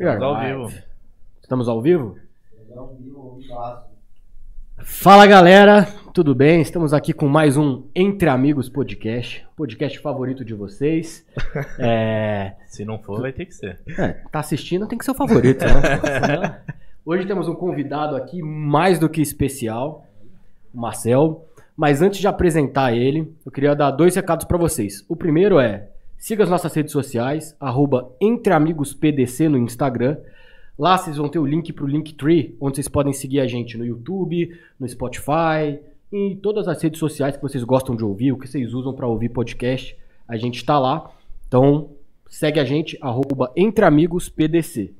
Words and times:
Estamos 0.00 0.22
ao 0.22 0.40
vivo. 0.40 0.80
Estamos 1.42 1.68
ao 1.68 1.82
vivo? 1.82 2.16
Fala 4.78 5.26
galera, 5.26 5.84
tudo 6.14 6.34
bem? 6.34 6.62
Estamos 6.62 6.94
aqui 6.94 7.12
com 7.12 7.28
mais 7.28 7.58
um 7.58 7.84
Entre 7.94 8.26
Amigos 8.30 8.70
Podcast, 8.70 9.46
podcast 9.54 9.98
favorito 9.98 10.42
de 10.42 10.54
vocês. 10.54 11.26
É, 11.78 12.54
Se 12.66 12.82
não 12.82 12.98
for, 12.98 13.20
vai 13.20 13.30
ter 13.30 13.44
que 13.44 13.54
ser. 13.54 13.78
é, 13.98 14.12
tá 14.32 14.38
assistindo, 14.38 14.86
tem 14.86 14.96
que 14.96 15.04
ser 15.04 15.10
o 15.10 15.14
favorito, 15.14 15.66
né? 15.66 16.62
Hoje 17.04 17.26
temos 17.26 17.46
um 17.46 17.54
convidado 17.54 18.16
aqui 18.16 18.42
mais 18.42 18.98
do 18.98 19.06
que 19.06 19.20
especial, 19.20 20.06
o 20.72 20.80
Marcel. 20.80 21.46
Mas 21.76 22.00
antes 22.00 22.20
de 22.20 22.26
apresentar 22.26 22.94
ele, 22.96 23.30
eu 23.44 23.52
queria 23.52 23.74
dar 23.76 23.90
dois 23.90 24.16
recados 24.16 24.46
para 24.46 24.56
vocês. 24.56 25.04
O 25.10 25.14
primeiro 25.14 25.60
é, 25.60 25.90
siga 26.20 26.44
as 26.44 26.50
nossas 26.50 26.72
redes 26.74 26.92
sociais, 26.92 27.56
EntreAmigosPDC 28.20 29.48
no 29.48 29.56
Instagram. 29.56 30.18
Lá 30.78 30.96
vocês 30.96 31.16
vão 31.16 31.28
ter 31.28 31.38
o 31.38 31.46
link 31.46 31.72
pro 31.72 31.86
Linktree, 31.86 32.56
onde 32.60 32.76
vocês 32.76 32.88
podem 32.88 33.12
seguir 33.12 33.40
a 33.40 33.46
gente 33.46 33.76
no 33.78 33.84
YouTube, 33.84 34.56
no 34.78 34.86
Spotify, 34.86 35.80
em 36.12 36.36
todas 36.36 36.68
as 36.68 36.82
redes 36.82 37.00
sociais 37.00 37.36
que 37.36 37.42
vocês 37.42 37.64
gostam 37.64 37.96
de 37.96 38.04
ouvir, 38.04 38.32
o 38.32 38.38
que 38.38 38.46
vocês 38.46 38.74
usam 38.74 38.92
para 38.92 39.06
ouvir 39.06 39.30
podcast. 39.30 39.96
A 40.28 40.36
gente 40.36 40.56
está 40.56 40.78
lá. 40.78 41.10
Então, 41.48 41.90
segue 42.28 42.60
a 42.60 42.64
gente, 42.64 42.98
EntreAmigosPDC. 43.56 44.92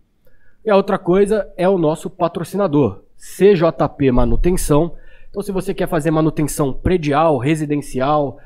E 0.65 0.71
a 0.71 0.77
outra 0.77 0.99
coisa 0.99 1.51
é 1.57 1.69
o 1.69 1.79
nosso 1.79 2.09
patrocinador, 2.09 3.03
CJP 3.17 4.11
Manutenção. 4.11 4.95
Então, 5.29 5.43
se 5.43 5.53
você 5.53 5.75
quer 5.75 5.87
fazer 5.87 6.11
manutenção 6.11 6.73
predial, 6.73 7.39
residencial, 7.39 8.39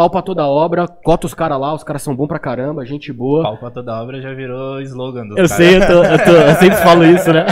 pau 0.00 0.08
pra 0.08 0.22
toda 0.22 0.46
obra, 0.46 0.88
cota 0.88 1.26
os 1.26 1.34
caras 1.34 1.60
lá, 1.60 1.74
os 1.74 1.84
caras 1.84 2.00
são 2.00 2.16
bons 2.16 2.26
pra 2.26 2.38
caramba, 2.38 2.86
gente 2.86 3.12
boa. 3.12 3.42
Pau 3.42 3.58
pra 3.58 3.70
toda 3.70 4.00
obra 4.00 4.18
já 4.22 4.32
virou 4.32 4.80
slogan 4.80 5.26
dos 5.26 5.36
Eu 5.36 5.46
caras. 5.46 5.50
sei, 5.52 5.76
eu, 5.76 5.86
tô- 5.86 6.02
eu 6.04 6.24
tô- 6.24 6.30
eu 6.30 6.54
sempre 6.54 6.76
falo 6.78 7.04
isso, 7.04 7.30
né? 7.30 7.44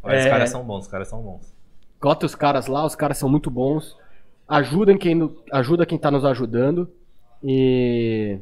Mas 0.00 0.20
os 0.20 0.26
É. 0.26 0.30
caras 0.30 0.50
são 0.50 0.62
bons, 0.62 0.84
os 0.84 0.88
caras 0.88 1.08
são 1.08 1.20
bons. 1.20 1.52
Cota 1.98 2.24
os 2.24 2.36
caras 2.36 2.68
lá, 2.68 2.86
os 2.86 2.94
caras 2.94 3.18
são 3.18 3.28
muito 3.28 3.50
bons. 3.50 3.96
Ajudem 4.46 4.96
quem, 4.96 5.28
ajuda 5.50 5.84
quem 5.84 5.98
tá 5.98 6.08
nos 6.08 6.24
ajudando. 6.24 6.88
E. 7.42 8.38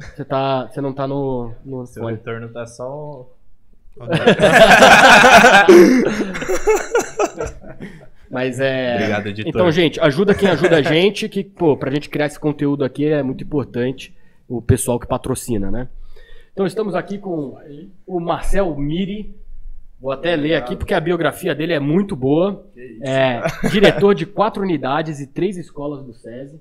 Você, 0.00 0.24
tá, 0.24 0.66
você 0.66 0.80
não 0.80 0.92
tá 0.92 1.06
no, 1.06 1.52
no 1.64 1.86
Seu 1.86 2.02
fone. 2.02 2.16
retorno 2.16 2.48
tá 2.48 2.66
só. 2.66 3.28
Mas 8.30 8.60
é. 8.60 8.94
Obrigado, 8.94 9.26
editor. 9.26 9.50
Então, 9.50 9.70
gente, 9.72 10.00
ajuda 10.00 10.34
quem 10.34 10.48
ajuda 10.48 10.76
a 10.76 10.82
gente, 10.82 11.28
que, 11.28 11.42
pô, 11.42 11.76
pra 11.76 11.90
gente 11.90 12.08
criar 12.08 12.26
esse 12.26 12.38
conteúdo 12.38 12.84
aqui 12.84 13.06
é 13.06 13.22
muito 13.22 13.42
importante 13.42 14.14
o 14.48 14.62
pessoal 14.62 15.00
que 15.00 15.06
patrocina, 15.06 15.70
né? 15.70 15.88
Então, 16.52 16.64
estamos 16.66 16.94
aqui 16.94 17.18
com 17.18 17.58
o 18.06 18.20
Marcel 18.20 18.74
Miri. 18.76 19.34
Vou 20.00 20.12
até 20.12 20.34
ler 20.34 20.54
aqui 20.54 20.76
porque 20.76 20.94
a 20.94 21.00
biografia 21.00 21.54
dele 21.54 21.72
é 21.72 21.80
muito 21.80 22.16
boa. 22.16 22.64
É 23.02 23.40
diretor 23.70 24.14
de 24.14 24.24
quatro 24.24 24.62
unidades 24.62 25.20
e 25.20 25.26
três 25.26 25.56
escolas 25.58 26.04
do 26.04 26.14
SESI. 26.14 26.60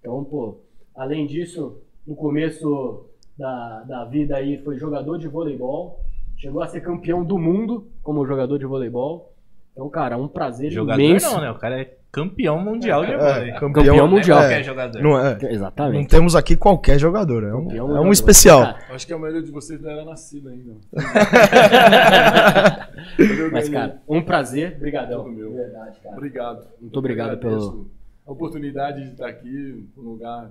Então, 0.00 0.22
pô, 0.24 0.58
além 0.94 1.26
disso, 1.26 1.78
no 2.06 2.14
começo 2.14 3.06
da, 3.38 3.82
da 3.82 4.04
vida 4.04 4.36
aí 4.36 4.58
foi 4.58 4.76
jogador 4.76 5.16
de 5.18 5.28
voleibol. 5.28 6.00
Chegou 6.36 6.62
a 6.62 6.68
ser 6.68 6.80
campeão 6.80 7.24
do 7.24 7.38
mundo 7.38 7.86
como 8.02 8.26
jogador 8.26 8.58
de 8.58 8.66
voleibol. 8.66 9.32
Então, 9.78 9.88
cara, 9.90 10.18
um 10.18 10.26
prazer 10.26 10.72
Jogador 10.72 11.00
imenso. 11.00 11.30
não, 11.30 11.40
né? 11.40 11.50
O 11.52 11.54
cara 11.54 11.80
é 11.80 11.96
campeão 12.10 12.58
mundial 12.58 13.06
de 13.06 13.12
É, 13.12 13.16
vôlei. 13.16 13.52
campeão, 13.52 13.72
Campeão 13.72 13.96
Não 13.96 14.04
é 14.04 14.08
mundial. 14.08 14.38
qualquer 14.40 14.64
jogador. 14.64 15.00
Não, 15.02 15.18
é, 15.20 15.38
não 15.40 15.50
Exatamente. 15.50 16.08
temos 16.10 16.34
aqui 16.34 16.56
qualquer 16.56 16.98
jogador, 16.98 17.44
é 17.44 17.54
um, 17.54 17.62
Campeão 17.62 17.84
é 17.84 17.88
mundial. 17.90 18.04
um 18.04 18.10
especial. 18.10 18.60
Cara, 18.62 18.78
Acho 18.90 19.06
que 19.06 19.12
a 19.12 19.18
maioria 19.18 19.40
de 19.40 19.52
vocês 19.52 19.80
não 19.80 19.88
era 19.88 20.04
nascida 20.04 20.50
ainda. 20.50 20.74
Mas, 23.52 23.68
cara, 23.68 24.02
um 24.08 24.20
prazer. 24.20 24.74
Obrigadão. 24.76 25.28
Meu. 25.28 25.50
De 25.50 25.56
verdade, 25.56 26.00
cara. 26.00 26.16
Obrigado. 26.16 26.66
Muito 26.80 26.98
obrigado 26.98 27.28
Eu 27.28 27.32
agradeço 27.34 27.70
pelo. 27.70 27.90
A 28.26 28.32
oportunidade 28.32 29.04
de 29.04 29.12
estar 29.12 29.28
aqui, 29.28 29.86
num 29.96 30.02
lugar 30.02 30.50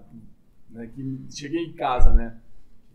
né, 0.72 0.90
que 0.96 1.20
cheguei 1.32 1.66
em 1.66 1.74
casa, 1.74 2.12
né? 2.14 2.34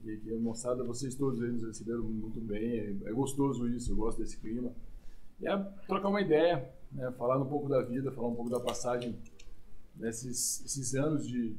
E 0.04 0.16
que 0.16 0.34
a 0.34 0.38
moçada, 0.38 0.82
vocês 0.82 1.14
todos 1.14 1.40
eles 1.42 1.62
receberam 1.62 2.02
muito 2.02 2.40
bem. 2.40 2.98
É, 3.04 3.10
é 3.10 3.12
gostoso 3.12 3.68
isso, 3.68 3.92
eu 3.92 3.96
gosto 3.96 4.20
desse 4.22 4.38
clima. 4.38 4.70
É 5.44 5.56
trocar 5.86 6.08
uma 6.08 6.20
ideia, 6.20 6.68
né, 6.92 7.10
falar 7.12 7.38
um 7.40 7.46
pouco 7.48 7.68
da 7.68 7.82
vida, 7.82 8.12
falar 8.12 8.28
um 8.28 8.34
pouco 8.34 8.50
da 8.50 8.60
passagem 8.60 9.16
desses 9.94 10.64
esses 10.64 10.94
anos 10.94 11.26
de, 11.26 11.50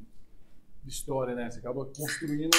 de 0.84 0.90
história, 0.90 1.36
né? 1.36 1.50
Você 1.52 1.60
acaba 1.60 1.86
construindo, 1.86 2.52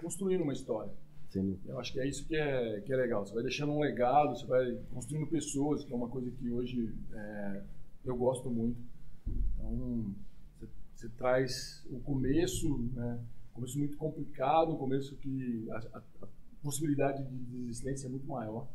construindo 0.00 0.42
uma 0.42 0.52
história. 0.52 0.92
Sim. 1.30 1.58
Eu 1.66 1.78
acho 1.78 1.92
que 1.92 2.00
é 2.00 2.06
isso 2.08 2.26
que 2.26 2.36
é, 2.36 2.80
que 2.80 2.92
é 2.92 2.96
legal. 2.96 3.26
Você 3.26 3.34
vai 3.34 3.42
deixando 3.42 3.72
um 3.72 3.80
legado, 3.80 4.36
você 4.36 4.46
vai 4.46 4.78
construindo 4.92 5.26
pessoas, 5.26 5.84
que 5.84 5.92
é 5.92 5.96
uma 5.96 6.08
coisa 6.08 6.30
que 6.30 6.50
hoje 6.50 6.94
é, 7.12 7.62
eu 8.04 8.16
gosto 8.16 8.48
muito. 8.50 8.78
Então, 9.26 10.14
você, 10.58 10.68
você 10.94 11.08
traz 11.10 11.84
o 11.90 11.98
começo, 12.00 12.78
né? 12.94 13.18
Um 13.52 13.54
começo 13.60 13.78
muito 13.78 13.96
complicado, 13.96 14.72
um 14.72 14.76
começo 14.76 15.16
que 15.16 15.66
a, 15.70 15.76
a- 15.98 16.02
a 16.22 16.26
possibilidade 16.62 17.22
de 17.24 17.36
desistência 17.66 18.06
é 18.06 18.10
muito 18.10 18.26
maior. 18.26 18.66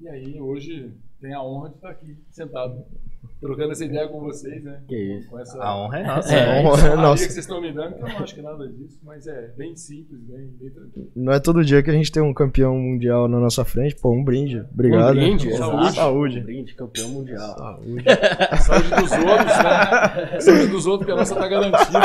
E 0.00 0.08
aí, 0.08 0.40
hoje, 0.40 0.90
tem 1.20 1.34
a 1.34 1.42
honra 1.42 1.68
de 1.68 1.74
estar 1.74 1.90
aqui, 1.90 2.16
sentado, 2.30 2.82
trocando 3.38 3.72
essa 3.72 3.84
ideia 3.84 4.08
com 4.08 4.18
vocês, 4.20 4.64
né? 4.64 4.80
Que 4.88 4.96
isso. 4.96 5.28
Com 5.28 5.38
essa 5.38 5.62
A 5.62 5.76
honra 5.76 5.98
é 5.98 6.02
nossa. 6.06 6.34
É, 6.34 6.38
É, 6.38 6.62
honra 6.66 6.90
que 6.90 6.96
nossa, 6.96 7.22
vocês 7.24 7.36
estão 7.36 7.60
me 7.60 7.70
dando, 7.70 7.96
que 7.96 8.02
eu 8.02 8.08
não 8.08 8.16
acho 8.18 8.32
que 8.34 8.40
é 8.40 8.42
nada 8.42 8.66
disso, 8.66 8.98
mas 9.02 9.26
é 9.26 9.48
bem 9.58 9.76
simples, 9.76 10.18
bem, 10.22 10.46
bem 10.58 10.70
tranquilo. 10.70 11.10
não 11.14 11.34
é 11.34 11.38
todo 11.38 11.62
dia 11.62 11.82
que 11.82 11.90
a 11.90 11.92
gente 11.92 12.10
tem 12.10 12.22
um 12.22 12.32
campeão 12.32 12.74
mundial 12.78 13.28
na 13.28 13.38
nossa 13.38 13.62
frente. 13.62 13.94
Pô, 13.96 14.10
um 14.10 14.24
brinde. 14.24 14.64
Obrigado. 14.72 15.10
Um 15.10 15.20
brinde, 15.20 15.54
Saúde. 15.54 15.92
Saúde. 15.94 16.38
Um 16.38 16.42
brinde, 16.44 16.74
campeão 16.74 17.08
mundial. 17.10 17.58
Saúde. 17.58 18.04
Saúde 18.64 18.88
dos 18.88 19.12
outros, 19.12 19.58
né? 19.58 20.40
Saúde 20.40 20.66
dos 20.68 20.86
outros, 20.86 21.04
que 21.06 21.12
a 21.12 21.16
nossa 21.16 21.34
tá 21.34 21.46
garantida. 21.46 21.98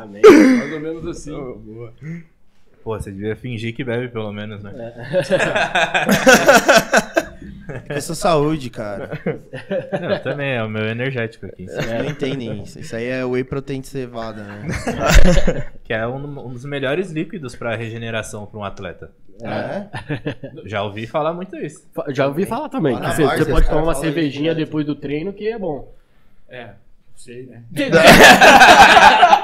Amém. 0.00 0.22
Mais 0.58 0.72
ou 0.72 0.80
menos 0.80 1.06
assim. 1.08 1.32
Pô, 2.84 2.98
você 2.98 3.12
devia 3.12 3.36
fingir 3.36 3.72
que 3.76 3.84
bebe 3.84 4.08
pelo 4.08 4.32
menos, 4.32 4.60
né? 4.60 4.72
Essa 7.88 8.14
saúde, 8.14 8.70
cara. 8.70 9.10
Não, 10.00 10.18
também 10.20 10.54
é 10.54 10.62
o 10.62 10.68
meu 10.68 10.86
energético 10.86 11.46
aqui. 11.46 11.66
Vocês 11.66 11.86
não 11.86 12.06
entendem 12.06 12.62
isso. 12.62 12.78
Isso 12.80 12.96
aí 12.96 13.06
é 13.06 13.24
whey 13.24 13.44
protein 13.44 13.82
cevada, 13.82 14.42
né? 14.42 14.66
Que 15.84 15.92
é 15.92 16.06
um, 16.06 16.46
um 16.46 16.52
dos 16.52 16.64
melhores 16.64 17.10
líquidos 17.10 17.54
pra 17.56 17.74
regeneração 17.74 18.46
pra 18.46 18.58
um 18.58 18.64
atleta. 18.64 19.10
É? 19.42 19.86
Já 20.66 20.82
ouvi 20.82 21.06
falar 21.06 21.32
muito 21.32 21.56
isso. 21.56 21.86
Já 22.08 22.26
ouvi 22.28 22.46
falar 22.46 22.68
também. 22.68 22.96
Você, 22.96 23.24
você 23.24 23.50
pode 23.50 23.68
tomar 23.68 23.82
uma 23.82 23.94
cervejinha 23.94 24.54
depois 24.54 24.86
do 24.86 24.94
treino 24.94 25.32
que 25.32 25.48
é 25.48 25.58
bom. 25.58 25.92
É, 26.48 26.70
sei, 27.16 27.46
né? 27.46 27.62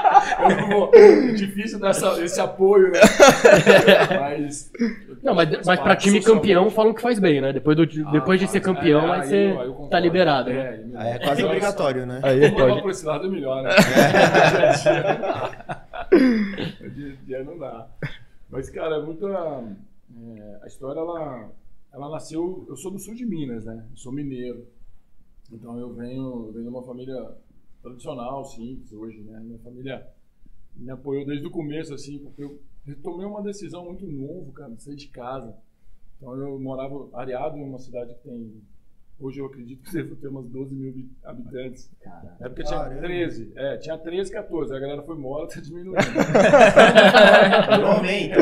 Vou- 0.69 0.91
é 0.93 1.31
difícil 1.33 1.79
dar 1.79 1.89
essa- 1.89 2.23
esse 2.23 2.39
apoio, 2.41 2.91
né? 2.91 2.99
Mas. 4.19 4.71
Não, 5.23 5.33
mas, 5.35 5.49
mas 5.65 5.79
pra 5.79 5.95
time 5.95 6.21
campeão 6.21 6.69
falam 6.69 6.93
que 6.93 7.01
faz 7.01 7.19
bem, 7.19 7.41
né? 7.41 7.51
Depois, 7.53 7.75
do, 7.75 7.85
depois 8.11 8.39
de 8.39 8.47
ser 8.47 8.61
campeão, 8.61 9.11
aí 9.11 9.23
você 9.27 9.55
tá 9.89 9.99
liberado, 9.99 10.49
né? 10.49 10.83
Aí 10.95 11.09
é 11.11 11.19
quase 11.19 11.43
obrigatório, 11.43 12.05
né? 12.05 12.19
Aí 12.23 12.39
Vamos 12.41 12.55
levar 12.57 12.69
pode. 12.69 12.81
por 12.81 12.91
esse 12.91 13.05
lado 13.05 13.27
é 13.27 13.29
melhor, 13.29 13.63
né? 13.63 13.69
Dia 16.95 17.13
a 17.21 17.25
dia 17.25 17.43
não 17.43 17.57
dá. 17.57 17.87
Mas, 18.49 18.69
cara, 18.69 18.95
é 18.97 19.01
muita. 19.01 19.27
é, 19.27 20.59
a 20.63 20.67
história, 20.67 20.99
ela, 20.99 21.49
ela 21.93 22.09
nasceu. 22.09 22.65
Eu 22.67 22.75
sou 22.75 22.91
do 22.91 22.99
sul 22.99 23.13
de 23.13 23.25
Minas, 23.25 23.65
né? 23.65 23.83
Eu 23.91 23.97
sou 23.97 24.11
mineiro. 24.11 24.65
Então 25.51 25.79
eu 25.79 25.93
venho, 25.93 26.45
eu 26.47 26.51
venho 26.53 26.63
de 26.63 26.69
uma 26.69 26.83
família 26.83 27.15
tradicional, 27.81 28.43
simples, 28.45 28.91
hoje, 28.91 29.19
né? 29.21 29.39
Minha 29.39 29.59
família 29.59 30.07
me 30.75 30.89
apoiou 30.91 31.25
desde 31.25 31.45
o 31.45 31.51
começo, 31.51 31.93
assim, 31.93 32.19
porque 32.19 32.43
eu, 32.43 32.59
tomei 33.03 33.25
uma 33.25 33.41
decisão 33.41 33.85
muito 33.85 34.05
novo, 34.05 34.51
cara, 34.51 34.71
de 34.71 34.81
sair 34.83 34.95
de 34.95 35.07
casa. 35.07 35.55
Então 36.17 36.35
eu 36.35 36.59
morava 36.59 37.07
areado 37.13 37.57
em 37.57 37.63
uma 37.63 37.79
cidade 37.79 38.13
que 38.15 38.21
tem. 38.29 38.61
Hoje 39.19 39.39
eu 39.39 39.45
acredito 39.47 39.83
que 39.83 39.91
deve 39.93 40.15
ter 40.15 40.27
umas 40.29 40.45
12 40.47 40.73
mil 40.75 40.89
habi- 40.91 41.09
habitantes. 41.23 41.89
Cara, 42.01 42.35
Na 42.39 42.45
época 42.45 42.63
tinha 42.63 42.79
Caramba. 42.79 43.01
13. 43.01 43.51
É, 43.55 43.77
tinha 43.77 43.97
13, 43.97 44.31
14. 44.31 44.73
A 44.75 44.79
galera 44.79 45.01
foi 45.03 45.15
embora, 45.17 45.47
tá 45.53 45.59
diminuindo. 45.59 45.95
Normalmente. 47.69 48.33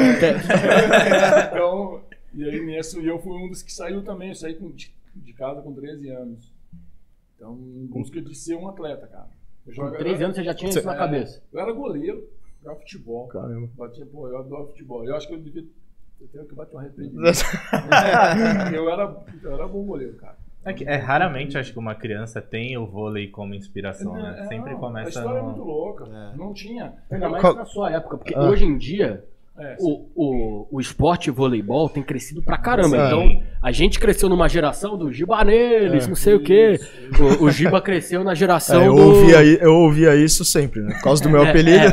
então, 1.47 2.01
e 2.33 2.43
aí 2.43 2.65
nisso, 2.65 3.01
e 3.01 3.07
eu 3.07 3.19
fui 3.19 3.33
um 3.33 3.49
dos 3.49 3.63
que 3.63 3.73
saiu 3.73 4.03
também. 4.03 4.29
Eu 4.29 4.35
saí 4.35 4.57
de 5.15 5.33
casa 5.33 5.61
com 5.61 5.73
13 5.73 6.09
anos. 6.09 6.51
Então, 7.37 7.53
em 7.57 7.85
busca 7.85 8.19
de 8.21 8.35
ser 8.35 8.55
um 8.55 8.67
atleta, 8.67 9.07
cara. 9.07 9.29
Eu 9.65 9.73
com 9.75 9.91
13 9.91 10.23
anos 10.23 10.35
você 10.35 10.43
já 10.43 10.53
tinha 10.53 10.69
isso 10.69 10.83
na 10.85 10.95
É, 10.95 10.97
cabeça. 10.97 11.41
Eu 11.53 11.59
era 11.59 11.71
goleiro, 11.71 12.27
jogava 12.61 12.79
futebol. 12.79 13.27
Caramba. 13.27 13.69
Batia, 13.77 14.05
pô, 14.05 14.27
eu 14.27 14.37
adoro 14.39 14.67
futebol. 14.67 15.05
Eu 15.05 15.15
acho 15.15 15.27
que 15.27 15.33
eu 15.35 15.39
devia. 15.39 15.63
Eu 16.19 16.27
tenho 16.29 16.45
que 16.45 16.55
bater 16.55 16.75
um 16.75 16.79
arrependimento. 16.79 17.21
eu, 18.73 18.89
era, 18.89 19.23
eu 19.43 19.53
era 19.53 19.67
bom 19.67 19.83
goleiro, 19.85 20.15
cara. 20.17 20.35
É, 20.65 20.73
que- 20.73 20.83
é 20.83 20.95
raramente 20.95 21.57
acho 21.57 21.71
que 21.71 21.79
uma 21.79 21.95
criança 21.95 22.41
tem 22.41 22.77
o 22.77 22.85
vôlei 22.87 23.27
como 23.29 23.53
inspiração, 23.53 24.13
né? 24.13 24.35
É, 24.39 24.47
Sempre 24.47 24.71
não, 24.73 24.79
começa 24.79 25.07
A 25.07 25.21
história 25.21 25.37
é 25.37 25.41
no- 25.41 25.47
muito 25.49 25.63
louca. 25.63 26.05
É. 26.05 26.35
Não 26.35 26.53
tinha. 26.53 26.93
Ainda 27.11 27.29
mais 27.29 27.41
Qual- 27.41 27.55
na 27.55 27.65
sua 27.65 27.91
época, 27.91 28.17
porque 28.17 28.33
Ah. 28.35 28.49
hoje 28.49 28.65
em 28.65 28.77
dia 28.77 29.23
É, 29.59 29.75
o, 29.79 30.05
o, 30.15 30.67
o 30.71 30.79
esporte 30.79 31.31
voleibol 31.31 31.89
tem 31.89 32.03
crescido 32.03 32.43
pra 32.43 32.57
caramba. 32.59 32.89
Sim. 32.89 33.05
Então, 33.05 33.43
a 33.61 33.71
gente 33.71 33.99
cresceu 33.99 34.29
numa 34.29 34.47
geração 34.47 34.95
do 34.97 35.11
Giba 35.11 35.43
neles, 35.43 36.05
É. 36.05 36.07
não 36.07 36.15
sei 36.15 36.35
o 36.35 36.39
quê. 36.43 36.79
O, 37.41 37.45
o 37.45 37.49
Giba 37.51 37.81
cresceu 37.81 38.23
na 38.23 38.35
geração 38.35 38.81
É, 38.81 38.87
eu, 38.87 38.95
do... 38.95 39.01
ouvia, 39.01 39.41
eu 39.43 39.73
ouvia 39.73 40.15
isso 40.15 40.45
sempre, 40.45 40.81
né? 40.81 40.93
Por 40.95 41.01
causa 41.03 41.23
do 41.23 41.29
meu 41.29 41.43
É, 41.43 41.49
apelido. 41.49 41.85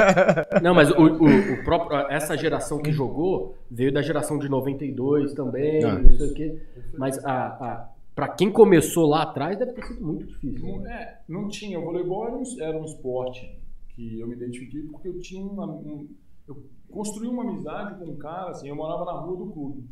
Não, 0.62 0.74
mas 0.74 0.90
o, 0.90 0.94
o- 1.02 1.52
o 1.54 1.64
próprio, 1.64 1.98
essa 2.10 2.36
geração 2.36 2.78
que 2.82 2.92
jogou 2.92 3.56
veio 3.70 3.92
da 3.92 4.02
geração 4.02 4.38
de 4.38 4.48
92 4.48 5.32
também, 5.32 5.80
não 5.82 6.12
sei 6.16 6.30
o 6.30 6.34
quê. 6.34 6.58
Mas 6.98 7.18
a, 7.24 7.32
a, 7.46 7.88
pra 8.14 8.28
quem 8.28 8.50
começou 8.50 9.06
lá 9.08 9.22
atrás 9.22 9.58
deve 9.58 9.72
ter 9.72 9.84
sido 9.86 10.04
muito 10.04 10.26
difícil. 10.26 10.66
Não, 10.68 10.80
né? 10.80 10.92
é, 10.92 11.14
não 11.28 11.48
tinha. 11.48 11.78
O 11.78 11.82
voleibol 11.84 12.26
era 12.26 12.36
um, 12.36 12.42
era 12.60 12.76
um 12.78 12.84
esporte 12.84 13.58
que 13.94 14.20
eu 14.20 14.26
me 14.26 14.34
identifiquei 14.34 14.82
porque 14.82 15.08
eu 15.08 15.18
tinha 15.20 15.42
uma. 15.42 15.66
um- 15.66 16.06
eu 16.48 16.62
construí 16.90 17.28
uma 17.28 17.42
amizade 17.42 17.98
com 17.98 18.10
um 18.10 18.16
cara, 18.16 18.50
assim, 18.50 18.68
eu 18.68 18.76
morava 18.76 19.04
na 19.04 19.12
rua 19.12 19.36
do 19.36 19.52
clube. 19.52 19.84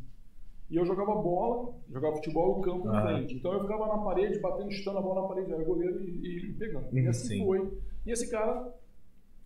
E 0.70 0.76
eu 0.76 0.84
jogava 0.86 1.14
bola, 1.16 1.74
jogava 1.92 2.16
futebol 2.16 2.56
no 2.56 2.62
campo 2.62 2.86
na 2.86 2.98
Ah. 2.98 3.02
frente. 3.02 3.34
Então 3.36 3.52
eu 3.52 3.60
ficava 3.62 3.86
na 3.86 3.98
parede, 3.98 4.38
batendo, 4.40 4.72
chutando 4.72 4.98
a 4.98 5.02
bola 5.02 5.22
na 5.22 5.28
parede, 5.28 5.50
eu 5.50 5.56
era 5.56 5.64
goleiro 5.64 6.02
e, 6.02 6.48
e- 6.48 6.52
pegando. 6.54 6.86
E 6.92 7.00
Uhum, 7.02 7.10
assim 7.10 7.28
sim. 7.28 7.44
foi. 7.44 7.78
E 8.06 8.10
esse 8.10 8.30
cara, 8.30 8.72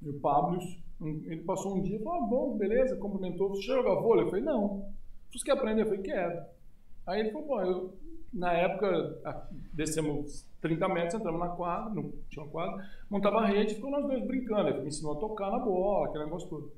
o 0.03 0.13
Pablo, 0.15 0.59
ele 1.01 1.43
passou 1.43 1.77
um 1.77 1.83
dia 1.83 1.97
e 1.97 2.03
falou: 2.03 2.23
ah, 2.23 2.27
bom, 2.27 2.57
beleza, 2.57 2.97
cumprimentou. 2.97 3.49
Você 3.51 3.63
joga 3.63 4.01
vôlei? 4.01 4.25
Eu 4.25 4.31
falei: 4.31 4.45
não. 4.45 4.87
Você 5.33 5.45
quer 5.45 5.53
aprender? 5.53 5.83
Eu 5.83 5.87
falei: 5.87 6.03
quero. 6.03 6.41
Aí 7.07 7.21
ele 7.21 7.31
falou: 7.33 7.47
bom, 7.49 7.61
eu, 7.63 7.93
na 8.33 8.53
época, 8.53 9.19
descemos 9.73 10.47
30 10.61 10.89
metros, 10.89 11.15
entramos 11.15 11.41
na 11.41 11.49
quadra, 11.49 11.93
não 11.95 12.13
tinha 12.31 12.45
uma 12.45 12.51
quadra, 12.51 12.85
montava 13.11 13.39
a 13.41 13.47
rede, 13.47 13.75
ficou 13.75 13.91
nós 13.91 14.07
dois 14.07 14.25
brincando. 14.27 14.69
Ele 14.69 14.81
me 14.83 14.89
ensinou 14.89 15.13
a 15.13 15.21
tocar 15.21 15.51
na 15.51 15.59
bola, 15.59 16.07
aquele 16.09 16.25
negócio 16.25 16.49
todo. 16.49 16.71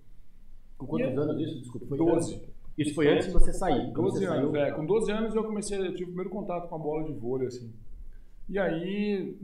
Com 0.81 0.87
quantos 0.87 1.19
anos 1.19 1.41
isso? 1.41 1.61
Desculpa, 1.61 1.87
foi 1.87 1.99
12. 1.99 2.35
antes? 2.35 2.49
Isso 2.79 2.94
foi 2.94 3.09
antes 3.12 3.27
de 3.27 3.32
você 3.32 3.53
sair. 3.53 3.93
Quando 3.93 4.06
12 4.06 4.19
você 4.21 4.27
anos, 4.27 4.50
saiu, 4.53 4.56
é. 4.56 4.71
Com 4.73 4.87
12 4.87 5.12
anos 5.12 5.35
eu 5.35 5.44
comecei, 5.44 5.79
eu 5.79 5.91
tive 5.93 6.05
o 6.05 6.06
primeiro 6.06 6.31
contato 6.31 6.69
com 6.69 6.75
a 6.75 6.79
bola 6.79 7.05
de 7.05 7.12
vôlei, 7.12 7.49
assim. 7.49 7.71
E 8.49 8.59
aí, 8.59 9.37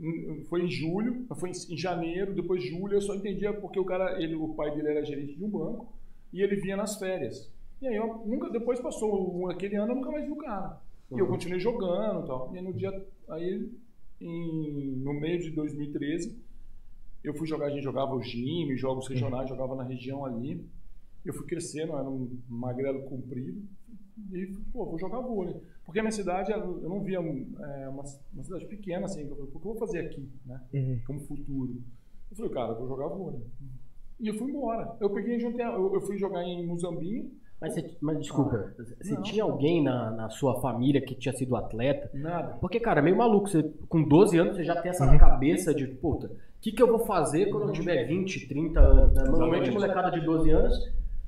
foi 0.49 0.63
em 0.65 0.69
julho, 0.69 1.25
foi 1.35 1.51
em- 1.51 1.77
janeiro, 1.77 2.33
depois 2.33 2.63
julho, 2.63 2.93
eu 2.95 3.01
só 3.01 3.15
entendia 3.15 3.53
porque 3.53 3.79
o 3.79 3.85
cara, 3.85 4.21
ele, 4.21 4.35
o 4.35 4.49
pai 4.49 4.71
dele 4.75 4.89
era 4.89 5.05
gerente 5.05 5.35
de 5.35 5.43
um 5.43 5.49
banco, 5.49 5.87
e 6.33 6.41
ele 6.41 6.55
vinha 6.57 6.75
nas 6.75 6.97
férias. 6.97 7.49
E 7.81 7.87
aí, 7.87 7.95
eu 7.95 8.23
nunca, 8.25 8.49
depois 8.49 8.79
passou 8.81 9.49
aquele 9.49 9.75
ano, 9.75 9.91
eu 9.91 9.95
nunca 9.95 10.11
mais 10.11 10.25
vi 10.25 10.31
o 10.31 10.35
cara. 10.37 10.81
E 11.11 11.17
eu 11.19 11.25
Uhum. 11.25 11.31
continuei 11.31 11.59
jogando 11.59 12.23
e 12.23 12.27
tal. 12.27 12.49
E 12.53 12.57
aí, 12.57 12.63
no 12.63 12.73
dia, 12.73 13.05
aí, 13.29 13.69
em- 14.19 14.95
no 14.97 15.13
meio 15.13 15.39
de 15.39 15.51
2013, 15.51 16.35
eu 17.23 17.33
fui 17.33 17.47
jogar, 17.47 17.67
a 17.67 17.69
gente 17.69 17.83
jogava 17.83 18.13
o 18.15 18.21
gym, 18.21 18.75
jogos 18.75 19.07
regionais, 19.07 19.47
jogava 19.47 19.75
na 19.75 19.83
região 19.83 20.25
ali. 20.25 20.65
Eu 21.29 21.33
fui 21.33 21.45
crescendo, 21.45 21.91
eu 21.93 21.99
era 21.99 22.09
um 22.09 22.39
magrelo 22.47 23.03
comprido. 23.03 23.61
E, 24.33 24.47
pô, 24.73 24.85
vou 24.85 24.97
jogar 24.99 25.19
vôlei. 25.19 25.55
Porque 25.85 25.99
a 25.99 26.03
minha 26.03 26.11
cidade, 26.11 26.51
eu 26.51 26.89
não 26.89 27.01
via 27.01 27.17
é, 27.19 27.87
uma, 27.89 28.03
uma 28.33 28.43
cidade 28.43 28.65
pequena, 28.65 29.05
assim. 29.05 29.21
Eu 29.23 29.29
falei, 29.29 29.43
o 29.43 29.47
que 29.47 29.55
eu 29.55 29.61
vou 29.61 29.75
fazer 29.77 29.99
aqui, 29.99 30.29
né? 30.45 30.61
Uhum. 30.73 30.99
Como 31.05 31.19
futuro. 31.21 31.75
Eu 32.31 32.35
falei, 32.37 32.51
cara, 32.51 32.71
eu 32.73 32.77
vou 32.79 32.87
jogar 32.87 33.07
vôlei. 33.07 33.41
E 34.19 34.27
eu 34.27 34.33
fui 34.35 34.49
embora. 34.51 34.95
Eu 34.99 35.09
peguei, 35.11 35.35
eu, 35.39 35.93
eu 35.93 36.01
fui 36.01 36.17
jogar 36.17 36.43
em 36.43 36.65
Muzambinho, 36.65 37.31
Mas, 37.61 37.73
você- 37.73 37.95
mas 38.01 38.17
desculpa, 38.19 38.73
você 39.01 39.13
Não. 39.13 39.21
tinha 39.21 39.43
alguém 39.43 39.83
na, 39.83 40.11
na 40.11 40.29
sua 40.29 40.59
família 40.61 41.01
que 41.01 41.15
tinha 41.15 41.33
sido 41.33 41.55
atleta? 41.55 42.09
nada. 42.17 42.53
Porque, 42.59 42.79
cara, 42.79 42.99
é 42.99 43.03
meio 43.03 43.17
maluco. 43.17 43.47
Você, 43.47 43.63
com 43.87 44.03
12 44.03 44.37
anos, 44.37 44.55
você 44.55 44.63
já 44.63 44.81
tem 44.81 44.89
essa 44.89 45.05
na 45.05 45.17
cabeça 45.17 45.73
de, 45.73 45.87
puta, 45.87 46.27
o 46.27 46.31
que, 46.61 46.71
que 46.71 46.81
eu 46.81 46.87
vou 46.87 46.99
fazer 47.05 47.49
quando 47.51 47.67
eu 47.67 47.71
tiver 47.71 48.05
20, 48.05 48.47
30 48.47 48.79
anos? 48.79 49.13
né? 49.13 49.23
Normalmente, 49.23 49.69
molecada 49.71 50.11
de 50.11 50.25
12 50.25 50.49
anos, 50.49 50.75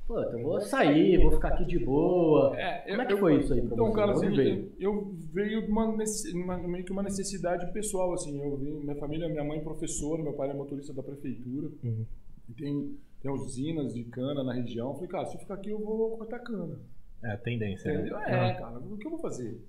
puta, 0.09 0.31
eu 0.38 0.44
vou 0.44 0.59
sair, 0.59 1.17
vou 1.21 1.31
ficar 1.31 1.50
aqui 1.50 1.65
de 1.65 1.79
boa. 1.85 2.59
É, 2.59 2.89
Como 2.89 3.01
é 3.01 3.06
que 3.06 3.15
foi 3.17 3.38
isso 3.39 3.53
aí 3.53 3.61
pra 3.61 3.73
Então, 3.73 3.85
você? 3.88 3.95
cara, 3.95 4.13
De 4.13 4.17
assim, 4.25 4.35
veio? 4.35 4.71
eu, 4.79 4.94
eu 4.94 5.13
veio 5.31 5.61
de 5.65 5.71
uma, 5.71 5.85
uma- 5.85 6.57
meio 6.67 6.83
que 6.83 6.91
uma 6.91 7.03
necessidade 7.03 7.71
pessoal, 7.71 8.11
assim. 8.13 8.41
Eu 8.41 8.57
vim, 8.57 8.71
minha 8.79 8.95
família, 8.95 9.29
minha 9.29 9.44
mãe 9.44 9.59
é 9.59 9.61
professora, 9.61 10.21
meu 10.23 10.33
pai 10.33 10.50
é 10.50 10.53
motorista 10.53 10.94
da 10.94 11.03
prefeitura. 11.03 11.69
Uhum. 11.83 12.06
E 12.50 12.53
tem, 12.53 12.97
tem 13.21 13.31
usinas 13.31 13.94
de 13.94 14.03
cana 14.06 14.44
na 14.44 14.53
região. 14.53 14.88
Eu 14.89 14.94
falei, 14.95 15.09
cara, 15.09 15.25
se 15.27 15.35
eu 15.35 15.39
ficar 15.41 15.53
aqui, 15.53 15.69
eu 15.69 15.79
vou 15.79 16.17
cortar 16.17 16.39
cana. 16.39 16.79
É 17.23 17.31
a 17.33 17.38
tendência, 17.38 17.91
né? 17.94 18.00
Entendeu? 18.00 18.17
É, 18.19 18.53
cara, 18.55 18.79
o 18.79 18.97
que 18.97 19.05
eu 19.05 19.12
vou 19.12 19.19
fazer? 19.19 19.62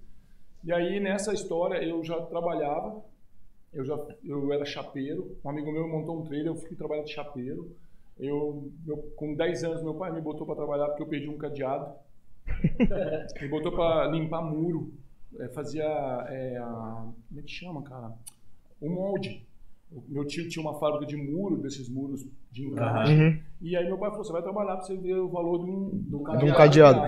E 0.65 0.73
aí, 0.73 0.99
nessa 1.01 1.33
história, 1.35 1.83
eu 1.83 2.03
já 2.05 2.21
trabalhava, 2.23 3.03
eu 3.73 3.85
já 3.85 3.99
eu 4.25 4.53
era 4.53 4.65
chapeiro, 4.65 5.37
um 5.45 5.51
amigo 5.51 5.71
meu 5.73 5.87
montou 5.89 6.19
um 6.21 6.25
trailer, 6.25 6.49
eu 6.49 6.57
fui 6.57 6.75
trabalhar 6.77 7.03
de 7.03 7.13
chapeiro. 7.13 7.71
Eu, 8.21 8.71
eu, 8.87 8.99
com 9.17 9.35
10 9.35 9.65
anos, 9.65 9.83
meu 9.83 9.95
pai 9.95 10.13
me 10.13 10.21
botou 10.21 10.47
para 10.47 10.55
trabalhar 10.55 10.89
porque 10.89 11.03
eu 11.03 11.07
perdi 11.07 11.29
um 11.29 11.39
cadeado. 11.39 11.95
me 13.41 13.49
botou 13.49 13.73
para 13.73 14.09
limpar 14.09 14.43
muro. 14.43 14.93
É, 15.39 15.49
fazia, 15.49 15.85
é, 15.85 16.59
a, 16.59 17.07
como 17.29 17.41
é 17.41 17.43
que 17.43 17.51
chama, 17.51 17.83
cara? 17.83 18.13
O 18.79 18.91
molde. 18.91 19.47
O 19.91 20.05
meu 20.09 20.25
tio 20.25 20.49
tinha 20.49 20.63
uma 20.63 20.79
fábrica 20.79 21.07
de 21.07 21.17
muro, 21.17 21.57
desses 21.57 21.89
muros 21.89 22.25
de 22.53 22.67
encaixe. 22.67 23.13
Uhum. 23.13 23.41
E 23.61 23.77
aí 23.77 23.87
meu 23.87 23.99
pai 23.99 24.11
falou, 24.11 24.25
você 24.25 24.33
vai 24.33 24.43
trabalhar 24.43 24.77
para 24.77 24.85
você 24.85 24.97
ver 24.97 25.15
o 25.15 25.29
valor 25.29 25.59
de 25.59 25.71
um, 25.71 25.89
de 25.91 26.15
um 26.15 26.39
De 26.39 26.45
um 26.45 26.55
cadeado. 26.55 27.01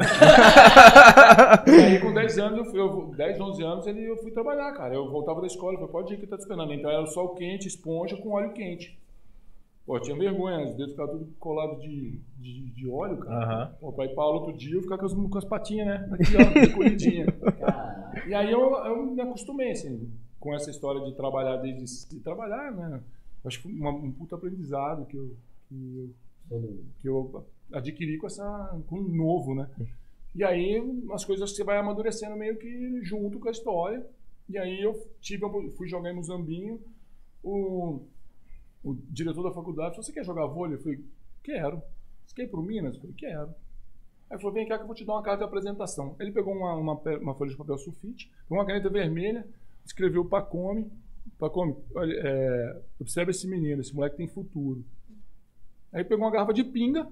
e 1.69 1.71
aí, 1.71 2.01
com 2.01 2.13
10 2.13 2.39
anos, 2.39 2.59
eu 2.59 2.65
fui, 2.65 2.81
eu, 2.81 3.15
10, 3.17 3.41
11 3.41 3.63
anos, 3.63 3.87
ele, 3.87 4.05
eu 4.05 4.17
fui 4.17 4.33
trabalhar, 4.33 4.73
cara. 4.73 4.95
Eu 4.95 5.09
voltava 5.11 5.41
da 5.41 5.47
escola, 5.47 5.75
eu 5.75 5.79
falei, 5.79 5.93
pode 5.93 6.15
ir 6.15 6.17
que 6.17 6.27
tá 6.27 6.37
te 6.37 6.41
esperando. 6.41 6.73
Então 6.73 6.91
era 6.91 7.07
sol 7.07 7.35
quente, 7.35 7.69
esponja 7.69 8.17
com 8.17 8.31
óleo 8.31 8.53
quente. 8.53 8.99
Pô, 9.85 9.97
eu 9.97 10.01
tinha 10.01 10.17
vergonha, 10.17 10.65
os 10.65 10.77
dedos 10.77 10.93
ficavam 10.93 11.19
tudo 11.19 11.33
colados 11.41 11.83
de, 11.83 12.21
de, 12.39 12.71
de 12.71 12.89
óleo, 12.89 13.19
cara. 13.19 13.45
Aham. 13.45 13.77
O 13.81 13.93
pai 13.93 14.09
Paulo, 14.11 14.41
outro 14.41 14.57
dia, 14.57 14.77
eu 14.77 14.83
ficava 14.83 15.01
com 15.01 15.07
as, 15.07 15.13
com 15.13 15.39
as 15.39 15.45
patinhas, 15.45 15.87
né? 15.87 16.09
Aqui, 16.13 16.37
ó, 16.37 16.59
encolhidinha. 16.65 17.27
E 18.29 18.35
aí 18.35 18.53
eu, 18.53 18.61
eu 18.61 19.07
me 19.07 19.21
acostumei, 19.21 19.73
assim, 19.73 20.09
com 20.39 20.55
essa 20.55 20.71
história 20.71 21.01
de 21.05 21.17
trabalhar 21.17 21.57
desde... 21.57 22.09
De 22.09 22.21
trabalhar, 22.21 22.71
né? 22.71 23.03
Acho 23.45 23.59
que 23.59 23.63
foi 23.65 23.73
uma, 23.73 23.91
um 23.91 24.13
puta 24.13 24.37
aprendizado 24.37 25.05
que 25.07 25.17
eu, 25.17 25.37
que 25.69 25.75
eu 25.75 26.11
que 26.99 27.09
eu 27.09 27.45
adquiri 27.73 28.19
com 28.19 28.27
essa 28.27 28.81
com 28.87 28.97
o 28.97 29.09
novo, 29.09 29.55
né? 29.55 29.69
E 30.35 30.45
aí 30.45 30.83
as 31.13 31.25
coisas 31.25 31.51
você 31.51 31.65
vai 31.65 31.79
amadurecendo 31.79 32.37
meio 32.37 32.57
que 32.57 33.03
junto 33.03 33.39
com 33.39 33.49
a 33.49 33.53
história. 33.53 34.05
E 34.49 34.59
aí 34.59 34.83
eu 34.83 34.95
tive 35.21 35.45
fui 35.77 35.89
jogar 35.89 36.11
em 36.11 36.17
Muzambinho, 36.17 36.81
o, 37.43 38.03
o 38.85 38.95
diretor 39.11 39.43
da 39.43 39.53
faculdade 39.53 39.91
falou: 39.91 40.03
"Você 40.03 40.13
quer 40.13 40.25
jogar 40.25 40.47
vôlei?" 40.47 40.77
Eu 40.77 40.83
falei: 40.83 41.05
"Quero". 41.43 41.83
"Você 42.27 42.35
quer 42.35 42.43
ir 42.45 42.49
pro 42.49 42.63
Minas?" 42.63 42.95
Eu 42.95 43.01
falei: 43.01 43.17
"Quero". 43.17 43.49
Aí 43.49 44.37
ele 44.37 44.39
falou: 44.39 44.53
"Vem 44.53 44.67
cá 44.67 44.77
que 44.77 44.83
eu 44.83 44.87
vou 44.87 44.97
te 44.97 45.05
dar 45.05 45.15
uma 45.15 45.23
carta 45.23 45.39
de 45.39 45.45
apresentação". 45.45 46.17
Ele 46.19 46.33
pegou 46.33 46.55
uma, 46.55 46.75
uma, 46.75 46.95
uma 46.95 47.35
folha 47.35 47.51
de 47.51 47.57
papel 47.57 47.79
sulfite, 47.79 48.31
uma 48.51 48.65
caneta 48.65 48.89
vermelha, 48.89 49.47
escreveu 49.85 50.25
Pacome, 50.25 50.91
Pacome, 51.39 51.77
olha, 51.95 52.15
é, 52.15 52.83
observa 53.01 53.31
esse 53.31 53.47
menino, 53.47 53.81
esse 53.81 53.95
moleque 53.95 54.17
tem 54.17 54.29
futuro. 54.29 54.85
Aí 55.93 56.05
pegou 56.05 56.25
uma 56.25 56.31
garrafa 56.31 56.53
de 56.53 56.65
pinga, 56.65 57.07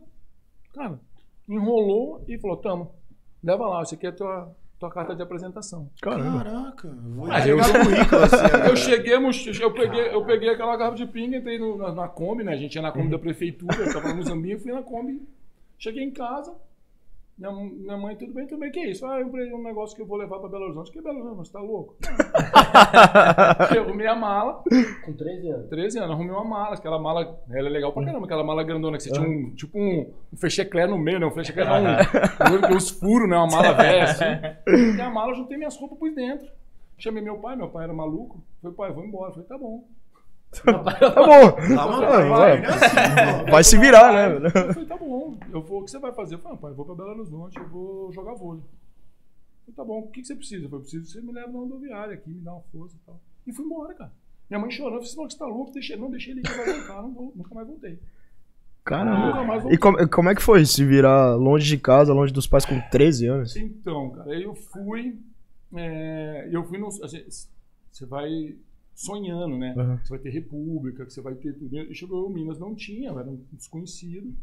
cara, 0.72 1.00
enrolou 1.48 2.24
e 2.26 2.38
falou: 2.38 2.56
Tamo, 2.56 2.94
leva 3.42 3.66
lá, 3.66 3.82
aqui 3.82 4.06
é 4.06 4.08
a 4.08 4.12
tua, 4.12 4.56
tua 4.80 4.90
carta 4.90 5.14
de 5.14 5.22
apresentação. 5.22 5.88
Caramba. 6.00 6.42
Caraca, 6.42 6.88
vou 6.88 7.30
Ah, 7.30 7.38
o 7.68 7.84
currículo 7.84 8.22
assim. 8.22 8.36
Eu 8.68 8.76
cheguei, 8.76 9.14
eu 9.62 9.72
peguei, 9.72 10.14
eu 10.14 10.24
peguei 10.24 10.48
aquela 10.48 10.76
garrafa 10.76 10.96
de 10.96 11.06
pinga, 11.06 11.36
entrei 11.36 11.58
no- 11.58 11.76
na, 11.76 11.92
na 11.92 12.08
Kombi, 12.08 12.42
né? 12.42 12.54
A 12.54 12.56
gente 12.56 12.74
ia 12.74 12.82
na 12.82 12.90
Kombi 12.90 13.10
da 13.10 13.18
prefeitura, 13.18 13.76
eu 13.76 13.92
tava 13.92 14.08
no 14.08 14.16
Muzambinho, 14.16 14.58
fui 14.58 14.72
na 14.72 14.82
Kombi. 14.82 15.20
Cheguei 15.78 16.02
em 16.02 16.10
casa, 16.10 16.52
minha, 17.40 17.52
minha 17.52 17.96
mãe, 17.96 18.14
tudo 18.16 18.34
bem, 18.34 18.46
tudo 18.46 18.60
bem, 18.60 18.70
que 18.70 18.80
isso? 18.80 19.06
Ah, 19.06 19.18
eu 19.18 19.24
comprei 19.24 19.50
um 19.52 19.62
negócio 19.62 19.96
que 19.96 20.02
eu 20.02 20.06
vou 20.06 20.18
levar 20.18 20.38
pra 20.38 20.48
Belo 20.50 20.64
Horizonte. 20.64 20.92
Que 20.92 21.00
Belo 21.00 21.20
Horizonte? 21.20 21.48
Você 21.48 21.52
tá 21.52 21.60
louco? 21.60 21.96
eu 23.74 23.82
arrumei 23.82 24.06
a 24.06 24.14
mala, 24.14 24.62
Com 25.04 25.14
13 25.14 25.48
anos. 25.48 25.68
13 25.70 25.98
anos, 25.98 26.10
arrumei 26.10 26.32
uma 26.32 26.44
mala, 26.44 26.74
aquela 26.74 26.98
mala, 26.98 27.40
ela 27.50 27.68
é 27.68 27.70
legal 27.70 27.92
pra 27.92 28.04
caramba, 28.04 28.26
aquela 28.26 28.44
mala 28.44 28.62
grandona 28.62 28.98
que 28.98 29.04
você 29.04 29.10
tinha 29.10 29.26
um, 29.26 29.54
tipo 29.54 29.78
um, 29.78 30.12
um 30.32 30.36
fecheclé 30.36 30.86
no 30.86 30.98
meio, 30.98 31.18
né? 31.18 31.26
Um 31.26 31.30
fecheclé 31.30 31.64
não, 31.64 31.80
um, 31.80 32.76
uns 32.76 32.90
furos, 32.90 33.28
né? 33.28 33.36
Uma 33.38 33.46
mala 33.46 33.72
velha, 33.82 34.04
assim. 34.04 34.98
E 34.98 35.00
a 35.00 35.08
mala, 35.08 35.32
eu 35.32 35.36
juntei 35.36 35.56
minhas 35.56 35.76
roupas 35.78 35.98
por 35.98 36.10
dentro. 36.14 36.46
Chamei 36.98 37.22
meu 37.22 37.38
pai, 37.38 37.56
meu 37.56 37.70
pai 37.70 37.84
era 37.84 37.94
maluco. 37.94 38.44
Falei, 38.60 38.76
pai, 38.76 38.92
vou 38.92 39.02
embora. 39.02 39.32
Falei, 39.32 39.48
tá 39.48 39.56
bom. 39.56 39.88
Tá 40.50 40.72
bom. 40.72 41.74
Calma, 41.76 42.06
Ah, 42.06 42.10
vai, 42.10 42.28
vai. 42.28 42.56
é 42.62 42.66
assim, 42.66 43.44
pô. 43.46 43.50
Vai 43.52 43.64
se 43.64 43.78
virar, 43.78 44.12
né? 44.12 44.36
Eu 44.46 44.50
falei, 44.74 44.86
tá 44.88 44.96
bom, 44.96 45.38
eu 45.52 45.62
vou, 45.62 45.80
o 45.80 45.84
que 45.84 45.90
você 45.92 45.98
vai 45.98 46.12
fazer? 46.12 46.34
Eu 46.34 46.38
falei, 46.40 46.56
ah, 46.58 46.60
pai, 46.60 46.70
eu 46.72 46.74
vou 46.74 46.84
pra 46.84 46.94
Belo 46.96 47.10
Horizonte, 47.10 47.56
eu 47.58 47.68
vou 47.68 48.12
jogar 48.12 48.34
vôlei. 48.34 48.62
Eu 48.62 49.72
falei, 49.74 49.76
tá 49.76 49.84
bom, 49.84 50.00
o 50.00 50.08
que, 50.10 50.20
que 50.22 50.26
você 50.26 50.34
precisa? 50.34 50.64
Eu 50.64 50.68
falei, 50.70 50.82
preciso 50.82 51.04
que 51.06 51.12
você 51.12 51.20
me 51.20 51.32
leve 51.32 51.52
na 51.52 51.58
rodoviária 51.58 52.14
aqui, 52.14 52.30
me 52.30 52.40
dá 52.40 52.52
uma 52.52 52.62
força 52.72 52.96
e 52.96 53.06
tal. 53.06 53.20
E 53.46 53.52
fui 53.52 53.64
embora, 53.64 53.94
cara. 53.94 54.12
Minha 54.50 54.58
mãe 54.60 54.70
chorando, 54.72 55.02
eu 55.02 55.06
falei, 55.06 55.30
você 55.30 55.38
tá 55.38 55.46
louco? 55.46 55.72
Deixei, 55.72 55.96
não, 55.96 56.10
deixei 56.10 56.32
ele 56.32 56.42
que 56.42 56.52
vai 56.52 56.66
voltar, 56.78 57.02
não 57.02 57.14
vou, 57.14 57.32
nunca 57.36 57.54
mais 57.54 57.66
voltei. 57.68 57.92
Nunca 57.92 58.02
Caramba. 58.84 59.44
mais 59.44 59.58
E 59.60 59.62
voltei. 59.62 59.78
como, 59.78 60.08
como 60.10 60.28
é 60.30 60.34
que 60.34 60.42
foi 60.42 60.66
se 60.66 60.84
virar 60.84 61.36
longe 61.36 61.64
de 61.66 61.78
casa, 61.78 62.12
longe 62.12 62.32
dos 62.32 62.48
pais 62.48 62.64
com 62.66 62.80
13 62.90 63.26
anos? 63.28 63.54
Então, 63.56 64.10
cara, 64.10 64.32
aí 64.32 64.42
eu 64.42 64.54
fui. 64.54 65.16
é, 65.76 66.48
eu 66.50 66.64
fui 66.64 66.78
no. 66.78 66.88
assim, 66.88 67.22
Você 67.92 68.04
vai 68.06 68.56
sonhando, 69.00 69.56
né? 69.56 69.74
Uhum. 69.74 69.96
Você 69.96 70.10
vai 70.10 70.18
ter 70.18 70.30
república, 70.30 71.06
que 71.06 71.12
você 71.12 71.22
vai 71.22 71.34
ter 71.34 71.54
tudo. 71.54 71.74
E 71.74 71.94
chegou 71.94 72.30
em 72.30 72.34
Minas, 72.34 72.58
não 72.58 72.74
tinha, 72.74 73.10
era 73.10 73.28
um 73.30 73.42
desconhecido. 73.52 74.36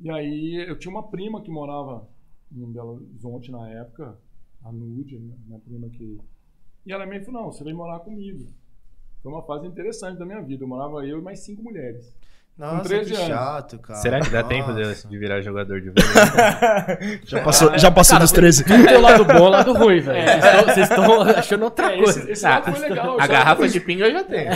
E 0.00 0.10
aí 0.10 0.68
eu 0.68 0.76
tinha 0.76 0.90
uma 0.90 1.08
prima 1.08 1.40
que 1.40 1.50
morava 1.50 2.08
em 2.50 2.66
Belo 2.72 2.94
Horizonte 2.94 3.52
na 3.52 3.68
época, 3.68 4.18
a 4.64 4.72
Nude, 4.72 5.16
minha 5.46 5.60
prima 5.60 5.88
que. 5.88 6.18
E 6.84 6.92
ela 6.92 7.06
me 7.06 7.20
falou, 7.20 7.42
não, 7.42 7.52
você 7.52 7.62
vem 7.62 7.72
morar 7.72 8.00
comigo. 8.00 8.48
Foi 9.22 9.30
uma 9.30 9.42
fase 9.42 9.66
interessante 9.66 10.18
da 10.18 10.26
minha 10.26 10.42
vida. 10.42 10.64
Eu 10.64 10.68
morava 10.68 11.06
eu 11.06 11.20
e 11.20 11.22
mais 11.22 11.40
cinco 11.40 11.62
mulheres. 11.62 12.12
Nossa, 12.58 12.84
13 12.90 13.10
que 13.10 13.16
anos. 13.16 13.28
chato, 13.28 13.78
cara. 13.78 14.00
Será 14.00 14.20
que 14.20 14.28
dá 14.28 14.42
tempo 14.42 14.72
de, 14.74 14.82
Nossa. 14.84 15.08
de 15.08 15.18
virar 15.18 15.40
jogador 15.40 15.80
de 15.80 15.88
vôlei? 15.88 17.20
Já 17.24 17.40
passou, 17.42 17.78
já 17.78 17.90
passou 17.90 18.18
dos 18.18 18.30
13. 18.32 18.64
Tudo 18.64 18.84
tem 18.84 18.96
o 18.96 19.00
lado 19.00 19.24
bom 19.24 19.32
e 19.32 19.40
o 19.40 19.48
lado 19.48 19.72
ruim, 19.72 20.00
velho. 20.00 20.26
Vocês 20.66 20.90
estão- 20.90 21.04
Vocês 21.06 21.28
estão 21.28 21.30
achando 21.38 21.64
outra 21.64 21.92
É, 21.94 21.96
coisa. 21.96 22.20
esse, 22.20 22.32
esse 22.32 22.44
lado 22.44 22.70
foi 22.76 22.88
legal. 22.88 23.18
A 23.18 23.26
garrafa 23.26 23.66
de 23.66 23.80
pinga 23.80 24.06
eu 24.06 24.12
já 24.12 24.24
tenho. 24.24 24.50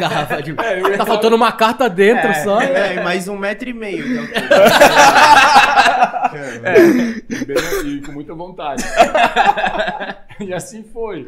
Garrafa 0.00 0.42
de... 0.42 0.50
É, 0.60 0.96
Tá 0.98 1.06
faltando 1.06 1.36
uma 1.36 1.52
carta 1.52 1.88
dentro 1.88 2.34
só. 2.44 2.60
É, 2.60 2.96
e 2.96 3.00
mais 3.02 3.26
um 3.28 3.36
metro 3.38 3.68
e 3.70 3.72
meio. 3.72 4.04
É, 6.64 6.80
bem, 7.44 7.56
e 7.86 8.00
com 8.02 8.12
muita 8.12 8.34
vontade. 8.34 8.84
e 10.40 10.52
assim 10.52 10.82
foi. 10.92 11.24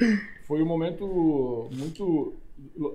Foi 0.46 0.62
um 0.62 0.66
momento 0.66 1.68
muito. 1.72 2.34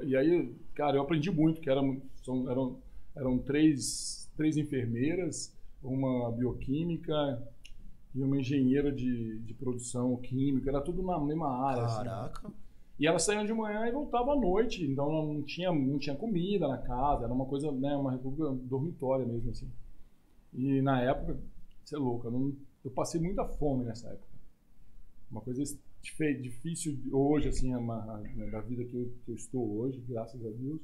E 0.03 0.15
aí, 0.15 0.49
cara, 0.75 0.97
eu 0.97 1.01
aprendi 1.01 1.31
muito, 1.31 1.61
que 1.61 1.69
era, 1.69 1.81
são, 2.23 2.49
eram, 2.49 2.77
eram 3.15 3.39
três, 3.39 4.29
três 4.35 4.57
enfermeiras, 4.57 5.55
uma 5.81 6.31
bioquímica 6.31 7.41
e 8.13 8.21
uma 8.21 8.37
engenheira 8.37 8.91
de, 8.91 9.39
de 9.39 9.53
produção 9.53 10.15
química, 10.17 10.69
era 10.69 10.81
tudo 10.81 11.01
na 11.01 11.19
mesma 11.19 11.67
área. 11.67 11.85
assim. 11.85 12.03
Caraca. 12.03 12.51
E 12.97 13.05
elas 13.05 13.23
saíam 13.23 13.45
de 13.45 13.53
manhã 13.53 13.85
e 13.87 13.91
voltavam 13.91 14.33
à 14.33 14.35
noite, 14.39 14.85
então 14.85 15.11
não 15.11 15.43
tinha, 15.43 15.71
não 15.71 15.99
tinha 15.99 16.15
comida 16.15 16.67
na 16.67 16.77
casa, 16.77 17.25
era 17.25 17.33
uma 17.33 17.45
coisa, 17.45 17.69
né, 17.71 17.95
uma 17.95 18.11
república 18.11 18.49
dormitória 18.63 19.25
mesmo, 19.25 19.51
assim. 19.51 19.69
E 20.53 20.81
na 20.81 21.01
época, 21.01 21.37
você 21.83 21.95
é 21.95 21.99
louco, 21.99 22.27
eu, 22.27 22.31
não, 22.31 22.53
eu 22.85 22.91
passei 22.91 23.19
muita 23.19 23.43
fome 23.45 23.83
nessa 23.83 24.07
época. 24.07 24.35
Uma 25.29 25.41
coisa 25.41 25.61
difícil 26.41 26.97
hoje, 27.11 27.49
assim, 27.49 27.73
a, 27.73 27.77
a, 27.77 28.21
né, 28.35 28.45
da 28.51 28.61
vida 28.61 28.83
que 28.83 28.93
eu, 28.95 29.11
que 29.25 29.31
eu 29.31 29.35
estou 29.35 29.77
hoje, 29.79 30.01
graças 30.07 30.39
a 30.45 30.49
Deus. 30.49 30.79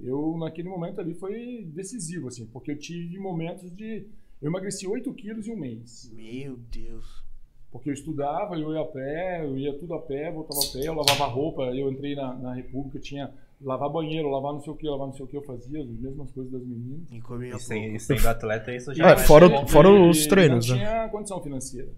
Eu, 0.00 0.36
naquele 0.38 0.68
momento 0.68 1.00
ali, 1.00 1.14
foi 1.14 1.64
decisivo, 1.72 2.28
assim, 2.28 2.46
porque 2.46 2.70
eu 2.72 2.78
tive 2.78 3.18
momentos 3.18 3.70
de... 3.74 4.06
Eu 4.42 4.48
emagreci 4.48 4.86
8 4.86 5.12
quilos 5.14 5.46
em 5.46 5.52
um 5.52 5.56
mês. 5.56 6.10
Meu 6.14 6.56
Deus. 6.72 7.22
Porque 7.70 7.88
eu 7.90 7.94
estudava, 7.94 8.56
eu 8.56 8.72
ia 8.72 8.80
a 8.80 8.84
pé, 8.84 9.44
eu 9.44 9.56
ia 9.56 9.76
tudo 9.78 9.94
a 9.94 9.98
pé, 10.00 10.30
voltava 10.30 10.60
a 10.60 10.72
pé, 10.72 10.86
eu 10.88 10.94
lavava 10.94 11.26
roupa, 11.26 11.62
eu 11.74 11.90
entrei 11.90 12.14
na, 12.14 12.34
na 12.34 12.54
República, 12.54 12.98
tinha 13.00 13.32
lavar 13.60 13.88
banheiro, 13.90 14.28
lavar 14.30 14.52
não 14.52 14.60
sei 14.60 14.72
o 14.72 14.76
que, 14.76 14.86
lavar 14.86 15.06
não 15.06 15.14
sei 15.14 15.24
o 15.24 15.28
que, 15.28 15.36
eu 15.36 15.42
fazia 15.42 15.80
as 15.80 15.88
mesmas 15.88 16.30
coisas 16.32 16.52
das 16.52 16.62
meninas. 16.62 17.10
E 17.10 17.20
comia 17.20 17.54
E 17.54 17.58
sem- 17.60 17.96
e 17.96 18.26
atleta, 18.26 18.74
isso 18.74 18.92
já 18.94 19.10
É, 19.12 19.16
fora 19.16 19.66
fora 19.66 19.90
os 19.90 20.26
treinos, 20.26 20.68
não 20.68 20.76
né? 20.76 20.82
tinha 20.84 21.08
condição 21.08 21.40
financeira. 21.42 21.88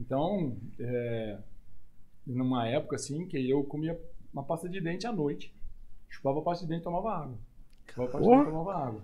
Então, 0.00 0.56
é, 0.78 1.38
numa 2.26 2.66
época 2.66 2.96
assim, 2.96 3.26
que 3.26 3.48
eu 3.48 3.62
comia 3.64 3.98
uma 4.32 4.42
pasta 4.42 4.68
de 4.68 4.80
dente 4.80 5.06
à 5.06 5.12
noite. 5.12 5.54
Chupava 6.08 6.40
a 6.40 6.42
pasta 6.42 6.64
de 6.64 6.70
dente 6.70 6.80
e 6.80 6.84
tomava 6.84 7.12
água. 7.12 7.38
Chupava 7.88 8.08
a 8.08 8.12
pasta 8.12 8.28
de 8.28 8.34
dente 8.34 8.48
e 8.48 8.50
tomava 8.50 8.74
água. 8.74 9.02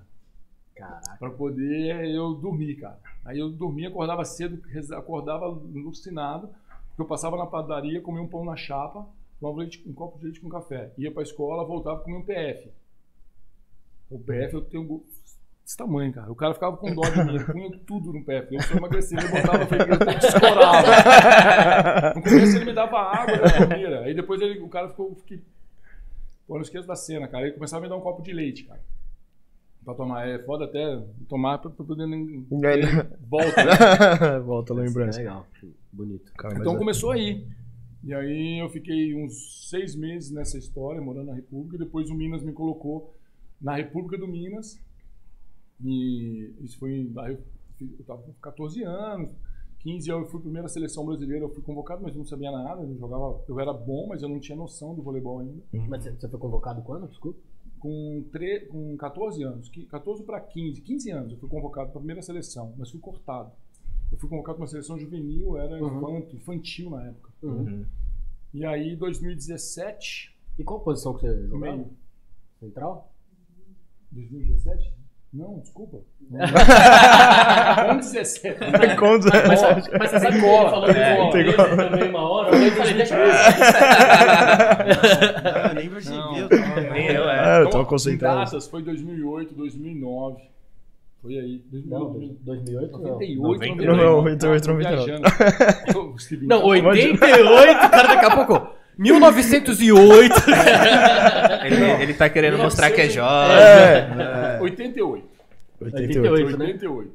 Caraca. 0.74 1.16
Pra 1.18 1.30
poder 1.30 2.06
eu 2.06 2.34
dormir, 2.34 2.76
cara. 2.76 2.98
Aí 3.24 3.38
eu 3.38 3.50
dormia, 3.50 3.88
acordava 3.88 4.24
cedo, 4.24 4.60
acordava 4.94 5.46
alucinado, 5.46 6.48
porque 6.88 7.02
eu 7.02 7.06
passava 7.06 7.36
na 7.36 7.46
padaria, 7.46 8.00
comia 8.00 8.22
um 8.22 8.28
pão 8.28 8.44
na 8.44 8.56
chapa, 8.56 9.06
tomava 9.38 9.58
leite, 9.58 9.82
um 9.86 9.92
copo 9.92 10.18
de 10.18 10.24
leite 10.24 10.40
com 10.40 10.48
café. 10.48 10.92
Ia 10.98 11.12
pra 11.12 11.22
escola, 11.22 11.64
voltava 11.64 12.00
e 12.00 12.04
comia 12.04 12.18
um 12.18 12.24
PF. 12.24 12.70
O 14.10 14.18
PF 14.18 14.54
eu 14.54 14.64
tenho 14.64 15.04
desse 15.64 15.76
tamanho, 15.76 16.12
cara. 16.12 16.30
O 16.30 16.34
cara 16.34 16.54
ficava 16.54 16.76
com 16.76 16.94
dó 16.94 17.02
de 17.02 17.24
mim, 17.24 17.34
ele 17.34 17.44
punha 17.44 17.70
tudo 17.86 18.12
no 18.12 18.24
PF. 18.24 18.54
Eu 18.54 18.62
só 18.62 18.74
emagrecia, 18.76 19.18
ele 19.18 19.28
botava 19.28 19.66
feijão 19.66 19.86
e 19.94 20.18
descorava. 20.20 22.14
No 22.16 22.22
começo 22.22 22.56
ele 22.56 22.64
me 22.64 22.72
dava 22.74 22.98
água 22.98 23.38
da 23.38 23.50
torneira. 23.58 24.00
Aí 24.02 24.14
depois 24.14 24.40
ele, 24.40 24.60
o 24.60 24.68
cara 24.68 24.88
ficou. 24.88 25.14
Fiquei... 25.16 25.42
Pô, 26.46 26.54
não 26.54 26.62
esqueço 26.62 26.86
da 26.86 26.96
cena, 26.96 27.28
cara. 27.28 27.44
Ele 27.46 27.54
começava 27.54 27.80
a 27.80 27.82
me 27.84 27.88
dar 27.88 27.96
um 27.96 28.00
copo 28.00 28.22
de 28.22 28.32
leite, 28.32 28.64
cara. 28.64 28.80
Pra 29.84 29.94
tomar. 29.94 30.28
É 30.28 30.38
foda 30.40 30.64
até 30.64 31.00
tomar 31.28 31.58
pra, 31.58 31.70
pra 31.70 31.84
poder. 31.84 32.06
nem- 32.06 32.46
Volta, 33.28 33.64
né? 33.64 34.40
Volta 34.40 34.72
a 34.72 34.76
lembrança. 34.76 35.18
Legal. 35.18 35.46
Bonito. 35.92 36.32
Cara, 36.36 36.58
Então 36.58 36.74
é- 36.74 36.78
começou 36.78 37.10
aí. 37.12 37.46
E 38.04 38.12
aí 38.12 38.58
eu 38.60 38.68
fiquei 38.68 39.14
uns 39.14 39.68
seis 39.70 39.94
meses 39.94 40.30
nessa 40.32 40.58
história, 40.58 41.00
morando 41.00 41.26
na 41.28 41.34
República. 41.34 41.76
E 41.76 41.78
depois 41.78 42.10
o 42.10 42.14
Minas 42.14 42.42
me 42.42 42.52
colocou 42.52 43.14
na 43.60 43.76
República 43.76 44.18
do 44.18 44.26
Minas. 44.26 44.78
E 45.84 46.54
isso 46.60 46.78
foi. 46.78 47.10
Aí 47.18 47.32
eu, 47.34 47.38
fiz- 47.76 47.98
eu 47.98 48.04
tava 48.04 48.22
com 48.22 48.32
14 48.34 48.82
anos. 48.84 49.30
15 49.80 50.10
anos 50.12 50.24
eu 50.26 50.30
fui 50.30 50.40
primeira 50.40 50.68
seleção 50.68 51.04
brasileira, 51.04 51.44
eu 51.44 51.48
fui 51.52 51.62
convocado, 51.62 52.02
mas 52.04 52.12
eu 52.14 52.18
não 52.18 52.24
sabia 52.24 52.52
nada, 52.52 52.82
eu 52.82 52.86
não 52.88 52.96
jogava, 52.96 53.42
eu 53.48 53.58
era 53.58 53.72
bom, 53.72 54.06
mas 54.06 54.22
eu 54.22 54.28
não 54.28 54.38
tinha 54.38 54.56
noção 54.56 54.94
do 54.94 55.02
voleibol 55.02 55.40
ainda. 55.40 55.60
Mas 55.88 56.04
você- 56.04 56.28
foi 56.28 56.38
convocado 56.38 56.82
quando? 56.82 57.08
Desculpa. 57.08 57.40
Com, 57.80 58.24
tre... 58.30 58.66
com 58.66 58.96
14 58.96 59.42
anos, 59.42 59.68
que- 59.68 59.84
14 59.86 60.22
para 60.22 60.40
15, 60.40 60.80
15 60.82 61.10
anos 61.10 61.32
eu 61.32 61.38
fui 61.38 61.48
convocado 61.48 61.88
para 61.90 61.98
a 61.98 62.00
primeira 62.00 62.22
seleção, 62.22 62.72
mas 62.78 62.90
fui 62.92 63.00
cortado. 63.00 63.50
Eu 64.12 64.18
fui 64.18 64.28
convocado 64.30 64.54
para 64.56 64.62
uma 64.62 64.68
seleção 64.68 64.96
juvenil, 64.96 65.56
era 65.56 65.82
Uhum. 65.82 65.96
infanto, 65.96 66.36
infantil 66.36 66.90
na 66.90 67.04
época. 67.08 67.30
Uhum. 67.42 67.84
E 68.54 68.64
aí, 68.64 68.94
2017, 68.94 70.38
E 70.60 70.62
qual 70.62 70.78
posição 70.80 71.14
que 71.14 71.22
você 71.26 71.48
jogava? 71.48 71.76
meio. 71.76 71.90
Central? 72.60 73.12
2017? 74.12 74.94
Não, 75.32 75.58
desculpa. 75.60 75.98
Com 77.88 77.96
17. 77.96 78.96
Conta- 78.96 79.30
Mas 79.48 79.60
você 80.10 80.20
sabe 80.20 80.38
que 80.38 80.44
ele 80.44 80.70
falou 80.70 80.92
de 80.92 80.98
É, 80.98 81.16
também 81.88 82.08
uma 82.10 82.20
hora? 82.30 82.54
Eu 82.56 82.70
falei, 82.72 82.94
deixa 82.94 83.14
eu 83.16 83.24
eu 85.68 85.74
nem 85.74 85.88
percebi, 85.90 86.16
Não. 86.16 86.38
eu 86.38 86.48
tava... 86.48 86.80
Nem 86.92 87.06
eu, 87.06 87.28
é. 87.30 87.56
É, 87.56 87.60
eu 87.62 87.66
Então, 87.68 87.80
tô 87.82 87.86
concentrado. 87.88 88.44
Datas, 88.44 88.66
foi 88.68 88.82
2008, 88.82 89.54
ver. 89.54 90.36
Foi 91.22 91.38
aí. 91.38 91.62
Não, 91.86 92.12
2008, 92.12 92.42
2008 92.44 92.92
não. 92.92 93.00
98, 93.12 93.42
99. 93.42 93.86
99. 93.86 94.02
Não, 94.02 94.16
98, 94.16 94.62
Tô 94.64 94.72
99. 94.72 95.04
viajando. 95.06 95.98
Ô, 95.98 96.18
Steve, 96.18 96.46
Não, 96.46 96.58
então, 96.76 96.90
88, 96.90 97.90
cara, 97.90 98.08
daqui 98.08 98.24
a 98.26 98.30
pouco. 98.44 98.81
1908. 98.98 100.34
Ele, 101.64 102.02
ele 102.02 102.14
tá 102.14 102.28
querendo 102.28 102.58
mostrar 102.58 102.90
que 102.90 103.00
é 103.00 103.08
jovem. 103.08 103.56
É. 103.56 104.58
88. 104.60 105.26
88. 105.80 106.32
88, 106.32 106.58
né? 106.58 106.64
88. 106.66 107.12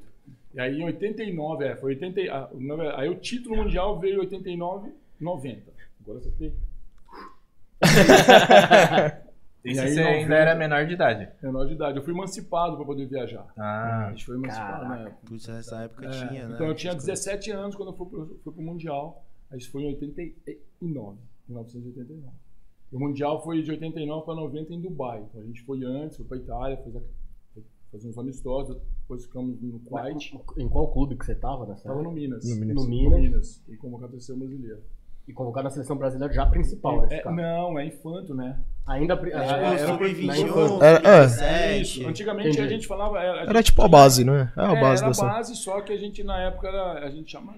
E 0.53 0.60
aí 0.60 0.79
em 0.79 0.86
89, 0.86 1.65
é, 1.65 1.75
foi 1.75 1.93
80, 1.93 2.22
ah, 2.34 2.50
aí 2.96 3.10
o 3.10 3.15
título 3.15 3.57
mundial 3.57 4.00
veio 4.00 4.15
em 4.15 4.19
89, 4.19 4.89
90. 5.19 5.62
Agora 6.01 6.19
você 6.19 6.31
tem 6.31 6.48
Isso 6.48 6.57
E 9.65 9.69
aí, 9.79 9.89
você 9.89 10.00
ainda 10.00 10.19
90. 10.22 10.34
era 10.36 10.55
menor 10.55 10.86
de 10.86 10.93
idade. 10.93 11.27
menor 11.43 11.65
de 11.65 11.74
idade. 11.74 11.98
Eu 11.98 12.03
fui 12.03 12.13
emancipado 12.13 12.77
para 12.77 12.86
poder 12.86 13.05
viajar. 13.05 13.46
Ah, 13.57 14.05
A 14.07 14.10
gente 14.12 14.25
foi 14.25 14.36
emancipado 14.38 14.86
na 14.86 15.00
época. 15.01 15.17
Putz, 15.25 15.48
nessa 15.48 15.81
época 15.84 16.05
É, 16.05 16.10
tinha, 16.10 16.48
né? 16.48 16.55
então 16.55 16.67
eu 16.67 16.74
tinha 16.74 16.91
essas 16.93 17.05
coisas. 17.05 17.25
17 17.25 17.51
anos 17.51 17.75
quando 17.75 17.89
eu 17.89 17.98
fui 17.98 18.07
pro, 18.07 18.39
fui 18.43 18.53
pro 18.53 18.63
Mundial. 18.63 19.25
Aí 19.51 19.57
Isso 19.57 19.69
foi 19.72 19.84
em 19.84 19.88
89, 19.88 21.17
1989. 21.48 22.36
E 22.92 22.96
o 22.96 23.00
Mundial 23.00 23.44
foi 23.44 23.62
de 23.62 23.72
89 23.72 24.25
para 24.25 24.36
90 24.36 24.74
em 24.74 24.82
Dubai. 24.82 25.22
Então 25.30 25.42
a 25.42 25.44
gente 25.46 25.62
foi 25.63 25.84
antes, 25.84 26.18
foi 26.18 26.25
para 26.25 26.38
Itália, 26.38 26.77
fez 26.77 26.96
a, 26.96 27.01
fazer 27.92 28.08
uns 28.10 28.18
amistosos, 28.18 28.77
depois 29.01 29.24
ficamos 29.25 29.62
no 29.62 29.80
Kuwait. 29.80 30.34
Em 30.58 30.68
qual 30.70 30.88
clube 30.92 31.16
que 31.18 31.25
você 31.25 31.36
tava 31.36 31.66
nessa 31.66 31.82
Estava 31.82 32.01
no 32.01 32.12
Minas. 32.12 32.44
No 32.48 32.56
Minas. 32.56 32.75
No 32.75 32.84
No 32.84 32.89
Minas. 32.89 33.20
Minas. 33.22 33.63
E 33.68 33.75
convocado 33.77 34.16
a 34.16 34.20
seleção 34.20 34.38
brasileira. 34.39 34.82
E 35.27 35.34
convocado 35.34 35.63
na 35.66 35.70
seleção 35.70 35.98
brasileira 35.98 36.34
já 36.34 36.46
principal, 36.46 37.06
É, 37.12 37.20
caso. 37.20 37.36
não, 37.36 37.77
é 37.77 37.86
infanto, 37.86 38.34
né? 38.34 38.58
Ainda. 38.86 39.13
É, 39.13 39.18
tipo, 39.18 39.27
era 39.36 39.72
na 39.72 39.77
sub-21, 39.77 40.48
infância. 40.48 40.86
É, 40.86 40.94
é. 41.80 41.84
sub-17. 41.84 42.08
Antigamente 42.10 42.48
Entendi. 42.50 42.62
a 42.62 42.70
gente 42.70 42.88
falava. 42.88 43.20
Era, 43.20 43.42
a 43.42 43.44
Era 43.44 43.62
tipo 43.63 43.82
a 43.82 43.88
base, 43.89 44.24
né? 44.24 44.54
É 44.56 44.62
a 44.62 44.72
É, 44.72 44.80
base 44.82 45.01
era 45.01 45.10
dessa. 45.12 45.25
base, 45.25 45.56
só 45.58 45.82
que 45.82 45.92
a 45.92 45.98
gente 45.98 46.24
na 46.24 46.39
época 46.44 46.70
era, 46.70 47.06
a 47.06 47.10
gente 47.10 47.30
chama, 47.30 47.56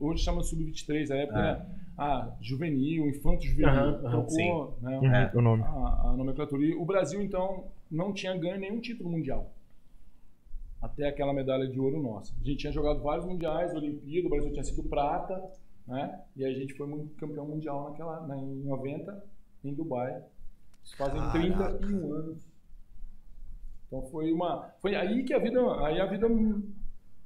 hoje 0.00 0.24
chama 0.24 0.42
sub-23, 0.42 1.10
a 1.12 1.14
época 1.16 1.38
era 1.38 1.66
ah, 1.98 2.34
juvenil, 2.40 3.06
infanto 3.08 3.44
juvenil, 3.44 3.68
Aham, 3.70 3.88
aham, 3.90 4.10
trocou 4.10 4.30
sim. 4.30 4.84
né, 4.84 4.98
Uhum, 4.98 5.14
É. 5.14 5.32
O 5.34 5.40
nome. 5.42 5.62
a, 5.62 6.10
a 6.10 6.14
nomenclatura. 6.16 6.62
E 6.64 6.74
o 6.74 6.84
Brasil 6.84 7.20
então 7.22 7.64
não 7.90 8.12
tinha 8.12 8.36
ganho 8.36 8.58
nenhum 8.58 8.80
título 8.80 9.10
mundial. 9.10 9.52
Até 10.80 11.06
aquela 11.08 11.32
medalha 11.32 11.68
de 11.68 11.78
ouro 11.78 12.02
nossa. 12.02 12.34
A 12.40 12.44
gente 12.44 12.58
tinha 12.58 12.72
jogado 12.72 13.00
vários 13.02 13.24
mundiais, 13.24 13.72
Olimpíada, 13.74 14.26
o 14.26 14.30
Brasil 14.30 14.50
tinha 14.52 14.64
sido 14.64 14.82
prata, 14.88 15.40
né? 15.86 16.20
E 16.34 16.44
a 16.44 16.52
gente 16.52 16.74
foi 16.74 16.88
campeão 17.18 17.46
mundial 17.46 17.90
naquela, 17.90 18.26
né, 18.26 18.36
em 18.36 18.64
90, 18.64 19.24
em 19.64 19.72
Dubai. 19.74 20.22
Fazem 20.96 21.20
Caraca. 21.20 21.78
31 21.78 22.12
anos. 22.14 22.38
Então 23.86 24.02
foi 24.10 24.32
uma. 24.32 24.70
Foi 24.80 24.96
aí 24.96 25.22
que 25.22 25.32
a 25.32 25.38
vida. 25.38 25.60
Aí 25.86 26.00
a 26.00 26.06
vida. 26.06 26.26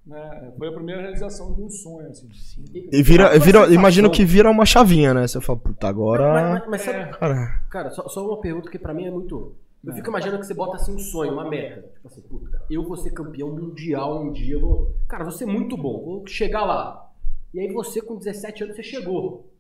Né, 0.07 0.53
foi 0.57 0.69
a 0.69 0.73
primeira 0.73 1.01
realização 1.03 1.53
de 1.53 1.63
um 1.63 1.69
sonho, 1.69 2.09
assim. 2.11 2.29
E 2.73 3.03
vira, 3.03 3.25
Uma 3.25 3.31
vira, 3.33 3.41
sensação- 3.59 3.73
imagino 3.75 4.11
que 4.11 4.25
vira 4.25 4.49
uma 4.49 4.65
chavinha, 4.65 5.13
né? 5.13 5.27
Você 5.27 5.41
fala, 5.41 5.59
puta, 5.59 5.89
agora. 5.89 6.33
Mas, 6.33 6.61
mas- 6.61 6.69
mas 6.71 6.83
sabe, 6.83 6.99
É. 6.99 7.07
Cara, 7.07 7.61
cara, 7.69 7.91
só, 7.91 8.07
só 8.09 8.25
uma 8.25 8.41
pergunta 8.41 8.71
que 8.71 8.79
pra 8.79 8.95
mim 8.95 9.07
é 9.07 9.11
muito. 9.11 9.57
Eu 9.85 9.93
É. 9.93 9.97
fico 9.97 10.09
imaginando 10.09 10.39
que 10.41 10.47
você 10.47 10.55
bota 10.55 10.77
assim 10.77 10.95
um 10.95 10.99
sonho, 10.99 11.33
uma 11.33 11.49
meta. 11.49 11.83
Tipo 11.93 12.07
assim, 12.07 12.21
puta, 12.23 12.63
eu 12.71 12.85
vou 12.85 12.97
ser 12.97 13.11
campeão 13.11 13.51
mundial 13.51 14.23
um 14.23 14.31
dia. 14.33 14.55
Eu 14.55 14.61
vou... 14.61 14.95
Cara, 15.09 15.25
vou 15.25 15.33
ser 15.33 15.47
muito 15.47 15.77
bom, 15.77 16.05
vou 16.05 16.27
chegar 16.27 16.65
lá. 16.65 17.11
E 17.53 17.59
aí 17.59 17.73
você, 17.73 18.01
com 18.01 18.17
17 18.17 18.63
anos, 18.63 18.77
você 18.77 18.83
chegou. 18.85 19.51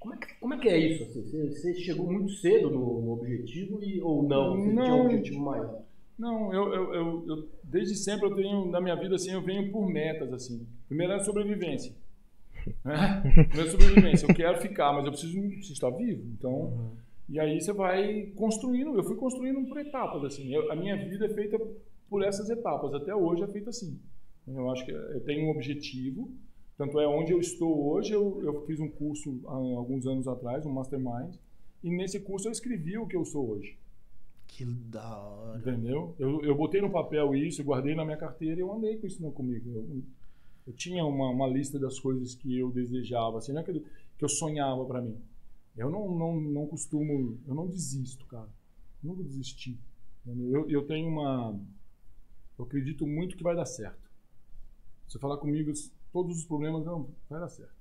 Como 0.00 0.14
é 0.14 0.16
que, 0.16 0.26
como 0.40 0.54
é, 0.54 0.58
que 0.58 0.68
é 0.68 0.76
isso? 0.78 1.04
assim? 1.04 1.22
Você, 1.22 1.50
você 1.50 1.74
chegou 1.74 2.06
muito 2.10 2.32
cedo 2.34 2.70
no, 2.70 3.00
no 3.00 3.12
objetivo 3.12 3.82
e, 3.82 4.00
ou 4.00 4.22
não? 4.22 4.56
Você 4.56 4.70
tinha 4.70 4.72
um 4.72 4.74
Não. 4.88 5.04
objetivo 5.06 5.40
maior? 5.40 5.82
Não, 6.18 6.52
eu, 6.52 6.74
eu, 6.74 6.94
eu, 6.94 7.24
eu- 7.28 7.48
desde 7.62 7.94
sempre 7.96 8.26
eu 8.26 8.34
tenho, 8.34 8.66
na 8.66 8.80
minha 8.80 8.96
vida, 8.96 9.14
assim, 9.14 9.30
eu 9.32 9.40
venho 9.42 9.70
por 9.70 9.86
metas, 9.88 10.32
assim. 10.32 10.66
Primeiro 10.88 11.12
é 11.12 11.16
a 11.16 11.20
sobrevivência. 11.24 11.94
Né? 12.84 13.20
Primeiro 13.48 13.60
é 13.60 13.62
a 13.62 13.70
sobrevivência. 13.70 14.26
Eu 14.26 14.34
quero 14.34 14.60
ficar, 14.60 14.92
mas 14.92 15.04
eu 15.04 15.12
preciso, 15.12 15.40
preciso 15.40 15.72
estar 15.74 15.90
vivo. 15.90 16.22
Então, 16.36 16.90
e 17.28 17.38
aí 17.38 17.60
você 17.60 17.72
vai 17.72 18.32
construindo. 18.34 18.96
Eu 18.96 19.04
fui 19.04 19.16
construindo 19.16 19.64
por 19.68 19.78
etapas, 19.78 20.24
assim. 20.24 20.52
Eu- 20.52 20.70
a 20.72 20.76
minha 20.76 20.96
vida 20.96 21.26
é 21.26 21.28
feita 21.28 21.58
por 22.10 22.24
essas 22.24 22.50
etapas. 22.50 22.92
Até 22.94 23.14
hoje 23.14 23.42
é 23.44 23.46
feita 23.46 23.70
assim. 23.70 23.98
Eu 24.46 24.70
acho 24.70 24.84
que 24.84 24.90
eu 24.90 25.20
tenho 25.24 25.46
um 25.46 25.50
objetivo. 25.50 26.30
Tanto 26.76 26.98
é 27.00 27.06
onde 27.06 27.32
eu 27.32 27.38
estou 27.38 27.90
hoje. 27.92 28.12
Eu, 28.12 28.40
eu 28.42 28.64
fiz 28.66 28.80
um 28.80 28.88
curso 28.88 29.40
há 29.46 29.52
alguns 29.52 30.06
anos 30.06 30.26
atrás, 30.26 30.64
um 30.66 30.72
mastermind. 30.72 31.34
E 31.84 31.90
nesse 31.90 32.18
curso 32.20 32.48
eu 32.48 32.52
escrevi 32.52 32.96
o 32.98 33.06
que 33.06 33.16
eu 33.16 33.24
sou 33.24 33.50
hoje. 33.50 33.76
Que 34.48 34.64
da 34.64 35.16
hora. 35.16 35.58
Entendeu? 35.58 36.16
Eu, 36.18 36.42
eu 36.42 36.54
botei 36.56 36.80
no 36.80 36.90
papel 36.90 37.34
isso, 37.36 37.60
eu 37.60 37.64
guardei 37.64 37.94
na 37.94 38.04
minha 38.04 38.16
carteira 38.16 38.56
e 38.56 38.60
eu 38.60 38.72
andei 38.72 38.96
com 38.96 39.06
isso 39.06 39.30
comigo. 39.30 39.70
Eu, 39.70 40.02
eu 40.66 40.72
tinha 40.72 41.04
uma, 41.04 41.30
uma 41.30 41.46
lista 41.46 41.78
das 41.78 42.00
coisas 42.00 42.34
que 42.34 42.58
eu 42.58 42.70
desejava, 42.70 43.38
assim, 43.38 43.52
não 43.52 43.60
é 43.60 43.62
aquele 43.62 43.86
que 44.18 44.24
eu 44.24 44.28
sonhava 44.28 44.84
pra 44.84 45.00
mim. 45.00 45.16
Eu 45.76 45.90
não, 45.90 46.12
não, 46.12 46.40
não 46.40 46.66
costumo, 46.66 47.38
eu 47.46 47.54
não 47.54 47.68
desisto, 47.68 48.26
cara. 48.26 48.48
Eu 49.02 49.08
não 49.08 49.14
vou 49.14 49.24
desistir. 49.24 49.78
Eu, 50.26 50.68
eu 50.68 50.84
tenho 50.84 51.08
uma. 51.08 51.58
Eu 52.58 52.64
acredito 52.64 53.06
muito 53.06 53.36
que 53.36 53.44
vai 53.44 53.54
dar 53.54 53.64
certo. 53.64 54.10
Você 55.06 55.18
falar 55.18 55.36
comigo, 55.38 55.72
todos 56.12 56.38
os 56.38 56.44
problemas, 56.44 56.84
não, 56.84 57.08
vai 57.30 57.38
dar 57.38 57.48
certo. 57.48 57.72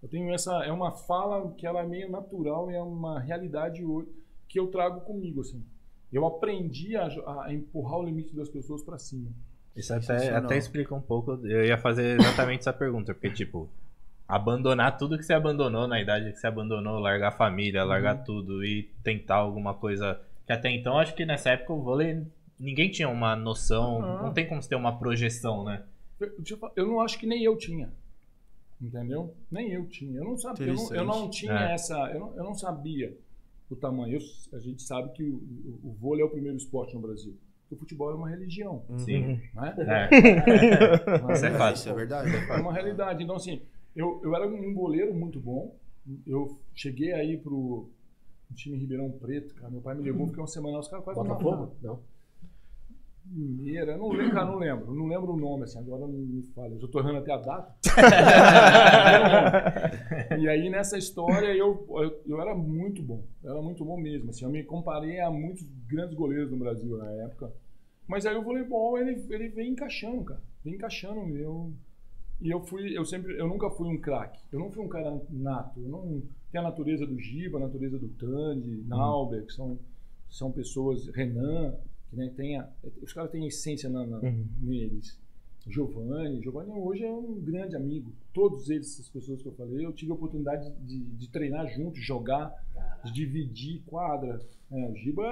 Eu 0.00 0.08
tenho 0.08 0.32
essa. 0.32 0.64
É 0.64 0.70
uma 0.70 0.92
fala 0.92 1.52
que 1.54 1.66
ela 1.66 1.80
é 1.80 1.86
meio 1.86 2.10
natural 2.10 2.70
e 2.70 2.74
é 2.74 2.82
uma 2.82 3.18
realidade 3.18 3.82
que 4.48 4.60
eu 4.60 4.68
trago 4.68 5.00
comigo, 5.00 5.40
assim. 5.40 5.64
Eu 6.14 6.24
aprendi 6.26 6.96
a, 6.96 7.08
a 7.44 7.52
empurrar 7.52 7.98
o 7.98 8.04
limite 8.04 8.34
das 8.36 8.48
pessoas 8.48 8.82
pra 8.82 8.96
cima. 8.98 9.30
Isso 9.74 9.92
até, 9.92 10.30
até 10.34 10.56
explica 10.56 10.94
um 10.94 11.00
pouco. 11.00 11.32
Eu 11.44 11.64
ia 11.64 11.76
fazer 11.76 12.20
exatamente 12.20 12.60
essa 12.60 12.72
pergunta, 12.72 13.12
porque, 13.12 13.30
tipo, 13.30 13.68
abandonar 14.28 14.96
tudo 14.96 15.18
que 15.18 15.24
você 15.24 15.34
abandonou 15.34 15.88
na 15.88 16.00
idade 16.00 16.30
que 16.32 16.38
você 16.38 16.46
abandonou, 16.46 17.00
largar 17.00 17.28
a 17.28 17.32
família, 17.32 17.82
largar 17.84 18.18
Uhum. 18.18 18.24
tudo 18.24 18.64
e 18.64 18.84
tentar 19.02 19.36
alguma 19.36 19.74
coisa. 19.74 20.20
Que 20.46 20.52
até 20.52 20.70
então, 20.70 20.98
acho 20.98 21.14
que 21.14 21.26
nessa 21.26 21.50
época 21.50 21.72
o 21.72 21.82
vôlei 21.82 22.22
ninguém 22.60 22.88
tinha 22.90 23.08
uma 23.08 23.34
noção, 23.34 24.00
Não. 24.00 24.22
não 24.24 24.32
tem 24.32 24.46
como 24.46 24.62
você 24.62 24.68
ter 24.68 24.76
uma 24.76 24.96
projeção, 24.96 25.64
né? 25.64 25.82
Eu, 26.20 26.32
deixa 26.36 26.54
eu 26.54 26.58
falar, 26.58 26.72
eu 26.76 26.86
não 26.86 27.00
acho 27.00 27.18
que 27.18 27.26
nem 27.26 27.42
eu 27.42 27.56
tinha. 27.58 27.90
Entendeu? 28.80 29.34
Nem 29.50 29.70
eu 29.72 29.86
tinha. 29.86 30.18
Eu 30.18 30.24
não 30.24 30.36
sabia. 30.36 30.66
Eu 30.68 30.74
não, 30.74 30.94
eu 30.94 31.04
não 31.04 31.30
tinha 31.30 31.52
É. 31.70 31.72
essa. 31.74 31.94
Eu 32.12 32.20
não, 32.20 32.36
eu 32.36 32.44
não 32.44 32.54
sabia 32.54 33.12
o 33.70 33.76
tamanho. 33.76 34.14
Eu- 34.18 34.56
a 34.58 34.60
gente 34.60 34.82
sabe 34.82 35.12
que 35.12 35.22
o, 35.22 35.36
o, 35.36 35.88
o 35.90 35.92
vôlei 35.92 36.22
é 36.22 36.26
o 36.26 36.30
primeiro 36.30 36.56
esporte 36.56 36.94
no 36.94 37.00
Brasil. 37.00 37.36
O 37.70 37.76
futebol 37.76 38.10
é 38.10 38.14
uma 38.14 38.28
religião. 38.28 38.84
Sim. 38.98 39.40
Não 39.54 39.64
é? 39.64 39.74
É. 39.78 41.20
Mas 41.22 41.38
Isso 41.38 41.46
é 41.46 41.50
fato. 41.52 41.76
Isso 41.76 41.88
é 41.88 41.94
verdade. 41.94 42.30
é 42.34 42.60
uma 42.60 42.72
realidade. 42.72 43.22
Então, 43.24 43.36
assim, 43.36 43.62
eu, 43.96 44.20
eu 44.22 44.34
era 44.36 44.46
um 44.46 44.72
goleiro 44.74 45.14
muito 45.14 45.40
bom. 45.40 45.74
Eu 46.26 46.58
cheguei 46.74 47.12
aí 47.12 47.36
pro 47.38 47.88
time 48.54 48.76
Ribeirão 48.76 49.10
Preto, 49.10 49.54
cara. 49.54 49.70
Meu 49.70 49.80
pai 49.80 49.94
me 49.94 50.02
levou, 50.02 50.26
fiquei 50.26 50.40
uma 50.42 50.46
semana 50.46 50.74
lá, 50.74 50.80
os 50.80 50.88
caras 50.88 51.04
quase. 51.04 51.18
Botafogo? 51.20 51.74
Não. 51.82 52.00
Mineira, 53.26 53.96
não 53.96 54.10
lembro, 54.10 54.32
cara, 54.32 54.46
não 54.46 54.56
lembro. 54.56 54.94
Não 54.94 55.06
lembro 55.06 55.32
o 55.32 55.36
nome, 55.36 55.64
assim, 55.64 55.78
agora 55.78 56.06
não 56.06 56.12
me 56.12 56.42
fala. 56.54 56.74
Eu 56.74 56.80
já 56.80 56.88
tô 56.88 57.00
errando 57.00 57.18
até 57.18 57.32
a 57.32 57.38
data. 57.38 57.74
e 60.38 60.48
aí, 60.48 60.68
nessa 60.68 60.98
história, 60.98 61.54
eu, 61.54 61.86
eu, 61.88 62.22
eu 62.26 62.40
era 62.40 62.54
muito 62.54 63.02
bom. 63.02 63.24
Eu 63.42 63.52
era 63.52 63.62
muito 63.62 63.84
bom 63.84 63.96
mesmo. 63.96 64.30
Assim, 64.30 64.44
eu 64.44 64.50
me 64.50 64.62
comparei 64.62 65.20
a 65.20 65.30
muitos 65.30 65.64
grandes 65.88 66.14
goleiros 66.14 66.50
no 66.50 66.58
Brasil 66.58 66.96
na 66.96 67.10
época. 67.24 67.52
Mas 68.06 68.26
aí 68.26 68.36
o 68.36 68.42
voleibol, 68.42 68.98
ele, 68.98 69.24
ele 69.30 69.48
vem 69.48 69.70
encaixando, 69.70 70.24
cara. 70.24 70.40
Vem 70.62 70.74
encaixando. 70.74 71.36
Eu, 71.36 71.72
e 72.40 72.50
eu 72.50 72.60
fui, 72.60 72.96
eu 72.96 73.04
sempre, 73.04 73.38
eu 73.38 73.48
nunca 73.48 73.70
fui 73.70 73.88
um 73.88 73.98
craque. 73.98 74.40
Eu 74.52 74.58
não 74.58 74.70
fui 74.70 74.84
um 74.84 74.88
cara 74.88 75.20
nato. 75.30 75.80
Eu 75.80 75.88
não 75.88 76.22
tenho 76.52 76.64
a 76.64 76.68
natureza 76.68 77.06
do 77.06 77.18
Giba, 77.18 77.58
a 77.58 77.62
natureza 77.62 77.98
do 77.98 78.08
Tandy, 78.08 78.84
Nauber, 78.86 79.46
que 79.46 79.52
são, 79.52 79.78
são 80.28 80.52
pessoas, 80.52 81.08
Renan, 81.08 81.74
né, 82.16 82.32
tem 82.36 82.58
a, 82.58 82.68
os 83.02 83.12
caras 83.12 83.30
têm 83.30 83.46
essência 83.46 83.88
na, 83.88 84.06
na- 84.06 84.20
neles. 84.60 85.18
Giovanni, 85.66 86.42
Giovanni 86.42 86.72
hoje 86.72 87.04
é 87.04 87.10
um 87.10 87.40
grande 87.40 87.74
amigo. 87.74 88.12
Todos 88.34 88.68
eles, 88.68 88.92
essas 88.92 89.08
pessoas 89.08 89.40
que 89.40 89.48
eu 89.48 89.52
falei, 89.52 89.86
eu 89.86 89.92
tive 89.92 90.10
a 90.12 90.14
oportunidade 90.14 90.70
de, 90.82 90.98
de 90.98 91.28
treinar 91.30 91.66
junto, 91.68 91.98
jogar, 91.98 92.52
de 93.04 93.12
dividir 93.12 93.80
quadra. 93.86 94.40
É, 94.70 94.90
o 94.90 94.94
Giba, 94.94 95.22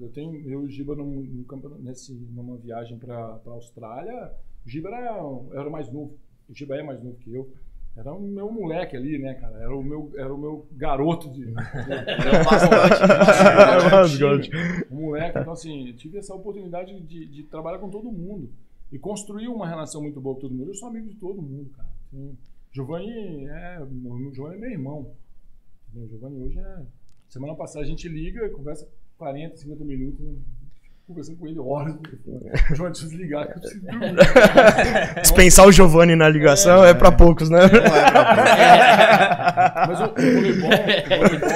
eu 0.00 0.10
tenho 0.12 0.34
eu 0.50 0.62
e 0.62 0.66
o 0.66 0.68
Giba 0.68 0.96
num, 0.96 1.22
num 1.22 1.78
nesse, 1.78 2.12
numa 2.12 2.56
viagem 2.56 2.98
para 2.98 3.16
a 3.16 3.50
Austrália, 3.50 4.32
o 4.66 4.68
Giba 4.68 4.88
era, 4.88 5.16
era 5.52 5.70
mais 5.70 5.92
novo. 5.92 6.16
O 6.48 6.54
Giba 6.54 6.76
é 6.76 6.82
mais 6.82 7.00
novo 7.02 7.16
que 7.18 7.32
eu. 7.32 7.48
Era 7.98 8.14
o 8.14 8.20
meu 8.20 8.50
moleque 8.52 8.96
ali, 8.96 9.18
né, 9.18 9.34
cara? 9.34 9.58
Era 9.58 9.76
o 9.76 9.82
meu, 9.82 10.12
era 10.16 10.32
o 10.32 10.38
meu 10.38 10.66
garoto 10.72 11.28
de. 11.30 11.46
de 11.46 11.50
Era 11.52 12.42
o 12.42 12.44
mascote. 12.44 13.90
mascote. 13.90 14.50
O 14.88 14.94
moleque, 14.94 15.38
então 15.40 15.52
assim, 15.52 15.92
tive 15.94 16.18
essa 16.18 16.32
oportunidade 16.34 17.00
de, 17.00 17.26
de 17.26 17.42
trabalhar 17.44 17.78
com 17.78 17.90
todo 17.90 18.10
mundo 18.12 18.50
e 18.92 18.98
construir 18.98 19.48
uma 19.48 19.66
relação 19.68 20.00
muito 20.00 20.20
boa 20.20 20.36
com 20.36 20.42
todo 20.42 20.54
mundo. 20.54 20.70
Eu 20.70 20.74
sou 20.74 20.88
amigo 20.88 21.08
de 21.08 21.16
todo 21.16 21.42
mundo, 21.42 21.70
cara. 21.70 21.88
Tem- 22.10 22.38
Giovanni 22.70 23.46
é, 23.48 23.80
o 23.82 24.32
Giovanni 24.32 24.56
é 24.56 24.60
meu 24.60 24.70
irmão. 24.70 25.10
O 25.94 26.06
Giovanni 26.06 26.40
hoje 26.40 26.58
é. 26.58 26.82
Semana 27.28 27.54
passada 27.54 27.84
a 27.84 27.88
gente 27.88 28.08
liga, 28.08 28.48
conversa 28.50 28.88
40, 29.18 29.56
50 29.56 29.84
minutos, 29.84 30.20
né? 30.24 30.34
Conversando 31.08 31.38
com 31.38 31.46
ele 31.48 31.58
horas. 31.58 31.94
no 31.94 32.02
telefone. 32.02 32.38
Giovanni, 32.68 32.92
deixa 32.92 33.04
eu 33.04 33.08
desligar 33.08 33.46
que 33.46 33.52
eu 33.52 33.60
preciso 33.60 33.80
dormir. 33.88 34.14
Dispensar 35.22 35.66
o 35.66 35.72
Giovanni 35.72 36.14
na 36.14 36.28
ligação 36.28 36.84
é, 36.84 36.92
pra 36.92 37.10
poucos, 37.10 37.48
né? 37.48 37.60
Mas 39.88 40.00
o, 40.00 40.04
o 40.04 40.08
voleibol, 40.08 40.68
o 40.68 41.18
voleibol, 41.18 41.48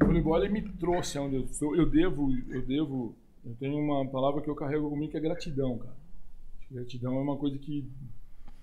o 0.00 0.04
voleibol 0.04 0.44
ele 0.44 0.52
me 0.52 0.62
trouxe 0.62 1.16
aonde 1.16 1.36
eu 1.36 1.42
estou. 1.44 1.76
Eu 1.76 1.88
devo, 1.88 2.28
eu 2.50 2.62
devo, 2.62 3.14
eu 3.44 3.54
tenho 3.54 3.78
uma 3.78 4.04
palavra 4.08 4.42
que 4.42 4.50
eu 4.50 4.54
carrego 4.56 4.90
comigo 4.90 5.12
que 5.12 5.16
é 5.16 5.20
gratidão, 5.20 5.78
cara. 5.78 5.94
Gratidão 6.70 7.16
é 7.16 7.20
uma 7.20 7.36
coisa 7.36 7.56
que 7.58 7.88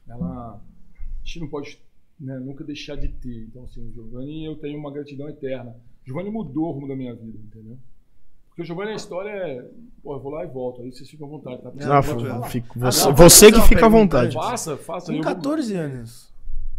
ela, 0.08 0.56
a 0.56 1.24
gente 1.24 1.40
não 1.40 1.48
pode 1.48 1.80
né, 2.20 2.38
nunca 2.40 2.64
deixar 2.64 2.96
de 2.96 3.08
ter. 3.08 3.44
Então, 3.44 3.64
assim, 3.64 3.88
o 3.88 3.94
Giovanni, 3.94 4.46
eu 4.46 4.58
tenho 4.58 4.78
uma 4.78 4.92
gratidão 4.92 5.30
eterna. 5.30 5.72
O 6.04 6.06
Giovanni 6.06 6.30
mudou 6.30 6.66
o 6.66 6.72
rumo 6.72 6.88
da 6.88 6.96
minha 6.96 7.16
vida, 7.16 7.38
entendeu? 7.38 7.78
Porque 8.60 8.64
o 8.64 8.66
Giovanni, 8.66 8.92
a 8.92 8.96
história 8.96 9.30
é, 9.30 9.64
pô, 10.04 10.16
eu 10.16 10.20
vou 10.20 10.34
lá 10.34 10.44
e 10.44 10.48
volto, 10.48 10.82
aí 10.82 10.92
vocês 10.92 11.10
ficam 11.10 11.28
à 11.28 11.30
vontade, 11.30 11.62
tá? 11.62 11.72
Não, 11.74 11.94
Ah, 11.96 12.04
fico- 12.44 12.74
Ah, 12.82 12.92
você, 12.92 13.06
não, 13.06 13.16
você 13.16 13.52
que 13.54 13.62
fica 13.62 13.86
à 13.86 13.90
vontade. 13.90 14.34
Faça, 14.36 14.76
faça. 14.76 15.06
Com 15.06 15.14
eu 15.14 15.24
vou- 15.24 15.34
14 15.34 15.76
anos. 15.76 16.30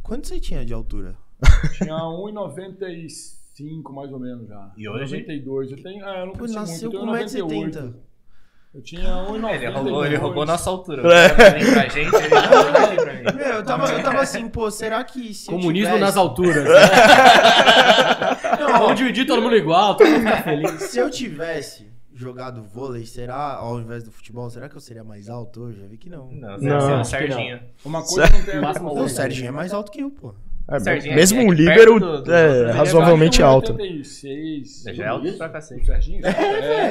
Quanto 0.02 0.26
você 0.28 0.38
tinha 0.38 0.62
de 0.62 0.74
altura? 0.74 1.14
Tinha 1.78 1.94
1,95 2.04 3.94
mais 3.94 4.12
ou 4.12 4.18
menos 4.20 4.46
já. 4.46 4.70
E 4.76 4.86
hoje? 4.86 5.16
92. 5.20 5.70
Eu 5.70 5.82
tenho, 5.82 6.04
ah, 6.04 6.18
eu 6.18 6.26
não 6.26 6.32
cresci 6.34 6.54
nasceu 6.54 6.90
muito, 6.90 7.06
com 7.06 7.16
eu 7.16 7.26
tenho 7.28 7.46
1,70m. 7.46 7.72
98. 7.72 7.94
Eu 8.74 8.82
tinha 8.82 9.02
1,92. 9.02 9.54
Ele 9.62 9.66
roubou, 9.72 10.04
ele 10.06 10.16
roubou 10.16 10.44
nossa 10.46 10.68
altura. 10.68 11.02
É. 11.14 11.28
Pra 11.30 11.88
gente, 11.88 12.14
ele 12.14 12.28
pra 12.28 13.14
mim. 13.14 13.36
Meu, 13.38 13.46
eu 13.54 13.64
tava, 13.64 13.90
eu 13.90 14.02
tava 14.02 14.20
assim, 14.20 14.48
pô, 14.50 14.70
será 14.70 15.02
que 15.02 15.32
se 15.32 15.48
eu 15.50 15.56
Comunismo 15.56 15.94
tivesse- 15.94 16.00
nas 16.04 16.16
alturas. 16.18 16.62
Vamos 18.78 18.96
dividir 18.96 19.26
todo 19.26 19.42
mundo 19.42 19.56
igual, 19.56 19.96
todo 19.96 20.08
mundo 20.08 20.20
fica 20.20 20.42
feliz. 20.42 20.70
Se 20.84 20.98
eu 20.98 21.10
tivesse 21.10 21.88
jogado 22.14 22.62
vôlei, 22.62 23.06
será, 23.06 23.54
ao 23.54 23.80
invés 23.80 24.02
do 24.04 24.10
futebol, 24.10 24.48
será 24.50 24.68
que 24.68 24.76
eu 24.76 24.80
seria 24.80 25.02
mais 25.04 25.28
alto 25.28 25.62
hoje? 25.62 25.80
Eu 25.82 25.88
vi 25.88 25.96
que 25.96 26.10
não. 26.10 26.30
Não, 26.30 26.58
Não, 26.58 26.76
é 26.78 26.96
não. 26.96 27.04
Serginho. 27.04 27.60
Uma 27.84 28.02
coisa 28.02 28.28
não 28.30 28.42
tem 28.44 28.56
a 28.56 28.60
ver 28.72 28.78
com 28.80 29.00
o. 29.00 29.08
Serginho 29.08 29.48
é 29.48 29.52
mais 29.52 29.72
alto 29.72 29.90
que 29.90 30.00
eu, 30.02 30.10
pô. 30.10 30.34
É, 30.68 30.78
Serginho 30.78 31.12
é- 31.12 31.16
mesmo 31.16 31.40
é 31.40 31.44
um 31.44 31.50
líbero 31.50 31.98
do- 31.98 32.22
do- 32.22 32.32
é, 32.32 32.70
razoavelmente 32.70 33.42
alto. 33.42 33.72
que 33.74 33.78
96. 33.82 34.82
Já 34.94 35.04
é 35.04 35.08
alto 35.08 35.32
pra 35.32 35.48
cacete. 35.48 35.84
Serginho? 35.86 36.20
É, 36.24 36.30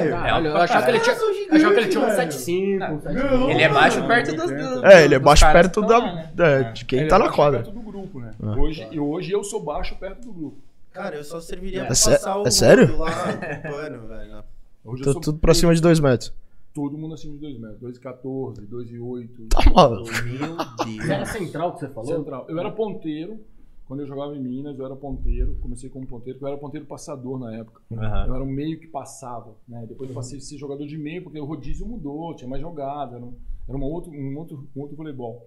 velho. 0.00 0.10
Caralho, 0.10 0.46
eu 0.48 0.56
achava 0.56 0.84
que 0.84 0.90
ele 0.90 1.00
tinha, 1.00 1.14
achava 1.16 1.74
que 1.74 1.80
ele 1.80 1.88
tinha 1.88 2.00
um 2.02 2.06
Velho. 2.06 2.16
75, 2.32 2.84
um 2.92 3.00
75. 3.00 3.50
Ele 3.50 3.62
é 3.62 3.68
baixo 3.70 4.06
perto 4.06 4.36
dos, 4.36 4.82
É, 4.82 5.04
ele 5.04 5.14
é 5.14 5.18
baixo 5.18 5.46
perto 5.52 5.80
da, 5.82 6.00
né? 6.00 6.30
é, 6.38 6.62
de 6.72 6.84
quem 6.84 6.98
Ele 7.00 7.08
tá 7.08 7.16
é 7.16 7.18
na 7.20 7.24
baixo 7.26 7.36
quadra. 7.36 7.62
perto 7.62 7.72
do 7.74 7.80
grupo, 7.80 8.20
né? 8.20 8.32
Ah. 8.42 8.54
Hoje, 8.58 8.86
e 8.90 9.00
hoje 9.00 9.32
eu 9.32 9.42
sou 9.44 9.62
baixo 9.62 9.96
perto 9.96 10.26
do 10.26 10.32
grupo. 10.32 10.58
Cara, 10.92 11.16
eu 11.16 11.24
só 11.24 11.40
serviria 11.40 11.80
É 11.82 11.84
pra 11.84 11.88
passar 11.90 12.38
o 12.40 12.46
é 12.46 12.50
sério? 12.50 12.96
lá 12.98 13.10
pano, 13.62 14.08
velho. 14.08 14.44
Hoje 14.84 15.02
eu 15.02 15.04
Tô 15.04 15.12
sou 15.12 15.20
tudo 15.20 15.38
pra 15.38 15.54
cima 15.54 15.74
de 15.74 15.80
2 15.80 16.00
metros. 16.00 16.32
todo 16.74 16.96
mundo 16.98 17.14
acima 17.14 17.34
de 17.34 17.40
2 17.40 17.58
metros. 17.60 17.80
2,14, 18.00 18.66
2,8. 18.68 19.48
Tá 19.50 19.70
maluco. 19.70 20.10
Meu 20.24 21.04
Era 21.04 21.16
Deus. 21.24 21.28
central 21.30 21.74
que 21.74 21.80
você 21.80 21.88
falou? 21.88 22.16
Central. 22.16 22.46
Eu 22.48 22.58
era 22.58 22.70
ponteiro. 22.72 23.40
Quando 23.86 24.00
eu 24.00 24.06
jogava 24.06 24.36
em 24.36 24.40
Minas, 24.40 24.78
eu 24.78 24.86
era 24.86 24.94
ponteiro, 24.94 25.56
comecei 25.60 25.90
como 25.90 26.06
ponteiro, 26.06 26.38
porque 26.38 26.44
eu 26.44 26.52
era 26.52 26.60
ponteiro 26.60 26.86
passador 26.86 27.40
na 27.40 27.56
época. 27.56 27.82
Aham. 27.92 28.26
Eu 28.28 28.34
era 28.36 28.44
um 28.44 28.46
meio 28.46 28.78
que 28.78 28.86
passava, 28.86 29.56
né? 29.66 29.84
Depois 29.88 30.08
eu 30.08 30.14
passei 30.14 30.38
a 30.38 30.40
ser 30.40 30.56
jogador 30.58 30.86
de 30.86 30.96
meio, 30.96 31.24
porque 31.24 31.40
o 31.40 31.44
rodízio 31.44 31.84
mudou, 31.84 32.32
tinha 32.36 32.48
mais 32.48 32.62
jogada, 32.62 33.16
era, 33.16 33.24
um, 33.24 33.34
era 33.66 33.76
uma 33.76 33.86
outro, 33.86 34.12
um, 34.12 34.38
outro, 34.38 34.64
um 34.76 34.80
outro 34.80 34.96
voleibol. 34.96 35.44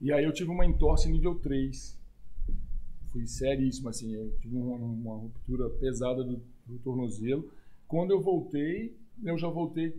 E 0.00 0.12
aí 0.12 0.22
eu 0.24 0.32
tive 0.32 0.48
uma 0.48 0.64
entorse 0.64 1.08
nível 1.10 1.34
3. 1.40 1.98
Fui 3.16 3.26
seríssimo, 3.26 3.88
assim, 3.88 4.12
eu 4.14 4.30
tive 4.42 4.54
uma, 4.56 4.76
uma 4.76 5.14
ruptura 5.14 5.70
pesada 5.70 6.22
do, 6.22 6.36
do 6.66 6.78
tornozelo. 6.84 7.50
Quando 7.88 8.10
eu 8.10 8.20
voltei, 8.20 8.94
eu 9.24 9.38
já 9.38 9.48
voltei 9.48 9.94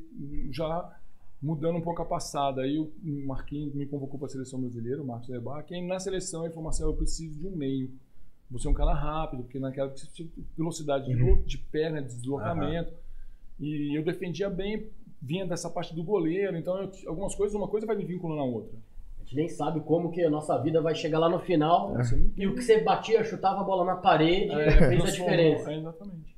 já 0.51 0.95
mudando 1.41 1.77
um 1.77 1.81
pouco 1.81 2.01
a 2.03 2.05
passada. 2.05 2.61
Aí 2.61 2.77
o 2.77 2.91
Marquinhos 3.25 3.73
me 3.73 3.87
convocou 3.87 4.19
para 4.19 4.27
a 4.27 4.29
seleção 4.29 4.59
brasileira, 4.61 5.01
o 5.01 5.05
Marcos 5.05 5.29
Lebar, 5.29 5.63
que 5.65 5.73
aí 5.73 5.81
na 5.81 5.99
seleção 5.99 6.43
ele 6.43 6.49
falou, 6.53 6.65
Marcelo, 6.65 6.91
eu 6.91 6.95
preciso 6.97 7.39
de 7.39 7.47
um 7.47 7.55
meio. 7.55 7.89
Você 8.51 8.67
é 8.67 8.69
um 8.69 8.73
cara 8.75 8.93
rápido, 8.93 9.41
porque 9.43 9.57
naquela 9.59 9.91
velocidade 10.55 11.05
de, 11.07 11.15
Uhum. 11.19 11.41
de 11.41 11.57
perna, 11.57 12.01
de 12.01 12.13
deslocamento. 12.15 12.93
E 13.59 13.97
eu 13.97 14.03
defendia 14.05 14.47
bem, 14.47 14.87
vinha 15.19 15.45
dessa 15.47 15.69
parte 15.71 15.95
do 15.95 16.03
goleiro, 16.03 16.55
então 16.55 16.77
eu- 16.77 16.91
algumas 17.09 17.33
coisas, 17.33 17.55
uma 17.55 17.67
coisa 17.67 17.87
vai 17.87 17.95
me 17.95 18.05
vinculando 18.05 18.41
a 18.41 18.45
outra. 18.45 18.77
A 19.27 19.29
gente 19.29 19.35
nem 19.35 19.49
sabe 19.49 19.81
como 19.81 20.09
que 20.09 20.23
a 20.23 20.29
nossa 20.29 20.57
vida 20.57 20.81
vai 20.81 20.95
chegar 20.95 21.19
lá 21.19 21.27
no 21.27 21.37
final. 21.39 21.93
Não 21.93 22.01
E 22.37 22.47
o 22.47 22.55
que 22.55 22.61
você 22.61 22.81
batia, 22.81 23.21
chutava 23.25 23.59
a 23.59 23.63
bola 23.63 23.83
na 23.83 23.97
parede, 23.97 24.49
É, 24.53 24.71
fez 24.87 25.03
a 25.03 25.11
diferença. 25.11 25.69
é, 25.69 25.77
exatamente. 25.79 26.33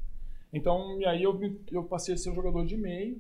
Então, 0.52 1.00
e 1.00 1.06
aí 1.06 1.22
eu, 1.22 1.40
eu 1.72 1.84
passei 1.84 2.16
a 2.16 2.18
ser 2.18 2.32
um 2.32 2.36
jogador 2.36 2.66
de 2.66 2.76
meio. 2.76 3.20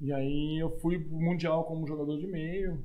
E 0.00 0.12
aí 0.12 0.58
eu 0.62 0.70
fui 0.78 1.00
pro 1.00 1.16
Mundial 1.16 1.64
como 1.64 1.88
jogador 1.88 2.16
de 2.18 2.28
meio. 2.28 2.78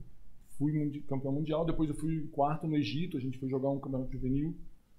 Fui 0.57 0.71
mundi- 0.73 1.01
campeão 1.01 1.31
mundial. 1.31 1.63
Depois 1.63 1.87
eu 1.89 1.95
fui 1.95 2.27
quarto 2.31 2.65
no 2.67 2.75
Egito. 2.75 3.15
A 3.15 3.19
gente 3.19 3.37
foi 3.37 3.47
jogar 3.47 3.69
um 3.69 3.79
campeonato 3.79 4.11
juvenil. 4.11 4.55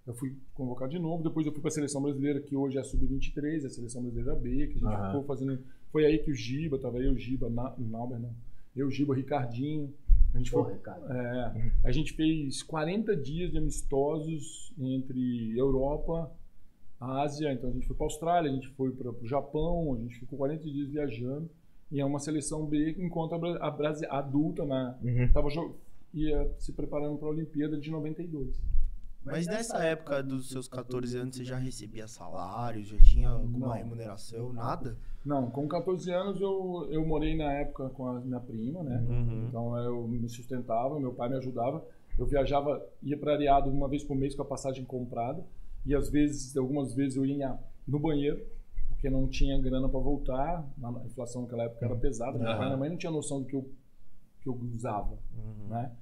Eu 0.06 0.14
fui 0.14 0.36
convocado 0.54 0.92
de 0.92 0.98
novo. 1.00 1.24
Depois 1.24 1.44
eu 1.44 1.50
fui 1.52 1.60
para 1.60 1.70
a 1.70 1.72
seleção 1.72 2.00
brasileira, 2.00 2.40
que 2.40 2.54
hoje 2.54 2.78
é 2.78 2.80
a 2.80 2.84
Sub-23, 2.84 3.66
a 3.66 3.68
seleção 3.68 4.00
brasileira 4.02 4.36
B, 4.36 4.68
que 4.68 4.76
a 4.76 4.80
gente 4.80 4.84
Aham. 4.84 5.06
ficou 5.08 5.24
fazendo. 5.24 5.58
Foi 5.90 6.04
aí 6.06 6.18
que 6.18 6.30
o 6.30 6.34
Giba, 6.34 6.78
tava 6.78 6.98
eu, 6.98 7.12
o 7.12 7.18
Giba, 7.18 7.50
Na, 7.50 7.74
Nauber, 7.76 8.20
não. 8.20 8.30
Eu, 8.76 8.86
o 8.86 8.90
Giba, 8.92 9.12
o 9.12 9.16
Ricardinho. 9.16 9.92
A 10.34 10.38
gente 10.38 10.50
foi 10.50 10.62
Porra, 10.62 10.76
cara. 10.78 11.52
é, 11.84 11.88
a 11.88 11.92
gente 11.92 12.12
fez 12.12 12.62
40 12.62 13.16
dias 13.16 13.50
de 13.50 13.58
amistosos 13.58 14.72
entre 14.78 15.58
Europa, 15.58 16.30
Ásia, 17.00 17.52
então 17.52 17.70
a 17.70 17.72
gente 17.72 17.86
foi 17.86 17.96
para 17.96 18.06
Austrália, 18.06 18.50
a 18.50 18.54
gente 18.54 18.68
foi 18.68 18.90
para 18.92 19.10
o 19.10 19.26
Japão, 19.26 19.94
a 19.94 19.98
gente 19.98 20.18
ficou 20.20 20.38
40 20.38 20.64
dias 20.70 20.88
viajando. 20.90 21.48
E 21.90 21.98
é 22.00 22.04
uma 22.04 22.20
seleção 22.20 22.64
B 22.66 22.92
que 22.94 23.02
enquanto 23.02 23.34
a, 23.34 23.38
Bra- 23.38 23.58
a 23.60 23.70
Brasi- 23.70 24.06
a 24.06 24.18
adulta 24.18 24.64
na, 24.64 24.96
Uhum. 25.02 25.28
tava, 25.32 25.48
ia 26.14 26.48
se 26.58 26.72
preparando 26.72 27.16
para 27.18 27.26
a 27.26 27.30
Olimpíada 27.32 27.76
de 27.78 27.90
92. 27.90 28.62
Mas 29.24 29.46
nessa 29.46 29.78
época 29.84 30.22
dos 30.22 30.48
seus 30.48 30.66
14 30.66 31.16
anos, 31.18 31.36
você 31.36 31.44
já 31.44 31.56
recebia 31.58 32.08
salário, 32.08 32.82
já 32.82 32.96
tinha 32.98 33.28
alguma 33.28 33.68
Não. 33.68 33.74
remuneração, 33.74 34.52
nada? 34.52 34.96
Não, 35.24 35.50
com 35.50 35.68
14 35.68 36.10
anos 36.10 36.40
eu, 36.40 36.88
eu 36.90 37.06
morei 37.06 37.36
na 37.36 37.52
época 37.52 37.90
com 37.90 38.06
a 38.06 38.20
minha 38.20 38.40
prima, 38.40 38.82
né? 38.82 39.04
Uhum. 39.06 39.46
Então 39.48 39.76
eu 39.78 40.08
me 40.08 40.26
sustentava, 40.28 40.98
meu 40.98 41.12
pai 41.12 41.28
me 41.28 41.36
ajudava. 41.36 41.84
Eu 42.18 42.26
viajava, 42.26 42.82
ia 43.02 43.16
para 43.18 43.34
Areado 43.34 43.70
uma 43.70 43.88
vez 43.88 44.02
por 44.02 44.16
mês 44.16 44.34
com 44.34 44.42
a 44.42 44.46
passagem 44.46 44.84
comprada. 44.84 45.44
E 45.84 45.94
às 45.94 46.08
vezes, 46.10 46.56
algumas 46.56 46.94
vezes 46.94 47.16
eu 47.16 47.24
ia 47.26 47.58
no 47.86 47.98
banheiro, 47.98 48.42
porque 48.88 49.08
não 49.10 49.28
tinha 49.28 49.58
grana 49.60 49.88
para 49.88 50.00
voltar. 50.00 50.66
A 50.82 50.90
inflação 51.06 51.42
naquela 51.42 51.64
época 51.64 51.84
era 51.84 51.96
pesada. 51.96 52.38
Pai, 52.38 52.64
minha 52.66 52.76
mãe 52.76 52.88
não 52.90 52.96
tinha 52.96 53.12
noção 53.12 53.40
do 53.40 53.46
que 53.46 53.54
eu, 53.56 53.70
que 54.40 54.48
eu 54.48 54.58
usava, 54.74 55.18
Uhum. 55.36 55.68
né? 55.68 55.92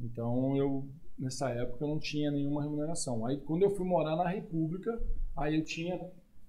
Então 0.00 0.56
eu, 0.56 0.84
nessa 1.18 1.50
época, 1.50 1.84
eu 1.84 1.88
não 1.88 1.98
tinha 1.98 2.30
nenhuma 2.30 2.62
remuneração. 2.62 3.24
Aí 3.26 3.36
quando 3.38 3.62
eu 3.62 3.70
fui 3.70 3.86
morar 3.86 4.16
na 4.16 4.28
República, 4.28 4.98
aí 5.36 5.56
eu 5.56 5.64
tinha 5.64 5.98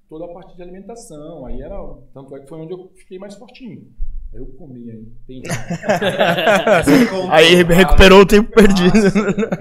toda 0.09 0.25
a 0.25 0.33
parte 0.33 0.55
de 0.55 0.61
alimentação. 0.61 1.45
Aí 1.45 1.61
era, 1.61 1.75
tanto 2.13 2.35
é 2.35 2.39
que 2.39 2.47
foi 2.47 2.59
onde 2.59 2.73
eu 2.73 2.89
fiquei 2.95 3.17
mais 3.19 3.35
fortinho. 3.35 3.87
Aí 4.33 4.39
eu 4.39 4.47
comia, 4.47 4.93
hein? 4.93 5.11
Tem 5.27 5.41
Aí 7.31 7.63
recuperou 7.63 8.21
o 8.21 8.25
tempo 8.25 8.51
perdido. 8.51 8.97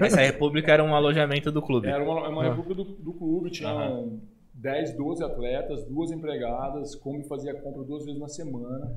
Essa 0.03 0.21
república 0.21 0.71
era 0.71 0.83
um 0.83 0.95
alojamento 0.95 1.51
do 1.51 1.61
clube. 1.61 1.87
Era 1.87 2.03
uma, 2.03 2.27
uma 2.29 2.41
Ah. 2.43 2.49
república 2.49 2.75
do, 2.75 2.83
do 2.95 3.13
clube, 3.13 3.51
tinha 3.51 3.69
Aham. 3.69 4.19
10, 4.55 4.95
12 4.95 5.23
atletas, 5.23 5.83
duas 5.85 6.11
empregadas, 6.11 6.95
como 6.95 7.23
fazia 7.25 7.53
compra 7.53 7.83
duas 7.83 8.05
vezes 8.05 8.19
na 8.19 8.27
semana. 8.27 8.91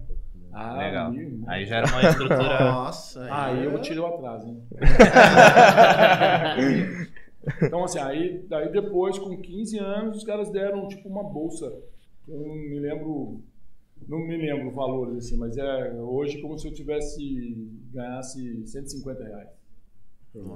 Ah, 0.59 0.79
Legal. 0.79 1.13
Aí 1.47 1.67
já 1.67 1.77
era 1.77 1.87
uma 1.87 2.03
estrutura. 2.09 2.61
Nossa. 2.65 3.29
Aí 3.31 3.63
eu 3.63 3.77
é- 3.77 3.81
tirei 3.81 3.99
o 3.99 4.07
atraso, 4.07 4.49
hein? 4.49 4.63
então, 7.63 7.85
assim, 7.85 7.99
aí, 7.99 8.43
daí 8.49 8.73
depois, 8.73 9.19
com 9.19 9.37
15 9.37 9.79
anos, 9.79 10.17
os 10.17 10.25
caras 10.25 10.49
deram, 10.51 10.89
tipo, 10.89 11.11
uma 11.11 11.23
bolsa. 11.23 11.71
Eu 12.27 12.41
não 12.41 12.55
me 12.55 12.81
lembro, 12.81 13.43
não 14.09 14.19
me 14.19 14.35
lembro 14.37 14.71
valores, 14.71 15.27
assim, 15.27 15.37
mas 15.37 15.59
é 15.59 15.93
hoje 15.93 16.41
como 16.41 16.59
se 16.59 16.67
eu 16.67 16.73
tivesse, 16.73 17.69
ganhasse 17.93 18.67
150 18.67 19.25
reais. 19.25 19.51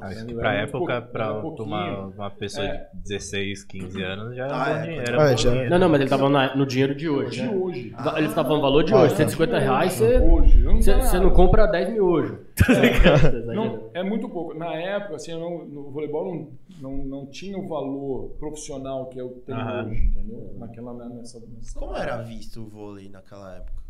Acho 0.02 0.26
que 0.26 0.32
Era 0.32 0.40
pra 0.40 0.54
época, 0.54 1.02
pra 1.02 1.24
era 1.26 1.34
uma, 1.62 2.30
pessoa 2.30 2.66
É. 2.66 2.88
de 2.94 3.02
16, 3.02 3.64
15 3.64 4.02
anos 4.02 4.36
já 4.36 4.44
era 4.44 4.54
Ah, 4.54 4.64
bom 4.64 4.70
é, 4.70 4.82
dinheiro. 4.82 5.00
é, 5.00 5.08
era 5.08 5.18
bom 5.18 5.26
já- 5.36 5.50
dinheiro. 5.50 5.70
Não, 5.70 5.78
não, 5.78 5.88
mas 5.88 6.00
ele 6.00 6.10
tava 6.10 6.28
na- 6.28 6.56
no 6.56 6.66
dinheiro 6.66 6.94
de 6.94 7.08
hoje, 7.08 7.40
De 7.42 7.46
né? 7.48 7.54
hoje. 7.54 7.90
Va- 7.90 8.18
Ele 8.18 8.28
tá 8.28 8.44
falando 8.44 8.62
valor 8.62 8.82
de 8.84 8.92
Ah, 8.94 8.98
hoje. 9.02 9.12
é. 9.14 9.16
150 9.16 9.58
reais, 9.58 9.92
você, 9.92 10.18
Hoje. 10.18 10.58
não 10.60 10.76
você, 10.82 10.94
você 10.94 11.18
não 11.18 11.30
compra 11.30 11.66
10 11.66 11.90
mil 11.90 12.04
hoje. 12.04 12.38
Tá? 12.60 12.66
Tá 12.66 12.72
exagerando. 12.84 13.52
Não, 13.54 13.90
é 13.94 14.02
muito 14.02 14.28
pouco. 14.28 14.52
Na 14.54 14.74
época, 14.74 15.16
assim, 15.16 15.32
não- 15.32 15.64
no 15.64 15.90
voleibol 15.90 16.24
não, 16.26 16.48
não, 16.80 17.04
não 17.04 17.26
tinha 17.26 17.56
o 17.58 17.66
valor 17.66 18.30
profissional 18.38 19.06
que 19.06 19.18
eu 19.18 19.42
tenho 19.46 19.58
Aham. 19.58 19.86
hoje, 19.88 20.02
entendeu? 20.04 20.54
Naquela, 20.58 20.92
né, 20.92 21.08
nessa, 21.14 21.40
nessa- 21.40 21.78
Como 21.78 21.96
era 21.96 22.18
visto 22.22 22.60
o 22.62 22.68
vôlei 22.68 23.08
naquela 23.08 23.56
época? 23.56 23.80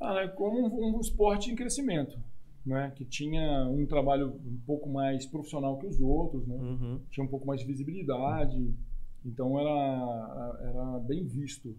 Ah, 0.00 0.20
é 0.22 0.28
como 0.28 0.58
um, 0.66 0.96
um 0.96 1.00
esporte 1.00 1.50
em 1.50 1.54
crescimento, 1.54 2.16
né? 2.66 2.92
Que 2.96 3.04
tinha 3.04 3.66
um 3.70 3.86
trabalho 3.86 4.34
um 4.44 4.58
pouco 4.66 4.88
mais 4.88 5.24
profissional 5.24 5.78
que 5.78 5.86
os 5.86 6.00
outros, 6.00 6.46
né? 6.46 6.56
Uhum. 6.56 7.00
Tinha 7.10 7.24
um 7.24 7.28
pouco 7.28 7.46
mais 7.46 7.60
de 7.60 7.66
visibilidade. 7.66 8.74
Então 9.24 9.58
era, 9.58 10.58
era 10.68 10.98
bem 11.00 11.24
visto. 11.24 11.74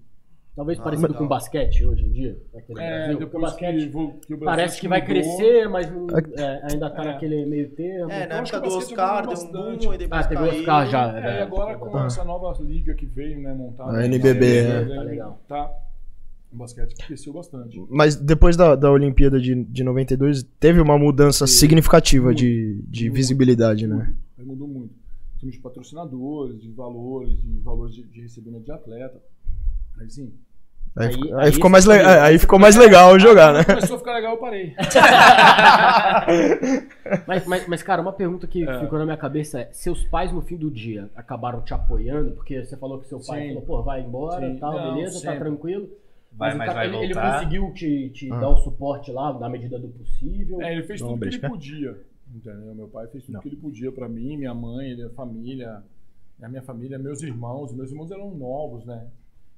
Talvez 0.56 0.80
Ah, 0.80 0.84
parecido 0.84 1.10
legal. 1.10 1.22
com 1.22 1.28
basquete 1.30 1.86
hoje 1.86 2.04
em 2.04 2.12
dia. 2.12 2.42
Aqui 2.56 2.74
no 2.74 2.80
É, 2.82 2.98
Brasil. 3.04 3.20
Depois 3.20 3.44
basquete 3.44 3.76
que, 3.76 3.90
que 3.92 4.34
o 4.34 4.38
Brasil 4.38 4.46
parece 4.46 4.82
que 4.82 4.88
vai 4.88 5.02
mudou, 5.02 5.14
crescer, 5.14 5.70
mas 5.70 5.92
não- 5.92 6.08
é, 6.36 6.62
ainda 6.72 6.90
tá 6.90 7.04
É. 7.04 7.06
naquele 7.06 7.46
meio 7.46 7.70
termo. 7.76 8.12
É, 8.12 8.26
na 8.26 8.36
época 8.38 8.60
do 8.62 8.70
Oscar 8.70 9.28
deu 9.28 9.38
um 9.38 9.52
boom 9.52 9.94
e 9.94 9.98
depois 10.00 10.26
Ah, 10.26 10.28
teve 10.28 10.42
o. 10.42 10.46
Oscar 10.48 10.88
já. 10.90 11.10
É, 11.10 11.22
né? 11.22 11.40
e 11.40 11.42
agora 11.44 11.78
com 11.78 12.00
essa 12.04 12.24
nova 12.26 12.52
liga 12.64 12.96
que 12.96 13.06
veio, 13.06 13.40
né, 13.40 13.54
montada. 13.54 14.00
A 14.00 14.06
NBB, 14.06 14.64
né, 14.64 14.82
é. 14.82 14.96
Tá 14.96 15.02
legal. 15.04 15.40
Tá. 15.48 15.72
Basquete 16.58 16.96
cresceu 17.06 17.34
bastante. 17.34 17.82
Mas 17.90 18.16
depois 18.16 18.56
da, 18.58 18.76
da 18.76 18.92
Olimpíada 18.92 19.40
de, 19.40 19.64
de 19.64 19.84
92, 19.84 20.44
teve 20.60 20.82
uma 20.82 20.98
mudança 20.98 21.46
Sim. 21.48 21.54
significativa 21.54 22.34
de, 22.34 22.82
de 22.88 23.06
Muito. 23.06 23.16
visibilidade, 23.16 23.88
né? 23.88 24.14
Aí 24.38 24.46
mudou 24.46 24.68
muito. 24.68 24.94
Em 25.36 25.40
termos 25.40 25.56
de 25.56 25.62
patrocinadores, 25.62 26.62
de 26.62 26.72
valores, 26.72 27.30
de 27.42 27.60
valores 27.60 27.96
de, 27.96 28.04
de 28.04 28.22
recebimento 28.22 28.66
de 28.66 28.72
atleta. 28.72 29.22
Aí 30.00 30.10
sim. 30.10 30.34
Aí, 30.96 31.08
Aí- 31.08 31.14
ficou- 31.14 31.38
aí 31.38 31.46
aí 31.46 31.52
ficou 31.52 31.70
mais 31.70 31.86
le- 31.86 31.94
aí 31.94 32.40
ficou 32.40 32.60
mais 32.60 32.76
legal 32.76 33.20
jogar, 33.20 33.54
né? 33.54 33.64
Começou 33.64 33.98
a 33.98 34.00
ficar 34.00 34.14
legal, 34.16 34.34
eu 34.34 34.38
parei. 34.40 34.74
Mas, 37.26 37.46
mas, 37.48 37.68
mas, 37.68 37.84
cara, 37.84 38.02
uma 38.02 38.12
pergunta 38.14 38.46
que 38.48 38.68
É. 38.68 38.80
ficou 38.82 39.00
na 39.00 39.06
minha 39.06 39.18
cabeça 39.18 39.62
é: 39.62 39.70
seus 39.72 40.04
pais 40.06 40.32
no 40.32 40.42
fim 40.42 40.58
do 40.58 40.70
dia 40.70 41.10
acabaram 41.16 41.62
te 41.62 41.74
apoiando? 41.74 42.32
Porque 42.32 42.64
você 42.66 42.76
falou 42.76 43.00
que 43.00 43.08
seu 43.08 43.20
pai 43.20 43.42
Sim. 43.44 43.48
falou, 43.50 43.62
pô, 43.62 43.84
vai 43.84 44.02
embora 44.02 44.46
Sim. 44.52 44.58
tal, 44.60 44.74
Não, 44.74 44.96
beleza, 44.96 45.14
tá 45.22 45.32
sempre. 45.32 45.40
tranquilo. 45.40 45.88
Vai, 46.38 46.54
o 46.54 46.58
mas 46.58 46.68
cara- 46.68 46.74
vai 46.80 46.88
ele, 46.88 46.98
ele 46.98 47.14
voltar. 47.14 47.34
conseguiu 47.40 47.74
te, 47.74 48.10
te 48.12 48.32
Ah. 48.32 48.40
dar 48.40 48.50
o 48.50 48.58
suporte 48.58 49.12
lá, 49.12 49.38
na 49.40 49.50
medida 49.50 49.80
do 49.80 49.88
possível. 49.90 50.62
É, 50.62 50.72
ele 50.74 50.84
fez 50.84 51.02
Não, 51.02 51.10
tudo 51.10 51.22
que 51.30 51.36
ele 51.36 51.50
podia. 51.50 52.00
Entendeu? 52.34 52.76
Meu 52.76 52.88
pai 52.88 53.08
fez 53.08 53.24
tudo 53.24 53.34
Não. 53.36 53.42
que 53.42 53.48
ele 53.50 53.56
podia 53.56 53.92
pra 53.92 54.08
mim, 54.08 54.38
minha 54.38 54.54
mãe, 54.54 55.02
a 55.02 55.10
família, 55.12 55.84
a 56.42 56.48
minha 56.50 56.62
família, 56.62 57.00
meus 57.00 57.22
irmãos. 57.24 57.74
Meus 57.74 57.90
irmãos 57.92 58.12
eram 58.12 58.36
novos, 58.36 58.86
né? 58.86 59.08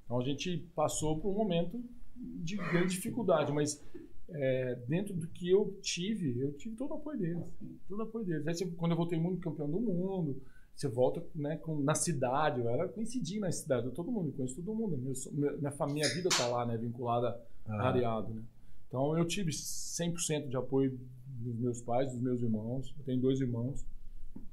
Então 0.05 0.19
a 0.19 0.23
gente 0.23 0.57
passou 0.75 1.19
por 1.19 1.29
um 1.29 1.37
momento 1.37 1.79
de 2.15 2.55
grande 2.55 2.89
dificuldade, 2.95 3.51
mas 3.51 3.83
é, 4.29 4.75
dentro 4.87 5.13
do 5.15 5.27
que 5.27 5.49
eu 5.49 5.75
tive, 5.81 6.39
eu 6.39 6.51
tive 6.53 6.75
todo 6.75 6.91
o 6.91 6.93
apoio 6.95 7.17
deles. 7.17 7.43
Todo 7.87 7.99
o 7.99 8.03
apoio 8.03 8.23
deles. 8.25 8.47
Aí, 8.47 8.71
quando 8.77 8.91
eu 8.91 8.97
voltei 8.97 9.19
muito 9.19 9.41
campeão 9.41 9.69
do 9.69 9.79
mundo, 9.79 10.39
você 10.79 10.87
volta 10.87 11.21
né, 11.35 11.57
com- 11.57 11.79
na 11.79 11.93
cidade, 11.93 12.61
eu 12.61 12.69
era 12.69 12.87
coincidir 12.87 13.39
na 13.41 13.51
cidade, 13.51 13.85
eu, 13.87 13.91
todo 13.91 14.09
mundo, 14.11 14.31
conheço 14.31 14.55
todo 14.55 14.73
mundo. 14.73 14.97
Meu, 14.97 15.57
minha, 15.57 15.71
família, 15.71 16.03
minha 16.07 16.15
vida 16.15 16.29
tá 16.29 16.47
lá, 16.47 16.65
né, 16.65 16.77
vinculada 16.77 17.37
Ah, 17.67 17.89
areado, 17.89 18.33
né? 18.33 18.41
Então 18.87 19.17
eu 19.17 19.25
tive 19.25 19.51
100% 19.51 20.47
de 20.49 20.55
apoio 20.57 20.97
dos 21.27 21.55
meus 21.59 21.81
pais, 21.81 22.11
dos 22.11 22.21
meus 22.21 22.41
irmãos. 22.41 22.95
Eu 22.97 23.03
tenho 23.05 23.19
dois 23.21 23.39
irmãos. 23.41 23.85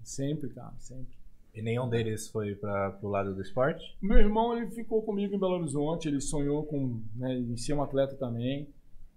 Sempre, 0.02 0.48
cara, 0.50 0.74
sempre. 0.78 1.16
E 1.54 1.62
nenhum 1.62 1.88
deles 1.88 2.28
foi 2.28 2.54
pra, 2.54 2.90
pro 2.90 3.08
lado 3.08 3.34
do 3.34 3.40
esporte? 3.40 3.96
Meu 4.02 4.18
irmão, 4.18 4.56
ele 4.56 4.70
ficou 4.72 5.02
comigo 5.02 5.34
em 5.34 5.38
Belo 5.38 5.54
Horizonte, 5.54 6.06
ele 6.08 6.20
sonhou 6.20 6.64
com, 6.66 7.00
né, 7.14 7.34
em 7.38 7.56
ser 7.56 7.72
um 7.72 7.82
atleta 7.82 8.14
também, 8.16 8.68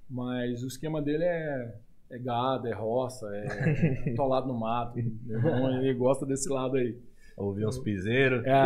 mas 0.09 0.63
o 0.63 0.67
esquema 0.67 1.01
dele 1.01 1.25
é, 1.25 1.75
é 2.11 2.17
gado, 2.17 2.67
é 2.67 2.73
roça, 2.73 3.27
é 3.35 4.11
atolado 4.13 4.47
no 4.47 4.57
mato. 4.57 4.95
Meu 4.95 5.37
irmão, 5.37 5.81
ele 5.81 5.93
gosta 5.93 6.25
desse 6.25 6.49
lado 6.49 6.77
aí. 6.77 6.97
Ouvir 7.37 7.65
uns 7.65 7.79
piseiros. 7.79 8.45
É, 8.45 8.51
ah, 8.51 8.65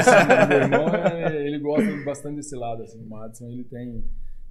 esse, 0.00 0.48
meu 0.48 0.58
irmão, 0.58 0.88
é, 0.88 1.46
ele 1.46 1.58
gosta 1.60 2.04
bastante 2.04 2.36
desse 2.36 2.56
lado, 2.56 2.82
assim, 2.82 3.00
o 3.00 3.08
Madison, 3.08 3.48
ele 3.48 3.62
tem 3.62 4.02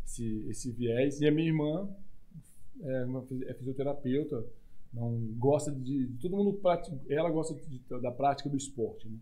esse, 0.06 0.46
esse 0.50 0.72
viés. 0.72 1.20
E 1.20 1.28
a 1.28 1.32
minha 1.32 1.50
irmã 1.50 1.90
é, 2.82 3.04
uma, 3.04 3.26
é 3.46 3.54
fisioterapeuta, 3.54 4.46
não 4.94 5.18
gosta 5.38 5.70
de, 5.70 6.08
todo 6.22 6.38
mundo 6.38 6.54
pratica, 6.54 6.98
ela 7.10 7.30
gosta 7.30 7.56
de, 7.56 7.82
da 8.02 8.12
prática 8.12 8.50
do 8.50 8.56
esporte, 8.56 9.10
né? 9.10 9.18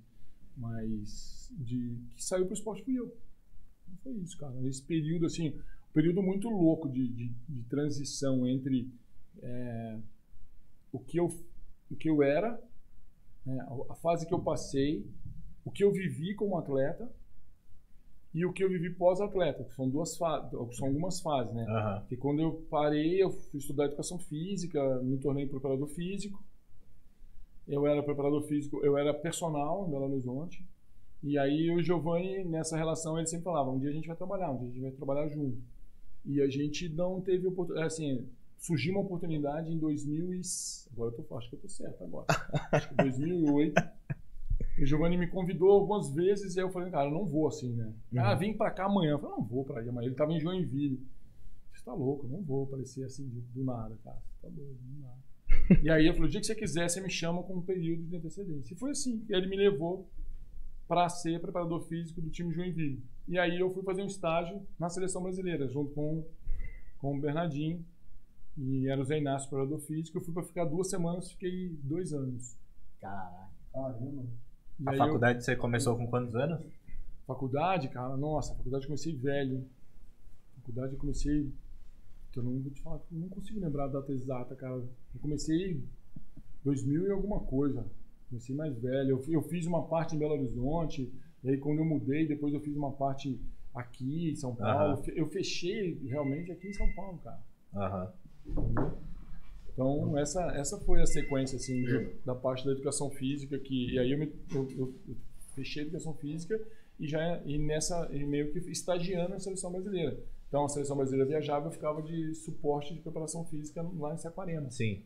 Mas 0.56 1.52
de 1.58 1.98
que 2.16 2.24
saiu 2.24 2.46
pro 2.46 2.54
esporte 2.54 2.84
fui 2.84 3.00
eu. 3.00 3.06
Não 3.88 3.98
foi 4.04 4.14
isso, 4.14 4.38
cara. 4.38 4.54
Nesse 4.62 4.84
período 4.84 5.26
assim, 5.26 5.50
um 5.50 5.94
período 5.94 6.22
muito 6.22 6.50
louco 6.50 6.88
de, 6.88 7.08
de, 7.08 7.30
de 7.50 7.64
transição 7.64 8.48
entre 8.48 8.88
é, 9.42 9.98
o 10.92 11.00
que 11.00 11.18
eu 11.20 11.30
o 11.90 11.96
que 11.96 12.10
eu 12.10 12.24
era, 12.24 12.60
né? 13.46 13.66
a 13.90 13.96
fase 13.96 14.26
que 14.26 14.34
eu 14.34 14.40
passei, 14.40 15.06
o 15.64 15.72
que 15.72 15.84
eu 15.84 15.92
vivi 15.92 16.34
como 16.34 16.58
atleta 16.58 17.10
e 18.34 18.46
o 18.46 18.52
que 18.52 18.64
eu 18.64 18.70
vivi 18.70 18.90
pós-atleta, 18.90 19.64
que 19.64 19.74
são 19.74 19.90
duas 19.90 20.18
fases, 20.18 20.52
são 20.76 20.88
algumas 20.88 21.22
fases, 21.22 21.54
né? 21.54 21.66
Aham. 21.70 22.04
Que 22.10 22.18
quando 22.18 22.42
eu 22.42 22.66
parei, 22.70 23.24
eu 23.24 23.32
fui 23.32 23.60
estudar 23.60 23.86
educação 23.86 24.20
física, 24.20 25.00
me 25.02 25.18
tornei 25.18 25.48
preparador 25.48 25.88
físico. 25.88 26.44
Eu 27.68 27.88
era 27.88 28.04
preparador 28.04 28.44
físico, 28.44 28.84
eu 28.84 28.98
era 28.98 29.14
personal 29.14 29.88
em 29.88 29.92
Belo 29.92 30.12
Horizonte. 30.12 30.66
E 31.24 31.38
aí 31.38 31.72
o 31.72 31.82
Giovanni, 31.82 32.44
nessa 32.44 32.76
relação, 32.78 33.18
ele 33.18 33.26
sempre 33.26 33.46
falava: 33.46 33.72
um 33.72 33.80
dia 33.80 33.90
a 33.90 33.94
gente 33.94 34.08
vai 34.08 34.18
trabalhar, 34.18 34.52
um 34.52 34.58
dia 34.58 34.70
a 34.70 34.74
gente 34.74 34.82
vai 34.82 34.92
trabalhar 34.92 35.28
junto. 35.30 35.58
E 36.26 36.42
a 36.42 36.48
gente 36.50 36.90
não 36.90 37.22
teve 37.22 37.48
oportunidade, 37.48 37.88
assim, 37.88 38.28
surgiu 38.66 38.94
uma 38.94 39.02
oportunidade 39.02 39.72
em 39.72 39.78
2000 39.78 40.34
e... 40.34 40.42
Agora 40.92 41.14
eu 41.16 41.24
tô, 41.24 41.38
acho 41.38 41.50
que 41.50 41.56
eu 41.56 41.60
tô 41.60 41.70
certo 41.70 42.04
agora. 42.04 42.26
Acho 42.72 42.90
que 42.90 42.96
2008. 42.96 43.82
O 44.80 44.86
Giovanni 44.86 45.18
me 45.18 45.28
convidou 45.28 45.72
algumas 45.72 46.10
vezes 46.10 46.56
e 46.56 46.60
aí 46.60 46.66
eu 46.66 46.72
falei, 46.72 46.92
cara, 46.92 47.08
eu 47.08 47.14
não 47.14 47.26
vou 47.26 47.48
assim, 47.48 47.74
né? 47.74 47.94
Ah, 48.18 48.34
vem 48.34 48.58
pra 48.58 48.72
cá 48.72 48.86
amanhã. 48.86 49.12
Eu 49.12 49.20
falei, 49.20 49.36
não 49.36 49.44
vou 49.44 49.64
pra 49.64 49.82
aí 49.82 49.88
amanhã. 49.88 50.08
Ele 50.08 50.16
tava 50.16 50.34
em 50.34 50.40
Joinville. 50.40 51.06
Você 51.74 51.86
tá 51.86 51.94
louco, 51.94 52.26
eu 52.26 52.30
não 52.30 52.42
vou 52.42 52.64
aparecer 52.64 53.06
assim 53.06 53.30
do, 53.54 53.64
nada, 53.64 53.96
cara. 54.04 54.22
Tá 54.42 54.50
doido, 54.50 54.78
do 54.82 55.02
nada. 55.02 55.82
e 55.84 55.90
aí 55.90 56.08
eu 56.08 56.14
falei, 56.14 56.28
o 56.28 56.32
dia 56.32 56.42
que 56.42 56.48
você 56.48 56.56
quiser, 56.56 56.90
você 56.90 57.02
me 57.02 57.10
chama 57.10 57.44
com 57.44 57.56
um 57.58 57.62
período 57.62 58.04
de 58.04 58.16
antecedência. 58.16 58.74
E 58.74 58.78
foi 58.78 58.92
assim. 58.92 59.24
E 59.30 59.34
ele 59.34 59.48
me 59.48 59.58
levou 59.58 60.10
para 60.88 61.08
ser 61.10 61.40
preparador 61.40 61.82
físico 61.82 62.20
do 62.20 62.30
time 62.30 62.54
Joinville. 62.54 63.04
E 63.28 63.38
aí 63.38 63.60
eu 63.60 63.70
fui 63.70 63.84
fazer 63.84 64.02
um 64.02 64.08
estágio 64.08 64.66
na 64.80 64.90
seleção 64.90 65.22
brasileira, 65.22 65.68
junto 65.68 65.92
com, 65.92 66.26
com 66.98 67.16
o 67.16 67.20
Bernardinho. 67.20 67.86
E 68.58 68.88
era 68.88 69.02
o 69.02 69.04
Zé 69.04 69.18
Inácio, 69.20 69.50
preparador 69.50 69.80
físico. 69.80 70.18
Eu 70.18 70.22
fui 70.22 70.34
para 70.34 70.44
ficar 70.44 70.66
duas 70.66 70.90
semanas, 70.90 71.32
fiquei 71.32 71.70
dois 71.84 72.14
anos. 72.14 72.56
Caraca. 73.02 73.50
Caramba. 73.74 74.24
E 74.80 74.88
A 74.88 74.92
aí 74.92 74.98
eu- 74.98 75.06
faculdade 75.06 75.44
você 75.44 75.56
começou 75.56 75.98
com 75.98 76.08
quantos 76.08 76.36
anos? 76.36 76.62
Faculdade, 77.28 77.90
cara, 77.90 78.16
nossa, 78.16 78.54
faculdade 78.56 78.84
eu 78.86 78.88
comecei 78.90 79.16
velho. 79.16 79.66
Faculdade 80.58 80.94
eu 80.94 81.00
comecei. 81.00 81.52
Eu 82.36 82.44
não 82.44 82.60
vou 82.60 82.72
te 82.72 82.82
falar, 82.82 82.98
eu 83.12 83.18
não 83.20 83.30
consigo 83.30 83.60
lembrar 83.62 83.86
a 83.86 83.88
data 83.88 84.12
exata, 84.12 84.56
cara. 84.56 84.74
Eu 84.76 85.20
comecei 85.22 85.82
2000 86.64 87.08
e 87.08 87.12
alguma 87.12 87.40
coisa. 87.40 87.86
Comecei 88.30 88.54
mais 88.56 88.78
velho. 88.78 89.12
Eu, 89.12 89.24
eu 89.34 89.42
fiz 89.44 89.66
uma 89.66 89.84
parte 89.88 90.16
em 90.16 90.20
Belo 90.20 90.34
Horizonte, 90.34 91.12
e 91.44 91.50
aí 91.50 91.58
quando 91.58 91.80
eu 91.80 91.86
mudei, 91.86 92.28
depois 92.28 92.54
eu 92.54 92.60
fiz 92.60 92.76
uma 92.76 92.92
parte 92.92 93.40
aqui 93.74 94.32
em 94.32 94.36
São 94.36 94.54
Paulo. 94.56 94.96
Aham. 95.00 95.04
Eu 95.16 95.28
fechei 95.28 95.98
realmente 96.08 96.52
aqui 96.52 96.68
em 96.68 96.74
São 96.74 96.92
Paulo, 96.94 97.18
cara. 97.20 97.40
Aham. 97.74 98.14
Então, 99.74 100.18
essa, 100.18 100.42
essa 100.56 100.80
foi 100.80 101.02
a 101.02 101.06
sequência, 101.06 101.58
assim, 101.58 101.84
da 102.26 102.34
parte 102.34 102.66
da 102.66 102.72
educação 102.72 103.10
física, 103.10 103.58
que 103.60 103.94
e 103.94 104.00
aí 104.00 104.12
eu, 104.12 104.18
me, 104.18 104.32
eu, 104.54 104.70
eu- 104.72 104.94
eu 105.10 105.16
fechei 105.54 105.84
a 105.84 105.86
educação 105.86 106.14
física 106.14 106.60
e 107.00 107.08
já 107.08 107.42
e 107.46 107.58
nessa, 107.58 108.08
e 108.12 108.24
meio 108.26 108.52
que 108.54 108.60
estagiando 108.72 109.30
na 109.32 109.40
seleção 109.40 109.72
brasileira. 109.72 110.18
Então, 110.48 110.64
a 110.64 110.70
seleção 110.70 110.96
brasileira 110.96 111.28
viajava, 111.28 111.68
eu 111.68 111.72
ficava 111.72 112.02
de 112.02 112.34
suporte 112.36 112.94
de 112.94 113.02
preparação 113.02 113.44
física 113.46 113.86
lá 113.98 114.14
em 114.14 114.18
Saquarema. 114.18 114.72
Sim. 114.72 115.02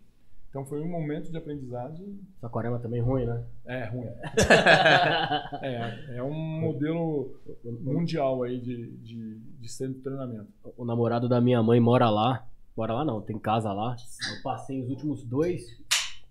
Então, 0.50 0.66
foi 0.66 0.82
um 0.82 0.88
momento 0.88 1.32
de 1.32 1.38
aprendizagem, 1.38 2.20
Saquarema 2.42 2.80
também 2.80 3.02
ruim, 3.02 3.26
né? 3.26 3.44
é, 3.66 3.86
ruim. 3.86 4.06
é, 5.62 6.18
é 6.18 6.24
um 6.24 6.34
modelo 6.34 7.40
mundial 7.82 8.44
aí 8.44 8.60
de, 8.60 8.92
de, 8.98 9.36
de 9.40 9.70
centro 9.72 9.96
de 9.96 10.02
treinamento. 10.02 10.48
O 10.78 10.86
namorado 10.86 11.28
da 11.30 11.40
minha 11.42 11.62
mãe 11.64 11.80
mora 11.80 12.10
lá. 12.10 12.48
Mora 12.80 12.94
lá 12.94 13.04
não, 13.04 13.20
tem 13.22 13.38
casa 13.38 13.74
lá. 13.74 13.94
Eu 14.38 14.42
passei 14.42 14.82
os 14.82 14.90
últimos 14.90 15.22
dois, 15.22 15.66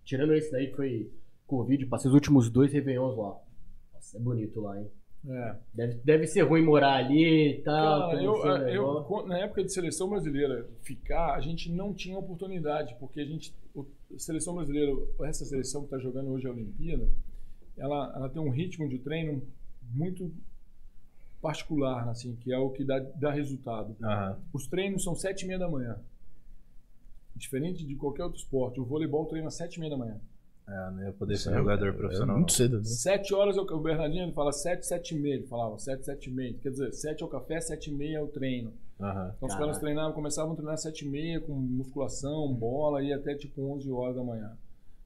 tirando 0.02 0.32
esse 0.32 0.50
daí 0.50 0.68
que 0.68 0.76
foi 0.76 1.12
Covid, 1.46 1.84
passei 1.84 2.08
os 2.08 2.14
últimos 2.14 2.48
dois 2.48 2.72
Réveillons 2.72 3.14
lá. 3.18 3.36
Nossa, 3.92 4.16
é 4.16 4.20
bonito 4.20 4.58
lá, 4.58 4.80
hein? 4.80 4.90
É. 5.28 5.56
Deve, 5.74 5.94
deve 6.02 6.26
ser 6.26 6.40
ruim 6.40 6.62
morar 6.64 6.94
ali 6.94 7.58
e 7.58 7.62
tal. 7.62 8.08
Cara, 8.08 8.22
eu, 8.22 8.34
eu- 8.66 9.26
na 9.26 9.36
época 9.40 9.62
de 9.62 9.70
seleção 9.70 10.08
brasileira 10.08 10.66
ficar, 10.80 11.34
a 11.34 11.40
gente 11.42 11.70
não 11.70 11.92
tinha 11.92 12.16
oportunidade, 12.18 12.96
porque 12.98 13.20
a 13.20 13.26
gente, 13.26 13.54
a 13.76 14.18
seleção 14.18 14.54
brasileira, 14.54 14.90
essa 15.24 15.44
seleção 15.44 15.82
que 15.82 15.88
está 15.88 15.98
jogando 15.98 16.30
hoje 16.30 16.46
a 16.46 16.50
Olimpíada, 16.50 17.10
ela, 17.76 18.10
ela 18.16 18.28
tem 18.30 18.40
um 18.40 18.48
ritmo 18.48 18.88
de 18.88 18.98
treino 19.00 19.42
muito 19.92 20.32
particular, 21.42 22.08
assim, 22.08 22.36
que 22.36 22.50
é 22.54 22.58
o 22.58 22.70
que 22.70 22.84
dá, 22.84 23.00
dá 23.16 23.30
resultado. 23.32 23.94
Aham. 24.02 24.38
Os 24.54 24.66
treinos 24.66 25.04
são 25.04 25.14
sete 25.14 25.42
e 25.42 25.46
meia 25.46 25.58
da 25.58 25.68
manhã. 25.68 25.98
Diferente 27.38 27.86
de 27.86 27.94
qualquer 27.94 28.24
outro 28.24 28.38
esporte, 28.38 28.80
o 28.80 28.84
voleibol 28.84 29.24
treina 29.26 29.48
às 29.48 29.54
sete 29.54 29.76
e 29.76 29.80
meia 29.80 29.90
da 29.92 29.96
manhã. 29.96 30.20
É, 30.68 30.90
não 30.90 31.02
ia 31.02 31.12
poder 31.12 31.36
ser 31.38 31.50
É, 31.52 31.54
jogador 31.54 31.88
É 31.88 31.92
profissional. 31.92 32.36
muito 32.36 32.52
cedo, 32.52 32.78
né? 32.78 32.84
Sete 32.84 33.32
horas, 33.32 33.56
é 33.56 33.60
o 33.60 33.64
o 33.64 33.80
Bernardinho 33.80 34.24
ele 34.24 34.32
fala 34.32 34.52
sete, 34.52 34.84
sete 34.86 35.14
e 35.14 35.18
meia, 35.18 35.34
ele 35.36 35.46
falava 35.46 35.78
sete, 35.78 36.04
sete 36.04 36.28
e 36.28 36.32
meia. 36.32 36.52
Quer 36.60 36.70
dizer, 36.70 36.92
sete 36.92 37.22
é 37.22 37.26
o 37.26 37.28
café, 37.28 37.58
sete 37.60 37.90
e 37.90 37.94
meia 37.94 38.18
é 38.18 38.20
o 38.22 38.26
treino. 38.28 38.74
Aham. 39.00 39.32
Então 39.36 39.46
os 39.46 39.54
Caraca. 39.54 39.58
caras 39.58 39.78
treinavam, 39.78 40.12
começavam 40.12 40.52
a 40.52 40.56
treinar 40.56 40.74
às 40.74 40.82
7 40.82 41.04
e 41.04 41.08
meia 41.08 41.40
com 41.40 41.52
musculação, 41.54 42.52
bola, 42.52 43.00
e 43.02 43.12
até 43.12 43.34
tipo 43.36 43.62
11 43.62 43.88
horas 43.92 44.16
da 44.16 44.24
manhã. 44.24 44.58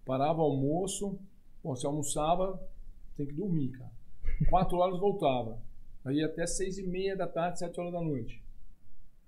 Parava 0.06 0.40
almoço, 0.40 1.18
bom, 1.62 1.76
você 1.76 1.86
almoçava, 1.86 2.58
tem 3.18 3.26
que 3.26 3.34
dormir, 3.34 3.68
cara. 3.72 3.90
4 4.48 4.76
horas 4.78 4.98
voltava. 4.98 5.58
Aí 6.06 6.24
até 6.24 6.46
6 6.46 6.78
e 6.78 6.82
meia 6.84 7.14
da 7.14 7.26
tarde, 7.28 7.58
7 7.58 7.78
horas 7.78 7.92
da 7.92 8.00
noite. 8.00 8.42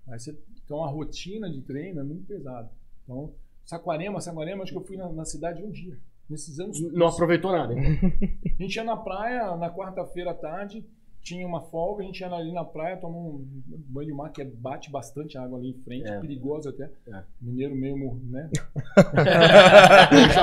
Aí 0.07 0.19
você, 0.19 0.35
então 0.65 0.83
a 0.83 0.87
rotina 0.87 1.47
de 1.49 1.61
treino 1.61 1.99
é 1.99 2.03
muito 2.03 2.25
pesada. 2.25 2.69
Então, 3.05 3.31
Saquarema, 3.63 4.19
Saquarema, 4.19 4.63
acho 4.63 4.71
que 4.73 4.77
eu 4.77 4.83
fui 4.83 4.97
na, 4.97 5.07
na 5.09 5.23
cidade 5.25 5.63
um 5.63 5.71
dia. 5.71 5.97
Nesses 6.29 6.59
anos 6.59 6.79
Não 6.91 7.07
aproveitou 7.07 7.51
nada. 7.51 7.73
então. 7.73 8.11
a 8.59 8.63
gente 8.63 8.75
ia 8.75 8.83
na 8.83 8.97
praia 8.97 9.55
na 9.55 9.69
quarta-feira 9.69 10.31
à 10.31 10.33
tarde, 10.33 10.83
tinha 11.21 11.45
uma 11.47 11.61
folga, 11.61 12.03
a 12.03 12.05
gente 12.05 12.19
ia 12.19 12.31
ali 12.31 12.51
na 12.51 12.63
praia, 12.63 12.97
tomar 12.97 13.17
um 13.17 13.43
banho 13.89 14.07
de 14.07 14.13
mar, 14.13 14.29
que 14.31 14.41
é- 14.41 14.45
bate 14.45 14.91
bastante 14.91 15.37
água 15.39 15.57
ali 15.59 15.69
em 15.69 15.73
frente, 15.83 16.07
É. 16.07 16.19
perigosa 16.19 16.69
até. 16.69 16.89
É. 17.11 17.21
Mineiro 17.41 17.75
meio, 17.75 18.19
né? 18.29 18.49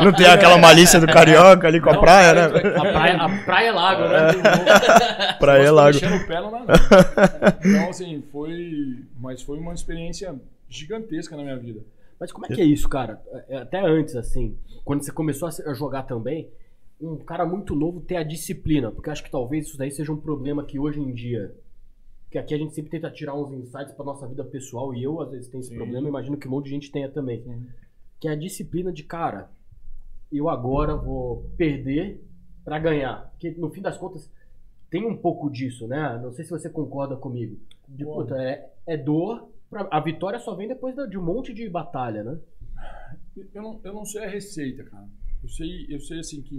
Não 0.05 0.13
tem 0.13 0.27
aquela 0.27 0.59
malícia 0.59 1.01
do 1.01 1.07
carioca 1.07 1.67
ali 1.67 1.81
com 1.81 1.91
a 1.91 1.95
Não, 1.95 2.01
praia, 2.01 2.35
né? 2.35 2.43
A 2.77 2.81
praia, 2.93 3.17
a 3.23 3.45
praia 3.45 3.69
é 3.69 3.73
lago, 3.73 4.03
né? 4.03 5.33
Praia 5.39 5.63
é 5.63 5.71
lago. 5.71 5.99
no 5.99 6.27
pé 6.27 6.41
não 6.41 6.51
dá 6.51 6.59
não. 6.61 7.71
Então, 7.71 7.91
assim, 7.91 8.23
foi... 8.33 8.99
Mas 9.21 9.43
foi 9.43 9.59
uma 9.59 9.75
experiência 9.75 10.35
gigantesca 10.69 11.37
na 11.37 11.43
minha 11.43 11.57
vida. 11.59 11.81
Mas 12.23 12.31
como 12.31 12.47
é 12.47 12.49
que 12.51 12.61
é 12.61 12.65
isso, 12.65 12.89
cara? 12.89 13.21
É, 13.49 13.57
Até 13.57 13.85
antes, 13.85 14.15
assim, 14.15 14.57
quando 14.85 15.03
você 15.03 15.11
começou 15.11 15.49
a 15.49 15.75
jogar 15.75 16.05
também, 16.05 16.49
um 17.01 17.17
cara 17.17 17.45
muito 17.45 17.75
novo 17.75 18.01
ter 18.01 18.15
a 18.15 18.23
disciplina, 18.23 18.93
porque 18.93 19.09
eu 19.09 19.13
acho 19.13 19.25
que 19.25 19.31
talvez 19.31 19.67
isso 19.67 19.77
daí 19.77 19.91
seja 19.91 20.13
um 20.13 20.17
problema 20.17 20.65
que 20.65 20.79
hoje 20.79 21.01
em 21.01 21.13
dia, 21.13 21.53
que 22.31 22.39
aqui 22.39 22.55
a 22.55 22.57
gente 22.59 22.77
sempre 22.77 22.93
tenta 22.93 23.11
tirar 23.11 23.35
uns 23.35 23.51
insights 23.53 23.93
pra 23.93 24.05
nossa 24.05 24.25
vida 24.29 24.45
pessoal, 24.45 24.95
e 24.95 25.03
eu 25.03 25.21
às 25.21 25.33
vezes 25.33 25.49
tenho 25.49 25.63
esse 25.63 25.71
Sim. 25.71 25.75
problema, 25.75 26.07
imagino 26.07 26.37
que 26.37 26.47
um 26.47 26.53
monte 26.53 26.67
de 26.67 26.71
gente 26.71 26.93
tenha 26.93 27.09
também. 27.09 27.43
Sim. 27.43 27.67
Que 28.21 28.29
é 28.29 28.31
a 28.31 28.37
disciplina 28.37 28.93
de, 28.93 29.03
cara, 29.03 29.51
eu 30.31 30.49
agora 30.49 30.95
vou 30.95 31.51
perder 31.57 32.23
pra 32.65 32.79
ganhar. 32.79 33.33
Porque 33.33 33.51
no 33.51 33.69
fim 33.69 33.83
das 33.83 33.99
contas, 33.99 34.31
tem 34.89 35.05
um 35.05 35.17
pouco 35.17 35.51
disso, 35.51 35.89
né? 35.89 36.21
Não 36.23 36.31
sei 36.31 36.45
se 36.45 36.53
você 36.53 36.71
concorda 36.71 37.17
comigo. 37.17 37.59
De, 37.89 38.05
puta, 38.05 38.41
é, 38.41 38.71
é 38.87 38.97
dor, 38.97 39.49
a 39.91 40.01
vitória 40.01 40.39
só 40.39 40.55
vem 40.55 40.69
depois 40.69 40.95
de 41.09 41.19
um 41.19 41.25
monte 41.25 41.53
de 41.55 41.69
batalha, 41.69 42.23
né? 42.23 42.39
Eu 43.55 43.63
não, 43.63 43.81
eu 43.83 43.93
não 43.95 44.05
sei 44.05 44.25
a 44.25 44.29
receita, 44.29 44.85
cara. 44.85 45.09
Eu 45.43 45.49
sei, 45.49 45.87
eu 45.89 46.01
sei 46.01 46.21
assim 46.21 46.43
que 46.43 46.55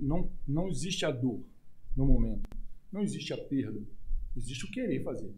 não, 0.00 0.30
não 0.46 0.68
existe 0.68 1.04
a 1.04 1.10
dor 1.10 1.40
no 1.96 2.06
momento. 2.06 2.48
Não 2.92 3.00
existe 3.00 3.32
a 3.32 3.38
perda. 3.38 3.80
Existe 4.36 4.66
o 4.66 4.70
querer 4.70 5.02
fazer. 5.02 5.34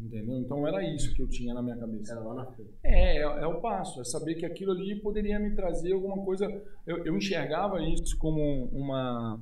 Entendeu? 0.00 0.38
Então 0.38 0.66
era 0.66 0.82
isso 0.82 1.12
que 1.14 1.22
eu 1.22 1.28
tinha 1.28 1.52
na 1.52 1.62
minha 1.62 1.76
cabeça. 1.76 2.12
Era 2.12 2.20
lá 2.20 2.34
na 2.34 2.46
frente. 2.46 2.70
É, 2.84 3.18
é, 3.18 3.22
é 3.22 3.46
o 3.46 3.60
passo. 3.60 4.00
É 4.00 4.04
saber 4.04 4.34
que 4.36 4.46
aquilo 4.46 4.72
ali 4.72 5.00
poderia 5.00 5.38
me 5.40 5.54
trazer 5.54 5.92
alguma 5.92 6.24
coisa. 6.24 6.46
Eu, 6.86 7.04
eu 7.04 7.16
enxergava 7.16 7.82
isso 7.82 8.16
como 8.18 8.66
uma, 8.66 9.40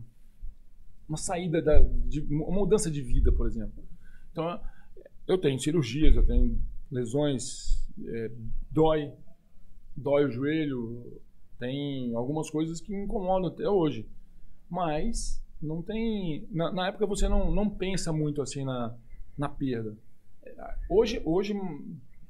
uma 1.09 1.19
saída, 1.19 1.61
da, 1.61 1.81
de, 1.81 2.21
uma 2.31 2.53
mudança 2.53 2.91
de 2.91 3.03
vida, 3.03 3.31
por 3.33 3.47
exemplo. 3.47 3.85
Então, 4.33 4.61
eu 5.27 5.39
tenho 5.39 5.59
cirurgias, 5.59 6.15
eu 6.15 6.27
tenho 6.27 6.59
lesões, 6.91 7.85
é, 8.07 8.31
dói, 8.71 9.12
dói 9.97 10.25
o 10.27 10.31
joelho, 10.31 11.21
tem 11.59 12.15
algumas 12.15 12.51
coisas 12.51 12.81
que 12.81 12.95
incomodam 12.95 13.49
até 13.49 13.69
hoje. 13.69 14.09
Mas 14.69 15.43
não 15.61 15.83
tem. 15.83 16.47
Na, 16.51 16.73
na 16.73 16.89
época 16.89 17.07
você 17.07 17.29
não, 17.29 17.51
não 17.51 17.69
pensa 17.69 18.12
muito 18.12 18.43
assim 18.43 18.65
na, 18.65 18.95
na 19.37 19.49
perda. 19.49 19.97
Hoje, 20.89 21.21
hoje 21.25 21.55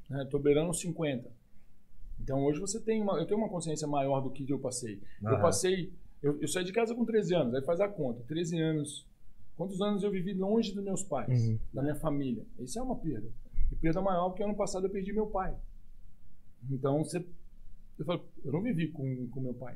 né, 0.09 0.25
tô 0.29 0.39
beirando 0.39 0.69
os 0.69 0.79
50. 0.79 1.29
Então 2.19 2.43
hoje 2.45 2.59
você 2.59 2.79
tem 2.79 3.01
uma. 3.01 3.17
Eu 3.19 3.25
tenho 3.25 3.39
uma 3.39 3.49
consciência 3.49 3.87
maior 3.87 4.21
do 4.21 4.31
que 4.31 4.49
eu 4.49 4.59
passei. 4.59 5.01
Eu 5.21 5.29
Aham. 5.29 5.41
passei. 5.41 5.93
Eu, 6.21 6.39
eu 6.41 6.47
saí 6.47 6.63
de 6.63 6.73
casa 6.73 6.95
com 6.95 7.05
13 7.05 7.35
anos, 7.35 7.53
aí 7.53 7.61
faz 7.63 7.79
a 7.79 7.87
conta. 7.87 8.23
13 8.27 8.59
anos. 8.59 9.05
Quantos 9.57 9.81
anos 9.81 10.03
eu 10.03 10.11
vivi 10.11 10.33
longe 10.33 10.71
dos 10.73 10.83
meus 10.83 11.03
pais, 11.03 11.47
Uhum. 11.49 11.59
da 11.73 11.81
minha 11.81 11.95
família? 11.95 12.45
Isso 12.59 12.77
é 12.77 12.81
uma 12.81 12.95
perda. 12.95 13.27
E 13.71 13.75
perda 13.75 14.01
maior 14.01 14.29
porque 14.29 14.43
ano 14.43 14.55
passado 14.55 14.85
eu 14.85 14.89
perdi 14.89 15.11
meu 15.11 15.27
pai. 15.27 15.53
Então 16.69 17.03
você. 17.03 17.25
Eu, 17.97 18.05
falo, 18.05 18.23
eu 18.45 18.51
não 18.51 18.61
vivi 18.61 18.89
com, 18.89 19.27
com 19.29 19.41
meu 19.41 19.53
pai. 19.55 19.75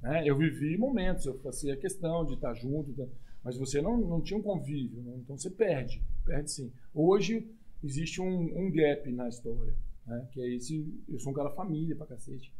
né? 0.00 0.22
Eu 0.24 0.36
vivi 0.36 0.78
momentos, 0.78 1.26
eu 1.26 1.36
fazia 1.40 1.76
questão 1.76 2.24
de 2.24 2.34
estar 2.34 2.54
junto, 2.54 2.92
tá? 2.92 3.04
mas 3.42 3.56
você 3.56 3.82
não, 3.82 3.98
não 3.98 4.20
tinha 4.20 4.38
um 4.38 4.42
convívio, 4.42 5.02
né? 5.02 5.16
então 5.16 5.36
você 5.36 5.50
perde, 5.50 6.02
perde 6.24 6.50
sim. 6.50 6.72
Hoje 6.94 7.50
existe 7.82 8.20
um, 8.20 8.26
um 8.56 8.70
gap 8.70 9.10
na 9.12 9.28
história, 9.28 9.74
né? 10.06 10.28
que 10.32 10.40
é 10.40 10.54
esse, 10.54 10.86
eu 11.08 11.18
sou 11.18 11.32
um 11.32 11.34
cara 11.34 11.50
família 11.50 11.96
pra 11.96 12.06
cacete. 12.06 12.54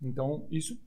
Então, 0.00 0.46
isso... 0.50 0.78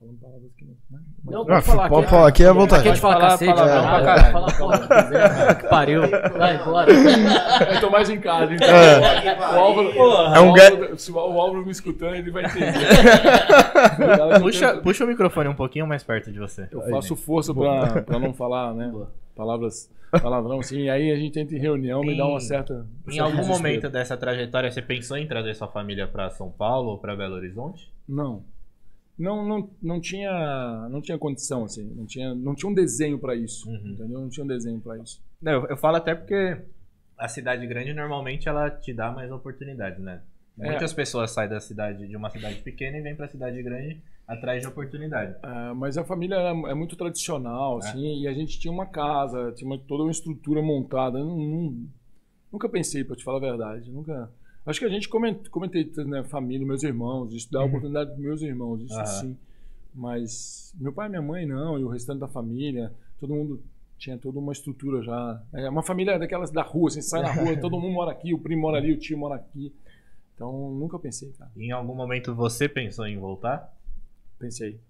Falando 0.00 0.18
palavras 0.18 0.50
que 0.56 0.64
não... 0.64 0.72
Né? 0.90 0.98
Mas- 1.22 1.34
Não, 1.34 1.42
Ah, 1.42 1.44
pode 1.46 1.64
falar. 1.66 1.88
pode 1.90 2.06
falar, 2.08 2.28
aqui 2.28 2.42
é 2.42 2.46
à 2.48 2.52
vontade. 2.54 2.80
Aqui 2.80 2.88
a 2.88 2.92
gente 2.94 3.02
fala 3.02 3.14
Falar 3.16 3.28
cacete. 3.28 3.52
palavrão 3.54 3.82
pra 3.82 4.02
caralho. 4.02 4.32
Fala 4.32 4.46
porra, 4.56 4.78
quiser. 5.02 5.58
Que 5.60 5.68
pariu. 5.68 6.00
Vai, 6.38 6.64
bora. 6.64 6.90
Eu 6.90 7.80
tô 7.82 7.90
mais 7.90 8.08
em 8.08 8.18
casa, 8.18 8.54
então. 8.54 8.66
É. 8.66 9.38
O 9.38 9.58
Álvaro, 9.58 9.88
É 9.90 10.40
um 10.40 10.46
o 10.46 10.48
Álvaro- 10.58 10.98
se 10.98 11.12
o 11.12 11.18
Álvaro 11.18 11.64
me 11.66 11.70
escutando, 11.70 12.14
ele 12.14 12.30
vai 12.30 12.46
entender. 12.46 12.72
Puxa, 14.40 14.76
puxa 14.78 15.04
o 15.04 15.06
microfone 15.06 15.48
um 15.50 15.54
pouquinho 15.54 15.86
mais 15.86 16.02
perto 16.02 16.32
de 16.32 16.38
você. 16.38 16.66
Eu 16.72 16.80
faço 16.88 17.14
força 17.14 17.52
pra, 17.54 18.00
pra 18.02 18.18
não 18.18 18.32
falar, 18.32 18.72
né? 18.72 18.90
Palavras, 19.36 19.90
palavrão, 20.22 20.60
assim. 20.60 20.80
E 20.84 20.90
aí 20.90 21.10
a 21.12 21.16
gente 21.16 21.38
entra 21.38 21.54
em 21.54 21.60
reunião, 21.60 22.00
me 22.00 22.16
dá 22.16 22.26
uma 22.26 22.40
certa. 22.40 22.86
Em 23.06 23.18
algum 23.18 23.36
desespero. 23.36 23.58
momento 23.58 23.88
dessa 23.90 24.16
trajetória, 24.16 24.70
você 24.70 24.80
pensou 24.80 25.18
em 25.18 25.26
trazer 25.26 25.54
sua 25.54 25.68
família 25.68 26.06
pra 26.08 26.30
São 26.30 26.50
Paulo 26.50 26.90
ou 26.92 26.98
pra 26.98 27.14
Belo 27.14 27.34
Horizonte? 27.34 27.90
Não. 28.08 28.42
Não, 29.20 29.46
não, 29.46 29.70
não 29.82 30.00
tinha, 30.00 30.88
não 30.90 31.00
tinha 31.02 31.18
condição 31.18 31.64
assim, 31.64 31.84
não 31.94 32.06
tinha, 32.06 32.34
não 32.34 32.54
tinha 32.54 32.70
um 32.70 32.74
desenho 32.74 33.18
pra 33.18 33.34
isso, 33.36 33.68
Uhum. 33.68 33.76
entendeu? 33.92 34.18
Não 34.20 34.28
tinha 34.30 34.42
um 34.44 34.48
desenho 34.48 34.80
pra 34.80 34.96
isso. 34.98 35.22
Não, 35.42 35.52
eu, 35.52 35.66
eu 35.68 35.76
falo 35.76 35.96
até 35.96 36.14
porque 36.14 36.62
a 37.18 37.28
cidade 37.28 37.66
grande 37.66 37.92
normalmente 37.92 38.48
ela 38.48 38.70
te 38.70 38.94
dá 38.94 39.12
mais 39.12 39.30
oportunidades, 39.30 39.98
né? 40.02 40.22
É. 40.58 40.66
Muitas 40.70 40.92
pessoas 40.92 41.30
saem 41.30 41.48
da 41.50 41.60
cidade 41.60 42.06
de 42.08 42.16
uma 42.16 42.30
cidade 42.30 42.60
pequena 42.62 42.96
e 42.98 43.02
vêm 43.02 43.14
pra 43.14 43.28
cidade 43.28 43.62
grande 43.62 44.02
atrás 44.26 44.62
de 44.62 44.68
oportunidade. 44.68 45.34
Ah, 45.42 45.72
mas 45.74 45.98
a 45.98 46.04
família 46.04 46.36
era, 46.36 46.50
é 46.70 46.74
muito 46.74 46.96
tradicional, 46.96 47.76
É. 47.76 47.78
assim, 47.88 48.22
e 48.22 48.26
a 48.28 48.32
gente 48.32 48.58
tinha 48.58 48.72
uma 48.72 48.86
casa, 48.86 49.52
tinha 49.52 49.68
uma- 49.68 49.78
toda 49.78 50.02
uma 50.02 50.10
estrutura 50.12 50.62
montada. 50.62 51.18
Não- 51.18 51.36
não- 51.38 51.86
nunca 52.52 52.68
pensei, 52.68 53.04
pra 53.04 53.16
te 53.16 53.24
falar 53.24 53.36
a 53.38 53.40
verdade. 53.40 53.90
Nunca. 53.90 54.30
Acho 54.66 54.78
que 54.78 54.84
a 54.84 54.88
gente 54.90 55.08
coment, 55.08 55.36
comentei, 55.50 55.90
né, 56.04 56.22
família, 56.24 56.66
meus 56.66 56.82
irmãos, 56.82 57.32
isso 57.32 57.50
dá 57.50 57.64
oportunidade 57.64 58.10
pros 58.10 58.22
meus 58.22 58.42
irmãos, 58.42 58.82
isso 58.82 58.94
Aham. 58.94 59.06
sim. 59.06 59.36
Mas 59.94 60.74
meu 60.78 60.92
pai 60.92 61.06
e 61.06 61.10
minha 61.10 61.22
mãe 61.22 61.46
não, 61.46 61.78
e 61.78 61.84
o 61.84 61.88
restante 61.88 62.20
da 62.20 62.28
família, 62.28 62.92
todo 63.18 63.34
mundo 63.34 63.62
tinha 63.98 64.16
toda 64.16 64.38
uma 64.38 64.52
estrutura 64.52 65.02
já. 65.02 65.42
É 65.52 65.68
uma 65.68 65.82
família 65.82 66.18
daquelas 66.18 66.50
da 66.50 66.62
rua, 66.62 66.88
assim, 66.88 67.02
sai 67.02 67.22
na 67.22 67.32
rua, 67.32 67.56
todo 67.60 67.78
mundo 67.78 67.92
mora 67.94 68.12
aqui, 68.12 68.32
o 68.32 68.38
primo 68.38 68.62
mora 68.62 68.78
ali, 68.78 68.92
o 68.92 68.98
tio 68.98 69.18
mora 69.18 69.34
aqui. 69.34 69.74
Então 70.34 70.70
nunca 70.72 70.98
pensei, 70.98 71.32
cara. 71.32 71.50
Em 71.56 71.70
algum 71.72 71.94
momento 71.94 72.34
você 72.34 72.68
pensou 72.68 73.06
em 73.06 73.18
voltar? 73.18 73.74
Pensei. 74.38 74.80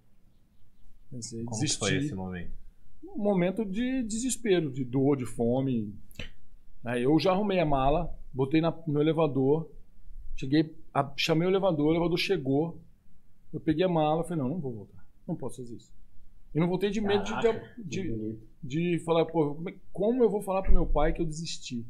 Pensei, 1.11 1.44
Como 1.44 1.61
desisti. 1.61 1.78
foi 1.78 1.96
esse 1.96 2.14
momento? 2.14 2.61
um 3.02 3.22
momento 3.22 3.64
de 3.64 4.02
desespero, 4.04 4.70
de 4.70 4.85
dor, 4.85 5.16
de 5.16 5.26
fome. 5.26 5.92
Aí 6.85 7.02
eu 7.02 7.18
já 7.18 7.33
arrumei 7.33 7.59
a 7.59 7.66
mala, 7.66 8.14
botei 8.33 8.61
na- 8.61 8.75
no 8.87 9.01
elevador, 9.01 9.69
cheguei, 10.37 10.75
a- 10.95 11.12
chamei 11.16 11.47
o 11.47 11.51
elevador, 11.51 11.87
o 11.88 11.90
elevador 11.93 12.19
chegou, 12.19 12.79
eu 13.53 13.61
peguei 13.61 13.85
a 13.85 13.88
mala, 13.88 14.23
falei, 14.25 14.43
não, 14.43 14.49
não 14.51 14.59
vou 14.61 14.73
voltar, 14.73 15.05
não 15.27 15.35
posso 15.37 15.62
fazer 15.62 15.75
isso. 15.77 15.90
E 16.55 16.59
não 16.59 16.66
voltei 16.69 16.90
de 16.90 17.01
medo 17.01 17.23
de, 17.25 17.31
de, 17.85 18.03
de, 18.62 18.93
de 18.95 18.99
falar, 19.05 19.25
pô, 19.27 19.55
como, 19.55 19.69
é- 19.69 19.75
como 19.93 20.23
eu 20.25 20.31
vou 20.31 20.43
falar 20.43 20.62
pro 20.62 20.73
meu 20.73 20.87
pai 20.87 21.12
que 21.12 21.21
eu 21.21 21.27
desisti? 21.27 21.85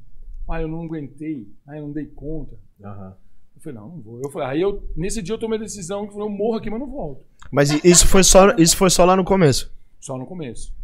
Ah, 0.49 0.61
eu 0.61 0.69
não 0.69 0.83
aguentei, 0.85 1.47
ah, 1.67 1.77
eu 1.77 1.83
não 1.87 1.93
dei 1.93 2.07
conta. 2.07 2.59
Aham. 2.83 3.17
Eu 3.57 3.63
falei, 3.63 3.79
não, 3.79 3.89
não 3.91 4.01
vou. 4.01 4.21
Eu 4.23 4.31
falei, 4.31 4.49
aí 4.49 4.61
eu, 4.61 4.83
nesse 4.97 5.23
dia 5.23 5.35
eu 5.35 5.39
tomei 5.39 5.59
a 5.59 5.63
decisão 5.63 6.03
que 6.03 6.09
eu 6.09 6.13
falei, 6.15 6.27
eu 6.29 6.37
morro 6.37 6.57
aqui, 6.57 6.69
mas 6.71 6.81
não 6.81 6.91
volto. 6.91 7.25
Mas 7.53 7.71
isso 7.85 8.07
foi 8.07 8.23
só, 8.25 8.51
isso 8.57 8.77
foi 8.77 8.91
só 8.91 9.05
lá 9.05 9.15
no 9.15 9.25
começo. 9.25 9.73
Só 10.01 10.17
no 10.19 10.27
começo. 10.27 10.75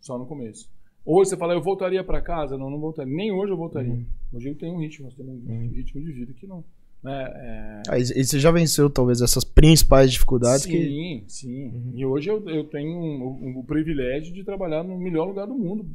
Só 0.00 0.18
no 0.18 0.26
começo. 0.26 0.68
Hoje 1.06 1.30
você 1.30 1.36
fala, 1.36 1.54
eu 1.54 1.62
voltaria 1.62 2.02
para 2.02 2.20
casa? 2.20 2.58
Não, 2.58 2.68
não 2.68 2.80
voltaria. 2.80 3.14
Nem 3.14 3.30
hoje 3.30 3.52
eu 3.52 3.56
voltaria. 3.56 3.92
Uhum. 3.92 4.04
Hoje 4.32 4.48
eu 4.48 4.54
tenho 4.56 4.74
um 4.74 4.80
ritmo, 4.80 5.04
nós 5.06 5.14
temos 5.14 5.34
um 5.48 5.68
ritmo 5.68 6.00
de 6.00 6.12
vida 6.12 6.32
que 6.34 6.46
não. 6.46 6.64
né, 7.02 7.22
é- 7.36 7.82
Aí, 7.88 8.02
e 8.02 8.24
você 8.24 8.40
já 8.40 8.50
venceu, 8.50 8.90
talvez, 8.90 9.20
essas 9.20 9.44
principais 9.44 10.10
dificuldades 10.10 10.62
sim, 10.64 10.70
que. 10.72 11.24
sim. 11.28 11.92
E 11.94 12.04
hoje 12.04 12.28
eu, 12.28 12.42
eu 12.48 12.64
tenho 12.64 12.90
um- 12.90 13.46
um- 13.50 13.58
o 13.58 13.64
privilégio 13.64 14.34
de 14.34 14.42
trabalhar 14.42 14.82
no 14.82 14.98
melhor 14.98 15.26
lugar 15.28 15.46
do 15.46 15.54
mundo. 15.54 15.86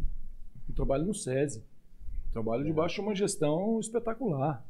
Eu 0.70 0.74
trabalho 0.76 1.06
no 1.06 1.14
SESI. 1.14 1.62
Trabalho 2.32 2.64
debaixo 2.64 2.96
de 2.96 3.02
uma 3.02 3.14
gestão 3.14 3.78
espetacular. 3.82 4.66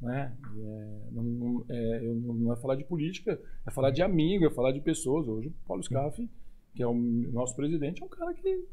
Né? 0.00 0.32
É, 0.56 0.98
não, 1.10 1.22
não- 1.24 1.64
é, 1.68 2.06
eu 2.06 2.14
não 2.14 2.52
é 2.52 2.56
falar 2.56 2.76
de 2.76 2.84
política, 2.84 3.40
é 3.66 3.70
falar 3.72 3.90
de 3.90 4.00
amigo, 4.02 4.44
é 4.46 4.50
falar 4.50 4.70
de 4.70 4.80
pessoas. 4.80 5.26
Hoje 5.26 5.48
o 5.48 5.52
Paulo 5.66 5.82
Scaff, 5.82 6.28
que 6.74 6.82
é 6.82 6.86
o 6.86 6.94
nosso 6.94 7.56
presidente, 7.56 8.00
é 8.00 8.04
um 8.04 8.08
cara 8.08 8.32
que 8.32 8.64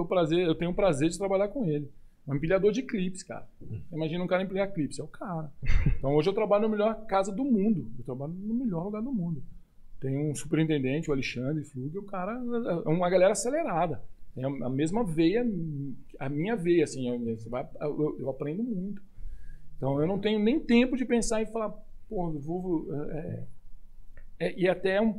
eu, 0.00 0.06
prazer, 0.06 0.46
eu 0.46 0.54
tenho 0.54 0.70
o 0.70 0.74
prazer 0.74 1.08
de 1.08 1.18
trabalhar 1.18 1.48
com 1.48 1.64
ele. 1.68 1.90
Um 2.26 2.34
empilhador 2.34 2.72
de 2.72 2.82
clipes, 2.82 3.22
cara. 3.22 3.46
Imagina 3.92 4.24
um 4.24 4.26
cara 4.26 4.42
empilhar 4.42 4.72
clipes, 4.72 4.98
é 4.98 5.02
o 5.02 5.06
cara. 5.08 5.52
Então 5.98 6.12
hoje 6.14 6.28
eu 6.28 6.34
trabalho 6.34 6.62
na 6.62 6.68
melhor 6.68 7.06
casa 7.06 7.30
do 7.32 7.44
mundo. 7.44 7.88
Eu 7.98 8.04
trabalho 8.04 8.32
no 8.32 8.54
melhor 8.54 8.84
lugar 8.84 9.00
do 9.02 9.12
mundo. 9.12 9.42
Tem 10.00 10.16
um 10.18 10.34
superintendente, 10.34 11.08
o 11.08 11.12
Alexandre 11.12 11.64
Flug, 11.64 11.96
o 11.98 12.02
cara 12.02 12.32
é 12.84 12.88
uma 12.88 13.08
galera 13.08 13.32
acelerada. 13.32 14.02
Tem 14.34 14.44
a, 14.44 14.68
mesma 14.68 15.02
veia, 15.04 15.46
a 16.18 16.28
minha 16.28 16.54
veia, 16.56 16.84
assim, 16.84 17.08
eu, 17.08 17.38
eu- 17.80 18.16
eu 18.20 18.28
aprendo 18.28 18.62
muito. 18.62 19.00
Então 19.76 20.00
eu 20.00 20.06
não 20.06 20.18
tenho 20.18 20.38
nem 20.38 20.58
tempo 20.60 20.96
de 20.96 21.04
pensar 21.04 21.40
e 21.42 21.46
falar, 21.46 21.70
pô, 22.08 22.28
eu 22.30 22.40
vou. 22.40 22.88
é, 23.12 23.44
é, 24.40 24.60
e 24.60 24.68
até 24.68 24.96
é 24.96 25.00
um, 25.00 25.12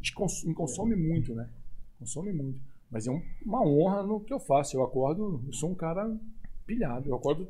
te 0.00 0.14
me 0.46 0.54
consome 0.54 0.94
muito, 0.96 1.34
né? 1.34 1.48
Consome 1.98 2.32
muito. 2.32 2.58
Mas 2.90 3.06
é 3.06 3.10
um- 3.10 3.22
uma 3.44 3.62
honra 3.66 4.02
no 4.02 4.20
que 4.20 4.32
eu 4.32 4.38
faço. 4.38 4.76
Eu 4.76 4.82
acordo, 4.84 5.40
eu 5.46 5.52
sou 5.52 5.70
um 5.70 5.74
cara 5.74 6.08
pilhado. 6.66 7.08
Eu 7.10 7.16
acordo 7.16 7.48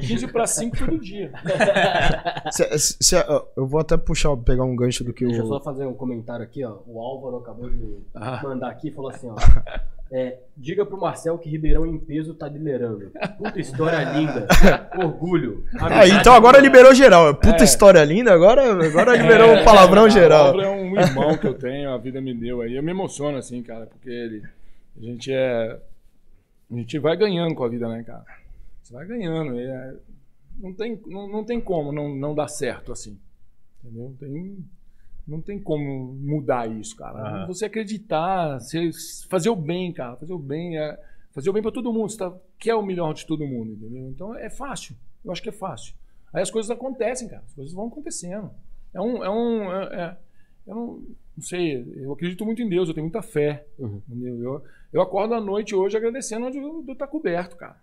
15 0.00 0.26
para 0.28 0.46
5 0.46 0.76
todo 0.76 0.98
dia. 0.98 1.32
Cê- 2.52 2.78
cê- 2.78 3.24
ó, 3.28 3.44
eu 3.56 3.66
vou 3.66 3.80
até 3.80 3.96
puxar, 3.96 4.36
pegar 4.36 4.64
um 4.64 4.74
gancho 4.76 5.04
do 5.04 5.12
que 5.12 5.24
Deixa 5.24 5.40
eu 5.42 5.46
só 5.46 5.56
o. 5.58 5.60
fazer 5.60 5.86
um 5.86 5.94
comentário 5.94 6.44
aqui, 6.44 6.64
ó. 6.64 6.78
O 6.86 7.00
Álvaro 7.00 7.36
acabou 7.38 7.70
de 7.70 7.98
Ah. 8.14 8.40
mandar 8.42 8.70
aqui 8.70 8.88
e 8.88 8.92
falou 8.92 9.10
assim, 9.10 9.28
ó. 9.30 9.34
É, 10.12 10.38
diga 10.56 10.84
pro 10.86 11.00
Marcel 11.00 11.38
que 11.38 11.48
Ribeirão 11.48 11.86
em 11.86 11.98
peso 11.98 12.34
tá 12.34 12.46
liderando. 12.48 13.10
Puta 13.38 13.58
história 13.58 13.98
linda. 14.12 14.46
Orgulho. 14.96 15.64
Ah, 15.80 16.06
então 16.06 16.34
agora 16.34 16.60
liberou 16.60 16.94
geral. 16.94 17.34
Puta 17.34 17.64
história 17.64 18.04
linda, 18.04 18.32
agora, 18.32 18.86
agora 18.86 19.16
liberou 19.16 19.54
o 19.54 19.64
palavrão 19.64 20.06
É, 20.06 20.10
geral. 20.10 20.44
O 20.44 20.60
Álvaro 20.60 20.62
é 20.62 20.70
um 20.70 21.00
irmão 21.00 21.36
que 21.38 21.46
eu 21.46 21.54
tenho, 21.54 21.90
a 21.90 21.98
vida 21.98 22.20
me 22.20 22.34
deu 22.34 22.60
aí. 22.60 22.76
Eu 22.76 22.82
me 22.82 22.90
emociono, 22.92 23.38
assim, 23.38 23.62
cara, 23.62 23.86
porque 23.86 24.10
ele. 24.10 24.42
A 24.96 25.00
gente 25.04 25.32
é. 25.32 25.78
A 26.70 26.76
gente 26.76 26.98
vai 26.98 27.16
ganhando 27.16 27.54
com 27.54 27.64
a 27.64 27.68
vida, 27.68 27.88
né, 27.88 28.02
cara? 28.04 28.24
Você 28.82 28.92
vai 28.94 29.06
ganhando. 29.06 29.58
e 29.58 29.64
é- 29.64 29.94
não, 30.60 30.72
tem, 30.72 31.00
não, 31.06 31.26
não 31.28 31.44
tem 31.44 31.60
como 31.60 31.90
não, 31.90 32.14
não 32.14 32.34
dar 32.34 32.46
certo 32.48 32.92
assim. 32.92 33.18
Entendeu? 33.82 34.14
Tem, 34.20 34.58
não 35.26 35.40
tem 35.40 35.58
como 35.58 36.14
mudar 36.14 36.70
isso, 36.70 36.96
cara. 36.96 37.18
Aham. 37.18 37.46
Você 37.46 37.64
acreditar, 37.64 38.60
você 38.60 38.90
fazer 39.28 39.48
o 39.48 39.56
bem, 39.56 39.92
cara. 39.92 40.16
Fazer 40.16 40.32
o 40.32 40.38
bem 40.38 40.78
é. 40.78 40.98
Fazer 41.32 41.50
o 41.50 41.52
bem 41.52 41.62
pra 41.62 41.72
todo 41.72 41.92
mundo. 41.92 42.10
Você 42.10 42.18
tá, 42.18 42.32
quer 42.58 42.74
o 42.74 42.82
melhor 42.82 43.12
de 43.14 43.26
todo 43.26 43.46
mundo, 43.46 43.72
entendeu? 43.72 44.08
Então 44.10 44.34
é 44.36 44.50
fácil. 44.50 44.94
Eu 45.24 45.32
acho 45.32 45.42
que 45.42 45.48
é 45.48 45.52
fácil. 45.52 45.94
Aí 46.32 46.42
as 46.42 46.50
coisas 46.50 46.70
acontecem, 46.70 47.28
cara. 47.28 47.42
As 47.46 47.54
coisas 47.54 47.74
vão 47.74 47.86
acontecendo. 47.88 48.50
É 48.92 49.00
um. 49.00 49.24
É 49.24 49.30
um 49.30 49.72
é- 49.72 49.94
é- 50.02 50.16
eu 50.66 50.74
não, 50.74 50.86
não 51.36 51.42
sei, 51.42 51.84
eu 51.96 52.12
acredito 52.12 52.44
muito 52.44 52.62
em 52.62 52.68
Deus, 52.68 52.88
eu 52.88 52.94
tenho 52.94 53.04
muita 53.04 53.20
fé. 53.22 53.66
Uhum. 53.78 54.00
Entendeu? 54.08 54.38
Eu, 54.42 54.62
eu 54.94 55.02
acordo 55.02 55.34
à 55.34 55.40
noite 55.40 55.74
hoje 55.74 55.96
agradecendo 55.96 56.46
onde 56.46 56.58
eu 56.58 56.84
estou 56.92 57.08
coberto, 57.08 57.56
cara. 57.56 57.76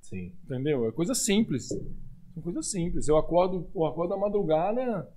Sim. 0.00 0.32
Entendeu? 0.44 0.88
É 0.88 0.92
coisa 0.92 1.14
simples. 1.14 1.68
São 1.68 2.42
coisas 2.42 2.66
simples. 2.70 3.06
Eu 3.06 3.16
acordo, 3.16 3.66
eu 3.74 3.84
acordo 3.84 4.14
à 4.14 4.16
madrugada, 4.16 5.08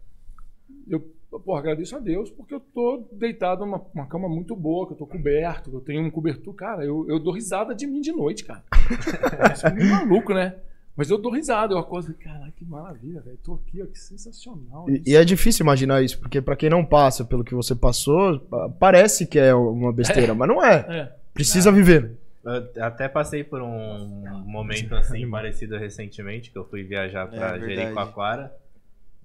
eu 0.87 1.11
pô, 1.29 1.55
agradeço 1.55 1.95
a 1.95 1.99
Deus 1.99 2.29
porque 2.31 2.53
eu 2.53 2.59
tô 2.59 3.05
deitado 3.11 3.65
numa 3.65 3.81
uma 3.93 4.05
cama 4.07 4.27
muito 4.29 4.55
boa, 4.55 4.87
que 4.87 4.93
eu 4.93 4.97
tô 4.97 5.05
coberto, 5.05 5.69
que 5.69 5.75
eu 5.75 5.81
tenho 5.81 6.01
um 6.03 6.09
cobertor. 6.11 6.53
Cara, 6.53 6.83
eu, 6.85 7.05
eu 7.09 7.19
dou 7.19 7.33
risada 7.33 7.73
de 7.75 7.85
mim 7.85 8.01
de 8.01 8.11
noite, 8.11 8.43
cara. 8.45 8.63
Isso 9.53 9.67
é 9.67 9.71
meio 9.73 9.89
maluco, 9.91 10.33
né? 10.33 10.55
Mas 10.95 11.11
eu 11.11 11.17
dou 11.19 11.31
risada, 11.31 11.75
eu 11.75 11.77
acordo 11.77 12.09
e 12.09 12.13
caralho, 12.15 12.51
que 12.53 12.65
maravilha, 12.65 13.21
velho. 13.21 13.37
Tô 13.43 13.53
aqui, 13.53 13.83
ó, 13.83 13.85
que 13.85 13.99
sensacional. 13.99 14.89
E, 14.89 15.03
e 15.05 15.15
é 15.15 15.23
difícil 15.23 15.63
imaginar 15.63 16.01
isso, 16.01 16.17
porque 16.19 16.41
pra 16.41 16.55
quem 16.55 16.71
não 16.71 16.83
passa 16.83 17.23
pelo 17.23 17.43
que 17.43 17.53
você 17.53 17.75
passou, 17.75 18.39
pa- 18.39 18.67
parece 18.79 19.27
que 19.27 19.37
é 19.37 19.53
uma 19.53 19.93
besteira, 19.93 20.33
mas 20.33 20.47
não 20.47 20.63
é. 20.65 20.75
É. 20.89 21.11
Precisa 21.35 21.71
viver. 21.71 22.17
Eu 22.43 22.83
até 22.83 23.07
passei 23.07 23.43
por 23.43 23.61
um 23.61 24.07
momento 24.45 24.95
assim 24.95 25.29
parecido 25.29 25.77
recentemente, 25.77 26.49
que 26.49 26.57
eu 26.57 26.65
fui 26.65 26.81
viajar 26.81 27.27
pra 27.27 27.35
É, 27.49 27.51
verdade. 27.59 27.75
Jericoacoara. 27.75 28.55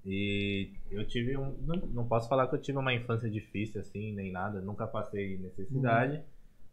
E 0.05 0.69
eu 0.91 1.05
tive 1.07 1.37
um. 1.37 1.55
Não, 1.65 1.75
não 1.93 2.05
posso 2.07 2.27
falar 2.27 2.47
que 2.47 2.55
eu 2.55 2.61
tive 2.61 2.77
uma 2.77 2.93
infância 2.93 3.29
difícil, 3.29 3.79
assim, 3.81 4.11
nem 4.13 4.31
nada. 4.31 4.59
Nunca 4.61 4.85
passei 4.85 5.37
necessidade. 5.37 6.21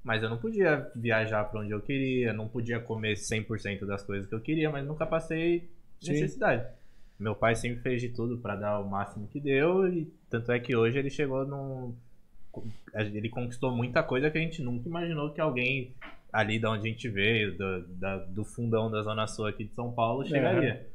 Mas 0.03 0.23
eu 0.23 0.31
não 0.31 0.39
podia 0.39 0.91
viajar 0.97 1.45
pra 1.45 1.61
onde 1.61 1.71
eu 1.73 1.81
queria, 1.81 2.33
não 2.33 2.49
podia 2.49 2.81
comer 2.81 3.15
100% 3.17 3.85
das 3.85 4.03
coisas 4.03 4.27
que 4.27 4.35
eu 4.35 4.41
queria, 4.41 4.71
mas 4.71 4.87
nunca 4.87 5.05
passei 5.07 5.69
Sim. 6.01 6.13
necessidade. 6.13 6.67
Meu 7.19 7.35
pai 7.35 7.55
sempre 7.55 7.81
fez 7.83 8.01
de 8.01 8.09
tudo 8.09 8.39
pra 8.39 8.57
dar 8.57 8.81
o 8.81 8.89
máximo 8.89 9.29
que 9.29 9.39
deu, 9.39 9.87
e 9.87 10.11
tanto 10.31 10.51
é 10.53 10.59
que 10.59 10.75
hoje 10.75 10.99
ele 10.99 11.11
chegou 11.11 11.47
num. 11.47 11.95
Ele 12.95 13.29
conquistou 13.29 13.71
muita 13.77 14.03
coisa 14.03 14.31
que 14.31 14.39
a 14.39 14.41
gente 14.41 14.63
nunca 14.63 14.89
imaginou 14.89 15.31
que 15.31 15.41
alguém 15.41 15.93
ali 16.33 16.59
da 16.59 16.71
onde 16.71 16.89
a 16.89 16.91
gente 16.91 17.09
veio, 17.09 17.57
do, 17.57 17.83
da- 17.89 18.17
do 18.19 18.45
fundão 18.45 18.91
da 18.91 19.03
Zona 19.03 19.27
Sul 19.27 19.47
aqui 19.47 19.65
de 19.65 19.75
São 19.75 19.93
Paulo, 19.93 20.25
chegaria. 20.27 20.87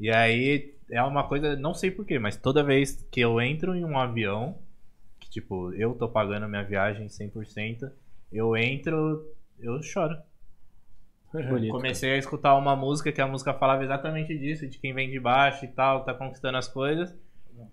E 0.00 0.10
aí 0.10 0.74
é 0.90 1.02
uma 1.02 1.26
coisa, 1.26 1.56
não 1.56 1.74
sei 1.74 1.90
porquê, 1.90 2.18
mas 2.18 2.36
toda 2.36 2.62
vez 2.62 3.06
que 3.10 3.20
eu 3.20 3.40
entro 3.40 3.74
em 3.74 3.84
um 3.84 3.98
avião, 3.98 4.58
que 5.18 5.28
tipo, 5.28 5.72
eu 5.74 5.94
tô 5.94 6.08
pagando 6.08 6.44
a 6.44 6.48
minha 6.48 6.62
viagem 6.62 7.06
100%, 7.06 7.90
eu 8.32 8.56
entro, 8.56 9.24
eu 9.58 9.82
choro. 9.82 10.16
Bonito. 11.32 11.72
Comecei 11.72 12.12
a 12.12 12.16
escutar 12.16 12.54
uma 12.56 12.74
música 12.74 13.12
que 13.12 13.20
a 13.20 13.26
música 13.26 13.52
falava 13.52 13.84
exatamente 13.84 14.36
disso, 14.38 14.66
de 14.66 14.78
quem 14.78 14.94
vem 14.94 15.10
de 15.10 15.20
baixo 15.20 15.64
e 15.64 15.68
tal, 15.68 16.04
tá 16.04 16.14
conquistando 16.14 16.56
as 16.56 16.68
coisas. 16.68 17.14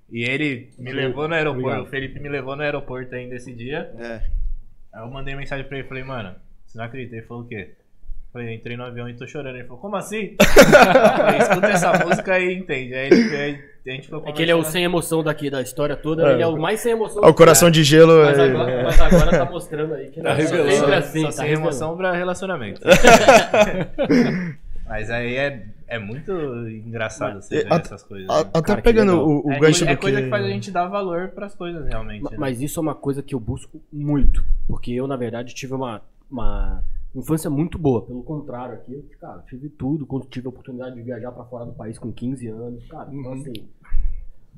E 0.09 0.23
ele 0.23 0.71
me 0.77 0.91
levou 0.91 1.27
no 1.27 1.33
aeroporto, 1.33 1.67
Obrigado. 1.67 1.87
o 1.87 1.89
Felipe 1.89 2.19
me 2.19 2.29
levou 2.29 2.55
no 2.55 2.61
aeroporto 2.61 3.13
ainda 3.15 3.35
esse 3.35 3.53
dia. 3.53 3.93
É. 3.97 4.29
Aí 4.93 5.01
eu 5.01 5.09
mandei 5.09 5.35
mensagem 5.35 5.65
pra 5.65 5.77
ele, 5.77 5.87
falei, 5.87 6.03
mano, 6.03 6.35
você 6.65 6.77
não 6.77 6.85
acredita? 6.85 7.15
Ele 7.15 7.25
falou 7.25 7.43
o 7.43 7.47
quê? 7.47 7.75
Eu 8.35 8.41
Falei, 8.41 8.55
entrei 8.55 8.75
no 8.75 8.83
avião 8.83 9.07
e 9.07 9.13
tô 9.13 9.27
chorando. 9.27 9.55
Ele 9.57 9.63
falou, 9.65 9.79
como 9.79 9.95
assim? 9.95 10.35
eu 10.41 11.17
falei, 11.17 11.37
escuta 11.39 11.67
essa 11.67 11.93
música 12.03 12.39
e 12.39 12.55
entende. 12.57 12.93
Aí, 12.95 13.07
ele, 13.11 13.35
aí 13.35 13.59
a 13.85 13.89
gente 13.91 14.09
É 14.25 14.31
que 14.31 14.41
ele 14.41 14.49
é 14.51 14.55
o 14.55 14.63
sem 14.63 14.83
emoção 14.83 15.21
daqui 15.23 15.51
da 15.51 15.61
história 15.61 15.95
toda, 15.95 16.27
É. 16.29 16.33
ele 16.33 16.41
é 16.41 16.47
o 16.47 16.57
mais 16.57 16.79
sem 16.79 16.93
emoção. 16.93 17.21
Ó, 17.23 17.29
o 17.29 17.33
coração 17.33 17.69
de 17.69 17.83
gelo. 17.83 18.23
Mas 18.25 18.39
é- 18.39 18.43
agora, 18.49 18.83
mas 18.85 18.99
agora 19.01 19.31
tá 19.37 19.45
mostrando 19.45 19.93
aí 19.93 20.09
que 20.09 20.19
Tá 20.19 20.29
não 20.29 20.31
é 20.31 20.35
revelando. 20.41 20.71
sempre 20.71 20.95
assim, 20.95 21.19
Só 21.21 21.25
tá 21.27 21.31
sem 21.33 21.45
revelando. 21.45 21.67
emoção 21.69 21.95
pra 21.97 22.11
relacionamento. 22.13 22.81
Mas 24.85 25.09
aí 25.09 25.35
é, 25.37 25.65
é 25.87 25.97
muito 25.97 26.31
engraçado 26.67 27.41
você 27.41 27.59
É, 27.59 27.63
ver 27.63 27.73
essas 27.81 28.03
coisas. 28.03 28.29
a- 28.29 28.43
né? 28.43 28.49
até 28.53 28.61
Cara, 28.67 28.81
pegando 28.81 29.13
o, 29.21 29.47
o 29.47 29.51
é 29.51 29.59
gancho 29.59 29.79
coisa, 29.85 29.91
é 29.91 29.95
do 29.95 30.01
coisa 30.01 30.17
que... 30.17 30.23
que 30.25 30.29
faz 30.29 30.45
a 30.45 30.49
gente 30.49 30.71
dar 30.71 30.87
valor 30.87 31.29
pras 31.29 31.55
coisas, 31.55 31.87
realmente. 31.87 32.23
Ma- 32.23 32.31
né? 32.31 32.37
Mas 32.37 32.61
isso 32.61 32.79
é 32.79 32.81
uma 32.81 32.93
coisa 32.93 33.23
que 33.23 33.33
eu 33.33 33.39
busco 33.39 33.81
muito. 33.91 34.43
Porque 34.67 34.91
eu, 34.91 35.07
na 35.07 35.15
verdade, 35.15 35.53
tive 35.55 35.73
uma, 35.73 36.01
uma 36.29 36.83
infância 37.15 37.49
muito 37.49 37.77
boa. 37.77 38.01
Pelo 38.05 38.23
contrário, 38.23 38.75
aqui, 38.75 38.93
eu, 38.93 39.03
cara, 39.19 39.43
tive 39.47 39.69
tudo. 39.69 40.05
Quando 40.05 40.25
tive 40.27 40.47
a 40.47 40.49
oportunidade 40.49 40.95
de 40.95 41.01
viajar 41.01 41.31
pra 41.31 41.43
fora 41.45 41.65
do 41.65 41.73
país 41.73 41.97
com 41.99 42.11
15 42.11 42.47
anos. 42.47 42.85
Cara, 42.87 43.09
então 43.13 43.31
Uhum. 43.33 43.41
assim. 43.41 43.53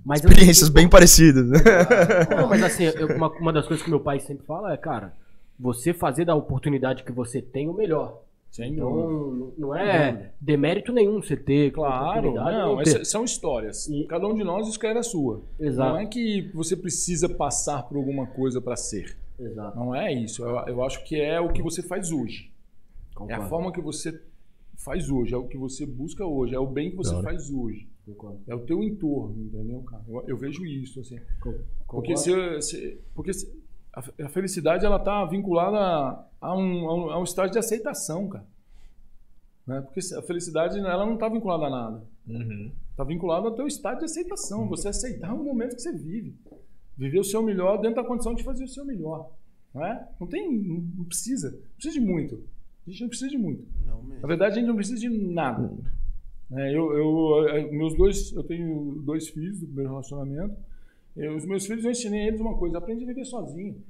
Mas 0.06 0.24
eu 0.24 0.30
Experiências 0.30 0.70
bem 0.70 0.88
parecidas. 0.88 1.47
né? 1.49 1.58
Não, 2.38 2.47
mas 2.47 2.62
assim, 2.64 2.84
eu- 2.84 3.16
uma, 3.16 3.30
uma 3.39 3.51
das 3.53 3.68
coisas 3.68 3.84
que 3.84 3.89
meu 3.89 3.99
pai 3.99 4.20
sempre 4.20 4.45
fala 4.45 4.72
é, 4.74 4.78
cara, 4.78 5.14
você 5.60 5.93
fazer 5.93 6.26
da 6.26 6.36
oportunidade 6.36 7.03
que 7.03 7.12
você 7.12 7.41
tem 7.41 7.68
o 7.68 7.74
melhor. 7.74 8.22
Sem 8.51 8.74
Então, 8.74 8.89
dúvida. 8.89 9.10
não- 9.12 9.53
não 9.70 9.76
é 9.76 10.32
demérito 10.39 10.93
nenhum 10.93 11.22
você 11.22 11.36
ter 11.36 11.72
Claro, 11.72 12.34
não, 12.36 12.78
ter. 12.84 13.03
são 13.03 13.26
histórias. 13.26 13.86
E- 13.89 14.06
Cada 14.06 14.26
um 14.28 14.34
de 14.34 14.45
nós 14.45 14.68
escreve 14.70 14.99
a 14.99 15.03
sua. 15.03 15.41
Exato. 15.60 15.89
Não 15.89 15.99
é 15.99 16.06
que 16.06 16.49
você 16.53 16.78
precisa 16.78 17.28
passar 17.28 17.84
por 17.84 17.97
alguma 17.97 18.26
coisa 18.28 18.62
para 18.62 18.78
ser. 18.78 19.18
Exato. 19.39 19.77
Não 19.77 19.93
é 19.95 20.13
isso. 20.13 20.43
Eu, 20.43 20.55
eu 20.67 20.83
acho 20.83 21.03
que 21.03 21.19
é 21.19 21.39
o 21.39 21.51
que 21.51 21.61
você 21.61 21.81
faz 21.83 22.11
hoje. 22.11 22.49
É 22.49 23.11
a 23.11 23.15
Concordo, 23.15 23.49
forma 23.49 23.71
que 23.71 23.81
você 23.81 24.21
faz 24.77 25.09
hoje, 25.09 25.33
é 25.33 25.38
o 25.38 25.47
que 25.47 25.57
você 25.57 25.86
busca 25.86 26.25
hoje, 26.25 26.53
é 26.53 26.59
o 26.59 26.67
bem 26.67 26.89
que 26.91 26.97
você 26.97 27.13
hora. 27.15 27.23
faz 27.23 27.49
hoje. 27.49 27.88
concordo. 28.05 28.39
É 28.47 28.53
o 28.53 28.59
teu 28.65 28.83
entorno, 28.83 29.36
entendeu, 29.45 29.81
cara? 29.83 30.03
Eu, 30.07 30.23
eu 30.27 30.38
vejo 30.38 30.65
isso, 30.65 30.99
assim. 30.99 31.17
Con- 31.41 31.53
Porque, 31.88 32.13
concordo. 32.13 32.61
se, 32.61 32.61
se- 32.61 33.01
porque 33.13 33.33
se- 33.33 33.51
a, 33.93 34.03
a 34.25 34.29
felicidade, 34.29 34.86
ela 34.86 34.99
tá 34.99 35.23
vinculada 35.25 35.77
a, 35.77 36.27
a 36.41 36.55
um, 36.57 36.89
a, 36.89 36.95
um, 36.95 37.09
a 37.11 37.19
um 37.19 37.23
estágio 37.23 37.53
de 37.53 37.59
aceitação, 37.59 38.27
cara. 38.27 38.45
Né? 39.65 39.81
Porque 39.81 39.99
a 40.13 40.21
felicidade, 40.21 40.77
ela 40.77 41.05
não 41.05 41.17
tá 41.17 41.27
vinculada 41.29 41.65
a 41.65 41.69
nada. 41.69 42.03
Uhum. 42.27 42.71
Está 42.91 43.03
vinculado 43.03 43.47
ao 43.47 43.55
teu 43.55 43.65
estado 43.65 43.99
de 43.99 44.05
aceitação. 44.05 44.67
Você 44.67 44.89
aceitar 44.89 45.33
o 45.33 45.43
momento 45.43 45.75
que 45.75 45.81
você 45.81 45.91
vive. 45.93 46.36
Viver 46.97 47.19
o 47.19 47.23
seu 47.23 47.41
melhor 47.41 47.77
dentro 47.81 48.01
da 48.01 48.07
condição 48.07 48.33
de 48.33 48.43
fazer 48.43 48.63
o 48.63 48.67
seu 48.67 48.85
melhor. 48.85 49.31
Não 49.73 49.85
é? 49.85 50.07
Não 50.19 50.27
tem. 50.27 50.51
Não 50.51 51.03
precisa. 51.05 51.51
Não 51.51 51.75
precisa 51.75 51.99
de 51.99 52.05
muito. 52.05 52.43
A 52.87 52.91
gente 52.91 53.01
não 53.01 53.09
precisa 53.09 53.29
de 53.29 53.37
muito. 53.37 53.65
Na 54.21 54.27
verdade, 54.27 54.53
a 54.53 54.59
gente 54.59 54.67
não 54.67 54.75
precisa 54.75 54.99
de 54.99 55.09
nada. 55.09 55.71
É, 56.51 56.75
eu, 56.75 56.93
eu, 56.93 57.49
eh, 57.49 57.71
meus 57.71 57.95
dois, 57.95 58.31
eu 58.33 58.43
tenho 58.43 59.01
dois 59.03 59.27
filhos 59.27 59.59
do 59.59 59.65
primeiro 59.65 59.89
relacionamento. 59.89 60.55
Eu, 61.15 61.35
os 61.35 61.45
meus 61.45 61.65
filhos, 61.65 61.83
eu 61.83 61.91
ensinei 61.91 62.21
a 62.21 62.27
eles 62.27 62.39
uma 62.39 62.57
coisa: 62.57 62.77
aprende 62.77 63.03
a 63.03 63.07
viver 63.07 63.25
sozinho. 63.25 63.83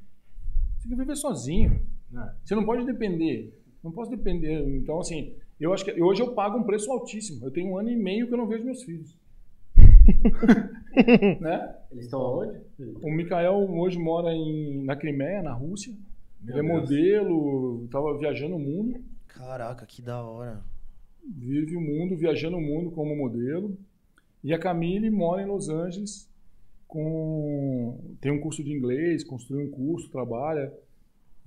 Você 0.78 0.88
tem 0.88 0.92
que 0.92 1.04
viver 1.04 1.16
sozinho. 1.16 1.82
É. 2.16 2.32
Você 2.44 2.56
não 2.56 2.66
pode 2.66 2.86
depender. 2.86 3.54
Não 3.84 3.92
posso 3.92 4.10
depender. 4.10 4.66
Então, 4.78 5.00
assim, 5.00 5.36
eu 5.60 5.74
acho 5.74 5.84
que 5.84 6.02
hoje 6.02 6.22
eu 6.22 6.34
pago 6.34 6.58
um 6.58 6.64
preço 6.64 6.92
altíssimo. 6.92 7.46
Eu 7.46 7.52
tenho 7.52 7.72
um 7.72 7.78
ano 7.78 7.90
e 7.90 7.96
meio 7.96 8.28
que 8.28 8.34
eu 8.34 8.38
não 8.38 8.48
vejo 8.48 8.64
meus 8.64 8.84
filhos. 8.84 9.16
né? 11.42 11.76
Eles 11.92 12.06
estão 12.06 12.22
aonde? 12.22 12.60
O 13.02 13.12
Mikael 13.12 13.56
hoje 13.56 13.98
mora 13.98 14.34
em, 14.34 14.84
na 14.84 14.96
Crimeia, 14.96 15.42
na 15.42 15.54
Rússia. 15.54 15.94
Meu 16.42 16.58
Ele 16.58 16.68
é 16.68 16.70
Deus. 16.72 16.82
modelo, 16.82 17.84
estava 17.86 18.18
viajando 18.18 18.56
o 18.56 18.60
mundo. 18.60 19.04
Caraca, 19.28 19.86
que 19.86 20.02
da 20.02 20.24
hora. 20.24 20.62
vive 21.28 21.76
o 21.76 21.82
mundo, 21.82 22.16
viajando 22.16 22.58
o 22.58 22.62
mundo 22.62 22.92
como 22.92 23.16
modelo. 23.16 23.78
E 24.44 24.54
a 24.54 24.60
Camille 24.60 25.10
mora 25.10 25.42
em 25.42 25.48
Los 25.48 25.70
Angeles, 25.70 26.30
com 26.88 28.16
tem 28.22 28.32
um 28.32 28.40
curso 28.40 28.64
de 28.64 28.72
inglês, 28.72 29.24
construiu 29.24 29.66
um 29.66 29.72
curso, 29.72 30.10
trabalha. 30.12 30.72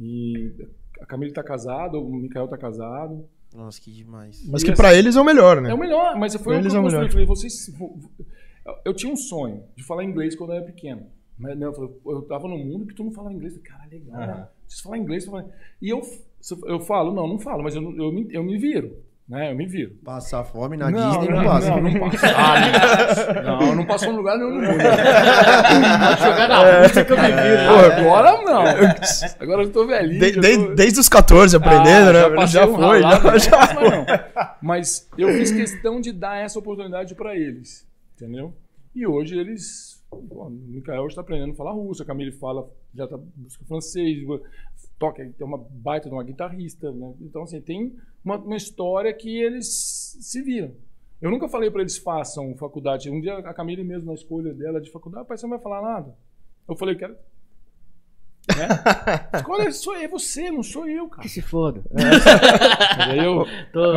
E 0.01 0.53
a 1.01 1.07
Camille 1.07 1.31
está 1.31 1.43
casada, 1.43 1.97
o 1.99 2.13
Mikael 2.13 2.47
está 2.47 2.59
casado. 2.59 3.25
Nossa, 3.55 3.81
que 3.81 3.91
demais. 3.93 4.45
Mas 4.49 4.63
E 4.63 4.65
que 4.67 4.73
assim- 4.73 4.83
pra 4.83 4.95
eles 4.95 5.17
é 5.17 5.21
o 5.21 5.25
melhor, 5.25 5.61
né? 5.63 5.71
É 5.71 5.75
o 5.75 5.79
melhor, 5.79 6.19
mas 6.19 6.35
foi 6.35 6.55
o 6.57 6.59
que 6.59 6.63
Eles 6.65 6.75
eu 6.75 6.79
é 6.79 6.83
o 6.83 6.85
melhor. 6.87 7.05
Eu 7.05 7.11
falei, 7.11 7.25
vocês... 7.27 7.73
Eu 8.85 8.95
tinha 8.95 9.13
um 9.13 9.17
sonho 9.17 9.65
de 9.77 9.83
falar 9.85 10.05
inglês 10.05 10.35
quando 10.37 10.51
eu 10.51 10.57
era 10.57 10.65
pequeno. 10.65 11.07
Mas 11.39 11.57
não, 11.59 11.69
eu, 11.69 11.73
falei, 11.75 11.91
eu 12.07 12.23
tava 12.23 12.49
num 12.49 12.59
mundo 12.59 12.87
que 12.87 12.95
tu 12.95 13.05
não 13.05 13.13
falava 13.13 13.33
inglês. 13.35 13.55
Eu 13.57 13.63
falei, 13.63 13.79
cara, 13.79 13.91
legal, 13.91 14.19
né? 14.21 14.33
Aham. 14.35 14.49
Preciso 14.65 14.83
falar 14.85 14.99
inglês. 14.99 15.27
E 15.81 15.89
eu, 15.89 16.03
eu 16.67 16.81
falo, 16.81 17.15
não, 17.15 17.27
não 17.29 17.39
falo, 17.39 17.63
mas 17.63 17.75
eu, 17.77 17.81
não- 17.83 17.97
eu, 17.97 18.13
me, 18.13 18.27
eu 18.33 18.43
me 18.43 18.59
viro. 18.59 18.97
Né? 19.29 19.53
Eu 19.53 19.57
me 19.57 19.67
viro. 19.67 19.95
Passar 20.03 20.43
fome 20.43 20.77
na 20.79 20.91
Disney 20.91 21.29
não, 21.29 21.45
passa. 21.45 21.71
Não, 21.71 21.83
não 21.83 22.01
passa. 22.11 22.27
Ah, 22.35 23.43
não, 23.43 23.75
não 23.77 23.85
passou 23.87 24.11
em 24.13 24.17
lugar 24.17 24.39
nenhum 24.39 24.55
no 24.55 24.61
mundo. 24.63 24.79
Pode 24.79 26.23
jogar 26.23 26.49
na 26.49 26.81
Rússia 26.83 27.05
que 27.05 27.13
eu 27.13 27.17
me 27.19 27.27
viro. 27.27 27.63
Pô, 27.69 28.09
agora 28.09 28.43
não. 28.43 28.63
Agora 29.41 29.63
eu 29.65 29.71
tô 29.71 29.87
velhinho. 29.87 30.21
De- 30.21 30.33
já 30.33 30.41
de- 30.41 30.57
tô- 30.59 30.75
desde 30.75 31.01
os 31.01 31.09
14 31.09 31.57
aprendendo, 31.57 32.09
Ah, 32.17 32.31
né? 32.31 32.47
Já 32.47 32.67
um 32.67 32.75
foi, 32.75 33.01
ralado, 33.03 33.39
já, 33.39 33.39
já. 33.39 33.75
Mas, 33.75 33.91
não. 33.91 34.07
Mas 34.63 35.09
eu 35.19 35.29
fiz 35.35 35.51
questão 35.53 36.01
de 36.01 36.13
dar 36.13 36.39
essa 36.43 36.59
oportunidade 36.59 37.15
para 37.15 37.37
eles, 37.37 37.87
entendeu? 38.19 38.53
E 38.95 39.07
hoje 39.07 39.39
eles, 39.39 40.05
pô, 40.11 40.47
o 40.47 40.51
Mikael 40.51 41.07
está 41.07 41.21
aprendendo 41.21 41.53
a 41.53 41.57
falar 41.57 41.73
russo, 41.73 42.03
a 42.03 42.07
Camille 42.07 42.33
fala, 42.33 42.69
já 42.93 43.07
tá 43.07 43.17
busca 43.37 43.65
francês, 43.65 44.19
toca, 44.99 45.25
tem 45.25 45.47
uma 45.47 45.59
baita 45.59 46.09
de 46.09 46.15
uma 46.15 46.25
guitarrista, 46.25 46.91
né? 46.91 47.15
Então 47.21 47.43
assim, 47.43 47.61
tem 47.61 47.97
uma, 48.25 48.37
uma 48.37 48.57
história 48.57 49.13
que 49.15 49.41
eles 49.41 50.17
se 50.21 50.43
viram. 50.43 50.73
Eu 51.21 51.31
nunca 51.31 51.49
falei 51.49 51.71
para 51.71 51.81
eles 51.81 51.99
façam 51.99 52.57
faculdade. 52.57 53.11
Um 53.11 53.21
dia 53.21 53.39
a 53.39 53.55
Camille 53.55 53.85
mesmo 53.85 54.07
na 54.07 54.15
escolha 54.15 54.53
dela 54.53 54.81
de 54.81 54.91
faculdade, 54.91 55.27
pai, 55.27 55.37
você 55.37 55.47
não 55.47 55.51
vai 55.51 55.61
falar 55.61 55.83
nada. 55.83 56.17
Eu 56.69 56.77
falei, 56.77 56.97
quero 56.97 57.17
né? 58.57 59.29
Escolha 59.35 59.73
sou 59.73 59.95
é 59.97 60.09
você, 60.09 60.51
não 60.51 60.63
sou 60.63 60.89
eu, 60.89 61.09
cara. 61.09 61.23
Que 61.23 61.29
se 61.29 61.43
foda. 61.43 61.83
Aí 62.99 63.19
eu, 63.19 63.47
Tô-. 63.73 63.93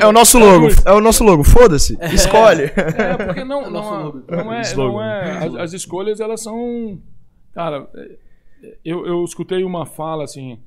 É, 0.00 0.04
é 0.04 0.06
o 0.06 0.12
nosso 0.12 0.38
logo, 0.38 0.68
é 0.86 0.92
o 0.92 1.00
nosso 1.00 1.24
logo. 1.24 1.44
Foda-se, 1.44 1.98
escolhe. 2.14 2.64
É, 2.64 3.16
porque 3.26 3.44
não, 3.44 3.62
É 3.66 3.70
não, 3.70 4.08
é- 4.08 4.34
não 4.36 4.52
é, 4.52 4.74
não 4.76 5.02
é 5.02 5.46
as, 5.46 5.54
as 5.56 5.72
escolhas 5.72 6.20
elas 6.20 6.40
são, 6.42 7.00
cara, 7.52 7.88
é, 7.94 8.18
eu, 8.84 9.06
eu 9.06 9.24
escutei 9.24 9.64
uma 9.64 9.84
fala 9.86 10.24
assim, 10.24 10.60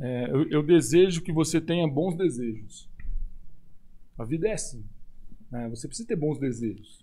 é, 0.00 0.28
eu, 0.30 0.48
eu 0.50 0.62
desejo 0.62 1.22
que 1.22 1.32
você 1.32 1.60
tenha 1.60 1.86
bons 1.88 2.16
desejos. 2.16 2.88
A 4.18 4.24
vida 4.24 4.48
é 4.48 4.52
assim, 4.52 4.84
né? 5.50 5.68
Você 5.70 5.88
precisa 5.88 6.06
ter 6.06 6.16
bons 6.16 6.38
desejos. 6.38 7.00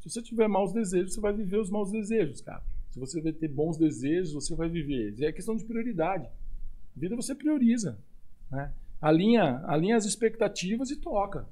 Se 0.00 0.08
você 0.10 0.22
tiver 0.22 0.46
maus 0.48 0.72
desejos, 0.72 1.14
você 1.14 1.20
vai 1.20 1.32
viver 1.32 1.58
os 1.58 1.68
maus 1.68 1.90
desejos, 1.90 2.40
cara. 2.40 2.62
Se 2.96 3.00
você 3.00 3.20
vai 3.20 3.30
ter 3.30 3.48
bons 3.48 3.76
desejos, 3.76 4.32
você 4.32 4.54
vai 4.54 4.70
viver. 4.70 5.14
É 5.22 5.30
questão 5.30 5.54
de 5.54 5.62
prioridade. 5.64 6.24
A 6.24 6.98
vida 6.98 7.14
você 7.14 7.34
prioriza, 7.34 7.98
né? 8.50 8.72
Alinha, 9.02 9.62
alinha 9.66 9.96
as 9.96 10.06
expectativas 10.06 10.90
e 10.90 10.96
toca. 10.96 11.46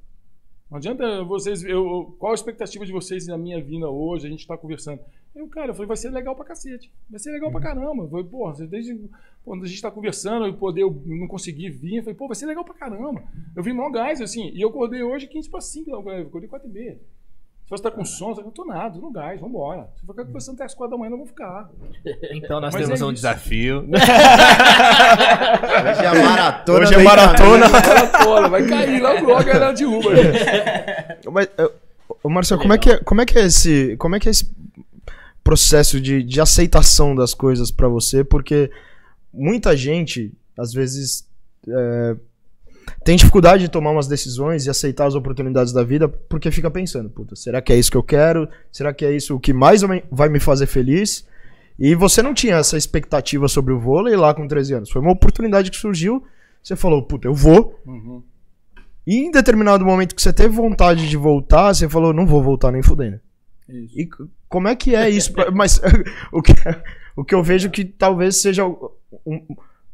Não 0.70 0.78
adianta 0.78 1.22
vocês. 1.22 1.62
Eu, 1.62 2.16
qual 2.18 2.32
a 2.32 2.34
expectativa 2.34 2.86
de 2.86 2.92
vocês 2.92 3.26
na 3.26 3.36
minha 3.36 3.62
vinda 3.62 3.90
hoje? 3.90 4.26
A 4.26 4.30
gente 4.30 4.46
tá 4.46 4.56
conversando. 4.56 5.00
Eu, 5.34 5.46
cara, 5.46 5.72
eu 5.72 5.74
falei, 5.74 5.86
vai 5.86 5.98
ser 5.98 6.08
legal 6.08 6.34
pra 6.34 6.46
cacete. 6.46 6.90
Vai 7.10 7.20
ser 7.20 7.30
legal 7.30 7.50
pra 7.50 7.60
caramba. 7.60 8.04
Eu 8.04 8.08
falei, 8.08 8.24
pô, 8.24 8.50
desde 8.50 8.98
quando 9.44 9.64
a 9.64 9.66
gente 9.66 9.82
tá 9.82 9.90
conversando 9.90 10.48
e 10.48 10.52
poder 10.54 10.80
eu 10.80 11.02
não 11.04 11.28
conseguir 11.28 11.68
vir, 11.68 11.96
eu 11.96 12.04
falei, 12.04 12.16
pô, 12.16 12.26
vai 12.26 12.36
ser 12.36 12.46
legal 12.46 12.64
pra 12.64 12.72
caramba. 12.72 13.22
Eu 13.54 13.62
vim 13.62 13.74
mó 13.74 13.90
gás, 13.90 14.22
assim, 14.22 14.48
e 14.48 14.62
eu 14.62 14.70
acordei 14.70 15.02
hoje 15.02 15.26
15 15.26 15.50
para 15.50 15.60
5, 15.60 15.90
eu 15.90 16.08
acordei 16.22 16.48
4 16.48 16.66
e 16.66 16.72
meia. 16.72 17.00
Se 17.64 17.70
você 17.70 17.82
tá 17.82 17.90
com 17.90 18.04
sono, 18.04 18.38
eu 18.38 18.44
não 18.44 18.50
tô 18.50 18.62
nada, 18.66 18.94
tô 18.94 19.00
no 19.00 19.10
gás, 19.10 19.40
vambora. 19.40 19.88
Se 19.96 20.02
eu 20.02 20.08
ficar 20.08 20.26
conversando 20.26 20.56
até 20.56 20.64
as 20.64 20.74
4 20.74 20.90
da 20.90 20.98
manhã, 20.98 21.06
eu 21.06 21.10
não 21.12 21.18
vou 21.18 21.26
ficar. 21.26 21.70
Então 22.30 22.60
nós 22.60 22.74
Mas 22.74 22.84
temos 22.84 23.00
é 23.00 23.04
um 23.04 23.08
isso. 23.08 23.14
desafio. 23.14 23.88
Hoje 23.94 24.02
é 26.04 26.22
maratona. 26.22 26.80
Hoje 26.80 26.94
é 26.94 27.02
maratona. 27.02 27.68
Maratona, 27.70 28.48
vai 28.48 28.66
cair 28.66 29.00
logo 29.00 29.26
logo 29.26 29.40
a 29.40 29.42
galera 29.42 29.72
de 29.72 29.86
Uber. 29.86 30.14
Mas, 31.32 31.48
ô, 32.22 32.28
Marcelo, 32.28 32.60
como 32.60 32.74
é, 32.74 32.78
que 32.78 32.90
é, 32.90 32.98
como, 32.98 33.22
é 33.22 33.26
que 33.26 33.38
é 33.38 33.46
esse, 33.46 33.96
como 33.96 34.14
é 34.14 34.20
que 34.20 34.28
é 34.28 34.30
esse 34.30 34.52
processo 35.42 35.98
de, 35.98 36.22
de 36.22 36.40
aceitação 36.42 37.14
das 37.14 37.32
coisas 37.32 37.70
pra 37.70 37.88
você? 37.88 38.22
Porque 38.22 38.70
muita 39.32 39.74
gente, 39.74 40.30
às 40.58 40.74
vezes, 40.74 41.26
eh, 41.66 42.14
tem 43.04 43.16
dificuldade 43.16 43.64
de 43.64 43.68
tomar 43.68 43.90
umas 43.90 44.08
decisões 44.08 44.66
e 44.66 44.70
aceitar 44.70 45.06
as 45.06 45.14
oportunidades 45.14 45.72
da 45.72 45.82
vida 45.84 46.08
porque 46.08 46.50
fica 46.50 46.70
pensando, 46.70 47.10
puta, 47.10 47.36
será 47.36 47.60
que 47.60 47.72
é 47.72 47.76
isso 47.76 47.90
que 47.90 47.96
eu 47.96 48.02
quero? 48.02 48.48
Será 48.72 48.92
que 48.94 49.04
é 49.04 49.14
isso 49.14 49.34
o 49.36 49.40
que 49.40 49.52
mais 49.52 49.82
vai 50.10 50.28
me 50.28 50.40
fazer 50.40 50.66
feliz? 50.66 51.26
E 51.78 51.94
você 51.94 52.22
não 52.22 52.32
tinha 52.32 52.56
essa 52.56 52.76
expectativa 52.76 53.46
sobre 53.48 53.72
o 53.72 53.78
vôlei 53.80 54.16
lá 54.16 54.32
com 54.32 54.46
13 54.48 54.74
anos. 54.74 54.90
Foi 54.90 55.02
uma 55.02 55.10
oportunidade 55.12 55.70
que 55.70 55.76
surgiu, 55.76 56.24
você 56.62 56.74
falou, 56.76 57.02
puta, 57.02 57.26
eu 57.28 57.34
vou, 57.34 57.80
Uhum. 57.84 58.22
e 59.06 59.16
em 59.26 59.30
determinado 59.30 59.84
momento 59.84 60.14
que 60.14 60.22
você 60.22 60.32
teve 60.32 60.54
vontade 60.54 61.08
de 61.08 61.16
voltar, 61.16 61.74
você 61.74 61.88
falou, 61.88 62.12
não 62.12 62.26
vou 62.26 62.42
voltar 62.42 62.70
nem 62.72 62.82
fudendo. 62.82 63.20
Isso. 63.68 63.98
E 64.00 64.08
como 64.48 64.68
é 64.68 64.76
que 64.76 64.94
é 64.94 65.10
isso? 65.10 65.32
pra- 65.32 65.50
Mas 65.50 65.80
o 66.32 66.40
que, 66.40 66.52
o 67.16 67.24
que 67.24 67.34
eu 67.34 67.42
vejo 67.42 67.68
que 67.70 67.84
talvez 67.84 68.40
seja 68.40 68.64
um 68.66 69.44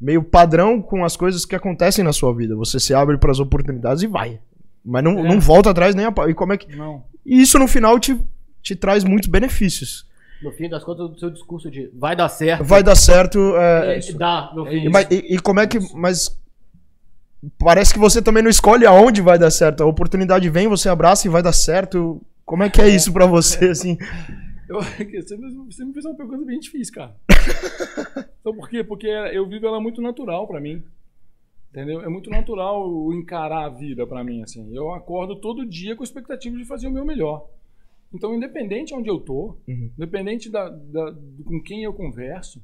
meio 0.00 0.22
padrão 0.22 0.80
com 0.80 1.04
as 1.04 1.16
coisas 1.16 1.44
que 1.44 1.54
acontecem 1.54 2.02
na 2.04 2.12
sua 2.12 2.34
vida. 2.34 2.56
Você 2.56 2.80
se 2.80 2.94
abre 2.94 3.18
para 3.18 3.30
as 3.30 3.38
oportunidades 3.40 4.02
e 4.02 4.06
vai. 4.06 4.40
Mas 4.84 5.04
não, 5.04 5.18
É. 5.18 5.22
não 5.28 5.40
volta 5.40 5.70
atrás 5.70 5.94
nem 5.94 6.06
a. 6.06 6.14
E 6.28 6.34
como 6.34 6.52
é 6.52 6.56
que. 6.56 6.74
Não. 6.74 7.04
E 7.26 7.40
isso 7.42 7.58
no 7.58 7.68
final 7.68 7.98
te, 8.00 8.18
te 8.62 8.74
traz 8.74 9.04
muitos 9.04 9.28
benefícios. 9.28 10.06
No 10.42 10.50
fim 10.52 10.70
das 10.70 10.82
contas, 10.82 11.10
o 11.10 11.18
seu 11.18 11.30
discurso 11.30 11.70
de 11.70 11.90
vai 11.94 12.16
dar 12.16 12.30
certo. 12.30 12.64
Vai 12.64 12.82
dar 12.82 12.94
certo. 12.96 13.54
é, 13.56 13.98
é, 13.98 14.12
dá, 14.14 14.50
no 14.54 14.66
É 14.66 14.70
fim. 14.70 14.88
mas- 14.88 15.06
e, 15.10 15.34
e 15.34 15.38
como 15.38 15.60
é 15.60 15.66
que. 15.66 15.78
Mas. 15.94 16.34
Parece 17.58 17.92
que 17.94 17.98
você 17.98 18.20
também 18.20 18.42
não 18.42 18.50
escolhe 18.50 18.84
aonde 18.86 19.20
vai 19.22 19.38
dar 19.38 19.50
certo. 19.50 19.82
A 19.82 19.86
oportunidade 19.86 20.48
vem, 20.50 20.68
você 20.68 20.88
abraça 20.88 21.26
e 21.26 21.30
vai 21.30 21.42
dar 21.42 21.52
certo. 21.52 22.20
Como 22.44 22.62
é 22.62 22.68
que 22.68 22.80
é 22.80 22.88
isso 22.88 23.12
pra 23.12 23.24
você, 23.26 23.66
assim? 23.66 23.96
Eu, 24.70 24.76
você, 25.22 25.36
me, 25.36 25.50
você 25.66 25.84
me 25.84 25.92
fez 25.92 26.04
uma 26.04 26.14
pergunta 26.14 26.44
bem 26.44 26.60
difícil, 26.60 26.94
cara. 26.94 27.16
então 28.40 28.54
por 28.54 28.68
quê? 28.68 28.84
Porque 28.84 29.08
eu 29.08 29.46
vivo 29.48 29.66
ela 29.66 29.80
muito 29.80 30.00
natural 30.00 30.46
pra 30.46 30.60
mim. 30.60 30.82
Entendeu? 31.70 32.00
É 32.02 32.08
muito 32.08 32.30
natural 32.30 33.12
encarar 33.12 33.66
a 33.66 33.68
vida 33.68 34.06
pra 34.06 34.24
mim, 34.24 34.42
assim. 34.42 34.74
Eu 34.74 34.92
acordo 34.92 35.36
todo 35.36 35.66
dia 35.66 35.94
com 35.94 36.02
a 36.02 36.04
expectativa 36.04 36.56
de 36.56 36.64
fazer 36.64 36.88
o 36.88 36.90
meu 36.92 37.04
melhor. 37.04 37.48
Então, 38.12 38.34
independente 38.34 38.92
onde 38.94 39.08
eu 39.08 39.20
tô, 39.20 39.56
Uhum. 39.68 39.90
independente 39.96 40.50
da, 40.50 40.68
da- 40.68 41.14
com 41.44 41.60
quem 41.62 41.84
eu 41.84 41.92
converso, 41.92 42.60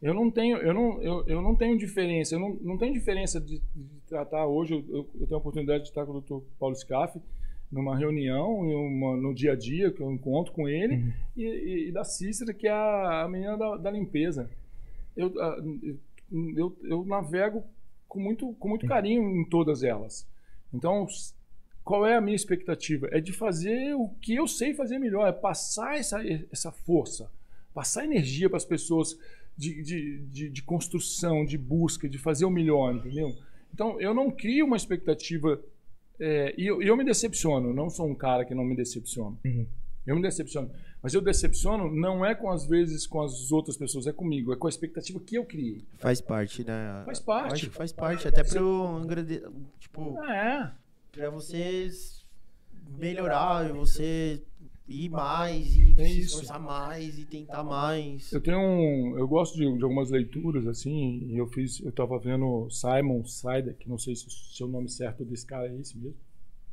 eu 0.00 0.14
não 0.14 0.30
tenho, 0.30 0.56
eu 0.58 0.72
não, 0.72 1.02
eu, 1.02 1.24
eu 1.26 1.42
não 1.42 1.56
tenho 1.56 1.76
diferença. 1.76 2.36
Eu 2.36 2.40
não, 2.40 2.54
não 2.62 2.78
tenho 2.78 2.92
diferença 2.92 3.40
de, 3.40 3.58
de 3.74 4.00
tratar 4.08 4.46
hoje. 4.46 4.74
Eu, 4.74 4.84
eu- 4.88 5.10
eu 5.20 5.26
tenho 5.26 5.34
a 5.36 5.38
oportunidade 5.38 5.82
de 5.84 5.88
estar 5.88 6.04
com 6.06 6.12
o 6.12 6.20
Dr. 6.20 6.44
Paulo 6.58 6.76
Scaff 6.76 7.18
numa 7.74 7.96
reunião, 7.96 8.60
uma- 8.60 9.16
no 9.16 9.34
dia 9.34 9.52
a 9.52 9.56
dia 9.56 9.90
que 9.90 10.00
eu 10.00 10.10
encontro 10.12 10.52
com 10.52 10.68
ele, 10.68 11.12
e, 11.36 11.42
e- 11.44 11.88
e 11.88 11.92
da 11.92 12.04
Cícera, 12.04 12.54
que 12.54 12.66
é 12.68 12.70
a, 12.70 13.22
a 13.24 13.28
menina 13.28 13.56
da, 13.56 13.76
da 13.76 13.90
limpeza. 13.90 14.48
Eu, 15.16 15.32
eu, 16.56 16.76
eu, 16.82 17.04
navego 17.04 17.64
com 18.08 18.20
muito, 18.20 18.52
com 18.54 18.68
muito 18.68 18.86
carinho 18.86 19.22
em 19.40 19.44
todas 19.44 19.82
elas. 19.82 20.26
Então, 20.72 21.06
qual 21.84 22.06
é 22.06 22.16
a 22.16 22.20
minha 22.20 22.36
expectativa? 22.36 23.08
É 23.10 23.20
de 23.20 23.32
fazer 23.32 23.94
o 23.94 24.08
que 24.20 24.34
eu 24.34 24.46
sei 24.46 24.72
fazer 24.74 24.98
melhor, 24.98 25.28
é 25.28 25.32
passar 25.32 25.98
essa, 25.98 26.20
essa 26.50 26.72
força, 26.72 27.30
passar 27.74 28.04
energia 28.04 28.48
para 28.48 28.56
as 28.56 28.64
pessoas 28.64 29.18
de, 29.56 29.82
de, 29.82 30.18
de, 30.26 30.48
de 30.50 30.62
construção, 30.62 31.44
de 31.44 31.58
busca, 31.58 32.08
de 32.08 32.18
fazer 32.18 32.44
o 32.44 32.50
melhor, 32.50 32.94
entendeu? 32.94 33.34
Então, 33.72 34.00
eu 34.00 34.14
não 34.14 34.30
crio 34.30 34.66
uma 34.66 34.76
expectativa 34.76 35.60
é, 36.20 36.54
e 36.56 36.66
eu, 36.66 36.80
eu 36.82 36.96
me 36.96 37.04
decepciono, 37.04 37.72
não 37.72 37.90
sou 37.90 38.06
um 38.06 38.14
cara 38.14 38.44
que 38.44 38.54
não 38.54 38.64
me 38.64 38.76
decepciona. 38.76 39.36
Uhum. 39.44 39.66
Eu 40.06 40.16
me 40.16 40.22
decepciono. 40.22 40.70
Mas 41.02 41.14
eu 41.14 41.20
decepciono 41.20 41.90
não 41.90 42.24
é 42.24 42.34
com 42.34 42.50
as 42.50 42.66
vezes 42.66 43.06
com 43.06 43.22
as 43.22 43.50
outras 43.50 43.76
pessoas, 43.76 44.06
é 44.06 44.12
comigo, 44.12 44.52
é 44.52 44.56
com 44.56 44.66
a 44.66 44.70
expectativa 44.70 45.18
que 45.20 45.36
eu 45.36 45.44
criei. 45.44 45.84
Faz 45.98 46.20
parte, 46.20 46.64
né? 46.64 47.02
Faz 47.04 47.18
Eu 47.18 47.24
parte. 47.24 47.52
Acho 47.54 47.70
que 47.70 47.76
faz 47.76 47.92
parte, 47.92 48.28
até 48.28 48.44
pro 48.44 49.00
engrande... 49.02 49.42
tipo, 49.78 50.22
É. 50.24 50.72
pra 51.12 51.30
você 51.30 51.90
melhorar, 52.98 53.68
e 53.68 53.72
você 53.72 54.42
ir 54.86 55.08
mais 55.08 55.74
e 55.76 55.94
É 55.98 56.04
se 56.06 56.18
isso. 56.20 56.28
esforçar 56.36 56.60
mais 56.60 57.18
e 57.18 57.24
tentar 57.24 57.62
mais. 57.64 58.30
Eu 58.32 58.40
tenho 58.40 58.58
um, 58.58 59.18
eu 59.18 59.26
gosto 59.26 59.56
de, 59.56 59.60
de 59.76 59.82
algumas 59.82 60.10
leituras 60.10 60.66
assim, 60.66 61.24
e 61.26 61.36
eu 61.36 61.46
fiz, 61.48 61.80
eu 61.80 61.90
tava 61.92 62.18
vendo 62.18 62.68
Simon 62.70 63.24
Sinek, 63.24 63.88
não 63.88 63.98
sei 63.98 64.14
se, 64.14 64.26
se 64.28 64.62
o 64.62 64.68
nome 64.68 64.88
certo 64.88 65.24
desse 65.24 65.46
cara 65.46 65.68
é 65.68 65.76
esse 65.78 65.96
mesmo. 65.96 66.16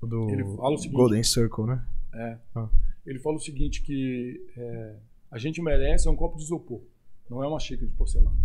Do 0.01 0.29
Ele 0.29 0.43
fala 0.55 0.73
o 0.73 0.77
seguinte- 0.77 0.95
Golden 0.97 1.23
Circle, 1.23 1.65
né? 1.67 1.85
É. 2.13 2.37
Ah. 2.55 2.67
Ele 3.05 3.19
fala 3.19 3.37
o 3.37 3.39
seguinte 3.39 3.81
que 3.81 4.45
é, 4.57 4.95
a 5.29 5.37
gente 5.37 5.61
merece 5.61 6.09
um 6.09 6.15
copo 6.15 6.37
de 6.37 6.43
isopor, 6.43 6.81
não 7.29 7.43
é 7.43 7.47
uma 7.47 7.59
xícara 7.59 7.87
de 7.87 7.93
porcelana. 7.95 8.35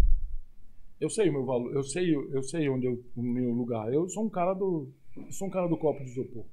Eu 1.00 1.10
sei 1.10 1.28
o 1.28 1.32
meu 1.32 1.44
valor, 1.44 1.72
eu 1.74 1.82
sei, 1.82 2.14
eu 2.14 2.42
sei 2.42 2.68
onde 2.68 2.86
eu, 2.86 3.02
o 3.16 3.22
meu 3.22 3.50
lugar. 3.52 3.92
Eu 3.92 4.08
sou 4.08 4.24
um 4.24 4.30
cara 4.30 4.54
do, 4.54 4.88
eu 5.16 5.30
sou 5.32 5.48
um 5.48 5.50
cara 5.50 5.66
do 5.66 5.76
copo 5.76 6.02
de 6.04 6.10
isopor. 6.10 6.44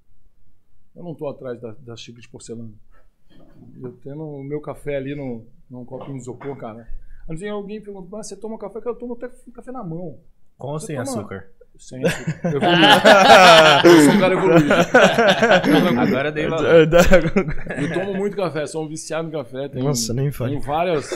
Eu 0.95 1.03
não 1.03 1.15
tô 1.15 1.27
atrás 1.27 1.59
da, 1.61 1.71
da 1.73 1.95
xícara 1.95 2.21
de 2.21 2.29
porcelana. 2.29 2.73
Eu 3.81 3.91
tendo 4.03 4.23
o 4.23 4.43
meu 4.43 4.59
café 4.61 4.95
ali 4.97 5.15
no, 5.15 5.45
num 5.69 5.85
copinho 5.85 6.15
de 6.15 6.21
isopor, 6.21 6.55
cara. 6.57 6.87
Antes 7.29 7.43
alguém 7.49 7.81
pergunta, 7.81 8.07
mas 8.11 8.27
você 8.27 8.35
toma 8.35 8.57
café? 8.57 8.79
Cara, 8.79 8.91
eu 8.95 8.99
tomo 8.99 9.13
até 9.13 9.29
café 9.53 9.71
na 9.71 9.83
mão. 9.83 10.17
Com 10.57 10.67
ou 10.69 10.79
sem 10.79 10.97
açúcar? 10.97 11.47
Sem 11.77 12.05
açúcar. 12.05 12.39
Eu, 12.53 12.61
eu 13.91 14.01
sou 14.01 14.13
um 14.13 14.19
cara 14.19 14.33
evoluído. 14.33 14.73
Agora 15.99 16.31
dei 16.31 16.47
valor. 16.47 16.65
Eu 16.65 17.93
tomo 17.93 18.13
muito 18.13 18.35
café, 18.35 18.65
sou 18.67 18.85
um 18.85 18.87
viciado 18.87 19.27
em 19.27 19.31
café. 19.31 19.69
Tenho, 19.69 19.85
Nossa, 19.85 20.13
nem 20.13 20.31
fale. 20.31 20.51
Tenho 20.51 20.61
várias. 20.63 21.09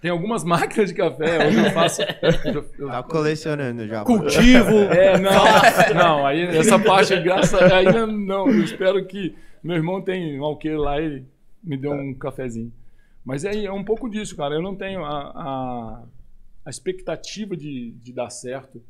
Tem 0.00 0.10
algumas 0.10 0.42
máquinas 0.44 0.88
de 0.88 0.94
café 0.96 1.46
onde 1.46 1.58
eu 1.58 1.70
faço. 1.70 2.02
eu- 2.44 2.64
eu- 2.78 2.88
Tá 2.88 3.02
colecionando 3.02 3.86
já. 3.86 4.04
Cultivo. 4.04 4.78
é, 4.92 5.16
não, 5.18 5.94
não, 5.94 6.26
aí 6.26 6.42
essa 6.56 6.78
parte, 6.78 7.18
graça, 7.20 7.64
ainda 7.74 8.06
não. 8.06 8.48
Eu 8.48 8.62
espero 8.64 9.04
que 9.06 9.34
meu 9.62 9.76
irmão 9.76 10.02
tenha 10.02 10.40
um 10.40 10.44
alqueiro 10.44 10.80
lá 10.80 11.00
e 11.00 11.24
me 11.62 11.76
dê 11.76 11.88
um 11.88 12.14
cafezinho. 12.14 12.72
Mas 13.24 13.44
é, 13.44 13.64
é 13.64 13.72
um 13.72 13.84
pouco 13.84 14.08
disso, 14.10 14.36
cara. 14.36 14.54
Eu 14.54 14.62
não 14.62 14.74
tenho 14.74 15.04
a, 15.04 15.20
a, 15.30 16.04
a 16.64 16.70
expectativa 16.70 17.56
de, 17.56 17.92
de 17.92 18.12
dar 18.12 18.30
certo. 18.30 18.82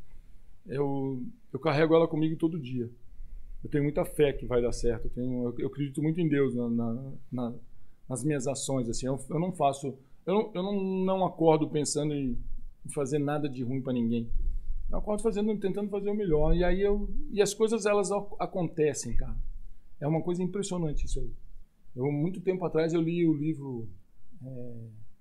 Eu, 0.67 1.23
eu 1.53 1.59
carrego 1.59 1.95
ela 1.95 2.09
comigo 2.09 2.37
todo 2.37 2.59
dia. 2.59 2.89
Eu 3.63 3.71
tenho 3.71 3.85
muita 3.85 4.05
fé 4.05 4.33
que 4.33 4.47
vai 4.47 4.61
dar 4.63 4.73
certo. 4.73 5.07
Eu, 5.07 5.11
tenho, 5.11 5.45
eu, 5.45 5.55
eu 5.59 5.67
acredito 5.69 6.03
muito 6.03 6.21
em 6.21 6.29
Deus 6.29 6.55
na, 6.55 6.69
na- 6.69 7.13
na- 7.31 7.55
nas 8.09 8.25
minhas 8.25 8.47
ações. 8.47 8.89
Assim, 8.89 9.07
eu, 9.07 9.19
eu 9.31 9.39
não 9.39 9.53
faço, 9.53 9.95
eu, 10.27 10.35
não, 10.35 10.51
eu 10.55 10.63
não, 10.63 10.83
não 11.05 11.25
acordo 11.27 11.69
pensando 11.69 12.15
em, 12.15 12.37
em 12.87 12.89
fazer 12.91 13.19
nada 13.19 13.49
de 13.49 13.63
ruim 13.63 13.81
para 13.83 13.93
ninguém. 13.93 14.29
Eu 14.91 14.99
acordo 14.99 15.23
fazendo, 15.23 15.57
tentando 15.59 15.89
fazer 15.91 16.11
o 16.11 16.15
melhor. 16.15 16.55
E 16.55 16.65
aí 16.65 16.81
eu, 16.81 17.09
e 17.31 17.41
as 17.41 17.55
coisas 17.55 17.87
elas 17.87 18.11
ac- 18.11 18.35
acontecem, 18.39 19.15
cara. 19.15 19.37
É 20.01 20.07
uma 20.07 20.21
coisa 20.23 20.43
impressionante 20.43 21.07
isso 21.07 21.21
aí. 21.21 21.31
Eu 21.95 22.11
muito 22.11 22.41
tempo 22.41 22.65
atrás 22.65 22.93
eu 22.93 23.01
li 23.01 23.27
o 23.27 23.35
livro 23.35 23.89
é, 24.45 24.73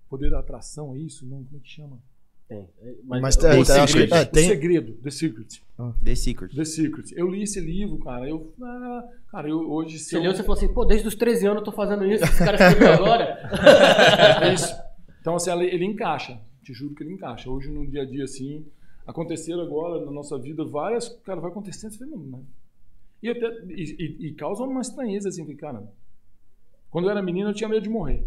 Poder 0.09 0.29
da 0.31 0.39
Atração, 0.39 0.95
é 0.95 0.99
isso? 0.99 1.25
Não, 1.25 1.43
como 1.43 1.57
é 1.57 1.59
que 1.59 1.69
chama? 1.69 1.99
Tem. 2.47 2.67
Mas 3.05 3.35
eu- 3.37 3.41
tem- 3.41 3.59
eu- 3.59 3.65
tem- 3.65 3.75
acho 3.75 3.93
que- 3.93 3.99
segredo. 3.99 4.15
é, 4.15 4.25
tem- 4.25 4.43
O 4.45 4.47
Segredo, 4.49 4.93
The 4.95 5.09
Secret. 5.11 5.61
The 6.03 6.15
Secret. 6.15 6.55
The 6.55 6.65
Secret. 6.65 7.13
Eu 7.15 7.27
li 7.29 7.43
esse 7.43 7.59
livro, 7.61 7.97
cara. 7.99 8.27
Eu, 8.29 8.53
ah, 8.61 9.09
cara, 9.29 9.47
eu 9.49 9.59
hoje 9.71 9.97
se 9.99 10.09
Você 10.09 10.17
eu- 10.17 10.21
leu, 10.21 10.31
você 10.35 10.41
falou 10.43 10.57
assim, 10.57 10.73
pô, 10.73 10.83
desde 10.83 11.07
os 11.07 11.15
13 11.15 11.45
anos 11.45 11.59
eu 11.59 11.63
tô 11.65 11.71
fazendo 11.71 12.05
isso, 12.05 12.23
esse 12.25 12.37
cara 12.39 12.57
escreveu 12.57 12.91
agora. 12.93 13.23
É 14.43 14.53
isso. 14.53 14.73
Então, 15.21 15.35
assim, 15.35 15.49
ele, 15.51 15.65
ele 15.65 15.85
encaixa. 15.85 16.39
Te 16.63 16.73
juro 16.73 16.93
que 16.93 17.03
ele 17.03 17.13
encaixa. 17.13 17.49
Hoje, 17.49 17.69
no 17.71 17.87
dia 17.87 18.01
a 18.01 18.05
dia, 18.05 18.23
assim, 18.25 18.65
aconteceram 19.07 19.61
agora 19.61 20.03
na 20.05 20.11
nossa 20.11 20.37
vida 20.37 20.65
várias. 20.65 21.07
Cara, 21.23 21.39
vai 21.39 21.51
acontecendo. 21.51 21.91
Você 21.91 21.99
fala, 21.99 22.11
não, 22.11 22.19
né? 22.19 22.39
E, 23.23 23.29
até, 23.29 23.47
e, 23.69 23.95
e- 23.97 24.27
e 24.27 24.33
causa 24.33 24.63
uma 24.63 24.81
estranheza, 24.81 25.29
assim, 25.29 25.45
porque, 25.45 25.59
cara, 25.61 25.83
quando 26.91 27.05
eu 27.05 27.11
era 27.11 27.21
menino, 27.23 27.49
eu 27.49 27.53
tinha 27.53 27.67
medo 27.69 27.81
de 27.81 27.89
morrer. 27.89 28.23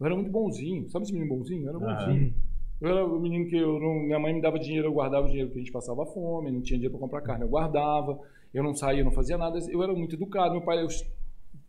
Eu 0.00 0.06
era 0.06 0.14
muito 0.14 0.30
bonzinho. 0.30 0.88
Sabe 0.88 1.04
esse 1.04 1.12
menino 1.12 1.34
bonzinho? 1.36 1.64
Eu 1.64 1.68
era 1.68 1.78
Ah. 1.78 2.06
bonzinho. 2.06 2.34
Eu 2.80 2.88
era 2.88 3.06
o 3.06 3.20
menino 3.20 3.46
que 3.48 3.56
eu 3.56 3.78
não, 3.78 3.94
minha 4.00 4.18
mãe 4.18 4.34
me 4.34 4.40
dava 4.40 4.58
dinheiro, 4.58 4.88
eu 4.88 4.92
guardava 4.92 5.26
o 5.26 5.28
dinheiro 5.28 5.48
porque 5.50 5.60
a 5.60 5.62
gente 5.62 5.72
passava 5.72 6.04
fome, 6.06 6.50
não 6.50 6.60
tinha 6.60 6.76
dinheiro 6.78 6.90
para 6.92 7.00
comprar 7.00 7.20
carne, 7.20 7.44
eu 7.44 7.48
guardava. 7.48 8.18
Eu 8.52 8.62
não 8.62 8.74
saía, 8.74 9.04
não 9.04 9.12
fazia 9.12 9.38
nada. 9.38 9.58
Eu 9.70 9.82
era 9.82 9.94
muito 9.94 10.14
educado. 10.16 10.52
Meu 10.54 10.62
pai, 10.62 10.82
eu, 10.82 10.88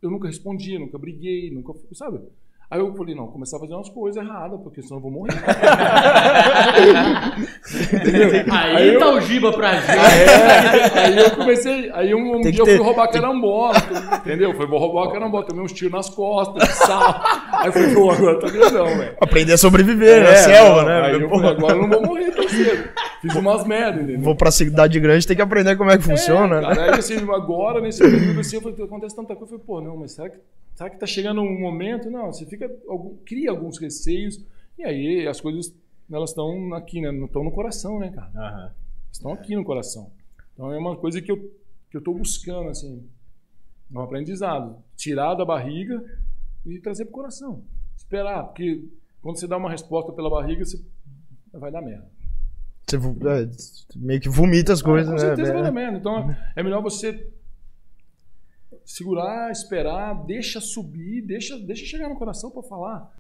eu 0.01 0.09
nunca 0.09 0.27
respondia, 0.27 0.79
nunca 0.79 0.97
briguei, 0.97 1.51
nunca, 1.51 1.73
sabe? 1.93 2.19
Aí 2.73 2.79
eu 2.79 2.91
falei, 2.95 3.13
não, 3.13 3.27
começar 3.27 3.57
a 3.57 3.59
fazer 3.59 3.75
umas 3.75 3.87
coisas 3.89 4.19
erradas, 4.23 4.59
porque 4.63 4.81
senão 4.81 4.97
eu 4.97 5.01
vou 5.03 5.11
morrer. 5.11 5.31
Aí, 8.51 8.75
Aí 8.77 8.93
eu- 8.95 8.99
tá 8.99 9.11
o 9.11 9.21
Giba 9.21 9.53
pra 9.53 9.75
gente. 9.75 9.91
É, 9.91 10.99
aí 11.05 11.17
eu 11.19 11.29
comecei, 11.31 11.91
aí 11.93 12.15
um, 12.15 12.37
um 12.37 12.41
dia 12.41 12.51
que 12.51 12.61
eu 12.61 12.65
fui 12.65 12.77
ter- 12.77 12.81
roubar 12.83 13.07
carambola, 13.11 13.75
entendeu? 14.17 14.55
Fui 14.55 14.65
roubar 14.65 15.11
carambola, 15.11 15.45
tomei 15.45 15.63
uns 15.63 15.71
tiros 15.71 15.93
nas 15.93 16.09
costas, 16.09 16.67
de 16.67 16.73
sal. 16.75 17.21
Aí 17.53 17.67
eu 17.67 17.73
falei, 17.73 17.93
pô, 17.93 18.09
agora 18.09 18.39
tá 18.39 18.49
grandão, 18.49 18.85
velho. 18.87 19.15
Aprender 19.21 19.53
a 19.53 19.57
sobreviver 19.57 20.23
na 20.23 20.29
É, 20.29 20.35
selva, 20.35 20.81
não, 20.81 20.85
né? 20.89 21.01
Aí 21.03 21.21
eu 21.21 21.29
falei, 21.29 21.49
agora 21.51 21.73
eu 21.75 21.81
não 21.81 21.89
vou 21.89 22.01
morrer 22.07 22.31
tão 22.31 22.47
cedo. 22.49 22.89
Fiz 23.21 23.35
umas 23.35 23.67
merdas, 23.67 24.01
entendeu? 24.03 24.21
Vou 24.21 24.35
pra 24.35 24.49
cidade 24.49 24.99
grande, 24.99 25.27
tem 25.27 25.35
que 25.35 25.41
aprender 25.43 25.75
como 25.75 25.91
é 25.91 25.97
que 25.97 26.03
funciona, 26.03 26.57
É, 26.57 26.61
né? 26.61 26.75
cara, 26.75 26.93
aí 26.93 26.99
assim, 26.99 27.17
agora, 27.31 27.79
nesse 27.79 27.99
período 28.03 28.39
assim, 28.39 28.55
eu 28.55 28.61
falei, 28.63 28.83
acontece 28.83 29.15
tanta 29.15 29.35
coisa, 29.35 29.53
eu 29.53 29.59
falei, 29.59 29.63
pô, 29.83 29.87
não, 29.87 29.95
mas 29.97 30.13
será 30.13 30.29
que, 30.29 30.37
será 30.75 30.89
que 30.89 30.97
tá 30.99 31.05
chegando 31.05 31.41
um 31.41 31.59
momento? 31.59 32.09
Não, 32.09 32.31
você 32.31 32.45
fica, 32.45 32.69
algum- 32.87 33.15
cria 33.25 33.49
alguns 33.51 33.77
receios, 33.79 34.43
e 34.77 34.83
aí 34.83 35.27
as 35.27 35.39
coisas, 35.41 35.73
elas 36.11 36.29
estão 36.31 36.73
aqui, 36.73 37.01
né? 37.01 37.11
Não 37.11 37.25
estão 37.25 37.43
no 37.43 37.51
coração, 37.51 37.99
né, 37.99 38.11
cara? 38.11 38.31
Aham. 38.35 38.71
Estão 39.11 39.31
aqui 39.33 39.55
no 39.55 39.63
coração. 39.63 40.11
Então 40.53 40.71
é 40.71 40.77
uma 40.77 40.95
coisa 40.97 41.21
que 41.21 41.31
eu, 41.31 41.37
que 41.89 41.97
eu 41.97 42.01
tô 42.01 42.13
buscando, 42.13 42.69
assim, 42.69 43.07
um 43.91 43.99
aprendizado. 43.99 44.77
Tirar 44.95 45.35
da 45.35 45.45
barriga 45.45 46.03
e 46.65 46.79
trazer 46.79 47.05
pro 47.05 47.13
coração. 47.13 47.63
Esperar, 47.95 48.43
porque 48.45 48.83
quando 49.21 49.39
você 49.39 49.47
dá 49.47 49.57
uma 49.57 49.69
resposta 49.69 50.11
pela 50.11 50.29
barriga, 50.29 50.65
você 50.65 50.83
vai 51.53 51.71
dar 51.71 51.81
merda. 51.81 52.11
Você 52.87 52.97
vo- 52.97 53.15
é, 53.29 53.49
meio 53.95 54.19
que 54.19 54.29
vomita 54.29 54.73
as 54.73 54.81
coisas, 54.81 55.07
com 55.07 55.13
né? 55.13 55.19
certeza 55.19 55.51
vai 55.53 55.61
É. 55.61 55.63
dar 55.63 55.71
merda. 55.71 55.97
Então 55.97 56.35
é 56.55 56.61
melhor 56.63 56.81
você 56.81 57.31
segurar, 58.85 59.51
esperar, 59.51 60.13
deixa 60.25 60.59
subir, 60.59 61.21
deixa, 61.21 61.57
deixa 61.57 61.85
chegar 61.85 62.09
no 62.09 62.15
coração 62.15 62.51
para 62.51 62.63
falar, 62.63 63.15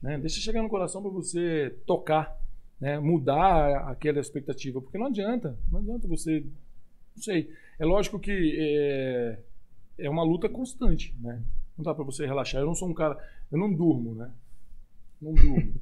né? 0.00 0.18
Deixa 0.18 0.40
chegar 0.40 0.62
no 0.62 0.68
coração 0.68 1.02
para 1.02 1.10
você 1.10 1.76
tocar, 1.86 2.36
né? 2.80 2.98
Mudar 2.98 3.88
aquela 3.90 4.20
expectativa, 4.20 4.80
porque 4.80 4.98
não 4.98 5.06
adianta, 5.06 5.58
não 5.70 5.80
adianta 5.80 6.06
você, 6.08 6.44
não 7.14 7.22
sei. 7.22 7.50
É 7.78 7.84
lógico 7.84 8.18
que 8.18 8.56
é, 8.58 9.38
é 9.98 10.10
uma 10.10 10.22
luta 10.22 10.48
constante, 10.48 11.14
né? 11.20 11.42
Não 11.76 11.84
dá 11.84 11.94
para 11.94 12.04
você 12.04 12.26
relaxar. 12.26 12.60
Eu 12.60 12.66
não 12.66 12.74
sou 12.74 12.88
um 12.88 12.94
cara, 12.94 13.18
eu 13.50 13.58
não 13.58 13.72
durmo, 13.72 14.14
né? 14.14 14.30
Não 15.20 15.32
durmo. 15.32 15.74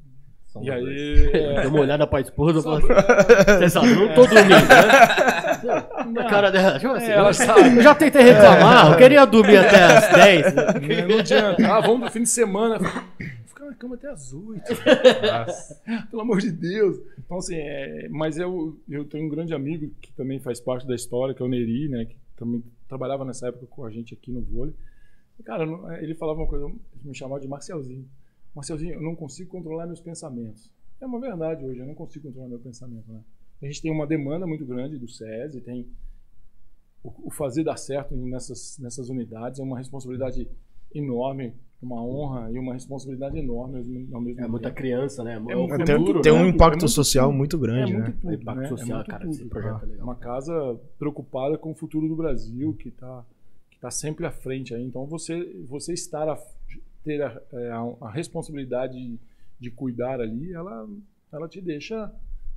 Somos 0.51 0.67
E 0.67 0.71
aí, 0.71 1.29
é, 1.33 1.61
Deu 1.61 1.69
uma 1.71 1.81
olhada 1.81 2.07
pra 2.07 2.21
esposa 2.21 2.59
e 2.59 2.63
falou 2.63 2.81
você 2.81 3.69
sabe, 3.69 3.93
não 3.95 4.07
tô 4.15 4.25
dormindo, 4.25 4.49
né? 4.49 6.19
A 6.19 6.23
cara 6.29 6.49
dela, 6.51 6.79
tipo 6.79 6.93
assim, 6.93 7.07
É, 7.11 7.11
ela 7.11 7.29
eu- 7.29 7.33
sabe. 7.33 7.77
eu 7.77 7.81
já 7.83 7.93
tentei 7.93 8.21
reclamar, 8.23 8.91
eu 8.91 8.97
queria 8.97 9.25
dormir 9.25 9.57
até 9.57 9.83
as 9.83 10.09
10. 10.13 10.55
Não, 10.55 11.07
não 11.09 11.19
adianta. 11.19 11.67
Ah, 11.67 11.81
vamos 11.81 11.99
no 12.01 12.11
fim 12.11 12.23
de 12.23 12.29
semana. 12.29 12.79
Ficar 13.45 13.65
na 13.65 13.73
cama 13.75 13.95
até 13.95 14.09
as 14.09 14.33
8. 14.33 14.63
Nossa. 15.21 15.81
Pelo 16.09 16.21
amor 16.21 16.39
de 16.39 16.51
Deus. 16.51 16.97
Então, 17.19 17.37
assim, 17.37 17.55
é, 17.57 18.07
mas 18.09 18.37
eu, 18.37 18.75
eu 18.89 19.03
tenho 19.05 19.25
um 19.25 19.29
grande 19.29 19.53
amigo 19.53 19.91
que 20.01 20.11
também 20.13 20.39
faz 20.39 20.59
parte 20.59 20.87
da 20.87 20.95
história, 20.95 21.35
que 21.35 21.41
é 21.41 21.45
o 21.45 21.49
Neri, 21.49 21.89
né? 21.89 22.05
Que 22.05 22.15
também 22.37 22.63
trabalhava 22.87 23.23
nessa 23.25 23.49
época 23.49 23.65
com 23.69 23.83
a 23.85 23.91
gente 23.91 24.13
aqui 24.13 24.31
no 24.31 24.41
vôlei. 24.41 24.73
Cara, 25.45 25.63
ele 26.01 26.15
falava 26.15 26.39
uma 26.39 26.47
coisa, 26.47 26.67
me 27.03 27.13
chamava 27.15 27.39
de 27.39 27.47
Marcelzinho. 27.47 28.05
Marcelzinho, 28.55 28.93
eu 28.95 29.01
não 29.01 29.15
consigo 29.15 29.49
controlar 29.49 29.85
meus 29.87 29.99
pensamentos. 30.01 30.71
É 30.99 31.05
uma 31.05 31.19
verdade 31.19 31.65
hoje, 31.65 31.79
eu 31.79 31.85
não 31.85 31.95
consigo 31.95 32.27
controlar 32.27 32.49
meu 32.49 32.59
pensamento, 32.59 33.11
né? 33.11 33.21
A 33.61 33.65
gente 33.65 33.81
tem 33.81 33.91
uma 33.91 34.07
demanda 34.07 34.45
muito 34.47 34.65
grande 34.65 34.97
do 34.97 35.07
SESI, 35.07 35.61
tem 35.61 35.87
o, 37.03 37.29
fazer 37.31 37.63
dar 37.63 37.77
certo 37.77 38.15
nessas, 38.15 38.77
nessas 38.79 39.09
unidades 39.09 39.59
é 39.59 39.63
uma 39.63 39.77
responsabilidade 39.77 40.47
enorme, 40.93 41.53
uma 41.81 42.03
honra 42.03 42.51
e 42.51 42.59
uma 42.59 42.73
responsabilidade 42.73 43.37
enorme 43.37 43.77
ao 43.77 43.83
mesmo 43.83 44.15
ao 44.15 44.21
mesmo 44.21 44.41
É 44.43 44.47
muita 44.47 44.69
tempo. 44.69 44.77
criança, 44.81 45.23
né? 45.23 45.33
É, 45.33 45.35
É 45.35 45.55
muito- 45.55 45.85
Tem, 45.85 45.97
futuro, 45.97 46.21
tem 46.21 46.33
né? 46.33 46.39
um 46.39 46.43
né? 46.43 46.49
impacto 46.49 46.85
É 46.85 46.87
social 46.89 47.31
muito 47.31 47.57
grande, 47.57 47.93
é 47.93 47.97
muito 47.97 48.09
né? 48.11 48.17
tudo, 48.21 48.33
impacto 48.33 48.59
né? 48.61 48.67
social, 48.67 48.89
é 48.89 48.95
muito 48.95 49.09
cara, 49.11 49.23
tudo. 49.23 49.31
esse 49.31 49.45
projeto 49.45 49.83
é 49.83 49.85
legal. 49.85 50.03
Uma 50.03 50.15
casa 50.15 50.79
preocupada 50.97 51.57
com 51.57 51.71
o 51.71 51.75
futuro 51.75 52.07
do 52.09 52.15
Brasil, 52.15 52.73
que 52.73 52.89
está 52.89 53.25
que 53.71 53.79
tá 53.79 53.89
sempre 53.91 54.25
à 54.25 54.31
frente 54.31 54.73
aí. 54.75 54.83
Então, 54.83 55.05
você, 55.05 55.53
você 55.69 55.93
estar 55.93 56.27
a, 56.27 56.37
ter 57.09 57.23
a, 57.23 57.41
é, 57.53 57.71
a- 57.71 57.95
a 58.01 58.11
responsabilidade 58.11 58.93
de, 58.93 59.19
de 59.59 59.71
cuidar 59.71 60.21
ali, 60.21 60.53
ela, 60.53 60.87
ela 61.31 61.47
te 61.49 61.59
deixa, 61.59 62.11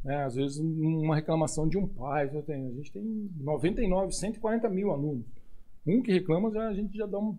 né, 0.04 0.24
às 0.24 0.34
vezes, 0.34 0.58
uma 0.58 1.16
reclamação 1.16 1.66
de 1.66 1.78
um 1.78 1.86
pai. 1.86 2.24
a 2.28 2.70
gente 2.72 2.92
tem 2.92 3.30
99, 3.40 4.12
140 4.12 4.68
mil 4.68 4.90
alunos. 4.90 5.24
Um 5.86 6.02
que 6.02 6.12
reclama, 6.12 6.50
já, 6.52 6.68
a 6.68 6.74
gente 6.74 6.96
já, 6.96 7.06
dá 7.06 7.18
um, 7.18 7.36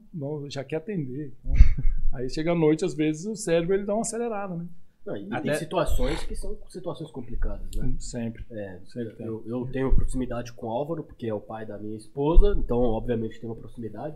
já 0.50 0.64
quer 0.64 0.78
atender. 0.78 1.32
Então, 1.40 1.54
aí 2.14 2.28
chega 2.30 2.52
à 2.52 2.56
noite, 2.56 2.84
às 2.84 2.94
vezes, 2.96 3.26
o 3.28 3.36
cérebro 3.36 3.76
ele 3.76 3.86
dá 3.86 3.94
uma 3.94 4.02
acelerada, 4.02 4.56
né? 4.56 4.66
Não, 5.06 5.16
e 5.18 5.28
Até- 5.32 5.42
tem 5.52 5.56
situações 5.56 6.24
que 6.24 6.36
são 6.36 6.58
situações 6.70 7.12
complicadas, 7.12 7.68
né? 7.76 7.94
Sempre. 8.00 8.44
É, 8.52 8.80
Sempre 8.86 9.16
eu, 9.20 9.44
eu 9.46 9.66
tenho 9.72 9.94
proximidade 9.96 10.52
com 10.54 10.68
o 10.68 10.70
Álvaro, 10.72 11.04
porque 11.04 11.28
é 11.28 11.34
o 11.34 11.42
pai 11.42 11.66
da 11.66 11.78
minha 11.78 11.98
esposa, 11.98 12.56
então 12.58 12.78
obviamente 12.80 13.40
tem 13.40 13.50
uma 13.50 13.56
proximidade. 13.56 14.16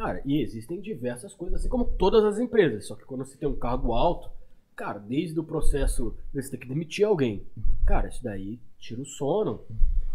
Cara, 0.00 0.22
e 0.24 0.40
existem 0.40 0.80
diversas 0.80 1.34
coisas, 1.34 1.60
assim 1.60 1.68
como 1.68 1.84
todas 1.84 2.24
as 2.24 2.38
empresas, 2.38 2.86
só 2.86 2.94
que 2.94 3.04
quando 3.04 3.24
você 3.24 3.36
tem 3.36 3.46
um 3.48 3.54
cargo 3.56 3.92
alto, 3.92 4.30
cara, 4.74 4.98
desde 4.98 5.38
o 5.38 5.44
processo 5.44 6.14
você 6.32 6.50
ter 6.52 6.56
que 6.56 6.66
demitir 6.68 7.04
alguém, 7.06 7.44
cara, 7.86 8.08
isso 8.08 8.22
daí 8.24 8.58
tira 8.78 9.02
o 9.02 9.04
sono. 9.04 9.60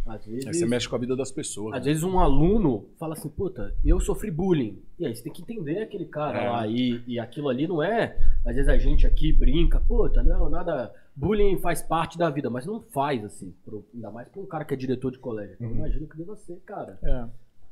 Às 0.08 0.24
vezes, 0.26 0.46
Aí 0.46 0.54
você 0.54 0.66
mexe 0.68 0.88
com 0.88 0.96
a 0.96 1.00
vida 1.00 1.16
das 1.16 1.32
pessoas. 1.32 1.74
às 1.74 1.80
né? 1.80 1.86
vezes 1.86 2.04
um 2.04 2.20
aluno 2.20 2.90
fala 3.00 3.14
assim, 3.14 3.28
puta, 3.30 3.74
eu 3.84 4.00
sofri 4.00 4.30
bullying. 4.30 4.80
E 5.00 5.06
aí 5.06 5.16
você 5.16 5.24
tem 5.24 5.34
que 5.34 5.42
entender 5.42 5.80
aquele 5.82 6.06
cara 6.06 6.40
É. 6.44 6.50
lá. 6.50 6.68
E, 6.68 7.02
e 7.08 7.20
aquilo 7.20 7.50
ali 7.50 7.68
não 7.68 7.82
é. 7.82 8.16
Às 8.46 8.56
vezes 8.56 8.70
a 8.70 8.78
gente 8.78 9.06
aqui 9.08 9.34
brinca, 9.34 9.80
puta, 9.80 10.22
não, 10.22 10.48
nada. 10.48 10.94
Bullying 11.16 11.58
faz 11.60 11.82
parte 11.82 12.20
da 12.20 12.30
vida, 12.30 12.52
mas 12.52 12.68
não 12.68 12.82
faz 12.82 13.24
assim. 13.26 13.52
pro- 13.66 13.84
ainda 13.96 14.12
mais 14.12 14.28
pra 14.28 14.42
um 14.42 14.46
cara 14.46 14.64
que 14.64 14.76
é 14.76 14.78
diretor 14.78 15.12
de 15.12 15.18
colégio. 15.18 15.56
Então, 15.56 15.70
Uhum. 15.70 15.76
imagino 15.78 16.08
que 16.08 16.18
deva 16.18 16.36
ser, 16.36 16.58
cara. 16.66 17.00
É. 17.04 17.26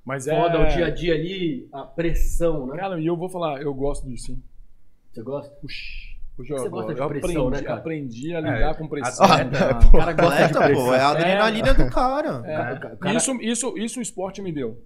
Mas 0.05 0.27
é. 0.27 0.35
Foda 0.35 0.59
o 0.61 0.67
dia 0.67 0.85
a 0.87 0.89
dia 0.89 1.13
ali, 1.13 1.67
a 1.71 1.83
pressão, 1.83 2.67
né? 2.67 2.77
Cara, 2.77 2.99
e 2.99 3.05
eu 3.05 3.15
vou 3.15 3.29
falar, 3.29 3.61
eu 3.61 3.73
gosto 3.73 4.05
disso, 4.07 4.31
hein? 4.31 4.43
Você 5.11 5.21
gosta? 5.23 5.53
Puxa. 5.55 6.13
Hoje 6.37 6.49
Você 6.49 6.65
eu, 6.67 6.71
gosta 6.71 6.93
de 6.95 6.99
eu 6.99 7.07
pressão, 7.07 7.47
aprendi, 7.47 7.61
né, 7.61 7.67
cara? 7.67 7.79
aprendi 7.79 8.35
a 8.35 8.39
lidar 8.41 8.59
É, 8.71 8.73
com 8.73 8.87
pressão. 8.87 9.25
atleta. 9.25 9.87
O 9.87 9.91
cara 9.91 10.13
gosta 10.13 10.35
de 10.37 10.43
Atleta, 10.43 10.59
pô, 10.59 10.65
pressão. 10.65 10.93
é 10.95 10.99
a 10.99 11.09
adrenalina 11.09 11.73
do 11.75 11.89
cara. 11.91 12.41
É. 12.45 12.97
Cara- 12.97 13.13
Isso, 13.17 13.31
isso, 13.41 13.77
isso 13.77 13.99
o 13.99 14.01
esporte 14.01 14.41
me 14.41 14.51
deu. 14.51 14.81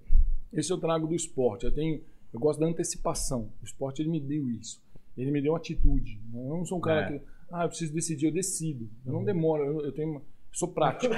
Esse 0.52 0.70
eu 0.70 0.78
trago 0.78 1.06
do 1.06 1.14
esporte. 1.14 1.64
Eu 1.64 1.72
tenho, 1.72 2.02
eu 2.32 2.38
gosto 2.38 2.60
da 2.60 2.66
antecipação. 2.66 3.50
O 3.62 3.64
esporte 3.64 4.02
ele 4.02 4.10
me 4.10 4.20
deu 4.20 4.48
isso. 4.50 4.80
Ele 5.16 5.30
me 5.30 5.40
deu 5.40 5.56
atitude. 5.56 6.20
Eu 6.34 6.40
não 6.58 6.64
sou 6.66 6.76
um 6.78 6.80
cara 6.82 7.00
É. 7.00 7.12
que, 7.18 7.24
ah, 7.50 7.64
eu 7.64 7.68
preciso 7.68 7.92
decidir, 7.94 8.26
eu 8.26 8.32
decido. 8.32 8.86
Eu 9.06 9.12
não 9.14 9.24
demoro, 9.24 9.64
eu, 9.64 9.86
eu 9.86 9.92
tenho, 9.92 10.10
uma- 10.10 10.22
sou 10.52 10.68
prático. 10.68 11.14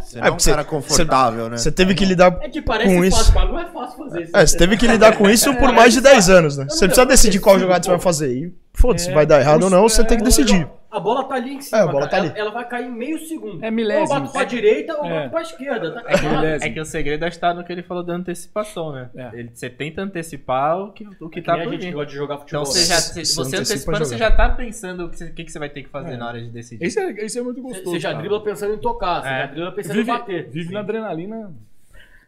Você 0.00 0.18
não 0.18 0.26
é 0.26 0.30
um 0.30 0.36
cara 0.36 0.64
confortável, 0.64 1.48
né? 1.48 1.56
Você 1.56 1.70
teve 1.72 1.94
que 1.94 2.04
lidar. 2.04 2.38
É 2.40 2.48
que 2.48 2.62
parece 2.62 2.94
Com 2.94 3.04
isso- 3.04 3.16
fácil, 3.18 3.34
mas 3.34 3.48
não 3.50 3.58
é 3.58 3.66
fácil 3.66 3.98
fazer 3.98 4.22
isso. 4.22 4.36
É, 4.36 4.46
você 4.46 4.56
teve 4.56 4.76
que 4.76 4.86
lidar 4.86 5.16
com 5.16 5.28
isso 5.28 5.54
por 5.56 5.72
mais 5.72 5.92
de 5.92 6.00
10 6.00 6.30
anos, 6.30 6.56
né? 6.56 6.66
Você 6.68 6.86
precisa 6.86 7.06
decidir 7.06 7.40
qual 7.40 7.58
jogada 7.58 7.82
você 7.84 7.90
vai 7.90 7.98
fazer. 8.00 8.32
E 8.32 8.54
foda-se, 8.74 9.10
É, 9.10 9.14
vai 9.14 9.26
dar 9.26 9.40
errado 9.40 9.64
ou 9.64 9.70
não, 9.70 9.82
você 9.82 10.04
tem 10.04 10.16
que 10.18 10.24
decidir. 10.24 10.66
A 10.90 10.98
bola 10.98 11.24
tá 11.24 11.34
ali 11.34 11.54
em 11.54 11.60
cima. 11.60 11.78
É, 11.78 11.82
a 11.82 11.86
bola 11.86 12.08
cara. 12.08 12.10
tá 12.10 12.16
ali. 12.16 12.26
Ela, 12.28 12.38
ela 12.38 12.50
vai 12.50 12.66
cair 12.68 12.86
em 12.86 12.90
meio 12.90 13.18
segundo. 13.26 13.62
É 13.62 13.70
milésimos. 13.70 14.10
Ou 14.10 14.20
bato 14.20 14.32
pra 14.32 14.44
direita 14.44 14.96
ou 14.96 15.04
É. 15.04 15.10
bato 15.20 15.30
pra 15.30 15.42
esquerda. 15.42 15.90
Tá 15.92 16.02
É 16.06 16.16
que, 16.18 16.26
Beleza. 16.28 16.64
é 16.66 16.70
que 16.70 16.80
o 16.80 16.84
segredo 16.86 17.24
é 17.24 17.28
estar 17.28 17.52
no 17.54 17.62
que 17.62 17.70
ele 17.70 17.82
falou 17.82 18.02
da 18.02 18.14
antecipação, 18.14 18.92
né? 18.92 19.10
É. 19.14 19.30
Ele- 19.34 19.50
você 19.52 19.68
tenta 19.68 20.00
antecipar 20.00 20.78
o 20.80 20.92
que, 20.92 21.06
o 21.20 21.28
que 21.28 21.40
Que 21.40 21.42
tá 21.42 21.54
a 21.54 21.56
por 21.62 21.70
gente 21.72 21.80
vir. 21.82 21.86
que 21.88 21.92
gosta 21.92 22.10
de 22.10 22.16
jogar 22.16 22.38
futebol. 22.38 22.62
Então 22.62 22.72
você 22.72 22.86
já, 22.86 22.96
Você 22.96 23.24
você 23.24 23.40
antecipa 23.40 23.58
antecipando, 23.60 23.98
você 24.06 24.16
já 24.16 24.30
tá 24.30 24.48
pensando 24.48 25.04
o 25.04 25.10
que, 25.10 25.16
você- 25.18 25.24
o 25.26 25.32
que, 25.34 25.44
que 25.44 25.52
você 25.52 25.58
vai 25.58 25.68
ter 25.68 25.82
que 25.82 25.88
fazer 25.90 26.14
É. 26.14 26.16
na 26.16 26.26
hora 26.26 26.40
de 26.40 26.48
decidir. 26.50 26.86
Isso 26.86 26.98
é, 27.00 27.10
isso 27.24 27.38
é 27.38 27.42
muito 27.42 27.60
gostoso. 27.60 27.90
Você 27.90 28.00
já 28.00 28.08
cara. 28.10 28.20
dribla 28.20 28.42
pensando 28.42 28.74
em 28.74 28.78
tocar, 28.78 29.20
você 29.22 29.28
É. 29.28 29.38
já 29.40 29.46
dribla 29.46 29.72
pensando 29.72 29.94
vive, 29.94 30.10
em 30.10 30.14
bater. 30.14 30.48
vive 30.48 30.72
na 30.72 30.80
adrenalina. 30.80 31.52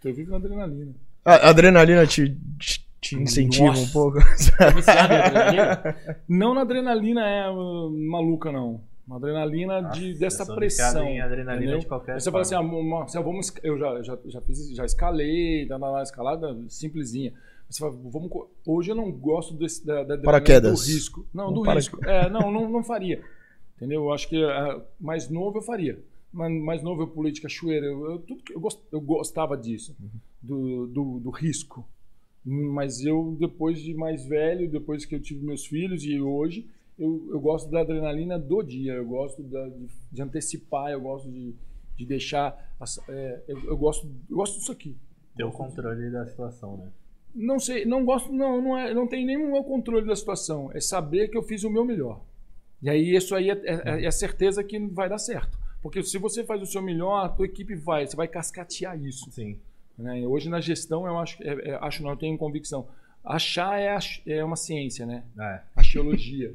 Eu 0.05 0.15
vivo 0.15 0.31
na 0.33 0.37
adrenalina. 0.37 0.93
A 1.25 1.49
adrenalina 1.51 2.07
te, 2.07 2.37
te, 2.59 2.85
te 3.01 3.17
incentiva 3.17 3.67
Nossa. 3.69 3.83
um 3.83 3.93
pouco. 3.93 4.19
Adrenalina? 4.59 5.97
Não 6.29 6.55
na 6.55 6.61
adrenalina 6.63 7.29
é 7.29 7.51
uh, 7.51 7.91
maluca, 7.91 8.53
não. 8.53 8.81
Uma 9.07 9.17
adrenalina 9.17 9.81
de, 9.91 10.09
Nossa, 10.09 10.21
dessa 10.21 10.43
eu 10.43 10.47
sou 10.47 10.61
viciado 10.61 10.93
pressão. 10.95 11.05
em 11.05 11.21
adrenalina 11.21 11.63
entendeu? 11.65 11.79
de 11.81 11.87
qualquer 11.87 12.21
você 12.21 12.31
fala 12.31 12.43
assim, 12.43 12.55
forma. 12.55 13.07
ah, 13.13 13.21
vamos, 13.21 13.53
eu 13.63 13.77
já, 13.79 14.03
já, 14.03 14.19
já 14.27 14.41
fiz, 14.43 14.71
já 14.75 14.85
escalei, 14.85 15.67
tá 15.67 15.79
na 15.79 16.03
escalada 16.03 16.57
simplesinha. 16.69 17.33
Você 17.69 17.81
fala, 17.81 17.93
vamos, 17.93 18.31
hoje 18.67 18.91
eu 18.91 18.97
não 18.97 19.11
gosto 19.11 19.55
desse, 19.55 19.85
da, 19.87 20.03
da 20.05 20.17
do 20.17 20.71
risco. 20.71 21.27
Não, 21.33 21.51
Um 21.51 21.55
do 21.55 21.63
para- 21.63 21.75
risco. 21.75 22.05
É, 22.05 22.29
não, 22.29 22.51
não, 22.53 22.69
não 22.69 22.85
faria. 22.85 23.23
Entendeu? 23.77 24.03
Eu 24.03 24.13
acho 24.13 24.29
que 24.29 24.45
ah, 24.45 24.81
mais 25.01 25.29
novo 25.29 25.59
eu 25.59 25.63
faria. 25.63 25.99
Mas 26.33 26.53
mais 26.53 26.83
novo 26.83 27.03
eu 27.03 27.09
pulei 27.09 27.33
de 27.33 27.41
cachoeira. 27.41 27.87
Eu, 27.87 28.11
eu, 28.13 28.19
tudo 28.19 28.43
eu, 28.51 28.61
gost, 28.61 28.81
eu 28.93 29.01
gostava 29.01 29.57
disso, 29.57 29.97
do, 30.41 30.87
do, 30.87 31.21
do 31.21 31.31
risco. 31.31 31.85
Mas 32.45 33.05
eu, 33.05 33.37
depois 33.39 33.81
de 33.81 33.93
mais 33.95 34.25
velho, 34.25 34.69
depois 34.71 35.05
que 35.05 35.15
eu 35.15 35.21
tive 35.21 35.45
meus 35.45 35.67
filhos 35.67 36.05
e 36.05 36.21
hoje, 36.21 36.67
eu, 36.99 37.29
eu 37.31 37.41
gosto 37.41 37.71
da 37.71 37.81
adrenalina 37.81 38.39
do 38.39 38.63
dia, 38.63 38.95
eu 38.95 39.07
gosto 39.07 39.43
da- 39.43 39.69
de, 39.69 39.87
de 40.11 40.23
antecipar, 40.23 40.91
eu 40.91 41.01
gosto 41.01 41.31
de, 41.31 41.55
de 41.97 42.07
deixar. 42.07 42.75
as- 42.81 42.99
é, 43.09 43.43
eu, 43.47 43.59
eu 43.65 43.77
gosto, 43.77 44.07
eu 44.29 44.37
gosto 44.37 44.59
disso 44.59 44.73
aqui. 44.73 44.97
Ter 45.37 45.45
o 45.45 45.51
controle 45.53 46.11
da 46.11 46.27
situação, 46.27 46.77
né? 46.79 46.91
Não 47.35 47.61
sei, 47.61 47.85
não 47.85 48.05
gosto, 48.05 48.33
não, 48.33 48.61
não, 48.61 48.77
é, 48.77 48.93
não 48.93 49.07
tem 49.07 49.25
meu 49.25 49.63
controle 49.63 50.07
da 50.07 50.17
situação. 50.17 50.71
É 50.75 50.81
saber 50.81 51.29
que 51.29 51.37
eu 51.39 51.43
fiz 51.43 51.63
o 51.63 51.71
meu 51.71 51.85
melhor. 51.85 52.21
E 52.83 52.89
aí 52.91 53.15
isso 53.15 53.35
aí 53.35 53.51
é, 53.51 53.61
é, 53.65 54.05
é 54.05 54.07
a 54.07 54.13
certeza 54.13 54.65
que 54.65 54.79
vai 54.79 55.09
dar 55.09 55.19
certo. 55.19 55.59
Porque 55.83 56.03
se 56.03 56.19
você 56.19 56.43
faz 56.45 56.61
o 56.61 56.67
seu 56.67 56.83
melhor, 56.83 57.25
a 57.25 57.29
tua 57.29 57.47
equipe 57.47 57.75
vai, 57.75 58.07
você 58.07 58.17
vai 58.17 58.27
cascatear 58.29 59.01
isso. 59.03 59.31
Sim. 59.31 59.59
Né? 60.01 60.27
Hoje 60.27 60.49
na 60.49 60.61
gestão 60.61 61.07
eu 61.07 61.19
acho, 61.19 61.37
é, 61.43 61.71
é, 61.71 61.79
acho 61.83 62.03
não, 62.03 62.11
eu 62.11 62.17
tenho 62.17 62.37
convicção. 62.39 62.87
Achar 63.25 63.79
é, 63.81 63.97
é 64.27 64.43
uma 64.45 64.57
ciência, 64.57 65.05
né? 65.07 65.23
É. 65.39 65.61
Axiologia. 65.77 66.53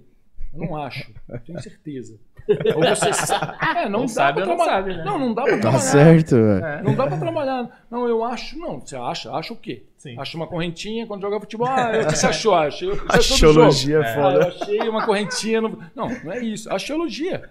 Eu 0.54 0.60
não 0.62 0.76
acho, 0.78 1.12
eu 1.28 1.40
tenho 1.40 1.62
certeza. 1.62 2.18
Ou 2.76 2.82
você 2.96 3.12
sabe. 3.14 3.58
É, 3.80 3.84
não, 3.90 3.92
Não 3.92 4.02
dá 4.02 4.08
sabe 4.08 4.42
pra 4.42 4.52
ou 4.52 4.58
não 4.58 4.66
trabalhar. 4.66 4.78
sabe, 4.84 4.98
né? 4.98 5.04
Não, 5.04 5.20
não 5.20 5.34
dá 5.34 5.44
pra 5.44 5.54
Tá 5.56 5.62
trabalhar. 5.62 5.80
certo, 5.84 6.36
velho. 6.36 6.66
É. 6.66 6.82
Não 6.84 6.96
dá 6.96 7.08
pra 7.08 7.18
trabalhar. 7.18 7.86
Não, 7.90 8.08
eu 8.08 8.24
acho. 8.24 8.58
Não, 8.60 8.80
você 8.80 8.96
acha? 8.96 9.32
Acha 9.32 9.52
o 9.52 9.58
quê? 9.58 9.84
Sim. 9.98 10.16
Acha 10.20 10.38
uma 10.38 10.46
correntinha 10.48 11.08
quando 11.08 11.22
joga 11.24 11.40
futebol. 11.40 11.68
Ah, 11.68 11.92
eu- 11.96 12.04
o 12.04 12.08
que 12.08 12.16
você 12.16 12.28
achou? 12.28 12.54
Achei, 12.56 12.88
do 12.96 13.02
Axiologia 13.10 13.98
é 13.98 14.00
Ah, 14.12 14.14
foda. 14.14 14.36
eu 14.36 14.48
achei 14.48 14.80
uma 14.90 15.06
correntinha. 15.06 15.60
No... 15.60 15.70
Não, 15.96 16.08
não 16.24 16.32
é 16.32 16.40
isso. 16.40 16.72
Axiologia. 16.72 17.50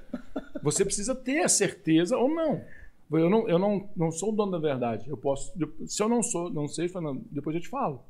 Você 0.63 0.85
precisa 0.85 1.15
ter 1.15 1.41
a 1.41 1.49
certeza 1.49 2.17
ou 2.17 2.33
não. 2.33 2.61
Eu 3.11 3.31
não, 3.31 3.49
eu 3.49 3.59
não, 3.59 3.89
não 3.97 4.11
sou 4.11 4.31
o 4.33 4.37
dono 4.37 4.53
da 4.53 4.59
verdade. 4.59 5.09
Eu 5.09 5.17
posso. 5.17 5.53
Se 5.87 6.03
eu 6.03 6.09
não 6.09 6.23
sou, 6.23 6.51
não 6.51 6.67
sei, 6.67 6.91
depois 7.31 7.55
eu 7.55 7.63
te 7.63 7.69
falo. 7.69 8.03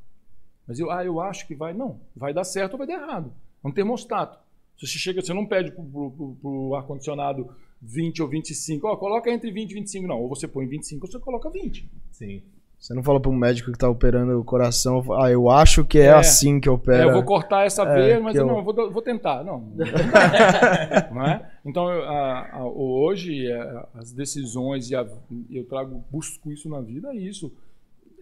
Mas 0.66 0.78
eu, 0.78 0.90
ah, 0.90 1.04
eu 1.04 1.20
acho 1.20 1.46
que 1.46 1.54
vai. 1.54 1.74
Não, 1.74 2.00
vai 2.16 2.32
dar 2.32 2.44
certo 2.44 2.72
ou 2.72 2.78
vai 2.78 2.86
dar 2.86 2.94
errado. 2.94 3.32
É 3.62 3.68
um 3.68 3.72
termostato. 3.72 4.38
Você 4.78 4.86
chega, 4.98 5.20
você 5.20 5.34
não 5.34 5.46
pede 5.46 5.70
pro, 5.72 5.84
pro- 6.10 6.36
pro 6.40 6.74
ar-condicionado 6.74 7.48
20 7.82 8.22
ou 8.22 8.28
25. 8.28 8.86
Ó, 8.86 8.96
coloca 8.96 9.30
entre 9.30 9.50
20 9.50 9.70
e 9.70 9.74
25. 9.74 10.06
Não, 10.06 10.20
ou 10.22 10.28
você 10.28 10.48
põe 10.48 10.66
25 10.66 11.04
ou 11.06 11.12
você 11.12 11.18
coloca 11.18 11.50
20. 11.50 11.88
Sim. 12.10 12.42
Você 12.84 12.92
não 12.92 13.02
fala 13.02 13.18
pro 13.18 13.32
médico 13.32 13.72
que 13.72 13.78
tá 13.78 13.88
operando 13.88 14.38
o 14.38 14.44
coração, 14.44 15.02
ah, 15.18 15.30
eu 15.30 15.48
acho 15.48 15.86
que 15.86 15.98
é, 15.98 16.08
É. 16.08 16.12
assim 16.12 16.60
que 16.60 16.68
opera. 16.68 17.04
É, 17.04 17.06
eu 17.06 17.14
vou 17.14 17.22
cortar 17.22 17.64
essa 17.64 17.82
É, 17.82 17.94
veia, 17.94 18.20
mas 18.20 18.36
eu, 18.36 18.44
não, 18.46 18.58
eu 18.58 18.62
vou, 18.62 18.92
vou 18.92 19.00
tentar. 19.00 19.42
Não. 19.42 19.72
não 21.10 21.24
é? 21.26 21.50
Então, 21.64 21.88
a- 21.88 22.46
a- 22.52 22.66
hoje, 22.66 23.50
é, 23.50 23.84
as 23.94 24.12
decisões, 24.12 24.90
e 24.90 24.94
a- 24.96 25.06
eu 25.50 25.64
trago, 25.66 26.04
busco 26.10 26.52
isso 26.52 26.68
na 26.68 26.82
vida, 26.82 27.08
é 27.08 27.16
isso. 27.16 27.50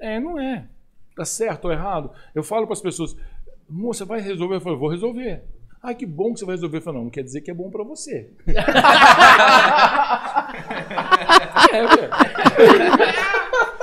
É, 0.00 0.20
não 0.20 0.38
é. 0.38 0.68
Tá 1.16 1.24
certo 1.24 1.64
ou 1.64 1.72
errado? 1.72 2.12
Eu 2.32 2.44
falo 2.44 2.64
para 2.64 2.74
as 2.74 2.80
pessoas, 2.80 3.16
moça, 3.68 4.04
vai 4.04 4.20
resolver? 4.20 4.54
Eu 4.54 4.60
falo, 4.60 4.78
vou 4.78 4.88
resolver. 4.90 5.42
Ah, 5.82 5.92
que 5.92 6.06
bom 6.06 6.32
que 6.32 6.38
você 6.38 6.46
vai 6.46 6.54
resolver. 6.54 6.76
Eu 6.76 6.82
falo, 6.82 6.98
não, 6.98 7.04
não 7.06 7.10
quer 7.10 7.24
dizer 7.24 7.40
que 7.40 7.50
é 7.50 7.54
bom 7.54 7.68
para 7.68 7.82
você. 7.82 8.30
é, 11.72 11.82
ué. 11.82 12.10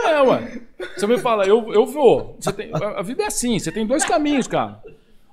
É, 0.08 0.22
ué. 0.22 0.69
Você 0.96 1.08
me 1.08 1.18
fala, 1.18 1.46
eu, 1.46 1.74
eu 1.74 1.86
vou. 1.86 2.36
Você 2.40 2.52
tem, 2.54 2.72
a 2.74 3.00
a 3.00 3.02
vida 3.02 3.24
é 3.24 3.28
assim, 3.28 3.60
você 3.60 3.72
tem 3.72 3.86
dois 3.86 4.06
caminhos, 4.06 4.48
cara. 4.48 4.82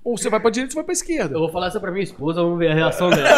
Ou 0.04 0.16
você 0.16 0.30
vai 0.30 0.38
pra 0.38 0.50
direita 0.50 0.70
ou 0.70 0.72
você 0.72 0.76
vai 0.76 0.84
pra 0.84 0.92
esquerda. 0.92 1.34
Eu 1.34 1.40
vou 1.40 1.48
falar 1.50 1.66
isso 1.68 1.80
pra 1.80 1.90
minha 1.90 2.04
esposa, 2.04 2.40
vamos 2.40 2.58
ver 2.60 2.68
a 2.70 2.74
reação 2.74 3.10
dela. 3.10 3.28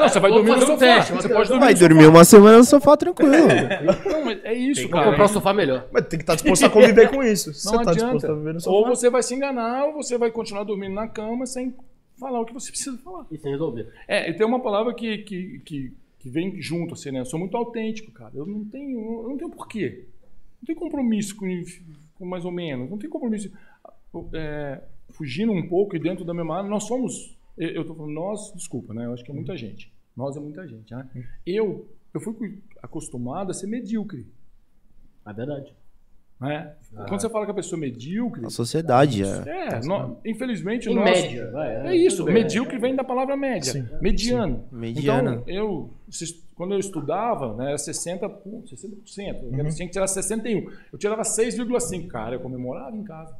Não, 0.00 0.08
você 0.08 0.20
vai 0.20 0.30
Vou 0.30 0.42
dormir 0.42 0.56
no 0.58 0.64
um 0.64 0.66
sofá. 0.66 0.78
teste, 0.78 1.12
você 1.12 1.28
pode 1.28 1.48
dormir 1.50 1.64
Vai 1.64 1.74
dormir 1.74 2.06
uma 2.06 2.24
semana 2.24 2.58
no 2.58 2.64
sofá 2.64 2.96
tranquilo. 2.96 3.30
Não, 3.30 4.24
mas 4.24 4.38
é 4.42 4.54
isso, 4.54 4.80
Tem 4.82 4.90
cara. 4.90 5.10
comprar 5.10 5.24
um 5.24 5.28
sofá 5.28 5.52
melhor. 5.52 5.86
Mas 5.92 6.06
tem 6.06 6.18
que 6.18 6.22
estar 6.22 6.34
disposto 6.34 6.64
a 6.64 6.70
conviver 6.70 7.10
com 7.10 7.22
isso. 7.22 7.52
Se 7.52 7.66
Não 7.66 7.72
você 7.74 7.84
tá 7.84 7.92
disposto 7.92 8.16
adianta. 8.16 8.32
a 8.32 8.34
viver 8.36 8.54
no 8.54 8.60
sofá. 8.60 8.74
Ou 8.76 8.86
você 8.86 9.10
vai 9.10 9.22
se 9.22 9.34
enganar, 9.34 9.84
ou 9.84 9.92
você 9.92 10.16
vai 10.16 10.30
continuar 10.30 10.64
dormindo 10.64 10.94
na 10.94 11.06
cama 11.08 11.44
sem 11.44 11.74
falar 12.18 12.40
o 12.40 12.46
que 12.46 12.54
você 12.54 12.70
precisa 12.70 12.96
falar. 13.04 13.26
E 13.30 13.36
sem 13.36 13.50
resolver. 13.52 13.88
É, 14.08 14.30
e 14.30 14.34
tem 14.34 14.46
uma 14.46 14.60
palavra 14.60 14.94
que, 14.94 15.18
que, 15.18 15.60
que, 15.62 15.92
que 16.20 16.30
vem 16.30 16.58
junto, 16.58 16.94
assim, 16.94 17.10
né? 17.10 17.20
Eu 17.20 17.26
sou 17.26 17.38
muito 17.38 17.54
autêntico, 17.54 18.10
cara. 18.12 18.30
Eu 18.34 18.46
não 18.46 18.64
tenho, 18.64 18.98
eu 19.24 19.28
não 19.28 19.36
tenho 19.36 19.50
porquê. 19.50 20.04
Não 20.62 20.66
tenho 20.66 20.78
compromisso 20.78 21.34
com, 21.36 21.46
com 22.14 22.24
mais 22.24 22.44
ou 22.44 22.52
menos. 22.52 22.88
Não 22.88 22.96
tenho 22.96 23.10
compromisso. 23.10 23.50
É, 24.32 24.80
fugindo 25.10 25.50
um 25.52 25.66
pouco 25.68 25.96
e 25.96 25.98
dentro 25.98 26.24
da 26.24 26.32
mesma 26.32 26.58
área, 26.58 26.70
nós 26.70 26.84
somos. 26.84 27.36
Eu, 27.58 27.84
tô 27.84 27.94
falando 27.94 28.12
nós, 28.14 28.52
desculpa, 28.54 28.94
né? 28.94 29.04
Eu 29.06 29.12
acho 29.12 29.24
que 29.24 29.30
é 29.30 29.34
muita 29.34 29.56
gente. 29.56 29.92
Nós 30.16 30.36
é 30.36 30.40
muita 30.40 30.66
gente, 30.66 30.94
né? 30.94 31.08
Eu, 31.44 31.88
eu 32.14 32.20
fui 32.20 32.58
acostumado 32.82 33.50
a 33.50 33.54
ser 33.54 33.66
medíocre. 33.66 34.26
É 35.26 35.32
verdade. 35.32 35.74
Né? 36.40 36.74
Quando 37.08 37.20
você 37.20 37.30
fala 37.30 37.44
que 37.44 37.52
a 37.52 37.54
pessoa 37.54 37.78
é 37.78 37.82
medíocre, 37.82 38.44
A 38.44 38.50
sociedade 38.50 39.22
é. 39.22 39.26
é, 39.48 39.80
nó- 39.86 40.16
infelizmente 40.24 40.88
Em 40.88 40.94
nós, 40.94 41.04
média, 41.04 41.50
vai. 41.52 41.86
é 41.88 41.96
isso, 41.96 42.24
bem. 42.24 42.34
medíocre 42.34 42.78
vem 42.78 42.96
da 42.96 43.04
palavra 43.04 43.36
média. 43.36 43.88
Mediano. 44.00 44.64
Mediano. 44.72 45.30
Então, 45.34 45.44
eu, 45.48 45.90
se- 46.10 46.41
quando 46.54 46.72
eu 46.72 46.78
estudava, 46.78 47.54
né, 47.56 47.68
era 47.68 47.76
60%, 47.76 48.28
pu- 48.28 48.62
60% 48.66 49.42
eu 49.66 49.74
tinha 49.74 49.86
que 49.86 49.92
tirar 49.92 50.06
61%. 50.06 50.72
Eu 50.92 50.98
tirava 50.98 51.22
6,5%. 51.22 52.08
Cara, 52.08 52.34
eu 52.36 52.40
comemorava 52.40 52.96
em 52.96 53.02
casa. 53.04 53.36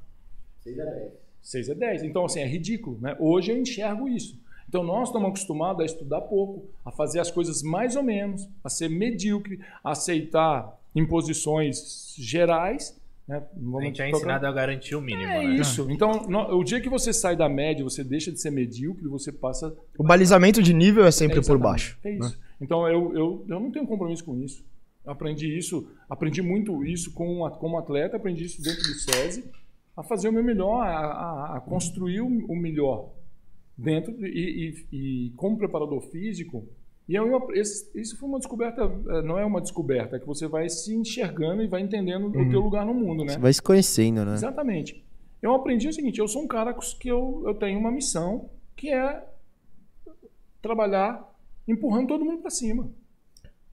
6 1.40 1.68
é 1.68 1.74
10. 1.74 2.02
Então, 2.04 2.24
assim, 2.24 2.40
é 2.40 2.46
ridículo. 2.46 2.98
Né? 3.00 3.16
Hoje 3.18 3.50
eu 3.52 3.58
enxergo 3.58 4.08
isso. 4.08 4.40
Então, 4.68 4.82
nós 4.82 5.08
estamos 5.08 5.28
acostumados 5.28 5.82
a 5.82 5.84
estudar 5.84 6.20
pouco, 6.22 6.66
a 6.84 6.90
fazer 6.90 7.20
as 7.20 7.30
coisas 7.30 7.62
mais 7.62 7.94
ou 7.96 8.02
menos, 8.02 8.48
a 8.64 8.70
ser 8.70 8.88
medíocre, 8.88 9.60
a 9.84 9.90
aceitar 9.90 10.80
imposições 10.94 12.14
gerais. 12.16 12.98
Né? 13.28 13.36
A 13.36 13.42
vamos 13.56 13.84
gente 13.84 14.02
é 14.02 14.10
ensinado 14.10 14.46
a 14.46 14.52
garantir 14.52 14.94
o 14.96 15.00
mínimo, 15.00 15.22
é 15.24 15.46
né? 15.46 15.54
isso. 15.56 15.88
Então, 15.90 16.26
no- 16.28 16.56
o 16.56 16.64
dia 16.64 16.80
que 16.80 16.88
você 16.88 17.12
sai 17.12 17.36
da 17.36 17.48
média, 17.48 17.84
você 17.84 18.02
deixa 18.02 18.32
de 18.32 18.40
ser 18.40 18.50
medíocre, 18.50 19.06
você 19.06 19.30
passa. 19.30 19.74
O 19.98 20.02
balizamento 20.02 20.60
de 20.62 20.74
nível 20.74 21.04
é 21.04 21.10
sempre 21.10 21.38
É 21.38 21.42
por 21.42 21.56
baixo. 21.58 21.96
É 22.04 22.10
isso. 22.16 22.38
Então, 22.60 22.86
eu, 22.88 23.14
eu, 23.14 23.46
eu 23.48 23.60
não 23.60 23.70
tenho 23.70 23.86
compromisso 23.86 24.24
com 24.24 24.36
isso. 24.42 24.64
Eu 25.04 25.12
aprendi 25.12 25.56
isso, 25.56 25.88
aprendi 26.08 26.42
muito 26.42 26.84
isso 26.84 27.12
como, 27.12 27.44
a- 27.46 27.50
como 27.50 27.76
atleta, 27.78 28.16
aprendi 28.16 28.44
isso 28.44 28.62
dentro 28.62 28.82
do 28.82 28.94
SESI, 28.94 29.44
a 29.96 30.02
fazer 30.02 30.28
o 30.28 30.32
meu 30.32 30.44
melhor, 30.44 30.80
a, 30.86 30.90
a- 30.90 31.56
a 31.56 31.60
construir 31.60 32.20
o, 32.20 32.26
o 32.26 32.56
melhor 32.56 33.10
dentro 33.76 34.14
e, 34.26 34.84
e- 34.92 34.96
e 34.96 35.30
como 35.36 35.56
preparador 35.58 36.00
físico. 36.02 36.68
E 37.08 37.14
eu, 37.14 37.26
eu- 37.28 37.50
isso 37.94 38.16
foi 38.18 38.28
uma 38.28 38.38
descoberta, 38.38 38.82
eh, 38.82 39.22
não 39.22 39.38
é 39.38 39.44
uma 39.44 39.60
descoberta, 39.60 40.16
é 40.16 40.18
que 40.20 40.26
você 40.26 40.46
vai 40.46 40.68
se 40.68 40.94
enxergando 40.94 41.62
e 41.62 41.66
vai 41.66 41.80
entendendo 41.80 42.28
o 42.28 42.48
teu 42.50 42.60
lugar 42.60 42.86
no 42.86 42.94
mundo, 42.94 43.24
né? 43.24 43.32
Você 43.34 43.38
vai 43.40 43.52
se 43.52 43.60
conhecendo, 43.62 44.24
né? 44.24 44.34
Exatamente. 44.34 45.04
Eu 45.42 45.52
aprendi 45.54 45.88
o 45.88 45.92
seguinte: 45.92 46.18
eu 46.20 46.28
sou 46.28 46.42
um 46.42 46.46
cara 46.46 46.72
que 46.72 47.08
eu, 47.08 47.42
eu 47.44 47.54
tenho 47.54 47.78
uma 47.78 47.90
missão 47.90 48.48
que 48.76 48.88
é 48.90 49.24
trabalhar 50.60 51.28
empurrando 51.66 52.08
todo 52.08 52.24
mundo 52.24 52.40
para 52.40 52.50
cima. 52.50 52.88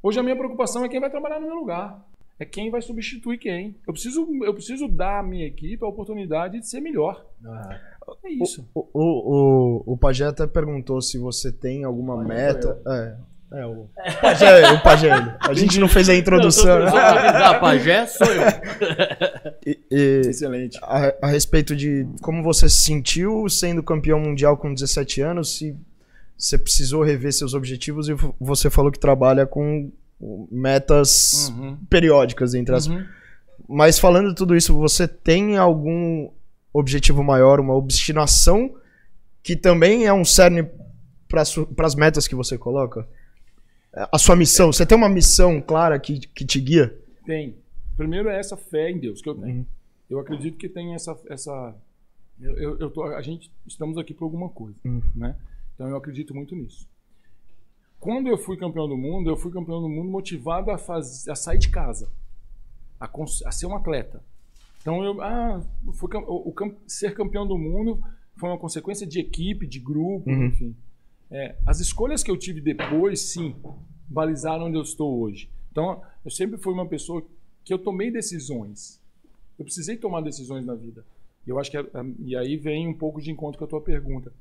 Hoje 0.01 0.19
a 0.19 0.23
minha 0.23 0.36
preocupação 0.36 0.84
é 0.84 0.89
quem 0.89 0.99
vai 0.99 1.09
trabalhar 1.09 1.39
no 1.39 1.47
meu 1.47 1.55
lugar. 1.55 2.05
É 2.39 2.45
quem 2.45 2.71
vai 2.71 2.81
substituir 2.81 3.37
quem. 3.37 3.75
Eu 3.85 3.91
preciso, 3.93 4.25
eu 4.45 4.53
preciso 4.53 4.87
dar 4.87 5.19
à 5.19 5.23
minha 5.23 5.45
equipe 5.45 5.83
a 5.83 5.87
oportunidade 5.87 6.59
de 6.59 6.67
ser 6.67 6.79
melhor. 6.79 7.25
Ah, 7.45 7.77
É 8.25 8.29
isso. 8.31 8.65
O, 8.73 8.87
o, 8.93 9.83
o, 9.87 9.93
o 9.93 9.97
Pajé 9.97 10.25
até 10.25 10.47
perguntou 10.47 11.01
se 11.01 11.17
você 11.17 11.51
tem 11.51 11.83
alguma 11.83 12.23
meta. 12.23 12.79
É, 12.87 13.59
é 13.61 13.65
o 13.65 13.87
Pajé, 14.21 14.71
o 14.71 14.81
Pajé. 14.81 15.09
A 15.41 15.53
gente 15.53 15.79
não 15.79 15.89
fez 15.89 16.07
a 16.07 16.15
introdução, 16.17 16.79
Não, 16.79 16.87
avisar, 16.97 17.59
pajé 17.59 18.05
sou 18.07 18.27
eu. 18.27 18.41
E- 19.65 19.79
e 19.91 20.21
Excelente. 20.29 20.77
a, 20.81 21.13
a 21.23 21.27
respeito 21.27 21.75
de 21.75 22.07
como 22.21 22.41
você 22.41 22.69
se 22.69 22.83
sentiu 22.83 23.49
sendo 23.49 23.83
campeão 23.83 24.19
mundial 24.19 24.55
com 24.57 24.73
17 24.73 25.21
anos, 25.21 25.57
se 25.57 25.75
você 26.37 26.57
precisou 26.57 27.03
rever 27.03 27.33
seus 27.33 27.53
objetivos 27.53 28.07
e 28.07 28.13
vo- 28.13 28.33
você 28.39 28.69
falou 28.69 28.91
que 28.91 28.99
trabalha 28.99 29.45
com 29.45 29.91
metas 30.51 31.49
Uhum. 31.49 31.78
periódicas 31.89 32.53
entre 32.53 32.76
as. 32.76 32.88
Uhum. 32.88 33.05
Mas 33.67 33.99
falando 33.99 34.34
tudo 34.34 34.55
isso, 34.55 34.74
você 34.76 35.07
tem 35.07 35.57
algum 35.57 36.30
objetivo 36.74 37.24
maior, 37.24 37.59
uma 37.59 37.76
obstinação 37.76 38.76
que 39.43 39.55
também 39.55 40.05
é 40.05 40.13
um 40.13 40.26
cerne 40.26 40.67
para 41.28 41.41
as 41.86 41.95
metas 41.95 42.28
que 42.28 42.36
você 42.36 42.57
coloca? 42.57 43.07
A 44.11 44.17
sua 44.17 44.36
missão, 44.36 44.72
você 44.72 44.86
tem 44.86 44.97
uma 44.97 45.09
missão 45.09 45.61
clara 45.61 45.99
que, 45.99 46.20
que 46.20 46.45
te 46.45 46.59
guia? 46.59 46.95
Tem. 47.26 47.55
Primeiro 47.97 48.30
é 48.30 48.39
essa 48.39 48.55
fé 48.55 48.89
em 48.91 48.99
Deus 48.99 49.22
que 49.22 49.30
eu 49.30 49.36
tenho. 49.36 49.57
Uhum. 49.59 49.65
Eu 50.09 50.20
acredito 50.20 50.57
que 50.57 50.70
tem 50.70 50.93
essa. 50.95 51.17
essa 51.30 51.76
eu, 52.39 52.57
eu, 52.57 52.78
eu 52.80 52.89
tô, 52.89 53.03
a 53.03 53.22
gente 53.22 53.51
estamos 53.67 53.97
aqui 53.97 54.13
por 54.13 54.26
alguma 54.26 54.49
coisa, 54.49 54.78
Uhum. 54.86 55.01
né? 55.15 55.36
Então 55.76 55.88
eu 55.88 55.95
acredito 55.97 56.34
muito 56.34 56.55
nisso. 56.55 56.88
Quando 57.99 58.27
eu 58.27 58.37
fui 58.37 58.55
campeão 58.57 58.87
do 58.87 58.95
mundo, 58.97 59.29
eu 59.29 59.35
fui 59.37 59.51
campeão 59.51 59.81
do 59.81 59.89
mundo 59.89 60.09
motivado 60.09 60.71
a, 60.71 60.77
faz, 60.77 61.27
a 61.27 61.35
sair 61.35 61.57
de 61.57 61.69
casa, 61.69 62.09
a, 62.99 63.09
a 63.45 63.51
ser 63.51 63.65
um 63.65 63.75
atleta. 63.75 64.23
Então 64.81 65.03
eu, 65.03 65.21
ah, 65.21 65.61
fui, 65.93 66.09
o, 66.15 66.49
o 66.49 66.73
ser 66.87 67.13
campeão 67.13 67.45
do 67.45 67.57
mundo 67.57 68.01
foi 68.37 68.49
uma 68.49 68.57
consequência 68.57 69.05
de 69.05 69.19
equipe, 69.19 69.67
de 69.67 69.79
grupo, 69.79 70.29
Uhum. 70.29 70.45
enfim. 70.45 70.75
É, 71.29 71.55
as 71.67 71.79
escolhas 71.79 72.23
que 72.23 72.31
eu 72.31 72.37
tive 72.37 72.61
depois, 72.61 73.19
sim, 73.19 73.53
balizaram 74.07 74.65
onde 74.67 74.77
eu 74.77 74.81
estou 74.81 75.19
hoje. 75.19 75.49
Então, 75.71 76.01
eu 76.25 76.31
sempre 76.31 76.57
fui 76.57 76.73
uma 76.73 76.87
pessoa 76.87 77.23
que 77.63 77.73
eu 77.73 77.77
tomei 77.77 78.09
decisões. 78.09 78.99
Eu 79.59 79.65
precisei 79.65 79.97
tomar 79.97 80.21
decisões 80.21 80.65
na 80.65 80.73
vida. 80.73 81.05
E 81.45 81.49
eu 81.49 81.59
acho 81.59 81.69
que 81.69 81.77
é- 81.77 81.81
é- 81.81 82.05
e 82.19 82.35
aí 82.35 82.55
vem 82.57 82.87
um 82.87 82.93
pouco 82.93 83.21
de 83.21 83.29
encontro 83.29 83.59
com 83.59 83.65
a 83.65 83.67
tua 83.67 83.81
pergunta. 83.81 84.31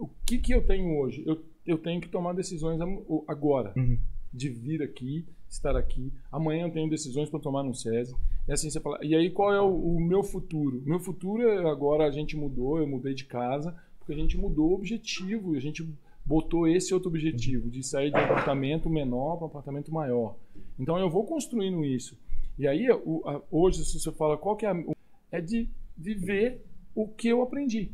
o 0.00 0.08
que, 0.26 0.38
que 0.38 0.52
eu 0.52 0.64
tenho 0.64 0.96
hoje? 0.98 1.24
Eu, 1.26 1.42
eu 1.68 1.78
tenho 1.78 2.00
que 2.00 2.08
tomar 2.08 2.32
decisões 2.34 2.80
agora. 3.26 3.72
Uhum. 3.76 3.98
De 4.32 4.48
vir 4.48 4.82
aqui, 4.82 5.24
estar 5.48 5.74
aqui. 5.76 6.12
Amanhã 6.30 6.66
eu 6.66 6.72
tenho 6.72 6.88
decisões 6.90 7.28
para 7.30 7.40
tomar 7.40 7.62
no 7.62 7.74
SESI. 7.74 8.14
E 8.46 8.52
assim 8.52 8.68
você 8.70 8.80
fala. 8.80 8.98
E 9.02 9.14
aí 9.14 9.30
qual 9.30 9.52
é 9.54 9.60
o, 9.60 9.68
o 9.96 10.00
meu 10.00 10.22
futuro? 10.22 10.82
Meu 10.84 10.98
futuro 11.00 11.42
é 11.48 11.70
agora 11.70 12.04
a 12.06 12.10
gente 12.10 12.36
mudou, 12.36 12.78
eu 12.78 12.86
mudei 12.86 13.14
de 13.14 13.24
casa, 13.24 13.74
porque 13.98 14.12
a 14.12 14.16
gente 14.16 14.36
mudou 14.36 14.70
o 14.70 14.74
objetivo, 14.74 15.54
a 15.54 15.60
gente 15.60 15.86
botou 16.24 16.68
esse 16.68 16.92
outro 16.92 17.08
objetivo 17.08 17.70
de 17.70 17.82
sair 17.82 18.10
de 18.10 18.16
um 18.18 18.20
apartamento 18.20 18.90
menor 18.90 19.36
para 19.36 19.46
um 19.46 19.48
apartamento 19.50 19.92
maior. 19.92 20.36
Então 20.78 20.98
eu 20.98 21.08
vou 21.08 21.24
construindo 21.24 21.82
isso. 21.84 22.18
E 22.58 22.66
aí 22.66 22.86
o- 22.90 23.22
a- 23.26 23.40
hoje 23.50 23.82
se 23.84 23.98
você 23.98 24.12
fala 24.12 24.36
qual 24.36 24.56
que 24.56 24.66
é 24.66 24.70
a, 24.70 24.84
é 25.32 25.40
de, 25.40 25.68
de 25.96 26.12
ver 26.14 26.62
o 26.94 27.08
que 27.08 27.28
eu 27.28 27.40
aprendi 27.40 27.90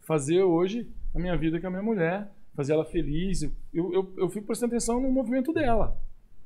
fazer 0.00 0.42
hoje 0.42 0.88
a 1.14 1.18
minha 1.18 1.36
vida 1.36 1.60
com 1.60 1.66
a 1.68 1.70
minha 1.70 1.82
mulher, 1.82 2.28
fazer 2.54 2.72
ela 2.72 2.84
feliz. 2.84 3.42
Eu, 3.42 3.92
eu, 3.92 4.12
eu 4.16 4.28
fico 4.28 4.46
prestando 4.46 4.72
atenção 4.72 5.00
no 5.00 5.10
movimento 5.10 5.52
dela. 5.52 5.96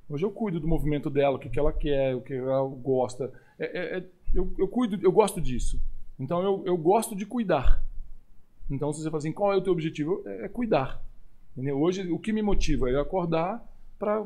Hoje 0.08 0.24
eu 0.24 0.30
cuido 0.30 0.60
do 0.60 0.68
movimento 0.68 1.10
dela, 1.10 1.36
o 1.36 1.38
que, 1.38 1.48
que 1.48 1.58
ela 1.58 1.72
quer, 1.72 2.14
o 2.14 2.20
que 2.20 2.32
ela 2.34 2.62
gosta. 2.68 3.32
É, 3.58 3.64
é- 3.96 3.98
é- 3.98 4.04
eu, 4.34 4.52
eu 4.58 4.68
cuido, 4.68 4.98
eu 5.02 5.10
gosto 5.12 5.40
disso. 5.40 5.80
Então 6.18 6.42
eu, 6.42 6.62
eu 6.66 6.76
gosto 6.76 7.14
de 7.16 7.24
cuidar. 7.26 7.82
Então 8.70 8.92
se 8.92 9.00
você 9.02 9.08
fala 9.10 9.18
assim, 9.18 9.32
qual 9.32 9.52
é 9.52 9.56
o 9.56 9.62
teu 9.62 9.72
objetivo? 9.72 10.22
É, 10.26 10.44
é 10.44 10.48
cuidar. 10.48 11.02
Entendeu? 11.56 11.78
Hoje 11.80 12.10
o 12.10 12.18
que 12.18 12.32
me 12.32 12.42
motiva 12.42 12.90
é 12.90 13.00
acordar 13.00 13.64
para 13.98 14.24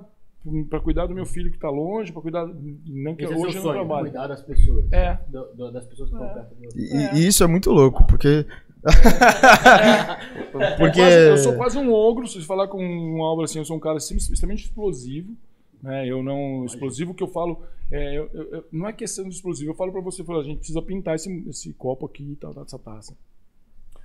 para 0.71 0.81
cuidar 0.81 1.07
do 1.07 1.15
meu 1.15 1.27
filho 1.27 1.51
que 1.51 1.57
está 1.59 1.69
longe, 1.69 2.11
para 2.13 2.23
cuidar 2.23 2.47
não 2.47 3.15
que 3.15 3.25
Esse 3.25 3.35
é 3.35 3.37
hoje 3.37 3.53
seu 3.53 3.61
eu 3.61 3.67
não 3.67 3.73
sonho, 3.75 3.75
trabalho. 3.87 4.05
cuidar 4.07 4.27
das 4.27 4.43
pessoas. 4.43 4.91
É, 4.91 5.19
Do- 5.29 5.53
do- 5.55 5.71
das 5.71 5.85
pessoas 5.87 6.09
que 6.09 6.17
estão 6.17 6.33
perto 6.35 6.55
de 6.55 6.67
você. 6.67 6.81
E, 6.81 7.19
e 7.21 7.27
isso 7.27 7.45
é 7.45 7.47
muito 7.47 7.71
louco, 7.71 8.07
porque. 8.07 8.47
porque. 10.79 11.01
Eu, 11.01 11.05
quase- 11.05 11.29
eu 11.31 11.39
sou 11.39 11.57
quase 11.57 11.79
um 11.79 11.93
ogro, 11.93 12.27
se 12.27 12.41
falar 12.45 12.69
com 12.69 12.83
um 12.83 13.23
Álvaro 13.23 13.45
assim, 13.45 13.59
eu 13.59 13.65
sou 13.65 13.77
um 13.77 13.81
cara 13.81 13.97
assim, 13.97 14.17
extremamente 14.17 14.65
explosivo. 14.65 15.35
Né? 15.83 16.07
Eu 16.07 16.23
não. 16.23 16.65
Explosivo 16.65 17.15
que 17.15 17.23
eu 17.23 17.29
falo. 17.29 17.63
é, 17.91 18.19
eu- 18.19 18.29
eu- 18.33 18.65
não 18.71 18.89
é 18.89 18.93
questão 18.93 19.25
de 19.29 19.35
explosivo. 19.35 19.71
Eu 19.71 19.75
falo 19.75 19.91
pra 19.93 20.01
você, 20.01 20.23
eu 20.23 20.27
falo, 20.27 20.41
a 20.41 20.45
gente 20.45 20.59
precisa 20.59 20.81
pintar 20.83 21.15
esse, 21.17 21.31
esse 21.49 21.73
copo 21.73 22.07
aqui 22.07 22.33
e 22.33 22.37
tal, 22.37 22.53
essa 22.63 22.79
taça. 22.79 23.17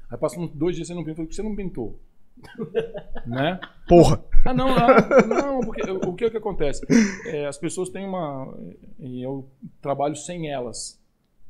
Aí 0.09 0.17
passa 0.17 0.39
uns 0.39 0.51
dois 0.51 0.75
dias 0.75 0.87
você 0.87 0.93
não 0.93 1.03
pinta, 1.03 1.11
eu 1.11 1.15
falo, 1.17 1.27
por 1.27 1.29
que 1.29 1.35
você 1.35 1.43
não 1.43 1.55
pintou? 1.55 1.99
né? 3.25 3.59
Porra! 3.87 4.23
Ah, 4.45 4.53
não, 4.53 4.67
não, 4.69 5.27
não, 5.27 5.59
porque 5.61 5.81
o 5.89 6.13
que 6.13 6.25
é 6.25 6.29
que 6.29 6.37
acontece? 6.37 6.85
É, 7.27 7.45
as 7.45 7.57
pessoas 7.57 7.89
têm 7.89 8.05
uma. 8.05 8.53
E 8.99 9.21
eu 9.25 9.47
trabalho 9.81 10.15
sem 10.15 10.49
elas. 10.51 10.99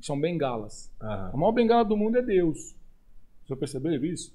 São 0.01 0.19
bengalas. 0.19 0.91
Aham. 1.01 1.31
A 1.33 1.37
maior 1.37 1.51
bengala 1.51 1.83
do 1.83 1.97
mundo 1.97 2.17
é 2.17 2.21
Deus. 2.21 2.75
Já 3.47 3.55
perceberam 3.55 4.03
isso? 4.05 4.33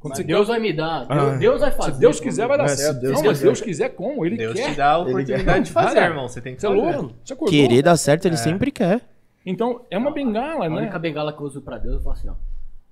Você 0.00 0.22
Deus 0.22 0.46
vai 0.46 0.60
me 0.60 0.72
dar. 0.72 1.06
Deus, 1.06 1.10
Ah. 1.10 1.36
Deus 1.38 1.60
vai 1.60 1.72
fazer. 1.72 1.94
se 1.94 1.98
Deus 2.00 2.20
quiser, 2.20 2.46
vai 2.46 2.56
dar 2.56 2.64
É, 2.64 2.68
se 2.68 2.76
certo. 2.76 3.00
Deus 3.00 3.14
não, 3.14 3.22
mas 3.24 3.32
quiser. 3.38 3.44
Deus 3.46 3.60
quiser 3.60 3.88
como? 3.90 4.24
Ele 4.24 4.36
Deus 4.36 4.54
quer. 4.54 4.70
te 4.70 4.76
dá 4.76 4.90
a 4.92 4.98
oportunidade 4.98 5.64
de 5.64 5.72
fazer, 5.72 5.98
irmão. 5.98 6.28
Você 6.28 6.40
tem 6.40 6.54
que 6.54 6.60
Você 6.60 6.66
é 6.66 6.70
fazer. 6.70 6.80
louco? 6.96 7.14
Você 7.24 7.32
acordou? 7.32 7.50
Querer 7.52 7.82
dar 7.82 7.96
certo, 7.96 8.26
ele 8.26 8.36
sempre 8.36 8.70
quer. 8.70 9.00
Então, 9.44 9.80
é 9.90 9.98
uma 9.98 10.12
bengala, 10.12 10.66
A 10.66 10.70
né? 10.70 10.76
única 10.76 10.98
bengala 11.00 11.32
que 11.32 11.40
eu 11.40 11.46
uso 11.46 11.60
pra 11.62 11.78
Deus, 11.78 11.94
eu 11.96 12.00
falo 12.00 12.14
assim, 12.14 12.28
ó. 12.28 12.34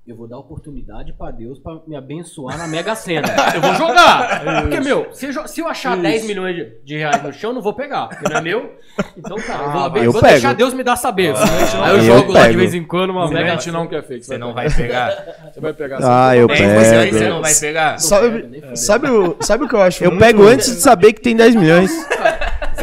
Eu 0.07 0.15
vou 0.15 0.29
dar 0.29 0.39
oportunidade 0.39 1.13
pra 1.19 1.33
Deus 1.33 1.59
pra 1.59 1.81
me 1.85 1.97
abençoar 1.97 2.57
na 2.57 2.69
Mega 2.69 2.95
Sena. 2.95 3.27
Eu 3.53 3.61
vou 3.61 3.75
jogar. 3.75 4.41
Porque, 4.63 4.79
meu, 4.79 5.09
se 5.13 5.27
eu, 5.27 5.49
se 5.49 5.61
eu 5.61 5.67
achar 5.67 5.95
Isso. 5.95 6.03
10 6.03 6.27
milhões 6.27 6.55
de, 6.55 6.73
de 6.85 6.97
reais 6.97 7.21
no 7.25 7.33
chão, 7.33 7.51
eu 7.51 7.55
não 7.55 7.61
vou 7.63 7.75
pegar. 7.75 8.07
Porque 8.07 8.29
não 8.33 8.37
é 8.39 8.41
meu. 8.41 8.73
Então, 9.17 9.37
cara, 9.39 9.65
eu 9.65 9.71
vou, 9.73 9.81
aben- 9.83 10.05
eu 10.05 10.13
vou 10.13 10.21
pego. 10.21 10.33
deixar 10.35 10.53
Deus 10.55 10.73
me 10.75 10.85
dar 10.85 10.95
saber. 10.95 11.35
Aí 11.83 11.91
eu, 11.91 11.97
Eu 11.97 12.01
jogo 12.03 12.31
lá 12.33 12.43
de 12.43 12.47
pego. 12.49 12.59
vez 12.61 12.75
em 12.75 12.85
quando 12.85 13.11
uma 13.11 13.27
Mega 13.27 13.41
Mega 13.41 13.51
gente 13.55 13.73
não 13.73 13.89
quer 13.89 14.05
fake. 14.07 14.25
Você 14.25 14.39
não 14.39 14.55
vai 14.55 14.71
pegar. 14.71 15.11
Você 15.53 15.61
vai 15.61 15.73
pegar. 15.73 15.99
Ah, 16.03 16.37
eu 16.37 16.47
Nem 16.47 16.57
você 16.57 16.95
aí 16.95 17.11
você 17.13 17.19
pego. 17.19 17.31
não 17.35 17.43
vai 17.43 17.55
pegar. 17.55 17.99
Sabe, 17.99 18.63
sabe, 18.77 19.11
o, 19.11 19.37
sabe 19.41 19.65
o 19.65 19.69
que 19.69 19.75
eu 19.75 19.83
acho? 19.83 20.05
Eu 20.05 20.17
pego 20.19 20.47
antes 20.47 20.67
de 20.73 20.81
saber 20.83 21.15
que 21.15 21.21
tem 21.21 21.35
10 21.35 21.57
milhões. 21.57 21.91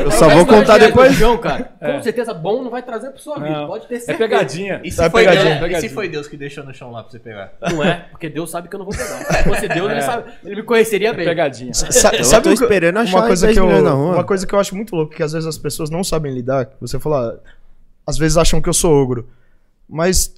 Eu 0.03 0.11
só 0.11 0.29
vou 0.29 0.45
contar 0.45 0.77
depois. 0.77 1.13
Chão, 1.15 1.37
cara. 1.37 1.71
Com 1.79 2.01
certeza 2.01 2.33
bom 2.33 2.63
não 2.63 2.69
vai 2.69 2.81
trazer 2.83 3.09
pra 3.09 3.19
sua 3.19 3.35
vida. 3.39 3.49
Não. 3.49 3.67
Pode 3.67 3.87
ter 3.87 3.95
É 3.95 3.99
certeza. 3.99 4.17
pegadinha. 4.19 4.81
E 4.83 4.91
se, 4.91 4.97
Tá 4.97 5.09
foi 5.09 5.23
pegadinha, 5.25 5.59
Deus, 5.59 5.71
e 5.77 5.81
se 5.81 5.89
foi 5.89 6.09
Deus 6.09 6.27
que 6.27 6.37
deixou 6.37 6.63
no 6.63 6.73
chão 6.73 6.91
lá 6.91 7.01
pra 7.03 7.11
você 7.11 7.19
pegar? 7.19 7.53
Não 7.61 7.83
é, 7.83 8.05
porque 8.11 8.29
Deus 8.29 8.49
sabe 8.51 8.67
que 8.69 8.75
eu 8.75 8.79
não 8.79 8.85
vou 8.85 8.95
pegar. 8.95 9.17
Se 9.25 9.43
fosse 9.43 9.67
Deus, 9.67 9.91
ele, 9.91 10.01
sabe, 10.01 10.31
ele 10.43 10.55
me 10.57 10.63
conheceria 10.63 11.13
bem. 11.13 11.25
Pegadinha. 11.25 11.73
Sa- 11.73 12.13
Eu 12.15 12.23
sabe 12.23 12.43
tô 12.43 12.49
o 12.51 12.57
que- 12.57 12.63
esperando 12.63 12.97
achar 12.99 13.17
uma 13.17 13.27
coisa 13.27 13.45
10 13.47 13.57
que 13.57 13.61
eu, 13.61 13.65
milhões 13.67 13.83
na 13.83 13.91
rua. 13.91 14.13
Uma 14.15 14.23
coisa 14.23 14.45
que 14.47 14.53
eu 14.53 14.59
acho 14.59 14.75
muito 14.75 14.95
louco, 14.95 15.13
que 15.15 15.23
às 15.23 15.33
vezes 15.33 15.47
as 15.47 15.57
pessoas 15.57 15.89
não 15.89 16.03
sabem 16.03 16.33
lidar, 16.33 16.65
que 16.65 16.75
você 16.79 16.99
fala, 16.99 17.41
às 18.05 18.17
vezes 18.17 18.37
acham 18.37 18.61
que 18.61 18.69
eu 18.69 18.73
sou 18.73 18.93
ogro. 18.93 19.27
Mas 19.87 20.33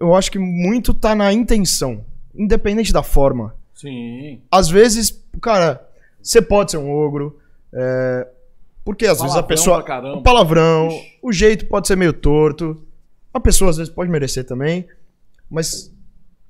eu 0.00 0.14
acho 0.14 0.30
que 0.30 0.38
muito 0.38 0.92
tá 0.92 1.14
na 1.14 1.32
intenção, 1.32 2.04
independente 2.34 2.92
da 2.92 3.02
forma. 3.02 3.54
Sim. 3.74 4.40
Às 4.50 4.68
vezes, 4.68 5.22
cara, 5.40 5.82
você 6.22 6.40
pode 6.40 6.70
ser 6.72 6.78
um 6.78 6.90
ogro, 6.90 7.38
é, 7.74 8.26
porque 8.86 9.04
às 9.04 9.20
vezes 9.20 9.36
a 9.36 9.42
Palavrão 9.42 9.48
pessoa. 9.48 10.14
O 10.16 10.22
palavrão, 10.22 10.88
Ixi. 10.88 11.18
o 11.20 11.32
jeito 11.32 11.66
pode 11.66 11.88
ser 11.88 11.96
meio 11.96 12.12
torto. 12.12 12.80
A 13.34 13.40
pessoa 13.40 13.68
às 13.70 13.76
vezes 13.78 13.92
pode 13.92 14.08
merecer 14.08 14.44
também. 14.44 14.86
Mas 15.50 15.92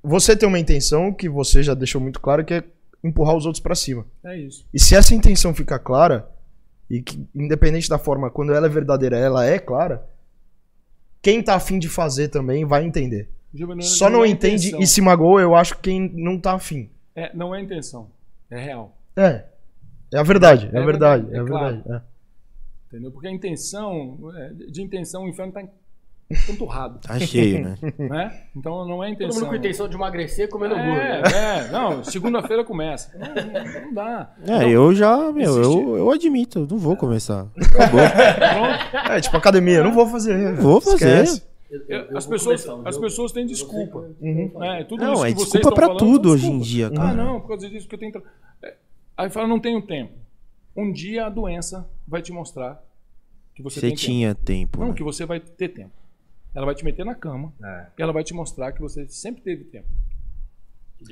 você 0.02 0.36
tem 0.36 0.46
uma 0.46 0.58
intenção 0.58 1.14
que 1.14 1.30
você 1.30 1.62
já 1.62 1.72
deixou 1.72 1.98
muito 1.98 2.20
claro 2.20 2.44
que 2.44 2.52
é 2.52 2.64
empurrar 3.02 3.34
os 3.34 3.46
outros 3.46 3.62
pra 3.62 3.74
cima. 3.74 4.04
É 4.22 4.36
isso. 4.36 4.66
E 4.72 4.78
se 4.78 4.94
essa 4.94 5.14
intenção 5.14 5.54
ficar 5.54 5.78
clara, 5.78 6.28
e 6.90 7.00
que 7.00 7.26
independente 7.34 7.88
da 7.88 7.96
forma, 7.98 8.30
quando 8.30 8.52
ela 8.52 8.66
é 8.66 8.70
verdadeira, 8.70 9.16
ela 9.16 9.46
é 9.46 9.58
clara, 9.58 10.06
quem 11.22 11.42
tá 11.42 11.54
afim 11.54 11.78
de 11.78 11.88
fazer 11.88 12.28
também 12.28 12.66
vai 12.66 12.84
entender. 12.84 13.30
Só 13.80 14.10
não 14.10 14.22
é 14.22 14.28
entende 14.28 14.66
intenção. 14.68 14.80
e 14.82 14.86
se 14.86 15.00
magoa, 15.00 15.40
eu 15.40 15.54
acho, 15.54 15.78
quem 15.78 16.10
não 16.14 16.38
tá 16.38 16.52
afim. 16.52 16.90
É, 17.14 17.34
não 17.34 17.54
é 17.54 17.62
intenção. 17.62 18.10
É 18.50 18.60
real. 18.60 18.94
É. 19.16 19.44
É 20.12 20.18
a 20.18 20.22
verdade, 20.22 20.68
é, 20.70 20.76
É 20.76 20.82
a 20.82 20.84
verdade, 20.84 21.24
verdade, 21.24 21.34
é 21.34 21.38
a 21.38 21.40
é 21.40 21.44
verdade. 21.44 21.82
é. 21.90 22.15
Entendeu? 22.96 23.12
Porque 23.12 23.28
a 23.28 23.30
intenção, 23.30 24.18
é, 24.34 24.52
de 24.70 24.82
intenção, 24.82 25.24
o 25.24 25.28
inferno 25.28 25.52
tá 25.52 25.62
empanturrado. 26.30 26.98
Tá 27.00 27.18
cheio, 27.20 27.62
né? 27.62 27.76
né? 27.98 28.42
Então 28.56 28.86
não 28.86 29.04
é 29.04 29.08
Todo 29.08 29.14
intenção. 29.14 29.40
mundo 29.42 29.48
com 29.50 29.54
intenção 29.56 29.88
de 29.88 29.94
emagrecer 29.96 30.48
comendo 30.48 30.74
hambúrguer. 30.74 31.22
É, 31.34 31.58
é, 31.66 31.70
não, 31.70 32.02
segunda-feira 32.02 32.64
começa. 32.64 33.16
Não, 33.16 33.82
não- 33.82 33.94
dá. 33.94 34.34
É, 34.46 34.68
eu 34.68 34.94
já, 34.94 35.30
meu, 35.30 35.62
eu, 35.62 35.96
eu 35.98 36.10
admito, 36.10 36.60
eu 36.60 36.66
não 36.66 36.78
vou 36.78 36.96
começar. 36.96 37.46
Acabou. 37.56 38.00
É, 38.00 39.20
tipo 39.20 39.36
academia, 39.36 39.82
não 39.82 39.92
vou 39.92 40.06
fazer. 40.06 40.54
Vou 40.54 40.80
fazer. 40.80 41.22
Esquece. 41.24 41.42
Eu- 41.70 41.82
eu- 41.88 42.00
eu 42.10 42.16
as 42.18 42.26
pessoas, 42.26 42.64
começar 42.64 42.88
as 42.88 42.96
pessoas 42.98 43.32
têm 43.32 43.44
desculpa. 43.44 44.08
Uhum. 44.20 44.52
né? 44.58 44.84
Tudo 44.88 45.02
Não, 45.04 45.12
isso 45.14 45.26
é 45.26 45.32
desculpa 45.32 45.72
pra 45.74 45.86
falando 45.88 45.98
tudo 45.98 46.30
hoje 46.30 46.46
em 46.48 46.58
dia, 46.60 46.86
Ah, 46.88 46.96
cara. 46.96 47.12
não, 47.14 47.40
por 47.40 47.48
causa 47.48 47.68
disso 47.68 47.86
que 47.88 47.94
eu 47.94 47.98
tenho. 47.98 48.22
É, 48.62 48.74
Aí 49.16 49.28
fala, 49.30 49.46
não 49.48 49.58
tenho 49.60 49.82
tempo. 49.82 50.12
Um 50.76 50.92
dia 50.92 51.26
a 51.26 51.28
doença 51.28 51.88
vai 52.06 52.20
te 52.22 52.32
mostrar 52.32 52.82
que 53.56 53.62
você, 53.62 53.80
Você 53.80 53.86
tem 53.88 53.96
tinha 53.96 54.34
tempo. 54.34 54.44
tempo. 54.44 54.80
Não, 54.80 54.88
né? 54.88 54.94
que 54.94 55.02
você 55.02 55.24
vai 55.26 55.40
ter 55.40 55.68
tempo. 55.70 55.90
Ela 56.54 56.66
vai 56.66 56.74
te 56.74 56.84
meter 56.84 57.04
na 57.04 57.14
cama 57.14 57.52
É. 57.64 57.86
e 57.98 58.02
ela 58.02 58.12
vai 58.12 58.22
te 58.22 58.32
mostrar 58.34 58.70
que 58.72 58.80
você 58.80 59.08
sempre 59.08 59.42
teve 59.42 59.64
tempo. 59.64 59.88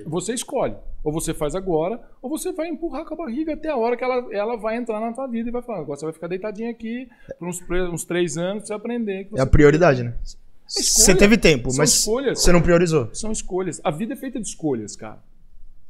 Você 0.07 0.33
escolhe. 0.33 0.75
Ou 1.03 1.13
você 1.13 1.35
faz 1.35 1.55
agora, 1.55 2.01
ou 2.23 2.31
você 2.31 2.53
vai 2.53 2.69
empurrar 2.69 3.05
com 3.05 3.13
a 3.15 3.17
barriga 3.19 3.53
até 3.53 3.69
a 3.69 3.77
hora 3.77 3.97
que 3.97 4.03
ela, 4.05 4.27
ela 4.35 4.57
vai 4.57 4.77
entrar 4.77 4.99
na 5.01 5.13
tua 5.13 5.27
vida 5.27 5.49
e 5.49 5.53
vai 5.53 5.61
falar: 5.63 5.81
agora 5.81 5.99
você 5.99 6.07
vai 6.07 6.13
ficar 6.15 6.27
deitadinho 6.27 6.71
aqui 6.71 7.09
por 7.39 7.49
uns, 7.49 7.61
uns 7.93 8.05
três 8.05 8.37
anos 8.39 8.63
pra 8.63 8.67
você 8.69 8.73
aprender. 8.75 9.25
Que 9.25 9.39
É 9.39 9.41
a 9.43 9.45
você 9.45 9.51
prioridade, 9.51 10.03
né? 10.03 10.15
escolha. 10.23 10.45
Você 10.67 11.15
teve 11.15 11.37
tempo, 11.37 11.71
São 11.71 11.79
mas 11.79 11.91
escolhas. 11.95 12.41
você 12.41 12.51
não 12.53 12.63
priorizou. 12.63 13.15
São 13.15 13.31
escolhas. 13.31 13.81
A 13.85 13.91
vida 13.91 14.15
é 14.15 14.17
feita 14.17 14.41
de 14.41 14.47
escolhas, 14.49 14.97
cara. 14.97 15.23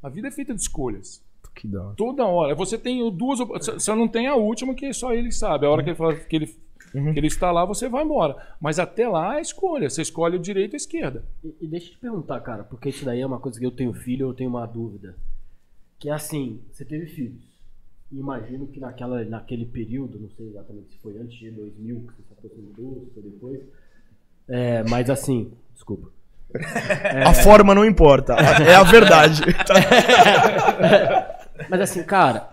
A 0.02 0.08
vida 0.08 0.26
é 0.26 0.30
feita 0.32 0.52
de 0.54 0.60
escolhas. 0.60 1.22
Que 1.54 1.68
da 1.68 1.82
hora. 1.84 1.94
Toda 1.96 2.24
hora. 2.26 2.54
Você 2.54 2.76
tem 2.78 3.10
duas. 3.14 3.38
só 3.82 3.94
não 3.94 4.08
tem 4.08 4.26
a 4.26 4.34
última 4.34 4.74
que 4.74 4.92
só 4.92 5.12
ele 5.12 5.30
sabe. 5.32 5.66
A 5.66 5.70
hora 5.70 5.82
que 5.82 5.90
ele, 5.90 5.96
fala 5.96 6.14
que 6.14 6.36
ele, 6.36 6.56
Uhum. 6.94 7.12
que 7.12 7.18
ele 7.18 7.26
está 7.26 7.50
lá, 7.50 7.64
você 7.64 7.88
vai 7.88 8.04
embora. 8.04 8.36
Mas 8.60 8.78
até 8.78 9.08
lá 9.08 9.38
é 9.38 9.40
escolha. 9.40 9.90
Você 9.90 10.02
escolhe 10.02 10.36
o 10.36 10.40
direito 10.40 10.74
e 10.74 10.76
a 10.76 10.78
esquerda. 10.78 11.24
E, 11.44 11.54
e 11.62 11.66
deixa 11.66 11.88
eu 11.88 11.92
te 11.92 11.98
perguntar, 11.98 12.38
cara, 12.40 12.62
porque 12.64 12.88
isso 12.88 13.04
daí 13.04 13.20
é 13.20 13.26
uma 13.26 13.40
coisa 13.40 13.58
que 13.58 13.66
eu 13.66 13.70
tenho 13.72 13.92
filho, 13.92 14.28
eu 14.28 14.34
tenho 14.34 14.50
uma 14.50 14.64
dúvida. 14.66 15.14
Que 15.98 16.08
é 16.08 16.12
assim, 16.12 16.60
você 16.72 16.84
teve 16.84 17.06
filhos. 17.06 17.42
E 18.12 18.18
imagino 18.18 18.66
que 18.68 18.78
naquela, 18.78 19.24
naquele 19.24 19.64
período, 19.64 20.20
não 20.20 20.28
sei 20.36 20.46
exatamente 20.48 20.92
se 20.92 20.98
foi 20.98 21.16
antes 21.18 21.36
de 21.38 21.50
2000 21.50 21.96
que 22.06 22.12
você 22.14 22.22
se 22.22 22.32
aproximou, 22.32 23.04
se 23.08 23.14
foi 23.14 23.22
depois. 23.24 23.60
É, 24.48 24.82
mas 24.84 25.08
assim, 25.10 25.50
desculpa. 25.72 26.08
A 27.26 27.34
forma 27.34 27.74
não 27.74 27.84
importa, 27.84 28.34
a- 28.34 28.62
é 28.62 28.74
a 28.76 28.84
verdade. 28.84 29.42
Mas 31.68 31.80
assim, 31.80 32.02
cara, 32.04 32.50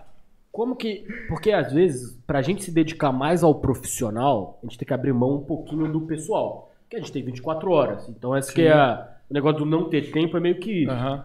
como 0.50 0.76
que. 0.76 1.06
Porque 1.28 1.50
às 1.52 1.72
vezes, 1.72 2.18
pra 2.26 2.42
gente 2.42 2.62
se 2.64 2.70
dedicar 2.70 3.12
mais 3.12 3.42
ao 3.42 3.54
profissional, 3.54 4.58
a 4.62 4.66
gente 4.66 4.78
tem 4.78 4.86
que 4.86 4.94
abrir 4.94 5.12
mão 5.12 5.36
um 5.36 5.44
pouquinho 5.44 5.90
do 5.90 6.00
pessoal. 6.02 6.70
Porque 6.82 6.96
a 6.96 6.98
gente 7.00 7.12
tem 7.12 7.22
24 7.24 7.70
horas. 7.70 8.08
Então, 8.08 8.36
esse 8.36 8.52
que 8.52 8.62
é 8.62 8.72
a- 8.72 9.08
o 9.30 9.34
negócio 9.34 9.60
do 9.60 9.66
não 9.66 9.88
ter 9.88 10.10
tempo 10.12 10.36
é 10.36 10.40
meio 10.40 10.58
que 10.58 10.82
isso. 10.82 10.90
Aham. 10.92 11.24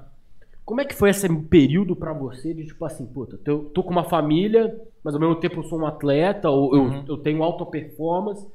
Como 0.64 0.82
é 0.82 0.86
que 0.86 0.94
foi 0.96 1.10
esse 1.12 1.28
período 1.46 1.96
pra 1.96 2.12
você 2.12 2.54
de 2.54 2.66
tipo 2.66 2.84
assim, 2.84 3.06
puta, 3.06 3.40
eu 3.46 3.66
tô 3.74 3.82
com 3.84 3.90
uma 3.92 4.04
família, 4.04 4.78
mas 5.02 5.14
ao 5.14 5.20
mesmo 5.20 5.36
tempo 5.38 5.60
eu 5.60 5.64
sou 5.64 5.80
um 5.80 5.86
atleta, 5.86 6.50
ou 6.50 6.76
eu, 6.76 6.82
Uhum. 6.84 7.06
eu 7.08 7.18
tenho 7.18 7.42
alta 7.42 7.66
performance. 7.66 8.46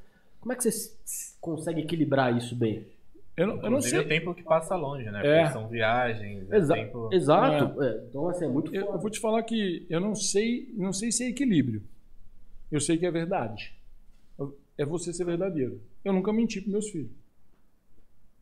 Como 0.40 0.52
é 0.52 0.56
que 0.56 0.62
você 0.70 0.92
consegue 1.40 1.80
equilibrar 1.80 2.36
isso 2.36 2.54
bem? 2.54 2.84
Eu 3.42 3.46
não, 3.48 3.62
eu 3.62 3.70
não 3.70 3.80
sei. 3.80 3.98
o 4.00 4.08
tempo 4.08 4.34
que 4.34 4.42
passa 4.42 4.74
longe, 4.76 5.04
né? 5.10 5.20
É. 5.24 5.40
Porque 5.42 5.52
são 5.52 5.68
viagens, 5.68 6.50
é 6.50 6.56
Exa- 6.56 6.74
tempo... 6.74 7.08
Exato. 7.12 7.82
É, 7.82 8.04
Então, 8.08 8.28
assim, 8.28 8.44
é 8.44 8.48
muito 8.48 8.74
Eu, 8.74 8.86
eu 8.92 8.98
vou 8.98 9.10
te 9.10 9.20
falar 9.20 9.42
que 9.42 9.86
eu 9.90 10.00
não 10.00 10.14
sei, 10.14 10.72
não 10.76 10.92
sei 10.92 11.10
se 11.12 11.24
é 11.24 11.28
equilíbrio. 11.28 11.82
Eu 12.70 12.80
sei 12.80 12.96
que 12.96 13.04
é 13.06 13.10
verdade. 13.10 13.74
É 14.78 14.84
você 14.84 15.12
ser 15.12 15.24
verdadeiro. 15.24 15.80
Eu 16.04 16.12
nunca 16.12 16.32
menti 16.32 16.60
para 16.60 16.72
meus 16.72 16.88
filhos. 16.88 17.10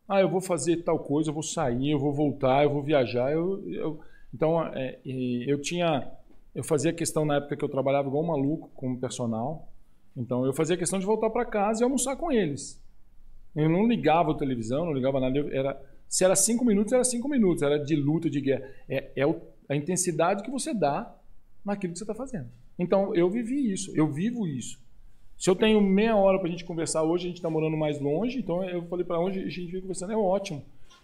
Ah, 0.07 0.21
eu 0.21 0.29
vou 0.29 0.41
fazer 0.41 0.77
tal 0.83 0.99
coisa, 0.99 1.29
eu 1.29 1.33
vou 1.33 1.43
sair, 1.43 1.91
eu 1.91 1.99
vou 1.99 2.11
voltar, 2.13 2.63
eu 2.63 2.69
vou 2.69 2.81
viajar. 2.83 3.31
Eu, 3.31 3.63
eu- 3.69 3.99
então, 4.33 4.61
é, 4.67 4.99
e 5.05 5.45
eu 5.49 5.61
tinha, 5.61 6.09
eu 6.55 6.63
fazia 6.63 6.91
questão 6.93 7.25
na 7.25 7.35
época 7.37 7.55
que 7.57 7.63
eu 7.63 7.69
trabalhava 7.69 8.07
igual 8.07 8.23
um 8.23 8.27
maluco 8.27 8.69
como 8.75 8.97
personal. 8.99 9.67
Então, 10.15 10.45
eu 10.45 10.53
fazia 10.53 10.75
questão 10.77 10.99
de 10.99 11.05
voltar 11.05 11.29
para 11.29 11.45
casa 11.45 11.81
e 11.81 11.83
almoçar 11.83 12.15
com 12.17 12.31
eles. 12.31 12.81
Eu 13.55 13.69
não 13.69 13.87
ligava 13.87 14.31
a 14.31 14.35
televisão, 14.37 14.85
não 14.85 14.93
ligava 14.93 15.19
nada. 15.19 15.39
Era, 15.51 15.81
se 16.07 16.23
era 16.23 16.35
cinco 16.35 16.63
minutos, 16.65 16.93
era 16.93 17.03
cinco 17.03 17.27
minutos. 17.27 17.63
Era 17.63 17.77
de 17.77 17.95
luta, 17.95 18.29
de 18.29 18.41
guerra. 18.41 18.67
É, 18.87 19.11
é 19.15 19.35
a 19.69 19.75
intensidade 19.75 20.43
que 20.43 20.51
você 20.51 20.73
dá 20.73 21.13
naquilo 21.63 21.93
que 21.93 21.99
você 21.99 22.03
está 22.03 22.15
fazendo. 22.15 22.47
Então, 22.77 23.13
eu 23.15 23.29
vivi 23.29 23.71
isso. 23.71 23.91
Eu 23.95 24.07
vivo 24.07 24.47
isso. 24.47 24.79
Se 25.37 25.49
eu 25.49 25.55
tenho 25.55 25.81
meia 25.81 26.15
hora 26.15 26.37
para 26.37 26.47
a 26.47 26.51
gente 26.51 26.63
conversar 26.63 27.03
hoje, 27.03 27.25
a 27.25 27.27
gente 27.27 27.37
está 27.37 27.49
morando 27.49 27.75
mais 27.75 27.99
longe. 27.99 28.37
Então, 28.37 28.63
eu 28.63 28.83
falei 28.85 29.05
para 29.05 29.19
onde 29.19 29.39
a 29.39 29.49
gente 29.49 29.71
veio 29.71 29.81
conversando, 29.81 30.13
é 30.13 30.17
ótimo. 30.17 30.63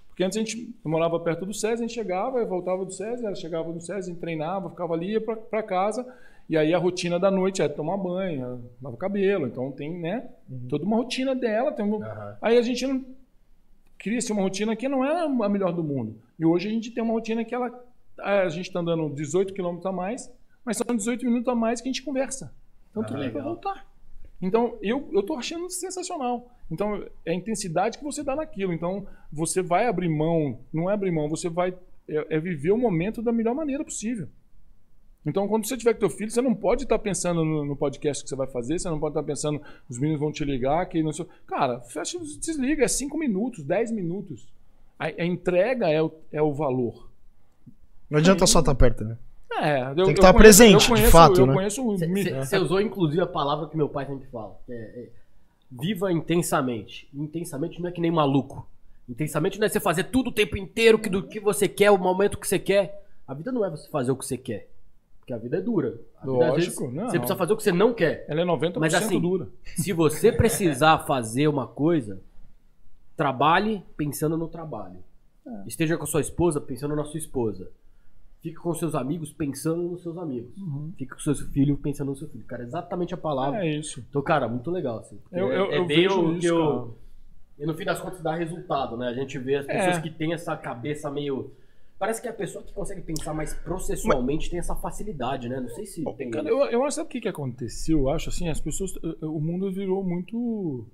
Porque 0.09 0.23
antes 0.23 0.37
a 0.37 0.41
gente 0.41 0.75
morava 0.83 1.19
perto 1.19 1.45
do 1.45 1.53
SESI, 1.53 1.73
a 1.73 1.87
gente 1.87 1.93
chegava, 1.93 2.43
voltava 2.43 2.83
do 2.83 2.91
SESI, 2.91 3.23
ela 3.23 3.35
chegava 3.35 3.71
do 3.71 3.79
SESI, 3.79 4.15
treinava, 4.15 4.69
ficava 4.69 4.93
ali, 4.93 5.11
ia 5.11 5.21
para 5.21 5.61
casa. 5.61 6.03
E 6.49 6.55
aí 6.55 6.73
a 6.73 6.77
rotina 6.77 7.19
da 7.19 7.29
noite 7.29 7.61
é 7.61 7.67
tomar 7.67 7.97
banho, 7.97 8.41
é 8.41 8.47
lavar 8.81 8.93
o 8.93 8.97
cabelo. 8.97 9.47
Então 9.47 9.71
tem, 9.71 9.99
né? 9.99 10.29
Toda 10.69 10.85
uma 10.85 10.95
rotina 10.95 11.35
dela. 11.35 11.71
Tem 11.71 11.85
um... 11.85 12.01
Aham. 12.01 12.37
Aí 12.41 12.57
a 12.57 12.61
gente 12.61 12.87
não 12.87 13.03
cria-se 13.97 14.31
uma 14.31 14.41
rotina 14.41 14.75
que 14.75 14.87
não 14.87 15.03
é 15.03 15.25
a 15.25 15.49
melhor 15.49 15.73
do 15.73 15.83
mundo. 15.83 16.15
E 16.39 16.45
hoje 16.45 16.69
a 16.69 16.71
gente 16.71 16.91
tem 16.91 17.03
uma 17.03 17.13
rotina 17.13 17.43
que 17.43 17.53
ela, 17.53 17.83
a 18.19 18.47
gente 18.47 18.67
está 18.67 18.79
andando 18.79 19.09
18 19.13 19.53
quilômetros 19.53 19.85
a 19.85 19.91
mais, 19.91 20.31
mas 20.63 20.77
são 20.77 20.95
18 20.95 21.25
minutos 21.25 21.47
a 21.49 21.55
mais 21.55 21.81
que 21.81 21.89
a 21.89 21.91
gente 21.91 22.03
conversa. 22.03 22.53
Então 22.91 23.03
Ah, 23.03 23.05
tudo 23.05 23.19
bem 23.19 23.31
para 23.31 23.43
voltar. 23.43 23.87
Então 24.41 24.77
eu 24.81 25.09
eu 25.11 25.23
tô 25.23 25.35
achando 25.35 25.69
sensacional. 25.69 26.49
Então 26.71 27.03
é 27.25 27.31
a 27.31 27.35
intensidade 27.35 27.97
que 27.97 28.03
você 28.03 28.23
dá 28.23 28.35
naquilo. 28.35 28.71
Então 28.71 29.05
você 29.31 29.61
vai 29.61 29.87
abrir 29.87 30.09
mão, 30.09 30.59
não 30.71 30.89
é 30.89 30.93
abrir 30.93 31.11
mão, 31.11 31.27
você 31.27 31.49
vai 31.49 31.73
é, 32.07 32.35
é 32.35 32.39
viver 32.39 32.71
o 32.71 32.77
momento 32.77 33.21
da 33.21 33.31
melhor 33.31 33.55
maneira 33.55 33.83
possível. 33.83 34.29
Então, 35.27 35.45
quando 35.47 35.67
você 35.67 35.75
tiver 35.75 35.93
com 35.93 35.99
teu 35.99 36.09
filho, 36.09 36.31
você 36.31 36.41
não 36.41 36.55
pode 36.55 36.83
estar 36.83 36.97
pensando 36.97 37.43
no, 37.43 37.65
no 37.65 37.75
podcast 37.75 38.23
que 38.23 38.29
você 38.29 38.35
vai 38.35 38.47
fazer, 38.47 38.79
você 38.79 38.89
não 38.89 38.97
pode 38.99 39.11
estar 39.11 39.23
pensando, 39.23 39.61
os 39.89 39.99
meninos 39.99 40.21
vão 40.21 40.31
te 40.31 40.45
ligar, 40.45 40.85
que 40.87 41.03
não 41.03 41.11
sei. 41.11 41.25
Cara, 41.45 41.81
fecha, 41.81 42.17
desliga, 42.39 42.85
é 42.85 42.87
5 42.87 43.17
minutos, 43.17 43.61
10 43.63 43.91
minutos. 43.91 44.47
A, 44.97 45.05
a 45.07 45.25
entrega 45.25 45.89
é 45.89 46.01
o, 46.01 46.11
é 46.31 46.41
o 46.41 46.53
valor. 46.53 47.09
Não 48.09 48.19
adianta 48.19 48.47
só 48.47 48.59
estar 48.61 48.73
perto, 48.73 49.03
né? 49.03 49.17
É, 49.59 49.81
eu, 49.89 49.95
que 49.95 50.01
eu 50.01 50.09
estar 50.11 50.33
conheço- 50.33 50.37
presente, 50.37 50.73
eu 50.73 50.79
de 50.79 50.87
conheço- 50.87 51.11
fato, 51.11 51.41
Eu 51.41 51.45
né? 51.47 51.53
conheço 51.53 51.83
Você 51.83 52.57
usou, 52.57 52.79
inclusive, 52.79 53.21
a 53.21 53.27
palavra 53.27 53.67
que 53.67 53.75
meu 53.75 53.89
pai 53.89 54.05
sempre 54.05 54.27
fala. 54.29 54.57
que 54.65 54.71
é, 54.71 54.75
é, 54.75 55.09
viva 55.69 56.09
intensamente. 56.11 57.09
Intensamente 57.13 57.81
não 57.81 57.89
é 57.89 57.91
que 57.91 57.99
nem 57.99 58.11
maluco. 58.11 58.65
Intensamente 59.09 59.59
não 59.59 59.65
é 59.65 59.69
você 59.69 59.79
fazer 59.79 60.05
tudo 60.05 60.29
o 60.29 60.33
tempo 60.33 60.55
inteiro 60.55 60.97
que, 60.97 61.09
do 61.09 61.23
que 61.23 61.39
você 61.39 61.67
quer, 61.67 61.91
o 61.91 61.97
momento 61.97 62.37
que 62.37 62.47
você 62.47 62.59
quer. 62.59 63.03
A 63.27 63.33
vida 63.33 63.51
não 63.51 63.65
é 63.65 63.69
você 63.69 63.89
fazer 63.89 64.11
o 64.11 64.15
que 64.15 64.25
você 64.25 64.37
quer. 64.37 64.69
Porque 65.27 65.33
a 65.33 65.37
vida 65.39 65.57
é 65.57 65.61
dura. 65.61 65.99
A 66.15 66.21
vida, 66.21 66.31
Lógico, 66.31 66.83
vezes, 66.83 66.95
não. 66.95 67.09
Você 67.09 67.19
precisa 67.19 67.37
fazer 67.37 67.51
o 67.51 67.57
que 67.57 67.63
você 67.63 67.73
não 67.73 67.93
quer. 67.93 68.23
Ela 68.29 68.39
é 68.39 68.45
90% 68.45 68.77
Mas 68.79 68.93
assim, 68.93 69.19
dura. 69.19 69.49
Se 69.75 69.91
você 69.91 70.31
precisar 70.31 70.99
fazer 71.05 71.49
uma 71.49 71.67
coisa, 71.67 72.21
trabalhe 73.17 73.83
pensando 73.97 74.37
no 74.37 74.47
trabalho. 74.47 75.03
É. 75.45 75.63
Esteja 75.67 75.97
com 75.97 76.05
a 76.05 76.07
sua 76.07 76.21
esposa 76.21 76.61
pensando 76.61 76.95
na 76.95 77.03
sua 77.03 77.17
esposa. 77.17 77.69
Fique 78.41 78.55
com 78.55 78.73
seus 78.73 78.95
amigos 78.95 79.33
pensando 79.33 79.83
nos 79.83 80.01
seus 80.01 80.17
amigos. 80.17 80.53
Fique 80.97 81.11
com 81.13 81.19
seu 81.19 81.35
filho 81.35 81.75
pensando 81.75 82.11
no 82.11 82.15
seu 82.15 82.29
filho. 82.29 82.45
Cara, 82.45 82.63
exatamente 82.63 83.13
a 83.13 83.17
palavra. 83.17 83.59
Uhum. 83.59 83.65
É 83.65 83.75
isso. 83.75 84.01
Então, 84.09 84.21
cara, 84.21 84.47
muito 84.47 84.71
legal. 84.71 84.99
Assim, 84.99 85.19
Eu- 85.29 85.51
eu- 85.51 85.65
é, 85.65 85.75
é 85.75 85.77
eu 85.79 85.85
vejo 85.87 86.31
isso, 86.31 86.39
que 86.39 86.45
eu-. 86.45 86.95
E 87.59 87.65
no 87.65 87.73
fim 87.73 87.83
das 87.83 87.99
contas 87.99 88.21
dá 88.21 88.33
resultado, 88.33 88.95
né? 88.95 89.09
A 89.09 89.13
gente 89.13 89.37
vê 89.37 89.55
as 89.55 89.65
pessoas 89.65 89.97
É. 89.97 90.01
que 90.01 90.09
têm 90.09 90.31
essa 90.31 90.55
cabeça 90.55 91.11
meio. 91.11 91.51
Parece 91.99 92.21
que 92.21 92.27
a 92.27 92.33
pessoa 92.33 92.63
que 92.63 92.71
consegue 92.73 93.01
pensar 93.01 93.33
mais 93.33 93.53
processualmente 93.55 94.49
tem 94.51 94.59
essa 94.59 94.75
facilidade, 94.75 95.49
né? 95.49 95.59
Não 95.59 95.69
sei 95.69 95.85
se 95.85 96.03
tem. 96.15 96.29
Cara, 96.29 96.47
eu, 96.47 96.59
eu 96.65 96.83
acho 96.85 96.95
sabe 96.97 97.07
o 97.07 97.09
que, 97.09 97.21
que 97.21 97.27
aconteceu? 97.27 97.99
Eu 97.99 98.09
acho 98.09 98.29
assim, 98.29 98.47
as 98.49 98.59
pessoas. 98.61 98.91
O 99.21 99.39
mundo 99.39 99.71
virou 99.71 100.03
muito. 100.03 100.85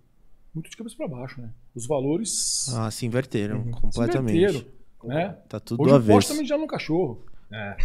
Muito 0.53 0.69
de 0.69 0.77
cabeça 0.77 0.95
para 0.95 1.07
baixo, 1.07 1.41
né? 1.41 1.49
Os 1.75 1.87
valores 1.87 2.69
Ah, 2.77 2.89
se 2.91 3.05
inverteram 3.07 3.63
se 3.65 3.71
completamente. 3.81 4.37
inverteram, 4.37 4.65
né? 5.03 5.35
Tá 5.49 5.59
tudo 5.59 5.81
Hoje 5.81 5.91
poste 5.91 6.09
avesso. 6.11 6.27
também 6.29 6.45
já 6.45 6.57
no 6.57 6.67
cachorro. 6.67 7.25
É, 7.51 7.75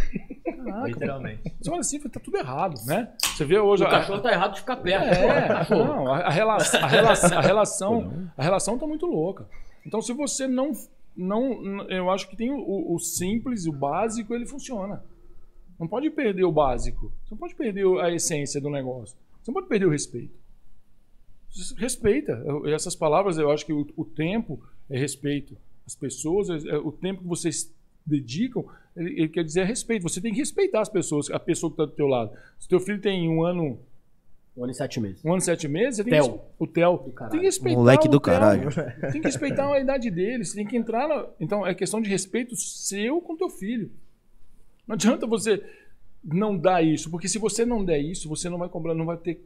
Caraca, 0.55 0.87
literalmente. 0.87 1.41
você 1.61 1.69
olha 1.69 1.79
assim, 1.79 1.99
tá 1.99 2.19
tudo 2.19 2.37
errado, 2.37 2.75
né? 2.85 3.11
Você 3.19 3.43
vê 3.45 3.59
hoje 3.59 3.83
O 3.83 3.87
a- 3.87 3.89
cachorro 3.89 4.19
tá 4.21 4.31
errado 4.31 4.53
de 4.53 4.59
ficar 4.61 4.77
perto. 4.77 5.05
É, 5.05 5.47
cachorro. 5.47 5.83
não, 5.83 6.07
a, 6.13 6.19
a 6.21 6.29
rela- 6.29 6.57
a 6.57 6.87
relação, 6.87 7.37
a 7.37 7.41
relação, 7.41 8.31
a 8.37 8.43
relação 8.43 8.77
tá 8.79 8.87
muito 8.87 9.05
louca. 9.05 9.47
Então, 9.85 10.01
se 10.01 10.13
você 10.13 10.47
não, 10.47 10.71
não, 11.19 11.81
eu 11.89 12.09
acho 12.09 12.29
que 12.29 12.35
tem 12.35 12.49
o, 12.51 12.93
o 12.93 12.99
simples, 12.99 13.65
o 13.65 13.71
básico, 13.71 14.33
ele 14.33 14.45
funciona. 14.45 15.03
Não 15.79 15.87
pode 15.87 16.09
perder 16.09 16.43
o 16.43 16.51
básico. 16.51 17.11
Você 17.23 17.31
não 17.31 17.37
pode 17.37 17.55
perder 17.55 17.85
a 17.99 18.11
essência 18.11 18.59
do 18.59 18.69
negócio. 18.69 19.17
Você 19.41 19.49
não 19.51 19.53
pode 19.53 19.67
perder 19.67 19.85
o 19.85 19.89
respeito. 19.91 20.33
Respeita. 21.77 22.43
Essas 22.67 22.95
palavras, 22.95 23.37
eu 23.37 23.49
acho 23.51 23.65
que 23.65 23.73
o, 23.73 23.87
o 23.95 24.05
tempo 24.05 24.61
é 24.89 24.97
respeito. 24.99 25.57
As 25.85 25.95
pessoas, 25.95 26.49
é- 26.49 26.69
é 26.69 26.77
o 26.77 26.91
tempo 26.91 27.21
que 27.21 27.27
vocês 27.27 27.73
dedicam, 28.05 28.65
ele, 28.95 29.11
ele 29.21 29.29
quer 29.29 29.43
dizer 29.43 29.65
respeito. 29.65 30.03
Você 30.03 30.21
tem 30.21 30.31
que 30.33 30.39
respeitar 30.39 30.81
as 30.81 30.89
pessoas, 30.89 31.29
a 31.31 31.39
pessoa 31.39 31.69
que 31.71 31.73
está 31.75 31.85
do 31.85 31.91
teu 31.95 32.07
lado. 32.07 32.31
Se 32.59 32.67
teu 32.67 32.79
filho 32.79 33.01
tem 33.01 33.27
um 33.29 33.43
ano 33.43 33.79
Um 34.59 34.63
ano 34.63 34.71
e 34.71 34.75
sete 34.75 34.99
meses. 34.99 35.23
um 35.23 35.29
ano 35.29 35.37
e 35.37 35.41
sete 35.41 35.67
meses, 35.69 35.95
você 35.95 36.03
tem 36.03 36.11
Theo. 36.11 36.33
que, 36.33 36.39
o 36.59 36.67
Theo. 36.67 36.97
Tem 37.31 37.39
que 37.39 37.45
respeitar 37.45 37.79
Moleque 37.79 38.07
o 38.07 38.11
do 38.11 38.19
caralho. 38.19 38.69
Tem 39.11 39.21
que 39.21 39.27
respeitar 39.27 39.71
a 39.71 39.79
idade 39.79 40.11
dele. 40.11 40.43
Você 40.43 40.55
tem 40.55 40.67
que 40.67 40.75
entrar 40.75 41.07
na... 41.07 41.27
Então, 41.39 41.65
é 41.65 41.73
questão 41.73 42.01
de 42.01 42.09
respeito 42.09 42.57
seu 42.57 43.21
com 43.21 43.37
teu 43.37 43.49
filho. 43.49 43.89
Não 44.85 44.95
adianta 44.95 45.25
você 45.25 45.63
não 46.21 46.57
dar 46.57 46.83
isso, 46.83 47.09
porque 47.09 47.29
se 47.29 47.39
você 47.39 47.65
não 47.65 47.85
der 47.85 47.99
isso, 47.99 48.27
você 48.27 48.49
não 48.49 48.57
vai 48.57 48.67
cobrar, 48.67 48.93
não 48.93 49.05
vai 49.05 49.15
ter 49.15 49.41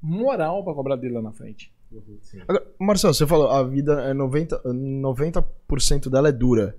moral 0.00 0.62
para 0.62 0.74
cobrar 0.74 0.94
dele 0.94 1.14
lá 1.14 1.22
na 1.22 1.32
frente. 1.32 1.72
Agora, 2.46 2.64
Marcelo, 2.78 3.14
você 3.14 3.26
falou, 3.26 3.50
a 3.50 3.64
vida 3.64 4.00
é 4.02 4.14
90%, 4.14 4.62
90% 4.64 6.08
dela 6.08 6.28
é 6.28 6.32
dura. 6.32 6.76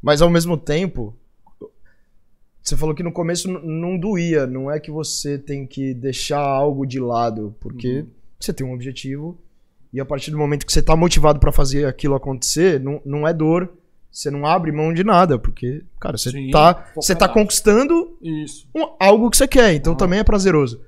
Mas 0.00 0.22
ao 0.22 0.30
mesmo 0.30 0.56
tempo, 0.56 1.16
você 2.62 2.76
falou 2.76 2.94
que 2.94 3.02
no 3.02 3.12
começo 3.12 3.48
não 3.48 3.98
doía. 3.98 4.46
Não 4.46 4.70
é 4.70 4.78
que 4.78 4.90
você 4.90 5.36
tem 5.38 5.66
que 5.66 5.92
deixar 5.94 6.38
algo 6.40 6.86
de 6.86 7.00
lado, 7.00 7.54
porque 7.60 8.04
você 8.38 8.52
tem 8.52 8.66
um 8.66 8.72
objetivo. 8.72 9.36
E 9.92 10.00
a 10.00 10.04
partir 10.04 10.30
do 10.30 10.38
momento 10.38 10.64
que 10.64 10.72
você 10.72 10.80
tá 10.82 10.96
motivado 10.96 11.38
pra 11.38 11.52
fazer 11.52 11.86
aquilo 11.86 12.14
acontecer, 12.14 12.80
não, 12.80 13.00
não 13.04 13.26
é 13.28 13.32
dor. 13.34 13.70
Você 14.10 14.30
não 14.30 14.46
abre 14.46 14.70
mão 14.72 14.92
de 14.92 15.02
nada, 15.02 15.38
porque, 15.38 15.82
cara, 15.98 16.16
você 16.18 16.30
Sim, 16.30 16.50
tá, 16.50 16.86
você 16.94 17.14
tá 17.14 17.26
conquistando 17.28 18.16
um- 18.74 18.88
algo 19.00 19.30
que 19.30 19.36
você 19.38 19.48
quer, 19.48 19.72
então 19.74 19.94
também 19.94 20.18
é 20.18 20.24
prazeroso. 20.24 20.80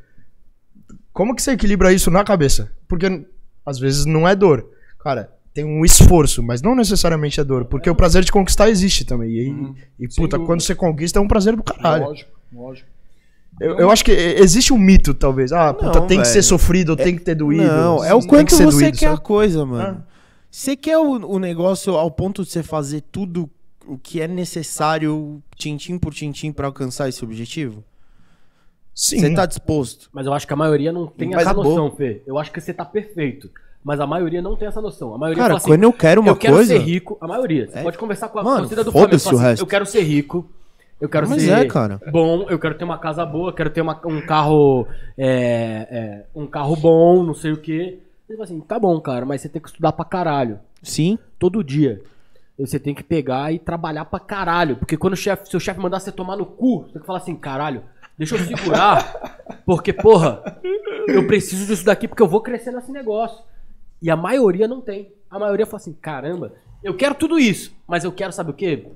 Como 1.12 1.34
que 1.34 1.42
você 1.42 1.52
equilibra 1.52 1.92
isso 1.92 2.10
na 2.10 2.22
cabeça? 2.24 2.70
Porque 2.88 3.26
às 3.64 3.78
vezes 3.78 4.04
não 4.04 4.28
é 4.28 4.34
dor. 4.34 4.68
Cara, 4.98 5.32
tem 5.54 5.64
um 5.64 5.84
esforço, 5.84 6.42
mas 6.42 6.60
não 6.60 6.74
necessariamente 6.74 7.40
é 7.40 7.44
dor. 7.44 7.64
Porque 7.64 7.88
o 7.88 7.94
prazer 7.94 8.24
de 8.24 8.32
conquistar 8.32 8.68
existe 8.68 9.04
também. 9.04 9.30
E, 9.30 9.50
Uhum. 9.50 9.74
e 10.00 10.08
puta, 10.08 10.38
quando 10.38 10.60
você 10.60 10.74
conquista 10.74 11.18
é 11.20 11.22
um 11.22 11.28
prazer 11.28 11.54
do 11.56 11.62
caralho. 11.62 12.06
Lógico, 12.06 12.30
lógico. 12.52 12.88
Eu, 13.60 13.78
eu 13.78 13.90
acho 13.90 14.04
que 14.04 14.10
existe 14.10 14.72
um 14.72 14.78
mito, 14.78 15.14
talvez. 15.14 15.52
Ah, 15.52 15.72
puta, 15.72 16.00
Não, 16.00 16.06
tem 16.08 16.20
que 16.20 16.26
ser 16.26 16.42
sofrido, 16.42 16.96
tem 16.96 17.14
que 17.16 17.22
ter 17.22 17.36
doído. 17.36 17.62
Não, 17.64 18.04
é 18.04 18.12
o 18.12 18.20
quanto 18.26 18.48
que 18.48 18.54
você 18.56 18.64
doído, 18.64 18.98
quer 18.98 19.06
a 19.06 19.10
sabe? 19.10 19.22
coisa, 19.22 19.64
mano. 19.64 20.02
Ah. 20.04 20.14
Você 20.50 20.74
quer 20.76 20.98
o, 20.98 21.12
o 21.24 21.38
negócio 21.38 21.94
ao 21.94 22.10
ponto 22.10 22.42
de 22.44 22.50
você 22.50 22.64
fazer 22.64 23.00
tudo 23.12 23.48
o 23.86 23.96
que 23.96 24.20
é 24.20 24.26
necessário, 24.26 25.40
tintim 25.54 25.98
por 25.98 26.12
tintim, 26.12 26.50
pra 26.50 26.66
alcançar 26.66 27.08
esse 27.08 27.22
objetivo? 27.24 27.84
Sim. 28.92 29.20
Você 29.20 29.34
tá 29.34 29.46
disposto? 29.46 30.08
Mas 30.12 30.26
eu 30.26 30.32
acho 30.32 30.46
que 30.46 30.52
a 30.52 30.56
maioria 30.56 30.92
não 30.92 31.06
tem 31.06 31.30
Mas 31.30 31.42
essa 31.42 31.50
acabou. 31.50 31.64
noção, 31.76 31.96
Fê. 31.96 32.22
Eu 32.26 32.38
acho 32.38 32.50
que 32.52 32.60
você 32.60 32.72
tá 32.72 32.84
perfeito. 32.84 33.50
Mas 33.84 34.00
a 34.00 34.06
maioria 34.06 34.40
não 34.40 34.56
tem 34.56 34.66
essa 34.66 34.80
noção. 34.80 35.14
A 35.14 35.18
maioria 35.18 35.42
Cara, 35.42 35.56
assim, 35.56 35.66
quando 35.68 35.82
eu 35.82 35.92
quero 35.92 36.20
uma 36.22 36.30
eu 36.30 36.36
quero 36.36 36.54
coisa. 36.54 36.72
ser 36.72 36.78
rico. 36.78 37.18
A 37.20 37.28
maioria. 37.28 37.68
Você 37.68 37.78
É. 37.78 37.82
pode 37.82 37.98
conversar 37.98 38.28
com 38.30 38.38
a 38.38 38.42
Mano, 38.42 38.58
torcida 38.60 38.82
do 38.82 38.90
Flamengo. 38.90 39.18
fala 39.18 39.34
o 39.34 39.38
assim, 39.38 39.46
resto. 39.48 39.62
Eu 39.62 39.66
quero 39.66 39.84
ser 39.86 40.00
rico. 40.02 40.48
Eu 41.00 41.08
quero 41.08 41.28
Mas 41.28 41.42
ser 41.42 41.50
é, 41.52 41.64
cara. 41.66 42.00
bom. 42.10 42.46
Eu 42.48 42.58
quero 42.58 42.76
ter 42.78 42.84
uma 42.84 42.96
casa 42.96 43.26
boa. 43.26 43.50
Eu 43.50 43.52
quero 43.52 43.68
ter 43.68 43.82
uma- 43.82 44.00
um 44.06 44.22
carro... 44.22 44.86
é, 45.18 45.86
é, 45.90 46.24
um 46.34 46.46
carro 46.46 46.74
bom, 46.76 47.22
não 47.22 47.34
sei 47.34 47.52
o 47.52 47.58
quê. 47.58 47.98
Ele 48.26 48.38
fala 48.38 48.44
assim, 48.44 48.60
tá 48.60 48.78
bom, 48.78 48.98
cara, 49.00 49.26
mas 49.26 49.42
você 49.42 49.50
tem 49.50 49.60
que 49.60 49.68
estudar 49.68 49.92
pra 49.92 50.04
caralho. 50.04 50.58
Sim. 50.82 51.18
Todo 51.38 51.62
dia. 51.62 52.00
Você 52.58 52.78
tem 52.78 52.94
que 52.94 53.02
pegar 53.02 53.52
e 53.52 53.58
trabalhar 53.58 54.06
pra 54.06 54.18
caralho. 54.18 54.76
Porque 54.76 54.96
quando 54.96 55.12
o 55.12 55.16
chefe, 55.16 55.50
seu 55.50 55.60
chefe 55.60 55.78
mandar 55.78 56.00
você 56.00 56.10
tomar 56.10 56.36
no 56.38 56.46
cu, 56.46 56.84
você 56.86 56.92
tem 56.92 57.00
que 57.02 57.06
falar 57.06 57.18
assim, 57.18 57.36
caralho, 57.36 57.82
deixa 58.16 58.36
eu 58.36 58.38
segurar. 58.56 59.42
porque, 59.66 59.92
porra, 59.92 60.42
eu 61.08 61.26
preciso 61.26 61.66
disso 61.66 61.84
daqui 61.84 62.08
porque 62.08 62.22
eu 62.22 62.28
vou 62.28 62.40
crescer 62.40 62.70
nesse 62.70 62.90
negócio. 62.92 63.42
E 64.04 64.10
a 64.10 64.16
maioria 64.16 64.68
não 64.68 64.82
tem. 64.82 65.10
A 65.30 65.38
maioria 65.38 65.64
fala 65.64 65.78
assim: 65.78 65.94
caramba, 65.94 66.52
eu 66.82 66.94
quero 66.94 67.14
tudo 67.14 67.38
isso, 67.38 67.74
mas 67.88 68.04
eu 68.04 68.12
quero, 68.12 68.32
sabe 68.32 68.50
o 68.50 68.54
quê? 68.54 68.86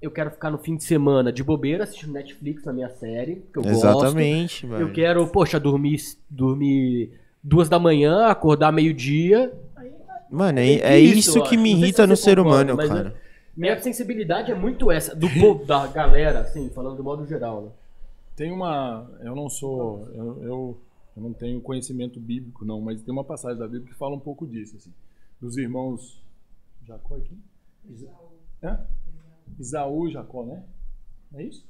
Eu 0.00 0.10
quero 0.10 0.30
ficar 0.30 0.50
no 0.50 0.58
fim 0.58 0.76
de 0.76 0.84
semana 0.84 1.32
de 1.32 1.42
bobeira 1.42 1.84
assistindo 1.84 2.12
Netflix 2.12 2.62
na 2.64 2.72
minha 2.74 2.90
série, 2.90 3.42
que 3.50 3.58
eu 3.58 3.62
gosto. 3.62 3.86
Exatamente, 3.86 4.66
velho. 4.66 4.82
Eu 4.82 4.92
quero, 4.92 5.26
poxa, 5.28 5.58
dormir, 5.58 5.96
dormir 6.28 7.12
duas 7.42 7.70
da 7.70 7.78
manhã, 7.78 8.26
acordar 8.26 8.70
meio-dia. 8.70 9.50
Mano, 10.30 10.58
é, 10.58 10.66
É 10.66 10.92
é 10.96 11.00
isso, 11.00 11.30
isso 11.30 11.42
que 11.44 11.56
me 11.56 11.70
irrita 11.70 12.02
se 12.02 12.08
no 12.08 12.16
ser 12.16 12.38
humano, 12.38 12.76
mas 12.76 12.90
cara. 12.90 13.14
Minha 13.56 13.80
sensibilidade 13.80 14.52
é 14.52 14.54
muito 14.54 14.92
essa, 14.92 15.16
do 15.16 15.30
povo, 15.30 15.64
da 15.64 15.86
galera, 15.86 16.40
assim, 16.40 16.68
falando 16.74 16.96
de 16.96 17.02
modo 17.02 17.26
geral, 17.26 17.62
né? 17.62 17.68
Tem 18.36 18.52
uma. 18.52 19.10
Eu 19.24 19.34
não 19.34 19.48
sou. 19.48 20.06
Eu, 20.14 20.42
eu, 20.44 20.80
eu 21.18 21.22
não 21.22 21.32
tenho 21.32 21.60
conhecimento 21.60 22.18
bíblico, 22.20 22.64
não, 22.64 22.80
mas 22.80 23.02
tem 23.02 23.12
uma 23.12 23.24
passagem 23.24 23.58
da 23.58 23.66
Bíblia 23.66 23.92
que 23.92 23.98
fala 23.98 24.14
um 24.14 24.20
pouco 24.20 24.46
disso, 24.46 24.76
assim. 24.76 24.92
Dos 25.40 25.56
irmãos. 25.56 26.22
Jacó 26.86 27.16
aqui? 27.16 27.36
Isa, 27.90 28.08
é? 28.62 28.78
Isaú 29.58 30.08
e 30.08 30.12
Jacó, 30.12 30.44
né? 30.44 30.62
É 31.34 31.42
isso? 31.42 31.66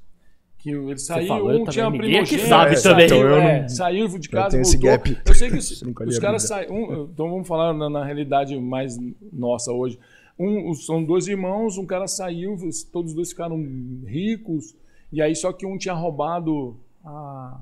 Que 0.59 0.71
ele 0.71 0.99
saiu, 0.99 1.29
falou, 1.29 1.53
eu 1.53 1.63
um 1.63 1.65
tinha 1.67 1.89
ninguém 1.89 2.19
aqui 2.19 2.37
primogênito, 2.37 2.49
sabe 2.49 2.77
saiu, 2.77 2.93
também. 2.93 3.07
Então 3.07 3.21
eu 3.21 3.37
é, 3.37 3.61
não- 3.63 3.69
saiu 3.69 4.09
de 4.09 4.29
eu 4.29 4.33
casa, 4.33 4.51
tenho 4.51 4.63
esse 4.63 4.77
voltou. 4.77 4.91
gap. 4.91 5.23
Eu 5.27 5.35
sei 5.35 5.51
que 5.51 5.57
os, 5.57 5.83
os 5.83 6.19
a 6.19 6.21
caras 6.21 6.43
saem. 6.43 6.71
um- 6.71 7.05
então 7.05 7.31
vamos 7.31 7.47
falar 7.47 7.73
na, 7.73 7.89
na 7.89 8.05
realidade 8.05 8.59
mais 8.61 8.99
nossa 9.33 9.73
hoje. 9.73 9.99
Um, 10.39 10.69
os- 10.71 10.85
são 10.87 11.03
dois 11.05 11.27
irmãos, 11.29 11.79
um 11.79 11.87
cara 11.87 12.07
saiu, 12.09 12.55
os- 12.55 12.83
todos 12.83 13.13
os 13.13 13.17
dois 13.17 13.31
ficaram 13.31 13.57
ricos, 14.05 14.75
e 15.13 15.23
aí 15.23 15.35
só 15.35 15.53
que 15.53 15.65
um 15.67 15.79
tinha 15.79 15.95
roubado 15.95 16.77
a. 17.05 17.61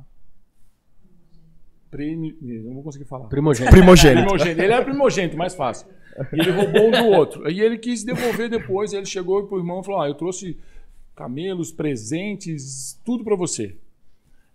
Prêmio. 1.90 2.36
Não 2.40 2.74
vou 2.74 2.82
conseguir 2.82 3.04
falar. 3.04 3.28
Primogênito. 3.28 3.74
Primogênito. 3.74 4.22
Primogênito. 4.22 4.60
Ele 4.60 4.72
era 4.72 4.84
primogênito, 4.84 5.36
mais 5.36 5.54
fácil. 5.54 5.86
E 6.32 6.40
ele 6.40 6.50
roubou 6.50 6.88
um 6.88 6.90
do 6.90 7.06
outro. 7.16 7.50
E 7.50 7.60
ele 7.60 7.78
quis 7.78 8.04
devolver 8.04 8.48
depois. 8.48 8.92
Ele 8.92 9.06
chegou 9.06 9.46
pro 9.46 9.58
irmão 9.58 9.80
e 9.80 9.84
falou: 9.84 10.00
Ah, 10.02 10.08
eu 10.08 10.14
trouxe 10.14 10.58
camelos, 11.14 11.72
presentes, 11.72 13.00
tudo 13.04 13.24
para 13.24 13.36
você. 13.36 13.76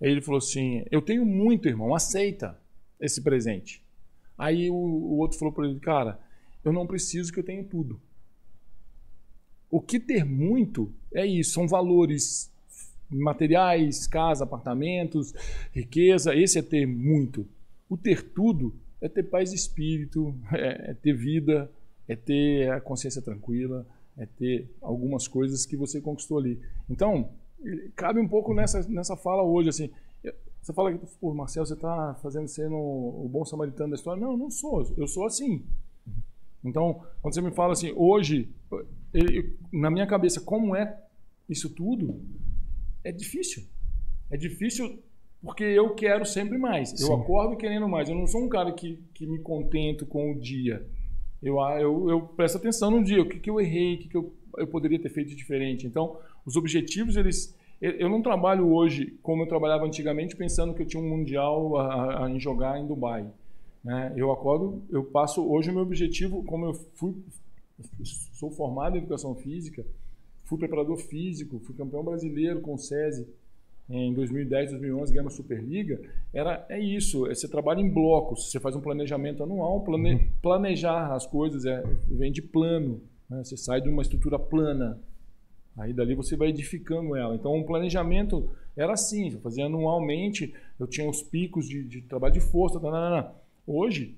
Aí 0.02 0.10
ele 0.10 0.22
falou 0.22 0.40
assim: 0.40 0.84
Eu 0.92 1.02
tenho 1.02 1.26
muito, 1.26 1.68
irmão, 1.68 1.96
aceita 1.96 2.60
esse 3.00 3.22
presente. 3.22 3.82
Aí 4.38 4.70
o, 4.70 4.76
o 4.76 5.18
outro 5.18 5.38
falou 5.38 5.54
para 5.54 5.68
ele: 5.68 5.80
Cara, 5.80 6.20
eu 6.64 6.74
não 6.74 6.88
preciso 6.88 7.32
que 7.32 7.40
eu 7.40 7.44
tenha 7.44 7.64
tudo. 7.64 8.00
O 9.70 9.80
que 9.80 10.00
ter 10.00 10.26
muito 10.26 10.94
é 11.14 11.26
isso, 11.26 11.54
são 11.54 11.68
valores 11.68 12.52
materiais, 13.12 14.08
casa, 14.08 14.44
apartamentos, 14.44 15.34
riqueza. 15.74 16.36
Esse 16.36 16.60
é 16.60 16.62
ter 16.62 16.86
muito. 16.86 17.48
O 17.90 17.98
ter 17.98 18.24
tudo 18.32 18.74
é 19.02 19.10
ter 19.10 19.24
paz 19.24 19.50
de 19.50 19.56
espírito, 19.56 20.34
é, 20.54 20.92
é 20.92 20.94
ter 20.94 21.14
vida, 21.14 21.70
é 22.08 22.16
ter 22.16 22.72
a 22.72 22.80
consciência 22.80 23.22
tranquila, 23.22 23.86
é 24.18 24.26
ter 24.26 24.70
algumas 24.82 25.28
coisas 25.28 25.66
que 25.66 25.76
você 25.76 26.00
conquistou 26.00 26.38
ali. 26.38 26.60
Então, 26.90 27.30
cabe 27.96 28.20
um 28.20 28.28
pouco 28.28 28.54
nessa, 28.54 28.88
nessa 28.90 29.16
fala 29.16 29.44
hoje, 29.44 29.70
assim. 29.70 29.90
Você 30.62 30.74
fala 30.74 30.94
que, 30.94 31.06
pô, 31.20 31.34
Marcel, 31.34 31.66
você 31.66 31.74
está 31.74 32.14
fazendo 32.22 32.48
sendo 32.48 32.76
o 32.76 33.28
bom 33.28 33.44
samaritano 33.44 33.90
da 33.90 33.96
história. 33.96 34.22
Não, 34.22 34.34
eu 34.34 34.38
não 34.38 34.52
sou. 34.52 34.94
Eu 34.96 35.08
sou 35.08 35.26
assim. 35.26 35.66
Então, 36.64 37.02
quando 37.22 37.34
você 37.34 37.42
me 37.42 37.52
fala 37.52 37.74
assim, 37.74 37.92
hoje, 37.96 38.48
na 39.72 39.90
minha 39.90 40.06
cabeça, 40.06 40.40
como 40.40 40.76
é 40.76 41.02
isso 41.50 41.70
tudo, 41.70 42.22
é 43.04 43.12
difícil. 43.12 43.64
É 44.30 44.38
difícil 44.38 45.00
porque 45.42 45.64
eu 45.64 45.94
quero 45.96 46.26
sempre 46.26 46.58
mais. 46.58 47.00
Eu 47.02 47.08
acordo 47.16 47.58
querendo 47.58 47.88
mais. 47.88 48.08
Eu 48.10 48.16
não 48.16 48.28
sou 48.28 48.42
um 48.44 48.50
cara 48.50 48.72
que, 48.72 49.00
que 49.14 49.26
me 49.26 49.40
contento 49.40 50.06
com 50.06 50.32
o 50.32 50.40
dia. 50.40 50.86
Eu, 51.42 51.60
ah, 51.62 51.80
eu, 51.82 52.10
eu 52.10 52.22
presto 52.22 52.58
atenção 52.58 52.92
no 52.92 53.04
dia. 53.04 53.22
O 53.22 53.28
que, 53.28 53.40
que 53.40 53.50
eu 53.50 53.60
errei, 53.60 53.96
o 53.96 53.98
que, 54.00 54.08
que 54.10 54.16
eu, 54.18 54.32
eu 54.58 54.68
poderia 54.68 55.00
ter 55.00 55.10
feito 55.10 55.36
diferente. 55.36 55.88
Então, 55.88 56.18
os 56.46 56.56
objetivos, 56.56 57.16
eles. 57.18 57.56
Eu 57.82 57.92
eu 57.94 58.10
não 58.10 58.22
trabalho 58.22 58.72
hoje 58.72 59.18
como 59.24 59.42
eu 59.42 59.48
trabalhava 59.48 59.86
antigamente, 59.86 60.36
pensando 60.36 60.74
que 60.76 60.84
eu 60.84 60.86
tinha 60.86 61.02
um 61.02 61.10
mundial 61.10 61.76
a, 61.78 62.26
a- 62.26 62.30
em 62.30 62.40
jogar 62.40 62.80
em 62.80 62.86
Dubai. 62.86 63.26
né? 63.84 64.14
Eu 64.16 64.32
acordo, 64.32 64.84
eu 64.92 65.04
passo. 65.04 65.44
Hoje, 65.44 65.72
o 65.72 65.74
meu 65.74 65.82
objetivo, 65.82 66.44
como 66.44 66.66
eu 66.68 66.74
fui. 66.94 67.16
Sou 68.34 68.52
formado 68.52 68.96
em 68.96 69.00
educação 69.00 69.34
física, 69.36 69.84
fui 70.52 70.58
preparador 70.58 70.98
físico, 70.98 71.62
fui 71.62 71.74
campeão 71.74 72.04
brasileiro 72.04 72.60
com 72.60 72.74
o 72.74 72.78
SESI 72.78 73.26
em 73.90 74.14
2010, 74.14 74.72
2011, 74.72 75.14
ganhamos 75.14 75.34
a 75.34 75.38
Superliga, 75.38 76.02
era, 76.34 76.66
é 76.68 76.78
isso, 76.78 77.26
é, 77.26 77.34
você 77.34 77.48
trabalha 77.48 77.80
em 77.80 77.90
blocos, 77.90 78.52
você 78.52 78.60
faz 78.60 78.76
um 78.76 78.82
planejamento 78.82 79.44
anual, 79.44 79.82
plane, 79.82 80.30
planejar 80.42 81.14
as 81.14 81.26
coisas 81.26 81.66
é, 81.66 81.82
vem 82.10 82.34
de 82.34 82.42
plano, 82.42 83.02
né? 83.30 83.44
você 83.44 83.56
sai 83.56 83.80
de 83.80 83.88
uma 83.88 84.02
estrutura 84.02 84.38
plana, 84.38 85.00
aí 85.78 85.94
dali 85.94 86.16
você 86.16 86.36
vai 86.36 86.50
edificando 86.50 87.16
ela. 87.16 87.34
Então, 87.34 87.56
um 87.56 87.64
planejamento 87.64 88.50
era 88.76 88.92
assim, 88.92 89.32
eu 89.32 89.40
fazia 89.40 89.66
anualmente, 89.68 90.54
eu 90.78 90.86
tinha 90.86 91.10
os 91.10 91.24
picos 91.24 91.66
de, 91.66 91.84
de 91.84 92.02
trabalho 92.02 92.34
de 92.34 92.42
força, 92.42 92.78
tananana. 92.78 93.34
hoje, 93.66 94.18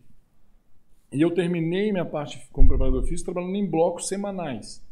e 1.12 1.22
eu 1.22 1.32
terminei 1.32 1.92
minha 1.92 2.06
parte 2.06 2.42
como 2.52 2.70
preparador 2.70 3.04
físico 3.04 3.32
trabalhando 3.32 3.56
em 3.56 3.70
blocos 3.70 4.08
semanais. 4.08 4.83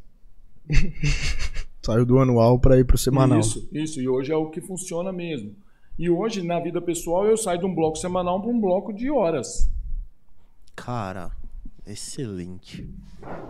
Saiu 1.82 2.06
do 2.06 2.20
anual 2.20 2.60
pra 2.60 2.78
ir 2.78 2.86
pro 2.86 2.98
semanal. 2.98 3.40
Isso, 3.40 3.68
isso. 3.72 4.00
E 4.02 4.08
hoje 4.08 4.32
é 4.32 4.36
o 4.36 4.50
que 4.50 4.62
funciona 4.62 5.12
mesmo. 5.12 5.56
E 5.98 6.10
hoje, 6.10 6.42
na 6.44 6.60
vida 6.60 6.82
pessoal, 6.82 7.26
eu 7.26 7.36
saio 7.38 7.60
de 7.60 7.66
um 7.66 7.74
bloco 7.74 7.98
semanal 7.98 8.40
para 8.42 8.50
um 8.52 8.60
bloco 8.60 8.94
de 8.94 9.10
horas. 9.10 9.70
Cara, 10.76 11.32
excelente. 11.86 12.88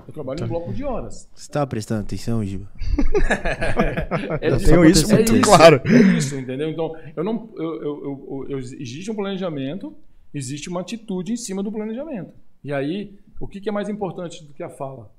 Eu 0.08 0.14
trabalho 0.14 0.44
em 0.44 0.48
bloco 0.48 0.74
de 0.74 0.84
horas. 0.84 1.30
Você 1.34 1.50
tá 1.52 1.66
prestando 1.66 2.02
atenção, 2.02 2.44
Giba? 2.44 2.68
É 4.42 4.50
Eu 4.50 4.58
tenho 4.58 4.86
isso 4.86 5.12
é 5.12 5.16
muito 5.16 5.34
isso, 5.36 5.42
claro. 5.44 5.82
É 5.86 6.18
isso, 6.18 6.36
entendeu? 6.38 6.70
Então, 6.70 6.96
eu 7.16 7.24
não, 7.24 7.50
eu, 7.56 7.64
eu, 7.82 8.04
eu- 8.04 8.46
eu- 8.50 8.60
existe 8.60 9.10
um 9.12 9.16
planejamento, 9.16 9.96
existe 10.34 10.70
uma 10.70 10.82
atitude 10.82 11.34
em 11.34 11.38
cima 11.38 11.62
do 11.64 11.72
planejamento. 11.72 12.32
E 12.64 12.74
aí, 12.74 13.18
o 13.40 13.48
que, 13.48 13.62
que 13.62 13.70
é 13.70 13.72
mais 13.72 13.88
importante 13.90 14.44
do 14.46 14.54
que 14.54 14.64
a 14.64 14.70
fala? 14.70 15.10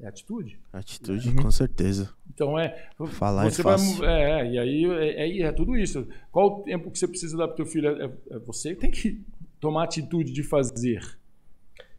É 0.00 0.06
atitude. 0.06 0.58
Atitude, 0.72 1.34
com 1.34 1.50
certeza. 1.50 2.10
Então 2.32 2.56
é. 2.58 2.86
Falar 3.08 3.46
é 3.46 3.50
você 3.50 3.62
vai, 3.62 3.72
fácil. 3.78 4.04
é, 4.04 4.40
é, 4.42 4.50
e 4.52 4.58
aí 4.58 4.84
é, 4.84 5.26
é, 5.28 5.42
é 5.42 5.52
tudo 5.52 5.76
isso. 5.76 6.06
Qual 6.30 6.60
o 6.60 6.62
tempo 6.62 6.90
que 6.90 6.98
você 6.98 7.08
precisa 7.08 7.36
dar 7.36 7.48
para 7.48 7.56
teu 7.56 7.66
filho? 7.66 7.88
É, 8.00 8.04
é 8.30 8.38
você 8.38 8.74
tem 8.76 8.90
que 8.90 9.20
tomar 9.60 9.84
atitude 9.84 10.32
de 10.32 10.42
fazer. 10.44 11.00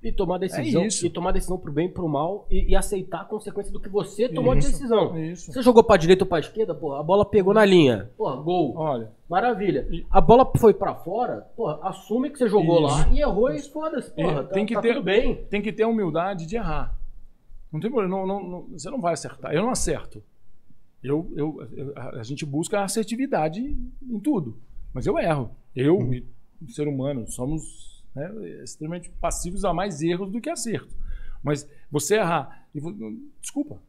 E 0.02 0.14
tomar 0.14 0.38
decisão. 0.38 0.84
É 0.84 0.88
isso. 0.88 1.06
E 1.06 1.10
tomar 1.10 1.34
decisão 1.34 1.58
pro 1.58 1.74
bem 1.74 1.88
e 1.88 1.92
pro 1.92 2.08
mal. 2.08 2.48
E, 2.50 2.72
e 2.72 2.76
aceitar 2.76 3.20
a 3.20 3.26
consequência 3.26 3.70
do 3.74 3.82
que 3.82 3.90
você 3.90 4.30
tomou 4.30 4.54
de 4.54 4.62
Isso, 4.62 4.72
decisão. 4.72 5.20
Isso. 5.20 5.52
Você 5.52 5.62
jogou 5.62 5.84
pra 5.84 5.98
direita 5.98 6.24
ou 6.24 6.28
pra 6.30 6.40
esquerda, 6.40 6.74
porra, 6.74 7.02
a 7.02 7.04
bola 7.04 7.26
pegou 7.26 7.54
na 7.54 7.66
linha. 7.66 8.10
Porra, 8.18 8.38
gol. 8.38 8.78
Olha, 8.78 9.12
Maravilha. 9.30 9.86
E- 9.92 10.06
A 10.10 10.22
bola 10.22 10.50
foi 10.58 10.74
pra 10.74 10.96
fora, 10.96 11.46
porra, 11.54 11.80
assume 11.84 12.30
que 12.30 12.38
você 12.38 12.48
jogou 12.48 12.78
Isso. 12.88 12.96
lá 12.98 13.10
e 13.14 13.20
errou 13.20 13.52
e 13.52 13.60
foda-se, 13.60 14.10
porra. 14.12 14.44
Tá, 14.46 14.54
tem 14.54 14.66
que 14.66 14.74
tá 14.74 14.82
ter- 14.82 14.94
tudo 14.94 15.04
bem. 15.04 15.36
tem 15.50 15.62
que 15.62 15.74
ter 15.74 15.84
a 15.84 15.88
humildade 15.90 16.46
de 16.46 16.56
errar. 16.56 16.98
Não 17.72 17.80
tem 17.80 17.90
problema, 17.90 18.16
não, 18.18 18.26
não- 18.26 18.50
não- 18.50 18.62
você 18.70 18.90
não 18.90 19.00
vai 19.00 19.14
acertar. 19.14 19.54
Eu 19.54 19.62
não 19.62 19.70
acerto. 19.70 20.24
Eu, 21.04 21.32
eu, 21.36 21.68
eu- 21.72 21.94
a 21.98 22.24
gente 22.24 22.46
busca 22.46 22.80
a 22.80 22.84
assertividade 22.84 23.60
em 24.02 24.20
tudo, 24.20 24.58
mas 24.94 25.06
eu 25.06 25.18
erro. 25.18 25.52
Eu 25.76 25.98
o 26.62 26.68
ser 26.70 26.88
humano 26.88 27.26
somos 27.28 28.04
né, 28.14 28.30
extremamente 28.64 29.10
passivos 29.12 29.64
a 29.64 29.74
mais 29.74 30.02
erros 30.02 30.30
do 30.32 30.42
que 30.42 30.50
acertos. 30.50 30.94
Mas 31.42 31.66
você 31.90 32.16
errar, 32.16 32.68
e 32.76 32.82
desculpa. 33.40 33.82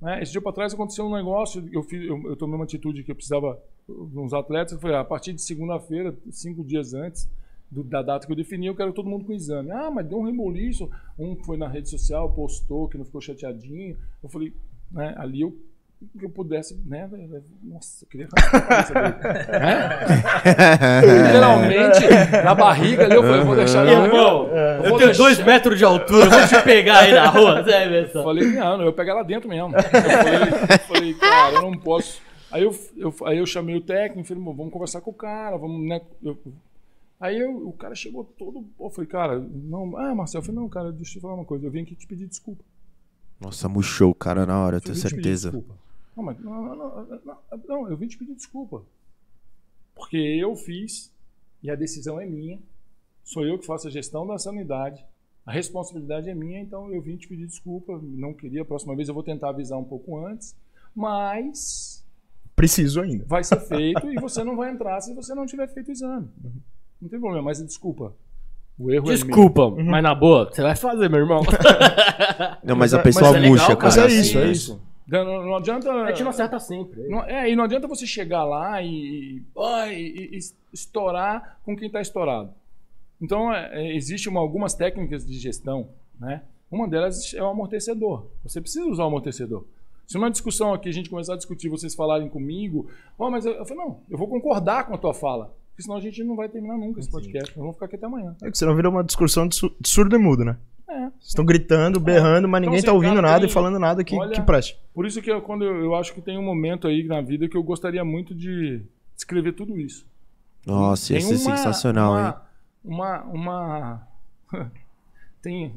Né? 0.00 0.22
Esse 0.22 0.32
dia 0.32 0.40
para 0.40 0.52
trás 0.52 0.72
aconteceu 0.72 1.04
um 1.06 1.14
negócio, 1.14 1.68
eu, 1.70 1.82
fiz, 1.82 2.06
eu, 2.08 2.22
eu 2.30 2.36
tomei 2.36 2.54
uma 2.56 2.64
atitude 2.64 3.02
que 3.04 3.10
eu 3.10 3.14
precisava 3.14 3.60
uns 3.88 4.32
atletas, 4.32 4.72
eu 4.72 4.78
falei, 4.80 4.96
ah, 4.96 5.00
a 5.00 5.04
partir 5.04 5.34
de 5.34 5.42
segunda-feira, 5.42 6.16
cinco 6.30 6.64
dias 6.64 6.94
antes 6.94 7.28
do- 7.70 7.82
da 7.84 8.02
data 8.02 8.26
que 8.26 8.32
eu 8.32 8.36
defini, 8.36 8.66
eu 8.66 8.74
quero 8.76 8.92
todo 8.92 9.08
mundo 9.08 9.24
com 9.24 9.32
exame. 9.32 9.70
Ah, 9.72 9.90
mas 9.90 10.06
deu 10.06 10.18
um 10.18 10.24
reboliço. 10.26 10.88
Um 11.18 11.34
foi 11.44 11.56
na 11.56 11.68
rede 11.68 11.88
social, 11.88 12.30
postou 12.32 12.88
que 12.88 12.96
não 12.98 13.04
ficou 13.04 13.20
chateadinho. 13.20 13.96
Eu 14.22 14.28
falei, 14.28 14.52
né, 14.90 15.14
ali 15.18 15.40
eu 15.42 15.56
que 16.18 16.26
eu 16.26 16.28
pudesse, 16.28 16.78
né? 16.84 17.08
Nossa, 17.62 18.04
eu 18.04 18.08
queria 18.08 18.26
dele. 18.26 19.14
É? 20.44 21.00
Literalmente, 21.26 22.42
na 22.44 22.54
barriga 22.54 23.04
ali, 23.04 23.14
eu 23.14 23.22
falei, 23.22 23.40
eu 23.40 23.44
vou 23.46 23.56
deixar. 23.56 23.86
Irmão, 23.86 24.48
eu 24.48 24.90
vou 24.90 24.98
tenho 24.98 25.08
deixar- 25.10 25.22
dois 25.22 25.38
metros 25.42 25.78
de 25.78 25.84
altura, 25.84 26.26
eu 26.26 26.30
vou 26.30 26.46
te 26.46 26.62
pegar 26.62 26.98
aí 27.00 27.12
na 27.12 27.26
rua. 27.28 27.64
Eu 27.66 28.08
só. 28.08 28.22
falei, 28.22 28.46
não, 28.52 28.80
eu 28.80 28.86
ia 28.86 28.92
pegar 28.92 29.14
lá 29.14 29.22
dentro 29.22 29.48
mesmo. 29.48 29.74
Eu 29.74 29.82
falei, 29.82 30.42
eu 30.74 30.78
falei, 30.80 31.14
cara, 31.14 31.54
eu 31.56 31.62
não 31.62 31.72
posso. 31.78 32.20
Aí 32.52 32.62
eu, 32.62 32.74
eu, 32.96 33.14
aí 33.24 33.38
eu 33.38 33.46
chamei 33.46 33.74
o 33.74 33.80
técnico, 33.80 34.28
falei, 34.28 34.42
"Bom, 34.42 34.54
vamos 34.54 34.72
conversar 34.72 35.00
com 35.00 35.10
o 35.10 35.14
cara, 35.14 35.56
vamos, 35.56 35.88
né? 35.88 36.00
Eu- 36.22 36.38
aí 37.20 37.38
eu- 37.40 37.68
o 37.68 37.72
cara 37.72 37.94
chegou 37.94 38.24
todo. 38.24 38.64
Eu 38.78 38.90
falei, 38.90 39.08
cara, 39.08 39.38
não. 39.40 39.96
Ah, 39.96 40.14
Marcelo, 40.14 40.42
eu 40.42 40.46
falei, 40.46 40.60
não, 40.60 40.68
cara, 40.68 40.92
deixa 40.92 41.12
eu 41.12 41.14
te 41.14 41.20
falar 41.20 41.34
uma 41.34 41.44
coisa, 41.44 41.66
eu 41.66 41.70
vim 41.70 41.82
aqui 41.82 41.94
te 41.94 42.06
pedir 42.06 42.26
desculpa. 42.26 42.64
Nossa, 43.40 43.68
murchou 43.68 44.10
o 44.10 44.14
cara 44.14 44.46
na 44.46 44.58
hora, 44.64 44.76
eu 44.76 44.80
tenho 44.80 44.94
certeza. 44.94 45.50
Não, 46.16 46.22
mas 46.24 46.38
não, 46.38 46.62
não, 46.62 46.76
não, 46.76 47.18
não, 47.24 47.38
não, 47.68 47.88
eu 47.90 47.96
vim 47.96 48.06
te 48.06 48.16
pedir 48.16 48.34
desculpa. 48.34 48.82
Porque 49.94 50.16
eu 50.16 50.54
fiz 50.56 51.12
e 51.62 51.70
a 51.70 51.74
decisão 51.74 52.20
é 52.20 52.26
minha. 52.26 52.58
sou 53.24 53.44
eu 53.46 53.58
que 53.58 53.64
faço 53.66 53.88
a 53.88 53.90
gestão 53.90 54.26
dessa 54.26 54.50
unidade. 54.50 55.04
A 55.46 55.52
responsabilidade 55.52 56.28
é 56.30 56.34
minha, 56.34 56.60
então 56.60 56.90
eu 56.92 57.00
vim 57.02 57.16
te 57.16 57.26
pedir 57.28 57.46
desculpa, 57.46 57.98
não 58.02 58.32
queria, 58.32 58.62
a 58.62 58.64
próxima 58.64 58.94
vez 58.96 59.08
eu 59.08 59.14
vou 59.14 59.22
tentar 59.22 59.50
avisar 59.50 59.78
um 59.78 59.84
pouco 59.84 60.18
antes, 60.26 60.54
mas 60.94 62.02
Preciso 62.56 63.00
ainda. 63.00 63.24
vai 63.26 63.42
ser 63.44 63.60
feito 63.66 64.06
e 64.10 64.14
você 64.20 64.42
não 64.44 64.56
vai 64.56 64.70
entrar 64.72 65.00
se 65.00 65.12
você 65.14 65.34
não 65.34 65.44
tiver 65.46 65.68
feito 65.68 65.88
o 65.88 65.92
exame. 65.92 66.28
Não 67.04 67.10
tem 67.10 67.20
problema, 67.20 67.44
mas 67.44 67.62
desculpa. 67.62 68.14
O 68.78 68.90
erro 68.90 69.10
é 69.10 69.14
Desculpa, 69.14 69.70
mas 69.70 70.02
na 70.02 70.14
boa, 70.14 70.50
você 70.50 70.62
vai 70.62 70.74
fazer, 70.74 71.10
meu 71.10 71.20
irmão. 71.20 71.42
Não, 72.64 72.74
mas 72.74 72.94
a 72.94 72.98
é- 72.98 73.02
pessoa 73.02 73.26
mas 73.26 73.36
é 73.36 73.38
legal, 73.40 73.50
murcha, 73.50 73.76
cara. 73.76 73.84
Mas 73.84 73.96
é 73.98 74.06
isso, 74.20 74.38
é 74.38 74.50
isso. 74.50 74.82
Não, 75.06 75.44
não 75.44 75.56
adianta. 75.56 75.92
A 75.92 76.08
gente 76.10 76.22
não 76.22 76.30
acerta 76.30 76.58
sempre. 76.58 77.06
Não- 77.08 77.22
é, 77.24 77.50
e 77.50 77.54
não 77.54 77.64
adianta 77.64 77.86
você 77.86 78.06
chegar 78.06 78.42
lá 78.44 78.82
e, 78.82 79.42
ai, 79.58 79.94
e- 79.94 80.30
e 80.36 80.38
estourar 80.72 81.58
com 81.62 81.76
quem 81.76 81.88
está 81.88 82.00
estourado. 82.00 82.50
Então, 83.20 83.52
é, 83.52 83.70
é, 83.82 83.94
existem 83.94 84.32
uma- 84.32 84.40
algumas 84.40 84.72
técnicas 84.72 85.26
de 85.26 85.38
gestão, 85.38 85.88
né? 86.18 86.40
Uma 86.70 86.88
delas 86.88 87.34
é 87.34 87.42
o 87.42 87.46
amortecedor. 87.48 88.26
Você 88.44 88.62
precisa 88.62 88.86
usar 88.86 89.04
o 89.04 89.08
amortecedor. 89.08 89.66
Se 90.06 90.14
numa 90.16 90.30
discussão 90.30 90.72
aqui 90.72 90.88
a 90.88 90.92
gente 90.92 91.10
começar 91.10 91.34
a 91.34 91.36
discutir, 91.36 91.68
vocês 91.68 91.94
falarem 91.94 92.28
comigo, 92.30 92.88
ó, 93.18 93.30
mas 93.30 93.44
eu, 93.44 93.52
eu 93.52 93.64
falo, 93.66 93.80
não, 93.80 94.00
eu 94.10 94.16
vou 94.18 94.26
concordar 94.26 94.86
com 94.86 94.94
a 94.94 94.98
tua 94.98 95.12
fala. 95.14 95.54
Porque 95.74 95.82
senão 95.82 95.96
a 95.96 96.00
gente 96.00 96.22
não 96.22 96.36
vai 96.36 96.48
terminar 96.48 96.78
nunca 96.78 97.00
esse 97.00 97.10
podcast. 97.10 97.48
Nós 97.50 97.56
vamos 97.56 97.74
ficar 97.74 97.86
aqui 97.86 97.96
até 97.96 98.06
amanhã. 98.06 98.36
É 98.42 98.50
que 98.50 98.56
senão 98.56 98.76
vira 98.76 98.88
uma 98.88 99.02
discussão 99.02 99.48
de, 99.48 99.56
su- 99.56 99.74
de 99.80 99.88
surdo 99.88 100.14
e 100.14 100.18
mudo, 100.18 100.44
né? 100.44 100.56
É. 100.88 101.00
Vocês 101.10 101.28
estão 101.28 101.44
gritando, 101.44 101.98
berrando, 101.98 102.46
mas 102.48 102.60
Então, 102.60 102.70
ninguém 102.70 102.76
assim, 102.78 102.86
tá 102.86 102.92
ouvindo 102.92 103.20
nada 103.20 103.40
tem- 103.40 103.48
e 103.48 103.52
falando 103.52 103.78
nada 103.80 104.04
que, 104.04 104.14
olha- 104.16 104.30
que 104.32 104.40
preste. 104.42 104.78
Por 104.94 105.04
isso 105.04 105.20
que 105.20 105.30
eu, 105.32 105.42
quando 105.42 105.64
eu, 105.64 105.74
eu 105.82 105.94
acho 105.96 106.14
que 106.14 106.20
tem 106.20 106.38
um 106.38 106.44
momento 106.44 106.86
aí 106.86 107.02
na 107.02 107.20
vida 107.20 107.48
que 107.48 107.56
eu 107.56 107.62
gostaria 107.64 108.04
muito 108.04 108.32
de 108.34 108.82
escrever 109.16 109.52
tudo 109.54 109.76
isso. 109.80 110.06
Nossa, 110.64 111.12
ia 111.14 111.20
ser 111.20 111.34
uma- 111.34 111.56
sensacional, 111.56 112.16
hein? 112.18 112.34
uma, 112.84 113.22
Uma. 113.24 113.24
uma... 113.32 114.08
Tem. 115.42 115.74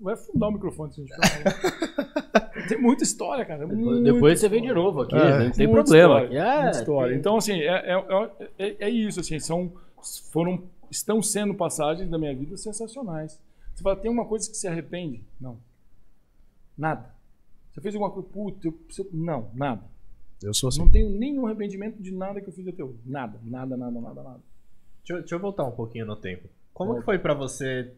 Vai 0.00 0.14
afundar 0.14 0.48
o 0.48 0.52
microfone 0.52 0.92
se 0.94 1.02
a 1.02 1.04
gente 1.04 1.14
falar. 1.14 2.52
Tem 2.68 2.80
muita 2.80 3.02
história, 3.04 3.44
cara. 3.44 3.66
Depois, 3.66 3.78
muita 3.78 4.12
depois 4.12 4.40
você 4.40 4.48
vem 4.48 4.62
de 4.62 4.72
novo 4.72 5.02
aqui, 5.02 5.14
É, 5.14 5.44
não 5.44 5.50
tem 5.52 5.70
problema. 5.70 6.22
história, 6.22 6.38
É, 6.38 6.62
muita 6.62 6.78
história. 6.78 7.10
tem- 7.10 7.18
Então, 7.18 7.36
assim, 7.36 7.60
é, 7.60 7.66
é, 7.94 8.30
é, 8.58 8.76
é 8.86 8.90
isso, 8.90 9.20
assim, 9.20 9.38
são, 9.38 9.72
foram, 10.32 10.62
estão 10.90 11.22
sendo 11.22 11.54
passagens 11.54 12.08
da 12.10 12.18
minha 12.18 12.34
vida 12.34 12.56
sensacionais. 12.56 13.40
Você 13.74 13.82
fala, 13.82 13.96
tem 13.96 14.10
uma 14.10 14.24
coisa 14.24 14.48
que 14.50 14.56
se 14.56 14.66
arrepende? 14.66 15.22
Não. 15.40 15.58
Nada. 16.76 17.14
Você 17.72 17.80
fez 17.80 17.94
alguma 17.94 18.10
coisa, 18.10 18.28
puta, 18.28 18.68
eu, 18.68 18.74
não, 19.12 19.50
nada. 19.54 19.82
Eu 20.42 20.52
sou 20.54 20.68
assim. 20.68 20.78
Não 20.80 20.90
tenho 20.90 21.10
nenhum 21.10 21.46
arrependimento 21.46 22.02
de 22.02 22.10
nada 22.12 22.40
que 22.40 22.48
eu 22.48 22.52
fiz 22.52 22.66
até 22.68 22.82
hoje. 22.84 22.98
Nada, 23.04 23.38
nada, 23.44 23.76
nada, 23.76 24.00
nada, 24.00 24.22
nada. 24.22 24.40
Deixa, 25.00 25.14
eu- 25.14 25.18
deixa 25.20 25.34
eu 25.34 25.38
voltar 25.38 25.64
um 25.64 25.70
pouquinho 25.72 26.04
no 26.06 26.16
tempo. 26.16 26.48
Como 26.74 26.96
que 26.96 27.02
foi 27.04 27.18
pra 27.18 27.32
você 27.32 27.90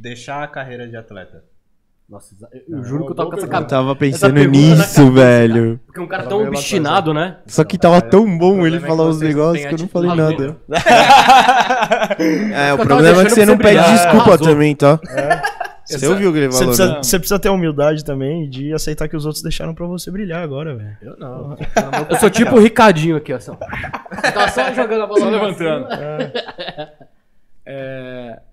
deixar 0.00 0.42
a 0.42 0.48
carreira 0.48 0.88
de 0.88 0.96
atleta? 0.96 1.44
Nossa, 2.10 2.34
eu, 2.52 2.78
eu 2.78 2.84
juro 2.84 3.04
que 3.06 3.12
eu 3.12 3.14
tava 3.14 3.30
com 3.30 3.36
essa 3.36 3.46
Eu 3.46 3.50
cabeça. 3.50 3.68
tava 3.68 3.94
pensando 3.94 4.44
nisso, 4.44 5.12
velho. 5.12 5.78
Porque 5.86 6.00
um 6.00 6.08
cara 6.08 6.24
tão 6.24 6.42
obstinado, 6.44 7.14
né? 7.14 7.36
Só 7.46 7.62
que 7.62 7.78
tava 7.78 8.00
tão 8.02 8.36
bom 8.36 8.66
ele 8.66 8.78
é 8.78 8.80
falar 8.80 9.04
os 9.04 9.20
negócios 9.20 9.64
que 9.64 9.74
eu 9.74 9.78
não 9.78 9.88
falei 9.88 10.14
nada. 10.16 10.56
É, 12.52 12.72
o 12.72 12.76
tava 12.78 12.88
problema 12.88 13.22
é 13.22 13.24
que 13.24 13.30
você 13.30 13.46
não 13.46 13.56
pede 13.56 13.80
desculpa 13.92 14.36
também, 14.36 14.74
tá? 14.74 14.98
Você 15.86 16.06
ouviu 16.06 16.30
o 16.30 16.32
que 16.32 16.38
ele 16.38 16.46
Você 16.48 16.58
falou, 16.58 16.74
precisa, 16.74 16.92
né? 16.94 17.02
você 17.02 17.18
precisa 17.18 17.38
ter 17.38 17.48
a 17.48 17.52
humildade 17.52 18.04
também 18.04 18.48
de 18.48 18.72
aceitar 18.72 19.08
que 19.08 19.16
os 19.16 19.24
outros 19.26 19.42
deixaram 19.42 19.74
pra 19.74 19.86
você 19.86 20.10
brilhar 20.10 20.42
agora, 20.42 20.74
velho. 20.76 20.96
Eu 21.02 21.16
não. 21.18 21.56
Eu 22.08 22.16
sou 22.16 22.30
tipo 22.30 22.56
o 22.56 22.60
Ricardinho 22.60 23.16
aqui, 23.16 23.32
ó. 23.32 23.40
Só. 23.40 23.54
Tá 23.54 24.48
só 24.48 24.72
jogando 24.72 25.02
a 25.02 25.06
bola. 25.06 25.20
Só 25.20 25.28
levantando. 25.30 25.86
É, 27.72 28.36
no- 28.36 28.49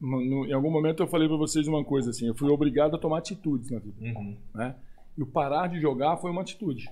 no- 0.00 0.46
em 0.46 0.52
algum 0.52 0.70
momento 0.70 1.02
eu 1.02 1.06
falei 1.06 1.28
pra 1.28 1.36
vocês 1.36 1.66
uma 1.68 1.84
coisa 1.84 2.10
assim, 2.10 2.26
eu 2.26 2.34
fui 2.34 2.50
obrigado 2.50 2.94
a 2.94 2.98
tomar 2.98 3.18
atitudes 3.18 3.70
na 3.70 3.78
vida. 3.78 3.96
Uhum. 4.00 4.36
né? 4.54 4.74
E 5.18 5.22
o 5.22 5.26
parar 5.26 5.66
de 5.68 5.80
jogar 5.80 6.16
foi 6.16 6.30
uma 6.30 6.40
atitude. 6.42 6.88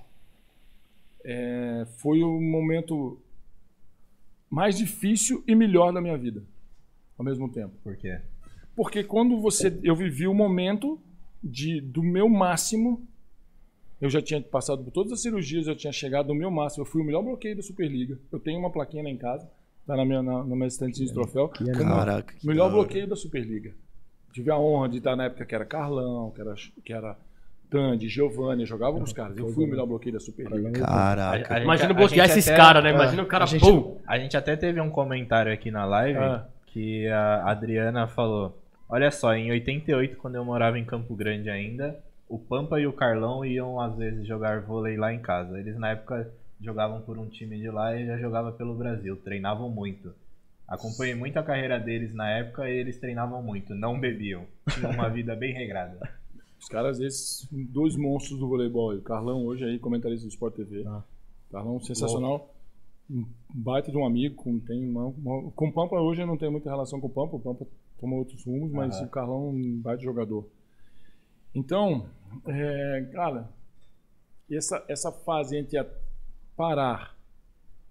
É, 1.23 1.85
foi 1.97 2.23
o 2.23 2.39
momento 2.39 3.19
mais 4.49 4.77
difícil 4.77 5.43
e 5.47 5.53
melhor 5.55 5.91
da 5.93 6.01
minha 6.01 6.17
vida, 6.17 6.43
ao 7.17 7.25
mesmo 7.25 7.51
tempo. 7.51 7.73
Por 7.83 7.95
quê? 7.97 8.19
Porque 8.75 9.03
quando 9.03 9.39
você, 9.41 9.77
eu 9.83 9.95
vivi 9.95 10.27
o 10.27 10.33
momento 10.33 10.99
de, 11.43 11.81
do 11.81 12.01
meu 12.01 12.29
máximo, 12.29 13.05
eu 13.99 14.09
já 14.09 14.21
tinha 14.21 14.41
passado 14.41 14.83
por 14.83 14.91
todas 14.91 15.11
as 15.11 15.21
cirurgias, 15.21 15.67
eu 15.67 15.75
tinha 15.75 15.91
chegado 15.91 16.29
no 16.29 16.35
meu 16.35 16.49
máximo, 16.49 16.83
eu 16.83 16.85
fui 16.89 17.01
o 17.01 17.05
melhor 17.05 17.21
bloqueio 17.21 17.55
da 17.55 17.61
Superliga. 17.61 18.17
Eu 18.31 18.39
tenho 18.39 18.59
uma 18.59 18.71
plaquinha 18.71 19.03
lá 19.03 19.09
em 19.09 19.17
casa, 19.17 19.49
tá 19.89 19.97
na 19.97 20.05
minha, 20.05 20.21
na, 20.21 20.43
na 20.43 20.55
minha 20.55 20.67
estante 20.67 21.03
de 21.03 21.11
troféu. 21.13 21.49
como 21.57 21.73
Caraca, 21.95 22.33
que 22.33 22.45
melhor 22.47 22.69
bloqueio 22.71 23.07
da 23.07 23.15
Superliga. 23.15 23.71
Tive 24.31 24.51
a 24.51 24.57
honra 24.57 24.87
de 24.89 24.97
estar 24.99 25.15
na 25.15 25.25
época 25.25 25.45
que 25.45 25.55
era 25.55 25.65
Carlão, 25.65 26.31
que 26.31 26.41
era, 26.41 26.53
que 26.85 26.93
era 26.93 27.15
Tandy, 27.69 28.07
Giovanni, 28.07 28.65
jogava 28.65 28.97
com 28.97 29.03
os 29.03 29.13
caras. 29.13 29.37
Eu 29.37 29.49
fui 29.49 29.65
o 29.65 29.67
melhor 29.67 29.85
bloqueio 29.85 30.13
da 30.13 30.19
Superliga. 30.19 30.71
Caraca. 30.71 31.53
A- 31.53 31.57
a 31.57 31.61
Imagina 31.63 31.93
bloquear 31.93 32.25
esses 32.27 32.45
caras, 32.47 32.83
né? 32.83 32.91
Imagina 32.91 33.23
o 33.23 33.25
cara, 33.25 33.43
a 33.43 33.47
gente- 33.47 33.61
pum. 33.61 33.97
A 34.07 34.17
gente 34.19 34.35
até 34.37 34.55
teve 34.55 34.79
um 34.81 34.89
comentário 34.89 35.51
aqui 35.51 35.69
na 35.71 35.85
live 35.85 36.19
Ah. 36.19 36.45
que 36.67 37.07
a 37.07 37.49
Adriana 37.49 38.07
falou: 38.07 38.57
Olha 38.87 39.11
só, 39.11 39.33
em 39.35 39.51
88, 39.51 40.17
quando 40.17 40.35
eu 40.35 40.45
morava 40.45 40.79
em 40.79 40.85
Campo 40.85 41.15
Grande 41.15 41.49
ainda, 41.49 41.99
o 42.27 42.37
Pampa 42.39 42.79
e 42.79 42.87
o 42.87 42.93
Carlão 42.93 43.43
iam 43.45 43.79
às 43.79 43.95
vezes 43.95 44.27
jogar 44.27 44.61
vôlei 44.61 44.97
lá 44.97 45.13
em 45.13 45.19
casa. 45.19 45.59
Eles 45.59 45.77
na 45.77 45.89
época 45.91 46.31
jogavam 46.61 47.01
por 47.01 47.17
um 47.17 47.27
time 47.27 47.57
de 47.59 47.69
lá 47.69 47.95
e 47.95 48.05
já 48.05 48.17
jogava 48.17 48.51
pelo 48.51 48.75
Brasil, 48.75 49.15
treinavam 49.17 49.69
muito. 49.69 50.13
Acompanhei 50.67 51.15
muito 51.15 51.37
a 51.37 51.43
carreira 51.43 51.79
deles 51.79 52.13
na 52.13 52.29
época 52.29 52.69
e 52.69 52.77
eles 52.77 52.99
treinavam 52.99 53.41
muito, 53.41 53.73
não 53.73 53.99
bebiam. 53.99 54.45
Tinham 54.73 54.91
uma 54.91 55.09
vida 55.09 55.35
bem 55.35 55.53
regrada. 55.53 55.97
Os 56.59 56.67
caras, 56.67 56.99
esses 56.99 57.47
dois 57.51 57.95
monstros 57.95 58.37
do 58.39 58.47
voleibol. 58.47 58.93
O 58.93 59.01
Carlão, 59.01 59.45
hoje 59.45 59.63
aí, 59.63 59.79
comentarista 59.79 60.27
do 60.27 60.29
Sport 60.29 60.55
TV. 60.55 60.83
Ah. 60.85 61.01
Carlão, 61.51 61.79
sensacional. 61.79 62.53
Um 63.09 63.25
baita 63.51 63.89
de 63.89 63.97
um 63.97 64.05
amigo. 64.05 64.35
Com, 64.35 64.59
tem 64.59 64.87
uma, 64.87 65.05
uma- 65.05 65.49
com 65.51 65.69
o 65.69 65.73
Pampa, 65.73 65.95
hoje 65.99 66.21
eu 66.21 66.27
não 66.27 66.37
tenho 66.37 66.51
muita 66.51 66.69
relação 66.69 66.99
com 66.99 67.07
o 67.07 67.09
Pampa. 67.09 67.37
O 67.37 67.39
Pampa 67.39 67.65
toma 67.99 68.17
outros 68.17 68.43
rumos, 68.45 68.71
mas 68.71 68.95
Aham. 68.97 69.05
o 69.05 69.09
Carlão 69.09 69.35
é 69.47 69.49
um 69.51 69.81
baita 69.81 70.03
jogador. 70.03 70.45
Então, 71.55 72.05
é, 72.45 73.09
cara, 73.11 73.49
essa, 74.51 74.83
essa 74.87 75.11
fase 75.11 75.57
entre 75.57 75.77
a 75.79 75.85
parar 76.59 77.15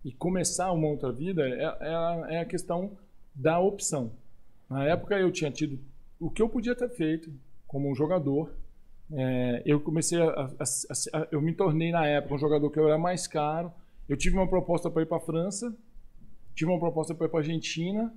e 0.04 0.12
começar 0.12 0.70
uma 0.72 0.88
outra 0.88 1.10
vida 1.10 1.48
é, 1.48 1.62
é, 1.64 2.34
é 2.36 2.40
a 2.40 2.44
questão 2.44 2.98
da 3.34 3.58
opção. 3.58 4.12
Na 4.68 4.84
época 4.84 5.18
eu 5.18 5.32
tinha 5.32 5.50
tido 5.50 5.78
o 6.20 6.30
que 6.30 6.42
eu 6.42 6.50
podia 6.50 6.74
ter 6.76 6.90
feito 6.90 7.32
como 7.66 7.90
um 7.90 7.94
jogador. 7.94 8.52
É, 9.10 9.62
eu 9.64 9.80
comecei 9.80 10.20
a, 10.20 10.28
a- 10.28 11.18
a- 11.18 11.28
eu 11.32 11.40
me 11.40 11.54
tornei 11.54 11.90
na 11.90 12.06
época 12.06 12.34
um 12.34 12.38
jogador 12.38 12.70
que 12.70 12.78
eu 12.78 12.86
era 12.86 12.98
mais 12.98 13.26
caro. 13.26 13.72
Eu 14.06 14.18
tive 14.18 14.36
uma 14.36 14.46
proposta 14.46 14.90
para 14.90 15.00
ir 15.02 15.06
para 15.06 15.16
a 15.16 15.20
França, 15.20 15.74
tive 16.54 16.70
uma 16.70 16.78
proposta 16.78 17.14
para 17.14 17.26
ir 17.26 17.30
para 17.30 17.38
a 17.38 17.42
Argentina 17.42 18.12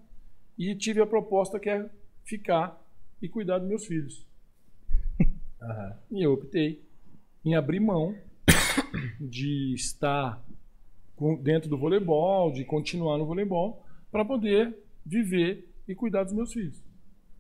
e 0.58 0.76
tive 0.76 1.00
a 1.02 1.08
proposta 1.08 1.58
que 1.62 1.70
é 1.70 1.90
ficar 2.26 2.78
e 3.22 3.30
cuidar 3.30 3.58
dos 3.60 3.70
meus 3.70 3.86
filhos. 3.86 4.28
Aham. 5.62 5.98
E 6.12 6.26
eu 6.26 6.34
optei 6.34 6.84
em 7.46 7.56
abrir 7.56 7.80
mão 7.80 8.14
de 9.20 9.74
estar 9.74 10.42
dentro 11.42 11.70
do 11.70 11.78
voleibol, 11.78 12.52
de 12.52 12.64
continuar 12.66 13.18
no 13.18 13.26
voleibol, 13.26 13.84
para 14.12 14.26
poder 14.26 14.76
viver 15.06 15.68
e 15.88 15.94
cuidar 15.96 16.24
dos 16.24 16.34
meus 16.34 16.52
filhos. 16.52 16.82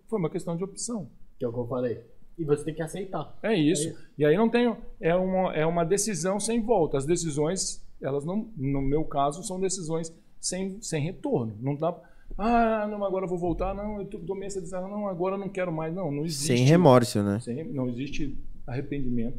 Foi 0.07 0.19
uma 0.19 0.29
questão 0.29 0.55
de 0.55 0.63
opção. 0.63 1.07
Que 1.39 1.45
é 1.45 1.47
o 1.47 1.53
que 1.53 1.59
eu 1.59 1.67
falei. 1.67 1.99
E 2.37 2.43
você 2.43 2.63
tem 2.63 2.73
que 2.73 2.81
aceitar. 2.81 3.37
É 3.41 3.53
isso. 3.55 3.95
E 4.17 4.25
aí 4.25 4.35
não 4.37 4.49
tenho. 4.49 4.77
É 4.99 5.15
uma, 5.15 5.53
é 5.53 5.65
uma 5.65 5.83
decisão 5.83 6.39
sem 6.39 6.61
volta. 6.61 6.97
As 6.97 7.05
decisões, 7.05 7.81
elas 8.01 8.25
não, 8.25 8.47
no 8.57 8.81
meu 8.81 9.03
caso, 9.03 9.43
são 9.43 9.59
decisões 9.59 10.13
sem, 10.39 10.81
sem 10.81 11.01
retorno. 11.03 11.53
Não 11.59 11.75
dá. 11.75 11.95
Ah, 12.37 12.87
não, 12.89 13.03
agora 13.03 13.25
eu 13.25 13.29
vou 13.29 13.37
voltar. 13.37 13.73
Não, 13.73 13.99
eu 13.99 14.05
to- 14.05 14.19
tomei 14.19 14.47
essa 14.47 14.59
decisão. 14.59 14.87
Não, 14.89 15.07
agora 15.07 15.35
eu 15.35 15.39
não 15.39 15.49
quero 15.49 15.71
mais. 15.71 15.93
Não, 15.93 16.11
não 16.11 16.23
existe. 16.25 16.47
Sem 16.47 16.63
remorso, 16.65 17.21
né? 17.21 17.39
Sem 17.39 17.63
não 17.65 17.89
existe 17.89 18.35
arrependimento. 18.65 19.37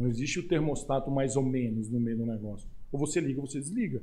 Não 0.00 0.08
existe 0.08 0.40
o 0.40 0.48
termostato 0.48 1.10
mais 1.10 1.36
ou 1.36 1.42
menos 1.42 1.90
no 1.90 2.00
meio 2.00 2.16
do 2.16 2.24
negócio. 2.26 2.66
Ou 2.90 2.98
você 2.98 3.20
liga 3.20 3.40
ou 3.40 3.46
você 3.46 3.60
desliga. 3.60 4.02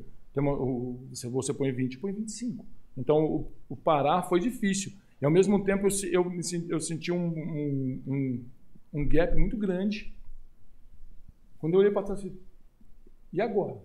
Se 1.13 1.27
você 1.27 1.51
põe 1.53 1.71
20, 1.71 1.97
põe 1.97 2.13
25. 2.13 2.63
Então 2.95 3.25
o, 3.25 3.51
o 3.67 3.75
parar 3.75 4.21
foi 4.23 4.39
difícil. 4.39 4.91
E 5.19 5.25
ao 5.25 5.31
mesmo 5.31 5.63
tempo 5.63 5.87
eu, 5.87 6.11
eu, 6.11 6.31
eu 6.69 6.79
senti 6.79 7.11
um, 7.11 7.25
um, 7.27 8.01
um, 8.07 8.45
um 8.93 9.07
gap 9.09 9.35
muito 9.35 9.57
grande. 9.57 10.13
Quando 11.59 11.73
eu 11.73 11.79
olhei 11.79 11.91
para 11.91 12.03
trás, 12.03 12.23
eu 12.23 12.29
falei, 12.29 12.41
e 13.33 13.41
agora? 13.41 13.75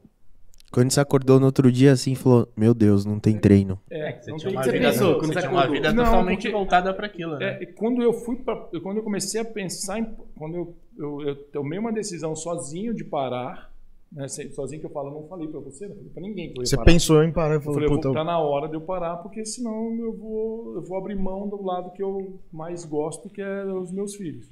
Quando 0.70 0.90
você 0.90 1.01
acordou 1.01 1.39
no 1.40 1.47
outro 1.47 1.70
dia 1.72 1.93
assim, 1.93 2.14
falou: 2.14 2.51
Meu 2.56 2.72
Deus, 2.74 3.05
não 3.05 3.18
tem 3.18 3.39
treino. 3.39 3.78
É, 3.90 4.12
que 4.12 4.24
você 4.24 4.30
não 4.30 4.36
tinha 4.39 4.52
uma 4.52 4.62
vida, 4.62 4.78
pensou 4.90 5.18
quando 5.18 5.32
você 5.32 5.40
tinha 5.40 5.51
uma 5.51 5.60
acordou? 5.60 5.74
vida 5.82 5.93
Não, 5.93 6.05
totalmente 6.05 6.36
porque- 6.43 6.51
voltada 6.52 6.94
para 6.94 7.06
aquilo, 7.06 7.39
né? 7.39 7.62
É, 7.62 7.66
quando 7.66 8.02
eu 8.02 8.12
fui 8.12 8.36
pra, 8.36 8.56
quando 8.82 8.98
eu 8.98 9.02
comecei 9.02 9.40
a 9.40 9.44
pensar 9.44 9.98
em, 9.98 10.06
quando 10.34 10.55
eu, 10.56 10.76
eu, 10.98 11.20
eu 11.23 11.36
tomei 11.44 11.78
uma 11.78 11.93
decisão 11.93 12.35
sozinho 12.36 12.94
de 12.94 13.05
parar 13.05 13.73
né, 14.12 14.28
sozinho 14.28 14.78
que 14.78 14.86
eu 14.86 14.90
falo, 14.90 15.09
eu 15.09 15.23
não 15.23 15.28
falei 15.28 15.48
pra 15.48 15.59
você, 15.60 15.89
não 15.89 15.97
falei 15.97 16.10
pra 16.10 16.23
ninguém 16.23 16.52
que 16.52 16.59
eu 16.59 16.62
ia 16.62 16.66
Você 16.66 16.77
parar. 16.77 16.86
pensou 16.86 17.23
em 17.23 17.32
parar 17.32 17.55
e 17.55 17.56
Eu 17.56 17.60
falou, 17.62 17.74
falei, 17.74 17.89
eu 17.89 17.94
puta, 17.94 18.09
vou, 18.09 18.14
tá 18.14 18.24
na 18.24 18.39
hora 18.39 18.69
de 18.69 18.74
eu 18.74 18.81
parar, 18.82 19.16
porque 19.16 19.44
senão 19.44 19.94
eu 19.97 20.12
vou, 20.12 20.74
eu 20.74 20.82
vou 20.82 20.98
abrir 20.98 21.14
mão 21.14 21.48
do 21.48 21.62
lado 21.62 21.93
que 21.93 22.02
eu 22.02 22.39
mais 22.52 22.85
gosto, 22.85 23.31
que 23.31 23.40
é 23.40 23.64
os 23.64 23.90
meus 23.90 24.14
filhos. 24.14 24.47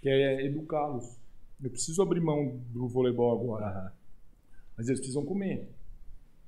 Que 0.00 0.08
é 0.08 0.46
educá-los. 0.46 1.18
Eu 1.62 1.68
preciso 1.68 2.00
abrir 2.00 2.20
mão 2.20 2.58
do 2.70 2.88
voleibol 2.88 3.32
agora. 3.32 3.92
Mas 4.78 4.88
eles 4.88 4.98
precisam 4.98 5.26
comer. 5.26 5.68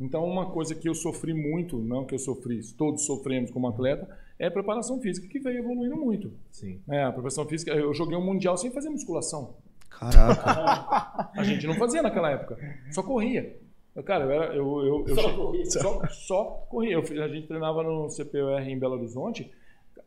Então, 0.00 0.24
uma 0.24 0.50
coisa 0.50 0.74
que 0.74 0.88
eu 0.88 0.94
sofri 0.94 1.34
muito, 1.34 1.78
não 1.78 2.06
que 2.06 2.14
eu 2.14 2.18
sofri, 2.18 2.60
todos 2.78 3.04
sofremos 3.04 3.50
como 3.50 3.68
atleta, 3.68 4.08
é 4.44 4.48
a 4.48 4.50
preparação 4.50 5.00
física, 5.00 5.28
que 5.28 5.38
veio 5.38 5.58
evoluindo 5.58 5.96
muito. 5.96 6.32
Sim. 6.50 6.80
É, 6.90 7.02
a 7.04 7.12
preparação 7.12 7.46
física, 7.46 7.72
eu 7.72 7.92
joguei 7.94 8.16
um 8.16 8.24
mundial 8.24 8.56
sem 8.56 8.70
fazer 8.70 8.88
musculação. 8.90 9.54
Caraca. 9.88 11.30
A 11.36 11.44
gente 11.44 11.66
não 11.66 11.74
fazia 11.74 12.02
naquela 12.02 12.30
época, 12.30 12.58
só 12.90 13.02
corria. 13.02 13.56
Eu, 13.94 14.02
Cara, 14.02 14.24
eu 14.24 14.30
era. 14.30 14.54
Eu, 14.56 14.80
eu, 14.84 15.04
eu 15.06 15.14
Só 15.14 15.28
che- 15.28 15.36
corria. 15.36 15.66
Só, 15.66 16.06
só 16.08 16.44
corria. 16.70 16.94
Eu 16.94 17.22
a 17.22 17.28
gente 17.28 17.46
treinava 17.46 17.82
no 17.82 18.08
CPUR 18.08 18.58
em 18.62 18.78
Belo 18.78 18.94
Horizonte. 18.94 19.50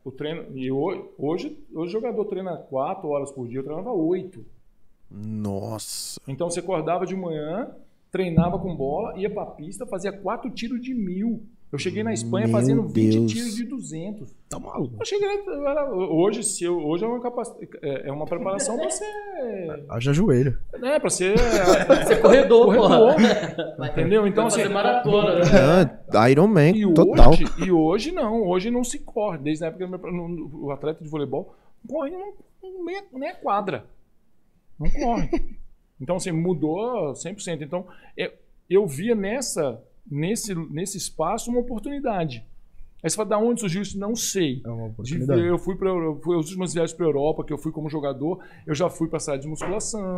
O 0.04 0.10
treino. 0.10 0.44
E 0.58 0.70
ho- 0.72 1.12
hoje, 1.16 1.56
hoje 1.72 1.88
o 1.96 2.00
jogador 2.00 2.24
treina 2.26 2.56
4 2.56 3.08
horas 3.08 3.30
por 3.30 3.46
dia, 3.48 3.60
eu 3.60 3.64
treinava 3.64 3.92
8. 3.92 4.44
Nossa. 5.10 6.20
Então 6.26 6.50
você 6.50 6.60
acordava 6.60 7.06
de 7.06 7.14
manhã, 7.14 7.70
treinava 8.10 8.58
com 8.58 8.74
bola, 8.74 9.16
ia 9.18 9.30
pra 9.30 9.46
pista, 9.46 9.86
fazia 9.86 10.12
4 10.12 10.50
tiros 10.50 10.80
de 10.80 10.92
mil. 10.94 11.42
Eu 11.76 11.78
cheguei 11.78 12.02
na 12.02 12.14
Espanha 12.14 12.46
Meu 12.46 12.56
fazendo 12.56 12.82
20 12.88 13.12
Deus. 13.18 13.32
tiros 13.32 13.54
de 13.54 13.64
200. 13.64 14.34
tá 14.48 14.58
maluco. 14.58 14.96
Eu 14.98 15.04
cheguei, 15.04 15.28
eu 15.28 15.68
era- 15.68 15.92
hoje, 15.92 16.42
se 16.42 16.64
eu, 16.64 16.78
hoje 16.78 17.04
é 17.04 17.06
uma, 17.06 17.20
capac, 17.20 17.50
é 17.82 18.08
é 18.08 18.12
uma 18.12 18.24
preparação 18.24 18.78
para 18.78 18.88
ser. 18.90 19.04
Haja 19.90 20.12
joelho. 20.14 20.58
Né, 20.80 20.98
para 20.98 21.10
ser. 21.10 21.36
Você 21.38 22.14
é 22.14 22.16
corredor, 22.16 22.64
Corredor. 22.74 23.14
porra. 23.14 23.88
Entendeu? 23.92 24.26
Então, 24.26 24.44
Vai 24.44 24.50
fazer 24.50 24.62
assim, 24.64 24.72
maratona, 24.72 25.34
né? 25.40 26.00
Ah, 26.14 26.30
Iron 26.30 26.46
Man, 26.46 26.70
E 26.70 26.94
total. 26.94 27.30
hoje, 27.32 27.44
e 27.64 27.70
hoje 27.70 28.12
não, 28.12 28.42
hoje 28.48 28.70
não 28.70 28.82
se 28.82 28.98
corre. 29.00 29.36
Desde 29.36 29.64
a 29.64 29.68
época 29.68 29.86
do 29.86 29.98
meu- 30.12 30.50
o 30.54 30.70
atleta 30.70 31.04
de 31.04 31.10
voleibol 31.10 31.54
corre 31.86 32.10
não, 32.10 32.32
nem, 32.86 33.02
nem 33.12 33.28
a 33.28 33.34
quadra. 33.34 33.84
Não 34.80 34.88
corre. 34.90 35.28
Então, 36.00 36.16
assim, 36.16 36.30
mudou 36.30 37.12
100%. 37.14 37.62
Então, 37.62 37.86
eu, 38.16 38.30
eu 38.68 38.86
via 38.86 39.14
nessa, 39.14 39.82
nesse, 40.10 40.54
nesse 40.54 40.96
espaço 40.98 41.50
uma 41.50 41.60
oportunidade. 41.60 42.44
Aí 43.02 43.10
você 43.10 43.16
fala, 43.16 43.28
da 43.28 43.38
onde 43.38 43.60
surgiu 43.60 43.82
isso? 43.82 43.98
Não 43.98 44.16
sei. 44.16 44.62
É 44.64 44.68
uma 44.68 44.84
De- 44.86 44.90
oportunidade. 44.90 45.40
eu 45.42 45.58
fui 45.58 45.76
para 45.76 45.90
as 45.90 46.46
últimas 46.46 46.72
viagens 46.74 46.96
para 46.96 47.06
Europa 47.06 47.44
que 47.44 47.52
eu 47.52 47.58
fui 47.58 47.70
como 47.70 47.88
jogador, 47.90 48.40
eu 48.66 48.74
já 48.74 48.88
fui 48.88 49.06
para 49.08 49.20
sala 49.20 49.38
de 49.38 49.46
musculação, 49.46 50.16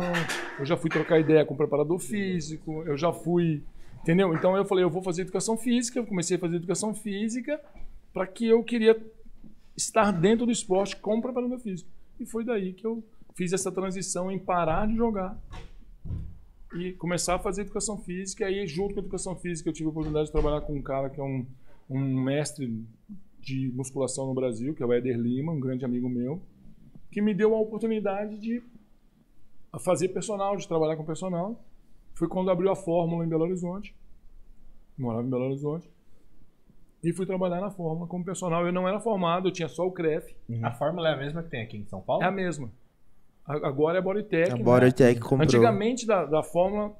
eu 0.57 0.65
já 0.65 0.75
fui 0.77 0.89
trocar 0.89 1.19
ideia 1.19 1.45
com 1.45 1.53
o 1.53 1.57
preparador 1.57 1.99
físico, 1.99 2.81
eu 2.87 2.97
já 2.97 3.11
fui, 3.13 3.61
entendeu? 4.01 4.33
Então 4.33 4.55
eu 4.55 4.65
falei, 4.65 4.83
eu 4.83 4.89
vou 4.89 5.01
fazer 5.03 5.23
educação 5.23 5.57
física, 5.57 5.99
eu 5.99 6.05
comecei 6.05 6.37
a 6.37 6.39
fazer 6.39 6.55
educação 6.55 6.93
física 6.95 7.59
para 8.13 8.25
que 8.25 8.47
eu 8.47 8.63
queria 8.63 8.97
estar 9.77 10.11
dentro 10.11 10.45
do 10.45 10.51
esporte 10.51 10.95
como 10.95 11.21
preparador 11.21 11.59
físico. 11.59 11.89
E 12.19 12.25
foi 12.25 12.43
daí 12.43 12.73
que 12.73 12.85
eu 12.87 13.03
fiz 13.35 13.53
essa 13.53 13.71
transição 13.71 14.31
em 14.31 14.39
parar 14.39 14.87
de 14.87 14.95
jogar 14.95 15.37
e 16.75 16.93
começar 16.93 17.35
a 17.35 17.39
fazer 17.39 17.61
educação 17.61 17.97
física. 17.97 18.49
E 18.49 18.59
aí, 18.59 18.67
junto 18.67 18.93
com 18.93 18.99
a 18.99 19.03
educação 19.03 19.35
física, 19.35 19.69
eu 19.69 19.73
tive 19.73 19.87
a 19.87 19.89
oportunidade 19.89 20.27
de 20.27 20.31
trabalhar 20.31 20.61
com 20.61 20.73
um 20.73 20.81
cara 20.81 21.09
que 21.09 21.19
é 21.19 21.23
um, 21.23 21.45
um 21.89 22.21
mestre 22.21 22.85
de 23.39 23.71
musculação 23.73 24.27
no 24.27 24.33
Brasil, 24.33 24.73
que 24.73 24.83
é 24.83 24.85
o 24.85 24.93
Éder 24.93 25.17
Lima, 25.17 25.51
um 25.51 25.59
grande 25.59 25.85
amigo 25.85 26.09
meu, 26.09 26.41
que 27.11 27.21
me 27.21 27.33
deu 27.33 27.55
a 27.55 27.59
oportunidade 27.59 28.37
de 28.37 28.61
fazer 29.79 30.09
personal, 30.09 30.55
de 30.55 30.67
trabalhar 30.67 30.95
com 30.95 31.03
personal. 31.03 31.63
Foi 32.13 32.27
quando 32.27 32.51
abriu 32.51 32.69
a 32.71 32.75
Fórmula 32.75 33.25
em 33.25 33.29
Belo 33.29 33.43
Horizonte. 33.43 33.95
Morava 34.97 35.25
em 35.25 35.29
Belo 35.29 35.45
Horizonte. 35.45 35.89
E 37.01 37.13
fui 37.13 37.25
trabalhar 37.25 37.61
na 37.61 37.71
Fórmula 37.71 38.07
como 38.07 38.25
personal. 38.25 38.65
Eu 38.65 38.73
não 38.73 38.87
era 38.87 38.99
formado, 38.99 39.47
eu 39.47 39.51
tinha 39.51 39.69
só 39.69 39.87
o 39.87 39.91
CREF. 39.91 40.35
A 40.61 40.71
fórmula 40.71 41.09
é 41.09 41.13
a 41.13 41.17
mesma 41.17 41.41
que 41.41 41.49
tem 41.49 41.61
aqui 41.61 41.77
em 41.77 41.85
São 41.85 42.01
Paulo? 42.01 42.21
É 42.21 42.27
a 42.27 42.31
mesma. 42.31 42.69
Agora 43.49 43.97
é 43.97 43.99
a 43.99 44.01
Bodytech. 44.01 44.51
A 44.51 44.55
né? 44.55 44.63
Bodytech 44.63 45.19
comprou. 45.19 45.41
Antigamente 45.41 46.05
da, 46.05 46.23
da 46.23 46.43
Fórmula, 46.43 46.95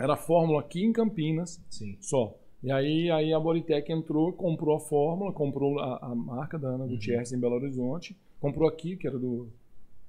era 0.00 0.14
a 0.14 0.16
Fórmula 0.16 0.60
aqui 0.60 0.82
em 0.82 0.90
Campinas 0.90 1.62
Sim. 1.68 1.98
só. 2.00 2.34
E 2.62 2.72
aí, 2.72 3.10
aí 3.10 3.34
a 3.34 3.38
Bodytech 3.38 3.92
entrou, 3.92 4.32
comprou 4.32 4.76
a 4.76 4.80
Fórmula, 4.80 5.32
comprou 5.32 5.78
a, 5.80 5.98
a 5.98 6.14
marca 6.14 6.58
da 6.58 6.68
Ana 6.68 6.86
Gutierrez 6.86 7.30
em 7.32 7.38
Belo 7.38 7.56
Horizonte, 7.56 8.16
comprou 8.40 8.66
aqui, 8.66 8.96
que 8.96 9.06
era 9.06 9.18
do. 9.18 9.48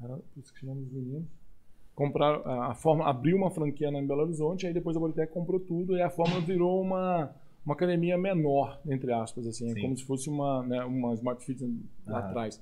Era, 0.02 0.18
isso 0.38 0.54
que 0.54 0.62
chamamos 0.62 0.86
os 0.86 0.94
meninos. 0.94 1.28
Compraram, 1.94 2.42
a, 2.46 2.72
a 2.72 2.76
Fórmula 2.76 3.10
abriu 3.10 3.36
uma 3.36 3.52
franquia 3.52 3.90
em 3.90 4.08
Belo 4.08 4.22
Horizonte, 4.22 4.66
aí 4.66 4.74
depois 4.74 4.96
a 4.96 5.00
Bodytech 5.02 5.34
comprou 5.34 5.60
tudo, 5.60 5.98
e 5.98 6.02
a 6.02 6.10
Fórmula 6.10 6.40
virou 6.40 6.82
uma, 6.82 7.30
uma 7.66 7.76
academia 7.76 8.18
menor, 8.18 8.80
entre 8.88 9.12
aspas, 9.12 9.46
assim, 9.48 9.70
é 9.70 9.82
como 9.82 9.98
se 9.98 10.06
fosse 10.06 10.30
uma, 10.30 10.64
né, 10.64 10.84
uma 10.86 11.14
Smart 11.14 11.44
Fit 11.44 11.62
lá 12.08 12.20
atrás. 12.20 12.62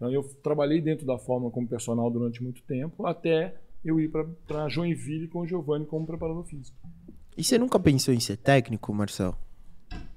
Então 0.00 0.10
eu 0.10 0.22
trabalhei 0.42 0.80
dentro 0.80 1.04
da 1.04 1.18
Fórmula 1.18 1.52
como 1.52 1.68
personal 1.68 2.10
durante 2.10 2.42
muito 2.42 2.62
tempo, 2.62 3.06
até 3.06 3.54
eu 3.84 4.00
ir 4.00 4.10
para 4.46 4.66
Joinville 4.66 5.28
com 5.28 5.40
o 5.40 5.46
Giovanni 5.46 5.84
como 5.84 6.06
preparador 6.06 6.42
físico. 6.44 6.74
E 7.36 7.44
você 7.44 7.58
nunca 7.58 7.78
pensou 7.78 8.14
em 8.14 8.18
ser 8.18 8.38
técnico, 8.38 8.94
Marcel? 8.94 9.36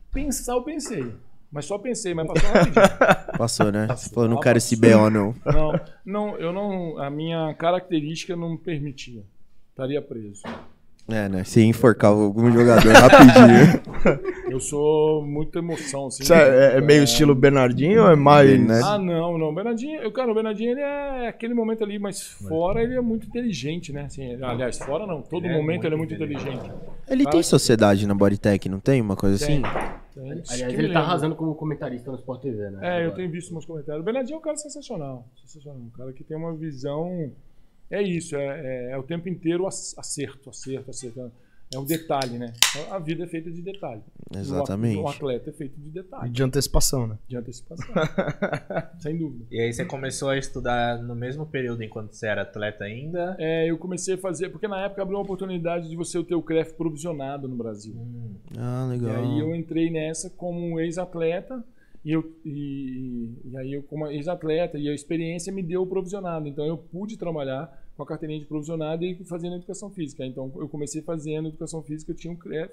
Pensar, 0.10 0.54
eu 0.54 0.64
pensei. 0.64 1.14
Mas 1.52 1.66
só 1.66 1.78
pensei, 1.78 2.14
mas 2.14 2.28
passou 2.28 2.50
rapidinho. 2.50 2.86
Passou, 3.38 3.72
né? 3.74 3.88
Passou. 3.88 4.08
Você 4.10 4.16
falou, 4.16 4.30
não 4.30 4.38
Ah, 4.38 4.42
quero 4.42 4.58
esse 4.58 4.80
passou. 4.80 5.00
BO, 5.02 5.10
não. 5.10 5.36
Não, 5.46 5.80
não, 6.06 6.38
eu 6.38 6.54
não. 6.54 6.98
A 6.98 7.10
minha 7.10 7.54
característica 7.56 8.36
não 8.36 8.56
permitia. 8.58 9.24
Estaria 9.70 10.02
preso. 10.02 10.42
É, 11.10 11.28
né? 11.28 11.44
Ia 11.58 11.64
enforcar 11.66 12.12
algum 12.12 12.50
jogador 12.52 12.94
rapidinho. 12.94 14.34
Eu 14.50 14.60
sou 14.60 15.26
muita 15.26 15.60
emoção, 15.60 16.08
assim. 16.08 16.24
Isso 16.24 16.34
é, 16.34 16.78
é 16.78 16.82
meio 16.82 17.04
estilo 17.04 17.36
Bernardinho 17.36 18.04
ou 18.04 18.10
é 18.10 18.16
mais. 18.16 18.50
Bernard- 18.50 18.84
Ah, 18.86 18.98
não, 18.98 19.38
não. 19.38 19.50
O 19.50 19.54
Bernardinho, 19.54 20.00
eu, 20.02 20.12
cara, 20.12 20.32
o 20.32 20.34
Bernardinho 20.36 20.72
ele 20.72 20.82
é 20.82 21.28
aquele 21.28 21.54
momento 21.54 21.84
ali, 21.84 21.98
mas 22.00 22.22
fora 22.22 22.82
ele 22.84 22.96
é 22.96 23.02
muito 23.02 23.28
inteligente, 23.28 23.92
né? 23.92 24.04
Assim, 24.06 24.42
aliás, 24.44 24.78
fora 24.78 25.06
não. 25.08 25.22
Todo 25.22 25.46
Ele 25.46 25.54
é 25.54 25.58
momento 25.58 25.86
ele 25.86 25.96
é 25.96 25.98
muito 25.98 26.14
inteligente. 26.14 26.72
Ele 27.10 27.26
tem 27.26 27.44
sociedade 27.44 28.06
na 28.08 28.14
Bodytech, 28.14 28.70
não 28.70 28.80
tem? 28.80 29.02
Uma 29.02 29.16
coisa 29.16 29.44
assim? 29.44 29.62
Tem. 29.62 30.24
Aliás, 30.52 30.62
ele 30.62 30.94
tá 30.94 31.00
arrasando 31.00 31.36
como 31.36 31.56
comentarista 31.56 32.12
no 32.12 32.18
Sport 32.18 32.42
TV, 32.44 32.70
né? 32.70 32.80
É, 33.02 33.06
eu 33.06 33.12
tenho 33.16 33.30
visto 33.32 33.52
meus 33.52 33.66
comentários. 33.66 34.02
O 34.02 34.06
Bernardinho 34.06 34.36
é 34.36 34.40
um 34.40 34.42
cara 34.42 34.56
sensacional. 34.56 35.28
Sensacional. 35.42 35.82
Um 35.82 35.90
cara 35.98 36.14
que 36.14 36.24
tem 36.24 36.38
uma 36.38 36.56
visão. 36.56 37.32
É 37.94 38.02
isso, 38.02 38.36
é, 38.36 38.46
é- 38.46 38.92
é 38.92 38.98
o 38.98 39.04
tempo 39.04 39.30
inteiro 39.30 39.68
ac- 39.68 39.94
acerto, 39.98 40.50
acerto, 40.50 40.90
acerto. 40.90 41.32
É 41.74 41.80
um 41.80 41.86
detalhe, 41.86 42.38
né? 42.38 42.54
A 42.92 43.00
vida 43.00 43.24
é 43.24 43.28
feita 43.28 43.50
de 43.50 43.60
detalhe. 43.62 44.02
Exatamente. 44.36 45.00
Um 45.00 45.08
atleta 45.08 45.50
é 45.50 45.54
feito 45.54 45.80
de 45.80 45.88
E 45.90 45.92
detalhe, 45.92 46.30
de 46.30 46.44
antecipação, 46.44 47.08
né? 47.08 47.18
de 47.28 47.36
antecipação. 47.36 47.88
Sem 49.00 49.18
dúvida. 49.18 49.46
E 49.52 49.60
aí 49.60 49.74
você 49.74 49.84
começou 49.84 50.30
a 50.30 50.38
estudar 50.38 51.02
no 51.02 51.16
mesmo 51.16 51.48
período 51.48 51.84
enquanto 51.84 52.14
você 52.14 52.28
era 52.28 52.44
atleta 52.44 52.84
ainda? 52.84 53.36
É, 53.40 53.70
eu 53.72 53.78
comecei 53.80 54.14
a 54.14 54.18
fazer, 54.20 54.50
porque 54.50 54.68
na 54.68 54.82
época 54.86 55.02
abriu 55.02 55.18
uma 55.18 55.24
oportunidade 55.24 55.90
de 55.90 55.96
você 55.96 56.24
ter 56.24 56.36
o 56.36 56.44
CREF 56.44 56.74
provisionado 56.74 57.48
no 57.48 57.56
Brasil. 57.56 57.96
Hum, 57.96 58.36
Ah, 58.58 58.86
E 58.94 59.00
legal. 59.00 59.16
aí 59.24 59.40
eu 59.40 59.56
entrei 59.56 59.90
nessa 59.90 60.30
como 60.30 60.60
um 60.60 60.80
ex-atleta 60.80 61.64
e, 62.06 62.12
eu, 62.12 62.24
e, 62.46 63.30
e 63.46 63.58
aí 63.58 63.74
eu 63.74 63.84
como 63.84 64.08
ex-atleta 64.08 64.78
e 64.78 64.90
a 64.90 64.94
experiência 64.94 65.52
me 65.54 65.64
deu 65.64 65.82
o 65.84 65.88
provisionado. 65.88 66.48
Então 66.48 66.66
eu 66.66 66.78
pude 66.78 67.18
trabalhar 67.18 67.72
com 67.96 68.04
a 68.04 68.06
carteirinha 68.06 68.40
de 68.40 68.46
provisionado 68.46 69.06
e 69.06 69.16
fazendo 69.26 69.56
educação 69.56 69.90
física. 69.90 70.26
Então 70.26 70.52
eu 70.58 70.68
comecei 70.68 71.02
fazendo 71.02 71.48
educação 71.50 71.82
física, 71.82 72.12
eu 72.12 72.16
tinha 72.16 72.34
um 72.34 72.38
CREF 72.38 72.72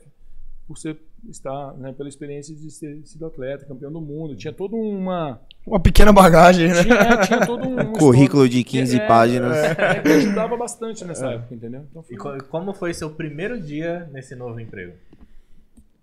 por 0.66 0.78
ser 0.78 0.96
estar, 1.28 1.72
né, 1.78 1.92
pela 1.92 2.08
experiência 2.08 2.54
de 2.54 2.68
ter 2.78 3.04
sido 3.04 3.26
atleta, 3.26 3.66
campeão 3.66 3.90
do 3.90 4.00
mundo, 4.00 4.36
tinha 4.36 4.52
toda 4.52 4.76
uma 4.76 5.40
Uma 5.66 5.80
pequena 5.80 6.12
bagagem, 6.12 6.68
né? 6.68 6.82
tinha, 6.84 6.94
é, 6.94 7.16
tinha 7.26 7.44
todo 7.44 7.66
um 7.68 7.74
um 7.90 7.92
Currículo 7.92 8.48
de 8.48 8.58
histórico 8.58 8.70
15 8.86 8.96
que- 8.96 9.02
é, 9.02 9.06
páginas. 9.08 9.56
É, 9.56 10.00
que 10.00 10.08
ajudava 10.08 10.56
bastante 10.56 11.04
nessa 11.04 11.26
época, 11.26 11.54
entendeu? 11.56 11.84
Então, 11.90 12.02
foi- 12.04 12.14
E 12.14 12.18
co- 12.18 12.44
como 12.48 12.72
foi 12.72 12.94
seu 12.94 13.10
primeiro 13.10 13.60
dia 13.60 14.08
nesse 14.12 14.36
novo 14.36 14.60
emprego? 14.60 14.92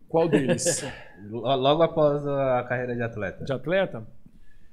Qual 0.09 0.27
deles? 0.29 0.83
Lo- 1.29 1.55
Logo 1.55 1.83
após 1.83 2.25
a 2.27 2.63
carreira 2.67 2.95
de 2.95 3.01
atleta. 3.01 3.43
De 3.45 3.51
atleta? 3.53 4.03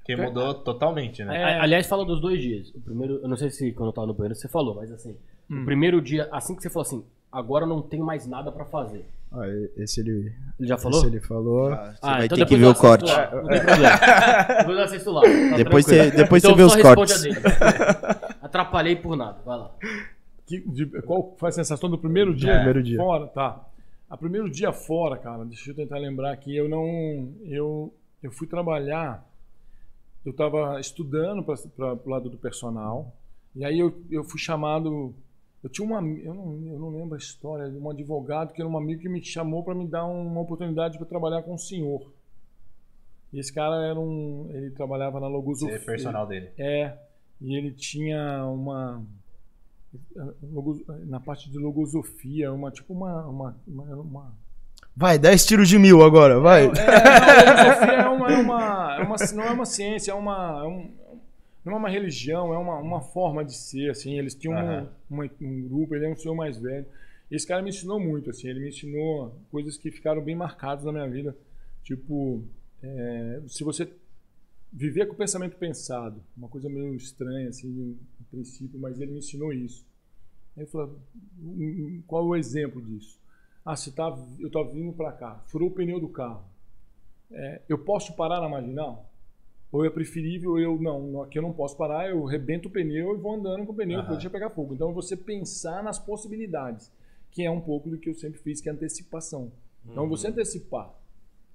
Que 0.04 0.14
mudou 0.16 0.52
totalmente, 0.54 1.24
né? 1.24 1.34
É. 1.54 1.60
Aliás, 1.60 1.86
fala 1.86 2.04
dos 2.04 2.20
dois 2.20 2.40
dias. 2.40 2.68
O 2.74 2.80
primeiro, 2.80 3.20
eu 3.22 3.28
não 3.28 3.36
sei 3.36 3.48
se 3.50 3.72
quando 3.72 3.88
eu 3.88 3.92
tava 3.94 4.06
no 4.06 4.12
banheiro 4.14 4.34
você 4.34 4.48
falou, 4.48 4.74
mas 4.74 4.92
assim, 4.92 5.16
Hum. 5.50 5.62
o 5.62 5.64
primeiro 5.64 6.00
dia, 6.02 6.28
assim 6.30 6.54
que 6.54 6.62
você 6.62 6.68
falou 6.70 6.82
assim, 6.86 7.04
agora 7.32 7.64
eu 7.64 7.68
não 7.68 7.80
tenho 7.80 8.04
mais 8.04 8.26
nada 8.26 8.52
pra 8.52 8.64
fazer. 8.66 9.06
Ah, 9.32 9.42
esse 9.78 10.00
ele, 10.00 10.32
Ele 10.60 10.68
já 10.68 10.76
falou? 10.78 10.98
esse 10.98 11.08
ele 11.08 11.20
falou. 11.20 11.72
Ah, 11.72 11.86
Você 11.92 11.98
Ah, 12.02 12.12
vai 12.18 12.26
então 12.26 12.38
ter 12.38 12.46
que 12.46 12.56
ver 12.56 12.66
o 12.66 12.74
corte. 12.74 13.10
lá, 13.10 13.30
Não 13.34 13.48
tem 13.48 13.60
problema. 13.64 13.96
Depois 14.58 14.78
eu 14.78 14.84
assisto 14.84 15.10
lá. 15.10 15.20
tá 15.22 15.56
Depois 15.56 15.84
tranquilo. 15.86 16.10
você- 16.10 16.16
depois 16.16 16.44
Então 16.44 16.54
você 16.54 16.56
vê 16.56 16.62
os 16.62 16.76
cortes. 16.82 17.24
a. 17.26 18.34
Atrapalhei 18.46 18.96
por 18.96 19.16
nada. 19.16 19.38
Vai 19.44 19.58
lá. 19.58 19.70
Que, 20.46 20.60
de- 20.60 20.86
qual 21.02 21.34
foi 21.38 21.48
a 21.48 21.52
sensação 21.52 21.88
do 21.90 21.98
primeiro 21.98 22.34
dia? 22.34 22.50
É. 22.52 22.56
Primeiro 22.56 22.82
dia. 22.82 22.96
Fora, 22.98 23.26
tá. 23.28 23.60
A 24.08 24.16
primeiro 24.16 24.50
dia 24.50 24.72
fora, 24.72 25.16
cara, 25.16 25.44
deixa 25.44 25.70
eu 25.70 25.74
tentar 25.74 25.98
lembrar 25.98 26.32
aqui, 26.32 26.54
eu 26.54 26.68
não. 26.68 27.32
Eu, 27.44 27.92
eu 28.22 28.30
fui 28.30 28.46
trabalhar, 28.46 29.26
eu 30.24 30.30
estava 30.30 30.78
estudando 30.78 31.42
para 31.42 31.94
o 31.94 32.08
lado 32.08 32.28
do 32.28 32.36
personal, 32.36 33.12
e 33.56 33.64
aí 33.64 33.78
eu, 33.78 33.94
eu 34.10 34.22
fui 34.24 34.38
chamado. 34.38 35.14
Eu 35.62 35.70
tinha 35.70 35.86
uma, 35.86 36.06
eu 36.18 36.34
não, 36.34 36.66
eu 36.66 36.78
não 36.78 36.90
lembro 36.90 37.14
a 37.14 37.18
história, 37.18 37.70
de 37.70 37.78
um 37.78 37.88
advogado 37.88 38.52
que 38.52 38.60
era 38.60 38.68
um 38.68 38.76
amigo 38.76 39.00
que 39.00 39.08
me 39.08 39.24
chamou 39.24 39.64
para 39.64 39.74
me 39.74 39.86
dar 39.86 40.04
uma 40.04 40.40
oportunidade 40.40 40.98
para 40.98 41.06
trabalhar 41.06 41.42
com 41.42 41.54
o 41.54 41.58
senhor. 41.58 42.12
E 43.32 43.38
esse 43.40 43.52
cara 43.52 43.84
era 43.84 43.98
um, 43.98 44.48
ele 44.52 44.70
trabalhava 44.70 45.18
na 45.18 45.26
Você 45.26 45.32
logosofia. 45.32 45.76
é 45.76 45.78
personal 45.78 46.26
dele. 46.26 46.50
É, 46.58 46.96
e 47.40 47.56
ele 47.56 47.72
tinha 47.72 48.44
uma 48.46 49.02
na 51.06 51.20
parte 51.20 51.50
de 51.50 51.58
logosofia, 51.58 52.52
uma 52.52 52.70
tipo 52.70 52.92
uma 52.92 53.26
uma, 53.26 53.56
uma, 53.66 53.84
uma 53.96 54.44
Vai, 54.96 55.18
10 55.18 55.44
tiros 55.46 55.68
de 55.68 55.76
mil 55.78 56.02
agora, 56.04 56.38
vai. 56.38 56.66
é, 56.66 56.70
filosofia 56.70 57.92
é 57.94 58.08
uma, 58.08 58.32
é 58.32 58.36
uma, 58.38 58.96
é 58.96 59.02
uma- 59.02 59.16
não 59.34 59.42
é 59.44 59.50
uma 59.50 59.64
ciência, 59.66 60.12
é 60.12 60.14
uma, 60.14 60.62
é 60.64 60.68
um, 60.68 60.90
não 61.64 61.72
é 61.72 61.76
uma 61.76 61.88
religião, 61.88 62.54
é 62.54 62.58
uma, 62.58 62.76
uma 62.78 63.00
forma 63.00 63.44
de 63.44 63.54
ser, 63.54 63.90
assim. 63.90 64.16
Eles 64.18 64.36
tinham 64.36 64.54
um- 64.54 64.58
Aham. 64.58 64.88
uma- 65.10 65.28
um 65.40 65.68
grupo, 65.68 65.96
ele 65.96 66.04
é 66.06 66.08
um 66.08 66.16
senhor 66.16 66.36
mais 66.36 66.58
velho. 66.58 66.86
Esse 67.28 67.44
cara 67.44 67.60
me 67.60 67.70
ensinou 67.70 67.98
muito, 67.98 68.30
assim. 68.30 68.46
Ele 68.48 68.60
me 68.60 68.68
ensinou 68.68 69.34
coisas 69.50 69.76
que 69.76 69.90
ficaram 69.90 70.22
bem 70.22 70.36
marcadas 70.36 70.84
na 70.84 70.92
minha 70.92 71.08
vida. 71.08 71.34
Tipo, 71.82 72.44
é, 72.80 73.40
se 73.48 73.64
você 73.64 73.88
viver 74.74 75.06
com 75.06 75.14
o 75.14 75.16
pensamento 75.16 75.56
pensado, 75.56 76.20
uma 76.36 76.48
coisa 76.48 76.68
meio 76.68 76.94
estranha, 76.96 77.48
assim, 77.48 77.68
no 77.68 78.26
princípio, 78.28 78.78
mas 78.78 79.00
ele 79.00 79.12
me 79.12 79.18
ensinou 79.18 79.52
isso. 79.52 79.86
Ele 80.56 80.66
falou, 80.66 80.98
"Hum, 81.40 82.02
qual 82.06 82.24
é 82.24 82.26
o 82.26 82.36
exemplo 82.36 82.82
disso? 82.82 83.18
Ah, 83.64 83.76
você 83.76 83.92
tá, 83.92 84.16
eu 84.40 84.50
tô 84.50 84.64
vindo 84.64 84.92
para 84.92 85.12
cá, 85.12 85.42
furou 85.46 85.68
o 85.68 85.72
pneu 85.72 86.00
do 86.00 86.08
carro. 86.08 86.44
É, 87.30 87.62
eu 87.68 87.78
posso 87.78 88.14
parar 88.14 88.40
na 88.40 88.48
marginal? 88.48 89.08
Ou 89.72 89.84
é 89.84 89.90
preferível 89.90 90.58
eu, 90.58 90.80
não, 90.80 91.22
aqui 91.22 91.38
eu 91.38 91.42
não 91.42 91.52
posso 91.52 91.76
parar, 91.76 92.08
eu 92.08 92.24
rebento 92.24 92.68
o 92.68 92.70
pneu 92.70 93.14
e 93.14 93.18
vou 93.18 93.34
andando 93.34 93.64
com 93.64 93.72
o 93.72 93.76
pneu, 93.76 94.00
Aham. 94.00 94.12
deixa 94.12 94.30
pegar 94.30 94.50
fogo. 94.50 94.74
Então 94.74 94.92
você 94.92 95.16
pensar 95.16 95.82
nas 95.82 95.98
possibilidades, 95.98 96.92
que 97.30 97.42
é 97.42 97.50
um 97.50 97.60
pouco 97.60 97.88
do 97.90 97.98
que 97.98 98.08
eu 98.08 98.14
sempre 98.14 98.38
fiz, 98.40 98.60
que 98.60 98.68
é 98.68 98.72
antecipação. 98.72 99.50
Então 99.84 100.08
você 100.08 100.28
antecipar. 100.28 100.92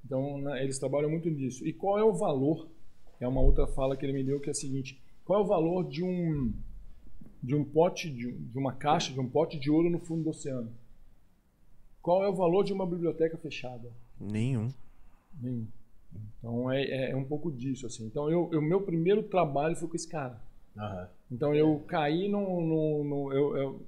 Então 0.04 0.38
né, 0.40 0.64
eles 0.64 0.80
trabalham 0.80 1.10
muito 1.10 1.30
nisso. 1.30 1.66
E 1.66 1.72
qual 1.72 1.98
é 1.98 2.04
o 2.04 2.14
valor? 2.14 2.68
É 3.20 3.28
uma 3.28 3.42
outra 3.42 3.68
fala 3.68 3.96
que 3.98 4.06
ele 4.06 4.14
me 4.14 4.24
deu 4.24 4.40
que 4.40 4.50
é 4.50 4.52
a 4.52 4.56
seguinte: 4.56 5.00
qual 5.26 5.40
é 5.40 5.44
o 5.44 5.48
valor 5.48 5.84
de 5.88 6.04
um 6.04 6.54
de 7.42 7.56
um 7.56 7.64
pote 7.64 8.10
de, 8.10 8.32
de 8.34 8.58
uma 8.58 8.74
caixa, 8.74 9.14
de 9.14 9.20
um 9.20 9.30
pote 9.30 9.58
de 9.58 9.72
ouro 9.72 9.90
no 9.90 10.00
fundo 10.00 10.24
do 10.24 10.30
oceano? 10.30 10.70
Qual 12.02 12.24
é 12.24 12.28
o 12.30 12.36
valor 12.36 12.64
de 12.64 12.74
uma 12.74 12.86
biblioteca 12.86 13.38
fechada? 13.38 13.90
Nenhum. 14.20 14.70
Nenhum. 15.42 15.68
Então 16.40 16.72
é, 16.72 16.84
é- 16.84 17.12
é 17.12 17.16
um 17.16 17.24
pouco 17.24 17.52
disso 17.52 17.86
assim. 17.86 18.06
Então 18.06 18.30
eu, 18.30 18.46
o 18.46 18.62
meu 18.62 18.82
primeiro 18.82 19.22
trabalho 19.24 19.76
foi 19.76 19.88
com 19.88 19.96
esse 19.96 20.08
cara. 20.08 20.42
Aham. 20.78 21.10
Então 21.32 21.54
eu 21.54 21.80
caí 21.88 22.28
no, 22.30 22.62
no, 22.62 23.04
no- 23.04 23.34
eu, 23.34 23.58
eu- 23.58 23.82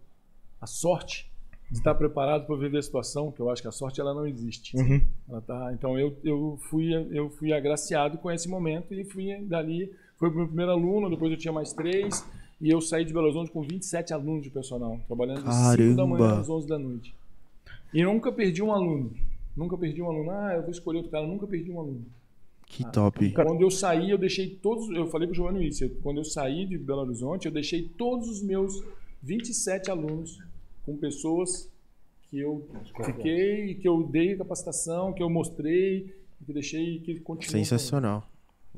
a 0.60 0.68
sorte 0.68 1.31
estar 1.72 1.95
preparado 1.95 2.45
para 2.45 2.56
viver 2.56 2.80
a 2.80 2.81
situação, 2.81 3.31
que 3.31 3.39
eu 3.39 3.49
acho 3.49 3.61
que 3.61 3.68
a 3.68 3.72
sorte 3.72 4.02
ela 4.02 4.14
não 4.14 4.27
existe. 4.27 4.76
Uhum. 4.76 5.02
Ela 5.30 5.41
tá, 5.41 5.72
então 5.73 5.98
eu, 5.98 6.18
eu 6.23 6.60
fui 6.69 6.93
eu 7.11 7.30
fui 7.30 7.53
agraciado 7.53 8.18
com 8.18 8.30
esse 8.30 8.49
momento 8.49 8.93
e 8.93 9.03
fui 9.06 9.35
dali 9.43 9.91
foi 10.18 10.30
o 10.30 10.35
meu 10.35 10.45
primeiro 10.45 10.72
aluno, 10.72 11.10
depois 11.10 11.31
eu 11.31 11.38
tinha 11.38 11.52
mais 11.52 11.73
três 11.73 12.23
e 12.61 12.69
eu 12.69 12.80
saí 12.80 13.03
de 13.03 13.11
Belo 13.11 13.26
Horizonte 13.26 13.49
com 13.49 13.64
27 13.64 14.14
alunos 14.14 14.43
de 14.43 14.52
personal, 14.52 14.99
trabalhando 15.07 15.41
de 15.43 15.84
5 15.84 15.95
da 15.95 16.06
manhã 16.06 16.39
às 16.39 16.48
11 16.48 16.68
da 16.68 16.77
noite. 16.77 17.15
E 17.91 18.03
nunca 18.03 18.31
perdi 18.31 18.61
um 18.61 18.72
aluno. 18.72 19.11
Nunca 19.57 19.76
perdi 19.76 19.99
um 19.99 20.07
aluno. 20.07 20.30
Ah, 20.30 20.53
eu 20.56 20.61
vou 20.61 20.69
escolher 20.69 20.98
outro 20.98 21.11
cara. 21.11 21.26
Nunca 21.26 21.48
perdi 21.48 21.72
um 21.72 21.80
aluno. 21.80 22.06
Que 22.68 22.89
top. 22.89 23.31
Quando 23.31 23.61
eu 23.61 23.72
saí, 23.72 24.11
eu 24.11 24.18
deixei 24.18 24.48
todos. 24.48 24.89
Eu 24.91 25.07
falei 25.07 25.27
pro 25.27 25.35
Giovanni 25.35 25.68
isso. 25.68 25.89
Quando 26.03 26.19
eu 26.19 26.23
saí 26.23 26.65
de 26.68 26.77
Belo 26.77 27.02
Horizonte, 27.02 27.48
eu 27.48 27.52
deixei 27.52 27.89
todos 27.98 28.30
os 28.30 28.43
meus 28.43 28.81
27 29.23 29.89
alunos 29.91 30.38
com 30.86 30.98
pessoas 30.98 31.72
que 32.30 32.40
eu 32.40 32.66
fiquei, 33.03 33.76
que 33.76 33.88
eu 33.88 34.03
dei 34.03 34.36
capacitação, 34.38 35.14
que 35.14 35.22
eu 35.22 35.30
mostrei, 35.30 36.16
que 36.45 36.53
deixei 36.53 36.99
que 36.99 37.20
continuam. 37.20 37.64
Sensacional. 37.64 38.24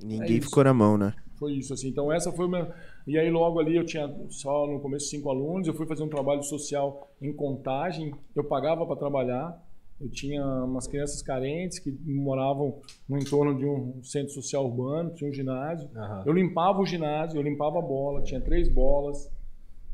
Ninguém 0.02 0.38
isso. 0.38 0.50
ficou 0.50 0.64
na 0.64 0.74
mão, 0.74 0.98
né? 0.98 1.14
Foi 1.38 1.54
isso, 1.54 1.74
assim. 1.74 1.90
Então, 1.90 2.12
essa 2.12 2.32
foi 2.32 2.46
uma. 2.46 2.74
E 3.06 3.18
aí, 3.18 3.30
logo 3.30 3.60
ali, 3.60 3.76
eu 3.76 3.86
tinha 3.86 4.12
só 4.30 4.66
no 4.66 4.80
começo 4.80 5.08
cinco 5.08 5.30
alunos. 5.30 5.68
Eu 5.68 5.74
fui 5.74 5.86
fazer 5.86 6.04
um 6.04 6.10
trabalho 6.10 6.42
social 6.42 7.12
em 7.22 7.32
contagem. 7.32 8.14
Eu 8.36 8.44
pagava 8.44 8.86
para 8.86 8.96
trabalhar. 8.96 9.62
Eu 10.02 10.10
tinha 10.10 10.44
umas 10.44 10.88
crianças 10.88 11.22
carentes 11.22 11.80
que 11.80 11.92
moravam 12.06 12.82
no 13.08 13.18
entorno 13.18 13.56
de 13.56 13.66
um 13.66 14.04
centro 14.04 14.34
social 14.34 14.66
urbano, 14.66 15.14
tinha 15.14 15.30
um 15.30 15.34
ginásio. 15.34 15.90
Aham. 15.96 16.24
Eu 16.26 16.34
limpava 16.34 16.80
o 16.80 16.86
ginásio, 16.86 17.38
eu 17.38 17.44
limpava 17.44 17.80
a 17.80 17.82
bola, 17.82 18.22
tinha 18.22 18.42
três 18.42 18.68
bolas. 18.68 19.30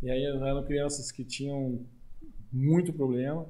E 0.01 0.09
aí 0.09 0.23
eram 0.23 0.63
crianças 0.63 1.11
que 1.11 1.23
tinham 1.23 1.79
muito 2.51 2.93
problema. 2.93 3.45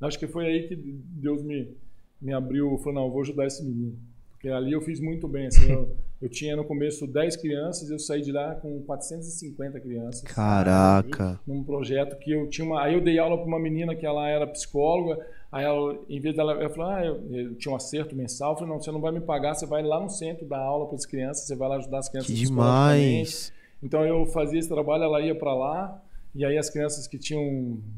Acho 0.00 0.18
que 0.18 0.26
foi 0.26 0.46
aí 0.46 0.68
que 0.68 0.76
Deus 0.76 1.42
me, 1.42 1.76
me 2.20 2.32
abriu, 2.32 2.78
falou, 2.78 2.94
não, 2.94 3.10
vou 3.10 3.22
ajudar 3.22 3.46
esse 3.46 3.64
menino. 3.64 3.98
Porque 4.30 4.48
ali 4.48 4.72
eu 4.72 4.80
fiz 4.80 5.00
muito 5.00 5.26
bem, 5.26 5.48
assim, 5.48 5.72
eu, 5.72 5.96
eu 6.22 6.28
tinha 6.28 6.54
no 6.54 6.64
começo 6.64 7.08
10 7.08 7.36
crianças, 7.36 7.90
eu 7.90 7.98
saí 7.98 8.22
de 8.22 8.30
lá 8.30 8.54
com 8.54 8.80
450 8.82 9.80
crianças. 9.80 10.22
Caraca. 10.22 11.40
Num 11.44 11.64
projeto 11.64 12.16
que 12.18 12.30
eu 12.30 12.48
tinha 12.48 12.64
uma. 12.64 12.84
Aí 12.84 12.94
eu 12.94 13.00
dei 13.00 13.18
aula 13.18 13.36
para 13.36 13.46
uma 13.46 13.58
menina 13.58 13.96
que 13.96 14.06
ela 14.06 14.28
era 14.28 14.46
psicóloga. 14.46 15.26
Aí 15.50 15.64
ela, 15.64 15.98
em 16.08 16.20
vez 16.20 16.36
dela, 16.36 16.52
eu 16.52 16.70
falei, 16.70 16.92
ah, 16.92 17.06
eu, 17.06 17.36
eu 17.36 17.54
tinha 17.56 17.72
um 17.72 17.76
acerto 17.76 18.14
mensal. 18.14 18.52
Eu 18.52 18.58
falei, 18.58 18.72
não, 18.72 18.80
você 18.80 18.92
não 18.92 19.00
vai 19.00 19.10
me 19.10 19.20
pagar, 19.20 19.54
você 19.54 19.66
vai 19.66 19.82
lá 19.82 20.00
no 20.00 20.08
centro 20.08 20.46
dar 20.46 20.60
aula 20.60 20.86
para 20.86 20.96
as 20.96 21.06
crianças, 21.06 21.44
você 21.44 21.56
vai 21.56 21.68
lá 21.68 21.76
ajudar 21.76 21.98
as 21.98 22.08
crianças 22.08 22.30
Que 22.30 22.36
demais. 22.36 23.52
Então 23.82 24.04
eu 24.04 24.24
fazia 24.26 24.58
esse 24.58 24.68
trabalho, 24.68 25.04
ela 25.04 25.20
ia 25.20 25.34
para 25.34 25.54
lá, 25.54 26.02
e 26.34 26.44
aí 26.44 26.56
as 26.58 26.70
crianças 26.70 27.06
que 27.06 27.18
tinham 27.18 27.42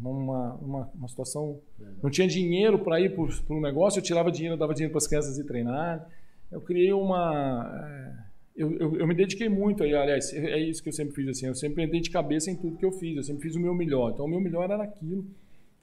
uma, 0.03 0.55
uma, 0.55 0.91
uma 0.95 1.09
situação. 1.09 1.61
não 2.03 2.11
tinha 2.11 2.27
dinheiro 2.29 2.79
para 2.79 3.01
ir 3.01 3.15
para 3.15 3.25
o 3.57 3.61
negócio, 3.61 3.99
eu 3.99 4.03
tirava 4.03 4.31
dinheiro, 4.31 4.57
dava 4.57 4.73
dinheiro 4.75 4.93
para 4.93 4.99
as 4.99 5.07
crianças 5.07 5.37
ir 5.39 5.45
treinar. 5.45 6.07
Eu 6.51 6.61
criei 6.61 6.93
uma. 6.93 7.85
é, 7.87 8.31
Eu, 8.57 8.73
eu, 8.79 8.97
eu 8.97 9.07
me 9.07 9.15
dediquei 9.15 9.49
muito 9.49 9.83
aí, 9.83 9.95
aliás, 9.95 10.33
é 10.33 10.39
é 10.53 10.59
isso 10.61 10.83
que 10.83 10.89
eu 10.89 10.93
sempre 10.93 11.15
fiz 11.15 11.29
assim. 11.29 11.47
Eu 11.47 11.55
sempre 11.55 11.85
entrei 11.85 12.01
de 12.01 12.11
cabeça 12.11 12.51
em 12.51 12.57
tudo 12.57 12.77
que 12.77 12.85
eu 12.85 12.93
fiz, 12.93 13.17
eu 13.17 13.23
sempre 13.23 13.43
fiz 13.43 13.57
o 13.57 13.61
meu 13.61 13.75
melhor. 13.75 14.11
Então 14.13 14.25
o 14.27 14.29
meu 14.29 14.41
melhor 14.41 14.65
era 14.71 14.83
aquilo. 14.83 15.25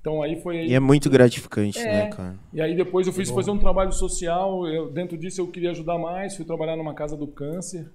Então 0.01 0.21
aí 0.23 0.39
foi 0.41 0.59
aí. 0.59 0.69
E 0.69 0.73
é 0.73 0.79
muito 0.79 1.09
gratificante, 1.09 1.79
É. 1.79 1.85
né, 1.85 2.07
cara? 2.09 2.35
E 2.53 2.61
aí 2.61 2.75
depois 2.75 3.07
eu 3.07 3.13
fui 3.13 3.25
fazer 3.25 3.51
um 3.51 3.57
trabalho 3.57 3.91
social, 3.91 4.65
eu- 4.67 4.89
dentro 4.91 5.17
disso 5.17 5.41
eu 5.41 5.47
queria 5.47 5.71
ajudar 5.71 5.97
mais, 5.97 6.35
fui 6.35 6.45
trabalhar 6.45 6.75
numa 6.77 6.93
casa 6.93 7.17
do 7.17 7.27
câncer, 7.27 7.89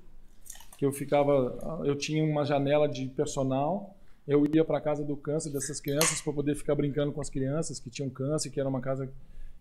que 0.76 0.84
eu 0.84 0.92
ficava, 0.92 1.80
eu 1.84 1.94
tinha 1.96 2.22
uma 2.24 2.44
janela 2.44 2.88
de 2.88 3.06
personal, 3.06 3.96
eu 4.26 4.46
ia 4.54 4.64
para 4.64 4.78
a 4.78 4.80
casa 4.80 5.04
do 5.04 5.16
câncer 5.16 5.50
dessas 5.50 5.80
crianças 5.80 6.20
para 6.20 6.32
poder 6.32 6.54
ficar 6.54 6.74
brincando 6.74 7.12
com 7.12 7.20
as 7.20 7.28
crianças 7.30 7.78
que 7.80 7.90
tinham 7.90 8.08
câncer, 8.10 8.50
que 8.50 8.60
era 8.60 8.68
uma 8.68 8.80
casa 8.80 9.08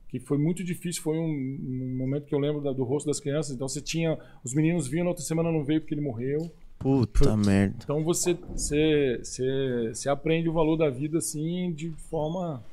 que 0.07 0.19
foi 0.19 0.37
muito 0.37 0.63
difícil, 0.63 1.01
foi 1.01 1.17
um, 1.17 1.23
um 1.23 1.95
momento 1.97 2.25
que 2.25 2.35
eu 2.35 2.39
lembro 2.39 2.61
da- 2.61 2.73
do 2.73 2.83
rosto 2.83 3.07
das 3.07 3.19
crianças, 3.19 3.55
então 3.55 3.67
você 3.67 3.79
tinha, 3.81 4.17
os 4.43 4.53
meninos 4.53 4.87
vinham, 4.87 5.05
na 5.05 5.11
outra 5.11 5.23
semana 5.23 5.51
não 5.51 5.63
veio 5.63 5.79
porque 5.81 5.93
ele 5.93 6.01
morreu. 6.01 6.51
Puta 6.79 7.37
merda. 7.37 7.75
Então 7.83 8.03
você, 8.03 8.33
você, 8.55 9.19
você, 9.23 9.91
você 9.93 10.09
aprende 10.09 10.49
o 10.49 10.53
valor 10.53 10.75
da 10.77 10.89
vida 10.89 11.19
assim 11.19 11.71
de 11.73 11.91
forma 12.09 12.63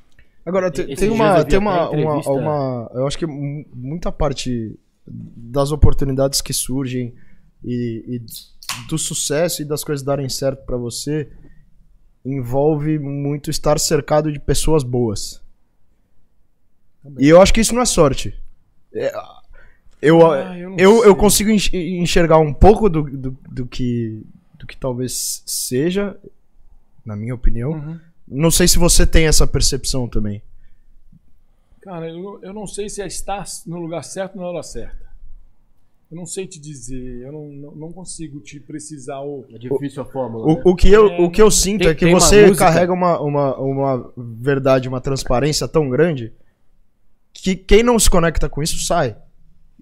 Agora, 0.44 0.70
tem 0.70 0.86
dias 0.86 0.98
uma. 1.10 1.44
Tem 1.44 1.58
uma, 1.58 1.90
uma, 1.90 2.22
uma- 2.40 2.90
Eu 2.94 3.06
acho 3.06 3.18
que 3.18 3.26
mu- 3.26 3.66
muita 3.74 4.10
parte 4.10 4.78
das 5.06 5.70
oportunidades 5.72 6.40
que 6.40 6.52
surgem 6.54 7.14
e, 7.62 8.02
e 8.06 8.88
do 8.88 8.96
sucesso 8.98 9.60
e 9.62 9.64
das 9.64 9.84
coisas 9.84 10.02
darem 10.04 10.28
certo 10.28 10.64
pra 10.64 10.76
você 10.78 11.28
envolve 12.24 12.98
muito 12.98 13.50
estar 13.50 13.78
cercado 13.78 14.32
de 14.32 14.38
pessoas 14.38 14.82
boas. 14.82 15.42
Também. 17.02 17.24
E 17.24 17.28
eu 17.28 17.40
acho 17.40 17.52
que 17.54 17.60
isso 17.60 17.74
não 17.74 17.82
é 17.82 17.86
sorte. 17.86 18.34
É, 18.92 19.12
eu, 20.00 20.30
Ah, 20.30 20.58
eu 20.58 20.76
eu, 20.78 21.04
eu 21.04 21.16
consigo 21.16 21.50
enx- 21.50 21.72
enxergar 21.72 22.38
um 22.38 22.52
pouco 22.52 22.88
do, 22.88 23.02
do, 23.02 23.30
do 23.48 23.66
que, 23.66 24.22
do 24.58 24.66
que 24.66 24.76
talvez 24.76 25.42
seja, 25.46 26.16
na 27.04 27.16
minha 27.16 27.34
opinião. 27.34 27.72
Uhum. 27.72 28.00
Não 28.26 28.50
sei 28.50 28.68
se 28.68 28.78
você 28.78 29.06
tem 29.06 29.26
essa 29.26 29.46
percepção 29.46 30.06
também. 30.06 30.42
Cara, 31.80 32.08
eu, 32.10 32.38
eu 32.42 32.52
não 32.52 32.66
sei 32.66 32.88
se 32.90 33.00
é 33.00 33.06
estar 33.06 33.44
no 33.66 33.78
lugar 33.78 34.04
certo 34.04 34.36
na 34.36 34.44
hora 34.46 34.62
certa. 34.62 35.07
Eu 36.10 36.16
não 36.16 36.24
sei 36.24 36.46
te 36.46 36.58
dizer, 36.58 37.20
eu 37.22 37.30
não, 37.32 37.48
não, 37.48 37.70
não 37.74 37.92
consigo 37.92 38.40
te 38.40 38.58
precisar 38.58 39.20
o. 39.20 39.44
É 39.52 39.58
difícil 39.58 40.02
a 40.02 40.06
fórmula. 40.06 40.46
né? 40.54 40.62
O, 40.64 40.70
o, 40.70 40.74
que 40.74 40.88
eu, 40.88 41.08
É, 41.10 41.20
o 41.20 41.30
que 41.30 41.40
eu 41.42 41.50
sinto 41.50 41.80
tem- 41.82 41.88
é 41.90 41.94
que 41.94 42.06
uma 42.06 42.18
você 42.18 42.46
música- 42.46 42.64
carrega 42.64 42.92
uma, 42.92 43.20
uma, 43.20 43.56
uma 43.58 44.12
verdade, 44.16 44.88
uma 44.88 45.00
transparência 45.02 45.68
tão 45.68 45.88
grande 45.90 46.32
que 47.34 47.54
quem 47.54 47.82
não 47.82 47.98
se 47.98 48.08
conecta 48.08 48.48
com 48.48 48.62
isso 48.62 48.78
sai. 48.84 49.16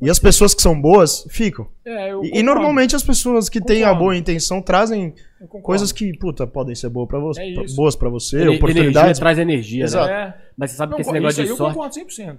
E 0.03 0.11
as 0.11 0.19
pessoas 0.19 0.53
que 0.55 0.61
são 0.61 0.79
boas 0.79 1.27
ficam. 1.31 1.67
É, 1.85 2.11
eu 2.13 2.23
E, 2.23 2.27
e 2.27 2.31
concordo, 2.31 2.45
normalmente 2.45 2.95
as 2.97 3.03
pessoas 3.03 3.49
que 3.49 3.61
têm 3.63 3.79
a 3.83 3.87
Concordo. 3.87 4.05
boa 4.05 4.17
intenção 4.17 4.61
trazem 4.61 5.15
eu 5.41 5.47
concordo. 5.47 5.65
coisas 5.65 5.91
que, 5.91 6.13
puta, 6.19 6.47
podem 6.47 6.75
ser 6.75 6.91
boas 6.91 7.09
pra 7.09 7.19
você, 7.19 7.41
É 7.41 7.55
boas 7.75 7.97
pra 7.97 8.09
você, 8.11 8.37
energia 8.43 8.57
oportunidades. 8.59 9.19
traz 9.19 9.39
energia, 9.39 9.85
Exato. 9.85 10.09
né? 10.09 10.35
É, 10.37 10.51
Mas 10.55 10.73
você 10.73 10.77
sabe 10.77 10.91
não, 10.91 10.97
que 10.97 11.03
esse 11.03 11.09
isso 11.09 11.15
negócio 11.15 11.41
aí 11.41 11.47
de 11.47 11.51
eu 11.53 11.57
sorte... 11.57 11.75
concordo 11.77 11.95
100%. 11.95 12.39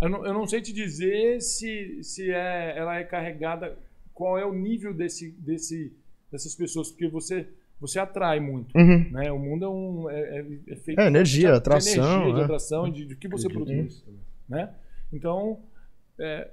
Eu 0.00 0.08
não, 0.08 0.26
eu 0.26 0.32
não 0.34 0.46
sei 0.46 0.60
te 0.60 0.72
dizer 0.72 1.40
se, 1.40 2.02
se 2.02 2.30
é, 2.30 2.74
ela 2.76 2.96
é 2.96 3.04
carregada, 3.04 3.76
qual 4.14 4.38
é 4.38 4.44
o 4.44 4.52
nível 4.52 4.94
desse, 4.94 5.30
desse, 5.32 5.92
dessas 6.30 6.54
pessoas, 6.54 6.90
porque 6.90 7.08
você, 7.08 7.48
você 7.80 7.98
atrai 7.98 8.38
muito. 8.40 8.76
Uhum. 8.76 9.10
Né? 9.10 9.32
O 9.32 9.38
mundo 9.38 9.64
é, 9.64 9.68
um, 9.68 10.10
é, 10.10 10.38
é- 10.38 10.72
é 10.72 10.76
feito 10.76 11.00
É, 11.00 11.06
energia, 11.06 11.50
de, 11.50 11.56
atração, 11.56 11.92
de 11.92 11.98
energia, 12.14 12.34
de 12.34 12.40
é. 12.40 12.44
atração 12.44 12.90
de, 12.90 13.04
de 13.06 13.16
que 13.16 13.28
você 13.28 13.48
produz. 13.48 14.04
Né? 14.48 14.72
Então, 15.12 15.60
é, 16.18 16.48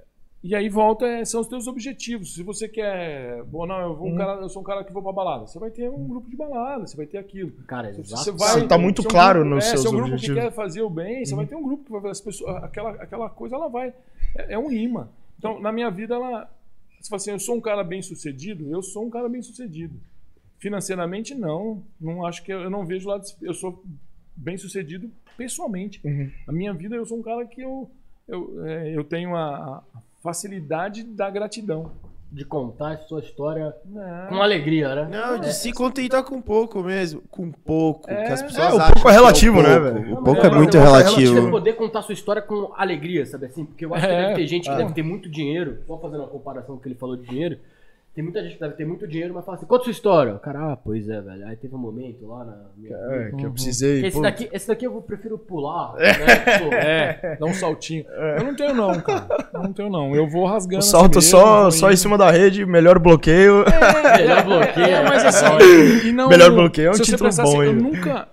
e 0.48 0.54
aí 0.54 0.68
volta, 0.68 1.06
é, 1.06 1.24
são 1.24 1.40
os 1.40 1.46
teus 1.46 1.66
objetivos. 1.66 2.34
Se 2.34 2.42
você 2.42 2.68
quer, 2.68 3.42
bom, 3.44 3.66
não, 3.66 3.80
eu, 3.80 3.94
vou 3.96 4.06
um 4.08 4.10
Uhum. 4.12 4.16
cara, 4.16 4.40
eu 4.40 4.48
sou 4.48 4.62
um 4.62 4.64
cara 4.64 4.84
que 4.84 4.92
vou 4.92 5.02
pra 5.02 5.12
balada. 5.12 5.46
Você 5.46 5.58
vai 5.58 5.70
ter 5.70 5.90
um 5.90 6.06
grupo 6.06 6.28
de 6.30 6.36
balada, 6.36 6.86
você 6.86 6.96
vai 6.96 7.06
ter 7.06 7.18
aquilo. 7.18 7.52
Cara, 7.66 7.92
Se 7.92 8.00
exato. 8.00 8.22
você 8.24 8.30
vai, 8.32 8.48
Você 8.60 8.66
tá 8.66 8.78
muito 8.78 9.02
se 9.02 9.06
é 9.06 9.08
um 9.08 9.12
claro 9.12 9.40
grupo- 9.40 9.54
nos 9.56 9.64
é, 9.64 9.68
seus 9.68 9.80
se 9.82 9.86
é 9.86 9.90
um 9.90 9.92
grupo 9.94 10.08
objetivos. 10.12 10.36
Uhum. 10.36 10.42
que 10.44 10.48
quer 10.50 10.54
fazer 10.54 10.82
o 10.82 10.90
bem, 10.90 11.24
você 11.24 11.34
vai 11.34 11.46
ter 11.46 11.56
um 11.56 11.62
grupo 11.62 11.84
que 11.84 11.90
vai 11.92 12.00
fazer 12.00 12.12
as 12.12 12.20
pessoas, 12.20 12.56
aquela, 12.64 12.90
aquela 12.92 13.28
coisa, 13.30 13.56
ela 13.56 13.68
vai. 13.68 13.92
É, 14.36 14.54
é 14.54 14.58
um 14.58 14.70
imã. 14.70 15.08
Então, 15.38 15.60
na 15.60 15.70
minha 15.72 15.90
vida, 15.90 16.14
ela. 16.14 16.50
Você 17.00 17.08
fala 17.10 17.16
assim, 17.20 17.30
eu 17.30 17.38
sou 17.38 17.54
um 17.56 17.60
cara 17.60 17.84
bem 17.84 18.02
sucedido? 18.02 18.68
Eu 18.70 18.82
sou 18.82 19.04
um 19.06 19.10
cara 19.10 19.28
bem 19.28 19.40
sucedido. 19.42 19.94
Financeiramente, 20.58 21.34
não. 21.34 21.82
Não 22.00 22.24
acho 22.26 22.42
que 22.42 22.52
eu, 22.52 22.60
eu 22.60 22.70
não 22.70 22.84
vejo 22.84 23.08
lá. 23.08 23.20
Eu 23.42 23.54
sou 23.54 23.82
bem 24.34 24.56
sucedido 24.56 25.10
pessoalmente. 25.36 26.00
Uhum. 26.04 26.30
A 26.48 26.52
minha 26.52 26.72
vida, 26.72 26.96
eu 26.96 27.04
sou 27.06 27.18
um 27.18 27.22
cara 27.22 27.44
que 27.46 27.60
eu, 27.60 27.90
eu, 28.26 28.66
é, 28.66 28.96
eu 28.96 29.04
tenho 29.04 29.36
a, 29.36 29.82
a 29.94 29.98
facilidade 30.26 31.04
da 31.04 31.30
gratidão. 31.30 31.90
De 32.30 32.44
contar 32.44 32.90
a 32.94 32.96
sua 32.98 33.20
história 33.20 33.72
É. 33.96 34.26
com 34.28 34.42
alegria, 34.42 34.92
né? 34.96 35.08
Não, 35.16 35.38
de 35.38 35.54
se 35.54 35.72
contentar 35.72 36.24
com 36.24 36.42
pouco 36.42 36.82
mesmo. 36.82 37.22
Com 37.30 37.52
pouco. 37.52 38.10
É. 38.10 38.24
que 38.24 38.32
as 38.32 38.42
pessoas 38.42 38.66
É, 38.72 38.74
o 38.74 38.80
acham 38.80 38.92
pouco 38.94 39.08
é 39.08 39.12
que 39.12 39.16
relativo, 39.16 39.62
né, 39.62 39.78
pouco. 39.78 39.84
velho? 39.94 40.06
O 40.06 40.14
Não, 40.16 40.24
pouco 40.24 40.40
é 40.46 40.50
muito 40.50 40.76
eu 40.76 40.82
acho 40.82 40.92
relativo. 40.92 41.40
Você 41.42 41.50
poder 41.50 41.72
contar 41.74 42.02
sua 42.02 42.12
história 42.14 42.42
com 42.42 42.72
alegria, 42.76 43.24
sabe 43.24 43.46
assim? 43.46 43.64
Porque 43.64 43.84
eu 43.86 43.94
acho 43.94 44.04
que 44.04 44.12
É. 44.12 44.22
deve 44.22 44.34
ter 44.34 44.46
gente 44.48 44.64
que 44.64 44.70
Ah. 44.70 44.76
deve 44.76 44.92
ter 44.92 45.04
muito 45.04 45.30
dinheiro, 45.30 45.78
só 45.86 45.96
fazendo 45.98 46.18
uma 46.22 46.28
comparação 46.28 46.74
com 46.74 46.80
o 46.80 46.82
que 46.82 46.88
ele 46.88 46.96
falou 46.96 47.16
de 47.16 47.28
dinheiro. 47.28 47.58
Tem 48.16 48.24
muita 48.24 48.42
gente 48.42 48.54
que 48.54 48.60
deve 48.60 48.74
ter 48.76 48.86
muito 48.86 49.06
dinheiro, 49.06 49.34
mas 49.34 49.44
fala 49.44 49.58
assim, 49.58 49.66
conta 49.66 49.84
sua 49.84 49.90
história. 49.90 50.38
Cara, 50.38 50.72
ah, 50.72 50.76
pois 50.76 51.06
é, 51.06 51.20
velho. 51.20 51.46
Aí 51.46 51.54
teve 51.54 51.74
um 51.74 51.78
momento 51.78 52.26
lá 52.26 52.46
na 52.46 52.56
minha. 52.74 52.96
É, 52.96 53.30
que 53.36 53.44
eu 53.44 53.52
precisei. 53.52 54.06
Esse 54.06 54.16
pô, 54.16 54.22
daqui, 54.22 54.48
esse 54.50 54.66
daqui 54.66 54.86
eu 54.86 55.02
prefiro 55.02 55.36
pular. 55.38 55.92
Né? 56.00 56.58
Pô, 56.58 56.74
É, 56.74 57.36
dá 57.38 57.44
um 57.44 57.52
saltinho. 57.52 58.06
Eu 58.38 58.44
não 58.44 58.56
tenho 58.56 58.74
não, 58.74 58.98
cara. 59.02 59.26
Eu 59.52 59.62
não 59.64 59.72
tenho 59.74 59.90
não. 59.90 60.16
Eu 60.16 60.26
vou 60.26 60.46
rasgando. 60.46 60.76
o 60.76 60.78
assim 60.78 60.90
salto 60.92 61.16
mesmo, 61.16 61.30
só, 61.30 61.62
vou 61.64 61.70
só 61.72 61.90
em 61.92 61.96
cima 61.96 62.16
da 62.16 62.30
rede, 62.30 62.64
melhor 62.64 62.98
bloqueio. 62.98 63.64
Melhor 64.16 64.44
bloqueio. 64.48 64.86
É, 64.86 65.04
mas 65.04 65.22
assim, 65.26 66.08
e 66.08 66.12
não, 66.12 66.30
Melhor 66.30 66.50
bloqueio 66.52 66.88
é 66.88 66.90
um 66.92 66.94
título 66.94 67.18
bom 67.30 67.42
assim, 67.42 67.54
eu 67.56 67.60
ainda. 67.60 67.82
nunca, 67.82 68.28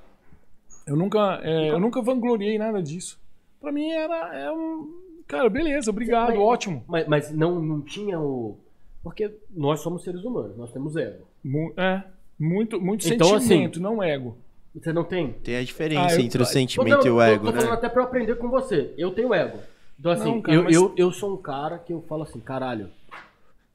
eu 0.88 0.96
nunca, 0.96 1.40
é, 1.44 1.72
eu 1.72 1.80
nunca 1.82 2.02
vangloriei 2.02 2.58
nada 2.58 2.82
disso. 2.82 3.20
Pra 3.60 3.70
mim 3.70 3.92
era, 3.92 4.34
é 4.34 4.50
um, 4.50 4.88
cara, 5.28 5.50
beleza, 5.50 5.90
obrigado, 5.90 6.30
Mas- 6.30 6.40
ótimo. 6.40 6.84
Mas, 6.88 7.06
mas 7.06 7.32
não, 7.32 7.62
não 7.62 7.82
tinha 7.82 8.18
o. 8.18 8.58
Porque 9.04 9.32
nós 9.54 9.82
somos 9.82 10.04
seres 10.04 10.24
humanos, 10.24 10.56
nós 10.58 10.72
temos 10.72 10.96
ego. 10.96 11.28
Mu- 11.44 11.74
é, 11.76 12.04
muito, 12.40 12.80
muito 12.80 13.06
Então, 13.08 13.40
sentimento, 13.40 13.80
não 13.82 14.02
ego. 14.02 14.38
Você 14.74 14.92
não 14.94 15.04
tem? 15.04 15.34
Tem 15.34 15.58
a 15.58 15.64
diferença 15.64 16.16
Ah, 16.16 16.16
eu- 16.16 16.22
entre 16.22 16.42
o 16.42 16.46
Tô 16.46 16.52
sentimento 16.52 17.02
Tô 17.02 17.08
e 17.08 17.12
o 17.12 17.16
falando- 17.18 17.34
ego, 17.34 17.46
tô, 17.46 17.52
tô 17.52 17.58
falando 17.58 17.70
né? 17.72 17.76
até 17.78 17.90
pra 17.90 18.02
eu 18.02 18.08
aprender 18.08 18.36
com 18.36 18.50
você. 18.50 18.94
Eu 18.98 19.12
tenho 19.12 19.34
ego. 19.34 19.60
Então, 20.00 20.12
assim, 20.12 20.24
Não, 20.32 20.42
cara, 20.42 20.58
eu, 20.58 20.64
mas- 20.64 20.74
eu, 20.76 20.94
eu 20.98 21.12
sou 21.12 21.34
um 21.34 21.38
cara 21.38 21.78
que 21.78 21.94
eu 21.94 22.02
falo 22.10 22.24
assim, 22.24 22.40
caralho. 22.40 22.90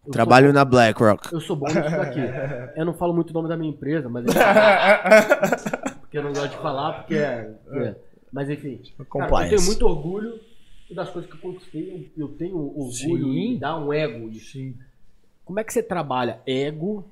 eu 0.06 0.10
Trabalho 0.12 0.52
na 0.52 0.64
BlackRock. 0.64 1.32
Eu 1.32 1.40
sou 1.40 1.54
bom 1.54 1.66
nisso 1.66 1.78
daqui. 1.82 2.18
Eu 2.74 2.84
não 2.86 2.94
falo 2.94 3.12
muito 3.14 3.30
o 3.30 3.32
nome 3.34 3.48
da 3.48 3.56
minha 3.56 3.70
empresa, 3.70 4.08
mas. 4.08 4.24
porque 6.00 6.18
eu 6.18 6.22
não 6.22 6.32
gosto 6.32 6.50
de 6.50 6.56
falar, 6.56 6.92
porque 7.00 7.14
é. 7.14 7.54
é. 7.72 7.94
Mas 8.32 8.48
enfim. 8.50 8.80
Cara, 9.10 9.44
eu 9.44 9.48
tenho 9.50 9.62
muito 9.62 9.86
orgulho 9.86 10.40
das 10.90 11.10
coisas 11.10 11.30
que 11.30 11.36
eu 11.36 11.40
conquistei. 11.40 12.10
Eu, 12.16 12.24
eu 12.26 12.28
tenho 12.36 12.56
orgulho 12.56 12.92
Sim. 12.92 13.52
e 13.54 13.58
dá 13.58 13.78
um 13.78 13.92
ego 13.92 14.28
isso. 14.30 14.52
Sim. 14.52 14.74
Como 15.48 15.58
é 15.58 15.64
que 15.64 15.72
você 15.72 15.82
trabalha 15.82 16.40
ego 16.46 17.02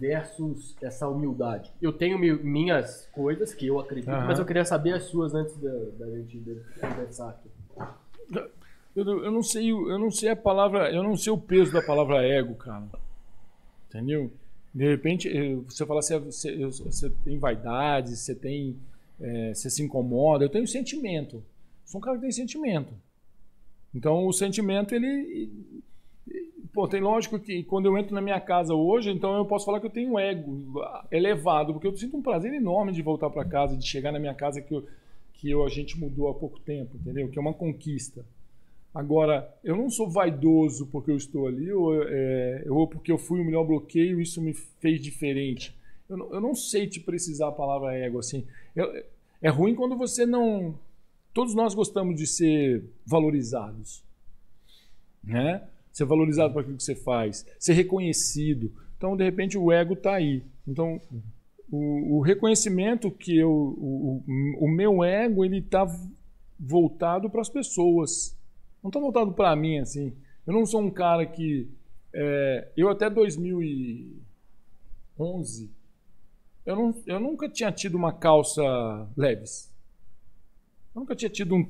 versus 0.00 0.74
essa 0.82 1.08
humildade? 1.08 1.70
Eu 1.80 1.92
tenho 1.92 2.18
mi- 2.18 2.32
minhas 2.42 3.06
coisas 3.12 3.54
que 3.54 3.68
eu 3.68 3.78
acredito, 3.78 4.10
Aham. 4.10 4.26
mas 4.26 4.38
eu 4.40 4.44
queria 4.44 4.64
saber 4.64 4.94
as 4.94 5.04
suas 5.04 5.32
antes 5.32 5.56
da, 5.58 5.70
da 5.96 6.10
gente 6.16 6.42
conversar 6.80 7.28
aqui. 7.30 7.48
Eu, 8.96 9.04
não- 9.04 9.24
eu 9.24 9.30
não 9.30 9.42
sei, 9.44 9.70
eu 9.70 9.96
não 9.98 10.10
sei 10.10 10.30
a 10.30 10.34
palavra, 10.36 10.92
eu 10.92 11.04
não 11.04 11.16
sei 11.16 11.32
o 11.32 11.38
peso 11.38 11.72
da 11.72 11.80
palavra 11.80 12.20
ego, 12.26 12.56
cara. 12.56 12.88
Entendeu? 13.88 14.32
De 14.74 14.84
repente, 14.88 15.28
eh, 15.28 15.54
você 15.68 15.86
fala 15.86 16.00
assim, 16.00 16.18
você, 16.18 16.50
eu- 16.64 16.72
você 16.72 17.08
tem 17.24 17.38
vaidade, 17.38 18.16
você 18.16 18.34
tem, 18.34 18.76
eh, 19.20 19.54
você 19.54 19.70
se 19.70 19.84
incomoda. 19.84 20.44
Eu 20.44 20.48
tenho 20.48 20.66
sentimento. 20.66 21.44
Sou 21.84 22.00
um 22.00 22.02
cara 22.02 22.16
que 22.16 22.22
tem 22.22 22.32
sentimento. 22.32 22.92
Então, 23.94 24.26
o 24.26 24.32
sentimento, 24.32 24.94
ele, 24.96 25.48
pô, 26.76 26.86
tem 26.86 27.00
lógico 27.00 27.38
que 27.38 27.62
quando 27.64 27.86
eu 27.86 27.96
entro 27.96 28.14
na 28.14 28.20
minha 28.20 28.38
casa 28.38 28.74
hoje, 28.74 29.10
então 29.10 29.34
eu 29.34 29.46
posso 29.46 29.64
falar 29.64 29.80
que 29.80 29.86
eu 29.86 29.90
tenho 29.90 30.12
um 30.12 30.18
ego 30.18 30.78
elevado, 31.10 31.72
porque 31.72 31.86
eu 31.86 31.96
sinto 31.96 32.18
um 32.18 32.22
prazer 32.22 32.52
enorme 32.52 32.92
de 32.92 33.00
voltar 33.00 33.30
para 33.30 33.46
casa, 33.46 33.74
de 33.74 33.86
chegar 33.86 34.12
na 34.12 34.18
minha 34.18 34.34
casa 34.34 34.60
que 34.60 34.74
eu, 34.74 34.86
que 35.32 35.50
eu, 35.50 35.64
a 35.64 35.70
gente 35.70 35.98
mudou 35.98 36.28
há 36.28 36.34
pouco 36.34 36.60
tempo, 36.60 36.98
entendeu? 36.98 37.30
Que 37.30 37.38
é 37.38 37.40
uma 37.40 37.54
conquista. 37.54 38.26
Agora, 38.94 39.50
eu 39.64 39.74
não 39.74 39.88
sou 39.88 40.10
vaidoso 40.10 40.86
porque 40.92 41.10
eu 41.10 41.16
estou 41.16 41.46
ali, 41.46 41.72
ou, 41.72 41.94
é, 42.02 42.64
ou 42.68 42.86
porque 42.86 43.10
eu 43.10 43.16
fui 43.16 43.40
o 43.40 43.44
melhor 43.44 43.64
bloqueio, 43.64 44.20
isso 44.20 44.42
me 44.42 44.52
fez 44.52 45.00
diferente. 45.00 45.74
Eu 46.10 46.18
não, 46.18 46.34
eu 46.34 46.40
não 46.42 46.54
sei 46.54 46.86
te 46.86 47.00
precisar 47.00 47.48
a 47.48 47.52
palavra 47.52 47.94
ego, 47.94 48.18
assim. 48.18 48.44
Eu- 48.74 49.02
é 49.40 49.48
ruim 49.48 49.74
quando 49.74 49.96
você 49.96 50.26
não... 50.26 50.78
Todos 51.32 51.54
nós 51.54 51.74
gostamos 51.74 52.16
de 52.16 52.26
ser 52.26 52.84
valorizados, 53.06 54.02
né? 55.24 55.62
Ser 55.96 56.04
valorizado 56.04 56.52
por 56.52 56.60
aquilo 56.60 56.76
que 56.76 56.82
você 56.82 56.94
faz, 56.94 57.46
ser 57.58 57.72
reconhecido. 57.72 58.70
Então, 58.98 59.16
de 59.16 59.24
repente, 59.24 59.56
o 59.56 59.72
ego 59.72 59.94
está 59.94 60.16
aí. 60.16 60.44
Então, 60.68 61.00
o, 61.70 62.18
o 62.18 62.20
reconhecimento 62.20 63.10
que 63.10 63.34
eu... 63.34 63.50
O, 63.50 64.22
o, 64.60 64.68
meu 64.68 65.02
ego, 65.02 65.42
ele 65.42 65.60
está 65.60 65.86
voltado 66.60 67.30
para 67.30 67.40
as 67.40 67.48
pessoas. 67.48 68.38
Não 68.82 68.90
está 68.90 69.00
voltado 69.00 69.32
para 69.32 69.56
mim, 69.56 69.78
assim. 69.78 70.12
Eu 70.46 70.52
não 70.52 70.66
sou 70.66 70.82
um 70.82 70.90
cara 70.90 71.24
que... 71.24 71.66
é, 72.12 72.68
eu 72.76 72.90
até 72.90 73.08
2011, 73.08 75.70
eu, 76.66 76.76
não, 76.76 76.94
eu 77.06 77.18
nunca 77.18 77.48
tinha 77.48 77.72
tido 77.72 77.96
uma 77.96 78.12
calça 78.12 78.62
leves. 79.16 79.72
Eu 80.94 81.00
nunca 81.00 81.16
tinha 81.16 81.30
tido 81.30 81.54
um... 81.54 81.66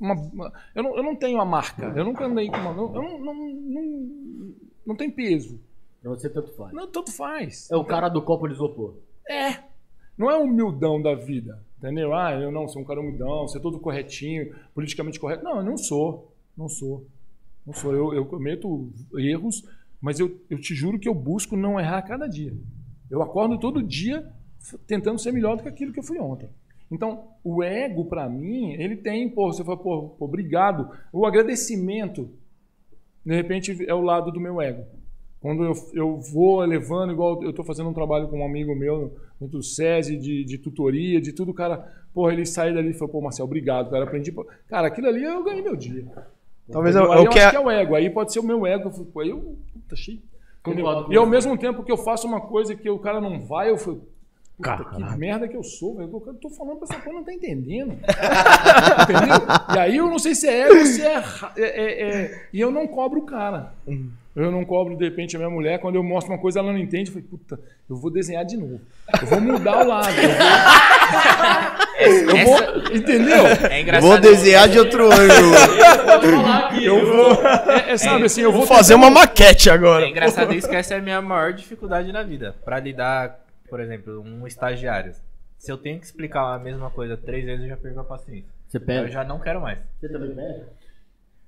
Uma, 0.00 0.14
uma- 0.14 0.52
eu, 0.74 0.82
não, 0.82 0.96
eu 0.96 1.02
não 1.02 1.14
tenho 1.14 1.40
a 1.40 1.44
marca. 1.44 1.92
Eu 1.94 2.04
nunca 2.04 2.24
andei 2.24 2.48
com 2.48 2.56
uma... 2.56 2.70
Eu 2.70 2.90
não, 2.90 3.18
não, 3.18 3.34
não, 3.34 4.54
não 4.86 4.96
tem 4.96 5.10
peso. 5.10 5.60
Pra 6.00 6.10
você 6.12 6.30
tanto 6.30 6.50
faz. 6.52 6.72
Não, 6.72 6.86
tanto 6.88 7.12
faz. 7.12 7.70
É 7.70 7.76
o 7.76 7.84
cara 7.84 8.08
do 8.08 8.22
copo 8.22 8.48
de 8.48 8.54
isopor. 8.54 8.94
É. 9.28 9.58
Não 10.16 10.30
é 10.30 10.36
o 10.38 10.44
humildão 10.44 11.00
da 11.00 11.14
vida. 11.14 11.62
Entendeu? 11.78 12.14
Ah, 12.14 12.32
eu 12.32 12.50
não 12.50 12.66
sou 12.68 12.80
um 12.82 12.84
cara 12.84 13.00
humildão, 13.00 13.46
ser 13.48 13.60
todo 13.60 13.78
corretinho, 13.78 14.54
politicamente 14.74 15.20
correto. 15.20 15.44
Não, 15.44 15.58
eu 15.58 15.62
não 15.62 15.76
sou. 15.76 16.32
Não 16.56 16.68
sou. 16.68 17.06
Não 17.66 17.74
sou. 17.74 17.94
Eu, 17.94 18.14
eu 18.14 18.24
cometo 18.26 18.90
erros, 19.16 19.64
mas 20.00 20.18
eu, 20.18 20.38
eu 20.48 20.58
te 20.58 20.74
juro 20.74 20.98
que 20.98 21.08
eu 21.08 21.14
busco 21.14 21.56
não 21.56 21.78
errar 21.78 21.98
a 21.98 22.02
cada 22.02 22.26
dia. 22.26 22.54
Eu 23.10 23.22
acordo 23.22 23.58
todo 23.58 23.82
dia 23.82 24.26
tentando 24.86 25.18
ser 25.18 25.32
melhor 25.32 25.56
do 25.56 25.62
que 25.62 25.68
aquilo 25.68 25.92
que 25.92 25.98
eu 25.98 26.04
fui 26.04 26.18
ontem. 26.18 26.48
Então, 26.90 27.28
o 27.44 27.62
ego, 27.62 28.04
pra 28.04 28.28
mim, 28.28 28.72
ele 28.72 28.96
tem, 28.96 29.28
pô, 29.28 29.52
você 29.52 29.62
fala, 29.62 29.76
pô, 29.76 30.08
pô, 30.18 30.24
obrigado. 30.24 30.90
O 31.12 31.24
agradecimento, 31.24 32.28
de 33.24 33.34
repente, 33.34 33.84
é 33.86 33.94
o 33.94 34.00
lado 34.00 34.32
do 34.32 34.40
meu 34.40 34.60
ego. 34.60 34.84
Quando 35.40 35.64
eu, 35.64 35.72
eu 35.94 36.16
vou 36.18 36.60
levando, 36.60 37.12
igual 37.12 37.42
eu 37.42 37.50
estou 37.50 37.64
fazendo 37.64 37.88
um 37.88 37.94
trabalho 37.94 38.28
com 38.28 38.40
um 38.40 38.44
amigo 38.44 38.74
meu, 38.74 39.14
dentro 39.40 39.58
do 39.58 39.62
SESI, 39.62 40.16
de, 40.16 40.44
de 40.44 40.58
tutoria, 40.58 41.20
de 41.20 41.32
tudo, 41.32 41.50
o 41.52 41.54
cara, 41.54 41.78
porra, 42.12 42.32
ele 42.32 42.44
sai 42.44 42.74
dali 42.74 42.90
e 42.90 42.94
falou, 42.94 43.08
pô, 43.08 43.20
Marcel, 43.22 43.46
obrigado, 43.46 43.90
cara, 43.90 44.04
aprendi. 44.04 44.30
pô." 44.32 44.46
Cara, 44.68 44.88
aquilo 44.88 45.06
ali 45.08 45.22
eu 45.24 45.42
ganhei 45.42 45.62
meu 45.62 45.76
dia. 45.76 46.04
Talvez 46.70 46.94
Entendeu? 46.94 47.12
eu- 47.12 47.18
aí 47.18 47.18
eu 47.20 47.24
eu 47.24 47.30
quero- 47.30 47.44
acho 47.46 47.50
que 47.50 47.56
é 47.56 47.66
o 47.66 47.70
ego, 47.70 47.94
aí 47.94 48.10
pode 48.10 48.32
ser 48.32 48.40
o 48.40 48.44
meu 48.44 48.66
ego. 48.66 48.88
Eu 48.88 48.92
falo, 48.92 49.06
pô, 49.06 49.20
aí 49.20 49.30
eu, 49.30 49.56
puta, 49.72 49.96
com 50.62 50.72
E 51.10 51.16
ao 51.16 51.26
mesmo 51.26 51.56
tempo 51.56 51.82
que 51.82 51.90
eu 51.90 51.96
faço 51.96 52.26
uma 52.26 52.40
coisa 52.40 52.74
que 52.74 52.88
o 52.90 52.98
cara 52.98 53.20
não 53.20 53.40
vai, 53.40 53.70
eu 53.70 53.78
falo, 53.78 54.02
puta, 54.60 54.84
que 55.12 55.18
merda 55.18 55.48
que 55.48 55.56
eu 55.56 55.62
sou, 55.62 55.96
velho. 55.96 56.22
Eu 56.26 56.34
tô 56.34 56.50
falando 56.50 56.76
pra 56.78 56.88
essa 56.90 57.02
porra, 57.02 57.16
não 57.16 57.24
tá 57.24 57.32
entendendo. 57.32 57.92
Entendeu? 59.02 59.36
E 59.74 59.78
aí 59.78 59.96
eu 59.96 60.06
não 60.08 60.18
sei 60.18 60.34
se 60.34 60.48
é 60.48 60.60
ego 60.62 60.78
ou 60.78 60.86
se 60.86 61.02
é, 61.02 61.22
é- 61.56 61.62
é- 61.62 62.02
é- 62.22 62.42
E 62.52 62.60
eu 62.60 62.70
não 62.70 62.86
cobro 62.86 63.20
o 63.20 63.26
cara. 63.26 63.72
Eu 64.36 64.50
não 64.52 64.64
cobro, 64.64 64.96
de 64.96 65.04
repente, 65.04 65.34
a 65.34 65.38
minha 65.40 65.50
mulher, 65.50 65.80
quando 65.80 65.96
eu 65.96 66.04
mostro 66.04 66.32
uma 66.32 66.38
coisa, 66.38 66.60
ela 66.60 66.70
não 66.72 66.78
entende. 66.78 67.10
Eu 67.10 67.14
falei, 67.14 67.28
puta, 67.28 67.58
eu 67.88 67.96
vou 67.96 68.10
desenhar 68.12 68.44
de 68.44 68.56
novo. 68.56 68.80
Eu 69.20 69.26
vou 69.26 69.40
mudar 69.40 69.84
o 69.84 69.88
lado. 69.88 70.06
Eu 71.98 72.26
vou. 72.46 72.58
Eu 72.58 72.82
vou 72.82 72.96
entendeu? 72.96 73.46
É 73.68 73.80
engraçado. 73.80 74.08
Vou 74.08 74.18
desenhar 74.20 74.68
de 74.68 74.78
outro 74.78 75.04
ângulo. 75.12 75.56
Eu 76.80 77.06
vou. 77.06 77.32
É, 77.44 77.92
é, 77.92 77.96
sabe 77.98 78.24
assim, 78.24 78.42
eu 78.42 78.52
vou. 78.52 78.60
Vou 78.64 78.68
fazer 78.76 78.94
uma 78.94 79.10
maquete 79.10 79.68
agora. 79.68 80.06
É 80.06 80.08
engraçado 80.08 80.54
isso 80.54 80.68
que 80.68 80.76
essa 80.76 80.94
é 80.94 80.98
a 80.98 81.02
minha 81.02 81.20
maior 81.20 81.52
dificuldade 81.52 82.12
na 82.12 82.22
vida. 82.22 82.54
Pra 82.64 82.78
lidar, 82.78 83.40
por 83.70 83.80
exemplo, 83.80 84.20
um 84.20 84.46
estagiário. 84.46 85.14
Se 85.56 85.70
eu 85.70 85.78
tenho 85.78 85.98
que 85.98 86.06
explicar 86.06 86.54
a 86.54 86.58
mesma 86.58 86.90
coisa 86.90 87.16
três 87.16 87.44
vezes, 87.44 87.62
eu 87.62 87.68
já 87.70 87.76
perco 87.76 88.00
a 88.00 88.04
paciência. 88.04 88.50
Você 88.68 88.76
Eu 88.78 88.80
pega. 88.82 89.08
já 89.08 89.24
não 89.24 89.38
quero 89.38 89.60
mais. 89.60 89.78
Você 90.00 90.08
também 90.08 90.34
pega? 90.34 90.68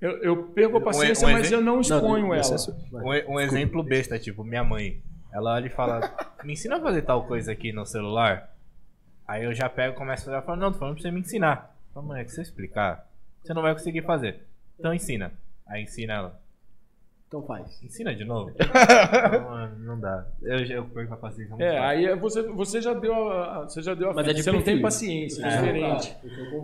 Eu, 0.01 0.17
eu 0.23 0.43
perco 0.47 0.77
a 0.77 0.81
paciência, 0.81 1.27
um 1.27 1.31
mas 1.31 1.47
exemplo? 1.47 1.61
eu 1.61 1.65
não 1.65 1.81
exponho 1.81 2.27
Não, 2.27 2.33
ela. 2.33 2.43
Você- 2.43 2.71
Um, 2.93 3.33
um 3.35 3.39
exemplo 3.39 3.81
besta, 3.83 4.17
tipo, 4.19 4.43
minha 4.43 4.63
mãe. 4.63 5.01
Ela 5.31 5.53
olha 5.53 5.67
e 5.67 5.69
fala: 5.69 6.15
me 6.43 6.53
ensina 6.53 6.77
a 6.77 6.81
fazer 6.81 7.01
tal 7.03 7.25
coisa 7.25 7.51
aqui 7.51 7.71
no 7.71 7.85
celular. 7.85 8.53
Aí 9.27 9.45
eu 9.45 9.53
já 9.53 9.69
pego 9.69 9.95
e 9.95 9.97
começo 9.97 10.23
a 10.23 10.25
fazer. 10.25 10.37
Eu 10.37 10.41
falo, 10.45 10.59
não, 10.59 10.71
tô 10.73 10.77
falando 10.79 10.95
pra 10.95 11.01
você 11.03 11.11
me 11.11 11.21
ensinar. 11.21 11.75
Eu 11.89 11.93
falo, 11.93 12.07
moleque, 12.07 12.31
se 12.31 12.39
eu 12.39 12.43
explicar, 12.43 13.07
você 13.41 13.53
não 13.53 13.61
vai 13.61 13.73
conseguir 13.73 14.01
fazer. 14.03 14.43
Então 14.77 14.93
ensina. 14.93 15.31
Aí 15.65 15.81
ensina 15.83 16.13
ela. 16.13 16.41
Então 17.33 17.41
faz. 17.47 17.81
Ensina 17.83 18.13
de 18.13 18.23
novo. 18.23 18.51
não, 19.33 19.49
mano, 19.49 19.75
não 19.79 19.99
dá. 19.99 20.23
Eu, 20.43 20.59
eu 20.67 20.85
perco 20.85 21.15
a 21.15 21.17
paciência. 21.17 21.49
muito 21.49 21.63
É, 21.63 21.71
fácil. 21.79 21.83
aí 21.89 22.15
você, 22.19 22.41
você 22.43 22.79
já 22.79 22.93
deu 22.93 23.11
a, 23.31 23.63
você 23.63 23.81
já 23.81 23.95
deu 23.95 24.11
a 24.11 24.13
Mas 24.13 24.27
é 24.27 24.33
de 24.33 24.43
Você 24.43 24.51
não 24.51 24.61
tem 24.61 24.79
paciência, 24.79 25.43
é, 25.43 25.47
É. 25.47 25.57
diferente. 25.57 26.15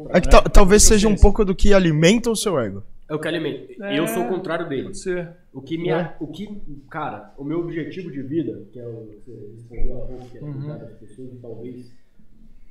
É 0.09 0.21
que 0.21 0.29
tal- 0.29 0.43
talvez 0.43 0.83
seja 0.83 1.07
um 1.07 1.15
pouco 1.15 1.43
do 1.43 1.55
que 1.55 1.73
alimenta 1.73 2.29
o 2.29 2.35
seu 2.35 2.59
ego. 2.59 2.83
É 3.09 3.15
o 3.15 3.19
que 3.19 3.27
alimenta. 3.27 3.83
É. 3.83 3.97
Eu 3.97 4.07
sou 4.07 4.25
o 4.25 4.27
contrário 4.27 4.69
dele. 4.69 4.83
Pode 4.83 4.99
ser. 4.99 5.27
O 5.51 5.59
que 5.59 5.75
me. 5.75 5.89
O 6.19 6.27
que. 6.27 6.61
Cara, 6.91 7.33
o 7.35 7.43
meu 7.43 7.61
objetivo 7.61 8.11
de 8.11 8.21
vida, 8.21 8.61
que 8.71 8.79
é 8.79 8.85
o. 8.85 9.09
Você 9.25 9.31
respondeu 9.55 10.03
há 10.03 10.05
pouco, 10.05 10.25
que 10.29 10.37
é 10.37 10.39
cuidar 10.41 10.77
das 10.77 10.91
pessoas, 10.99 11.33
e 11.33 11.37
talvez 11.37 11.91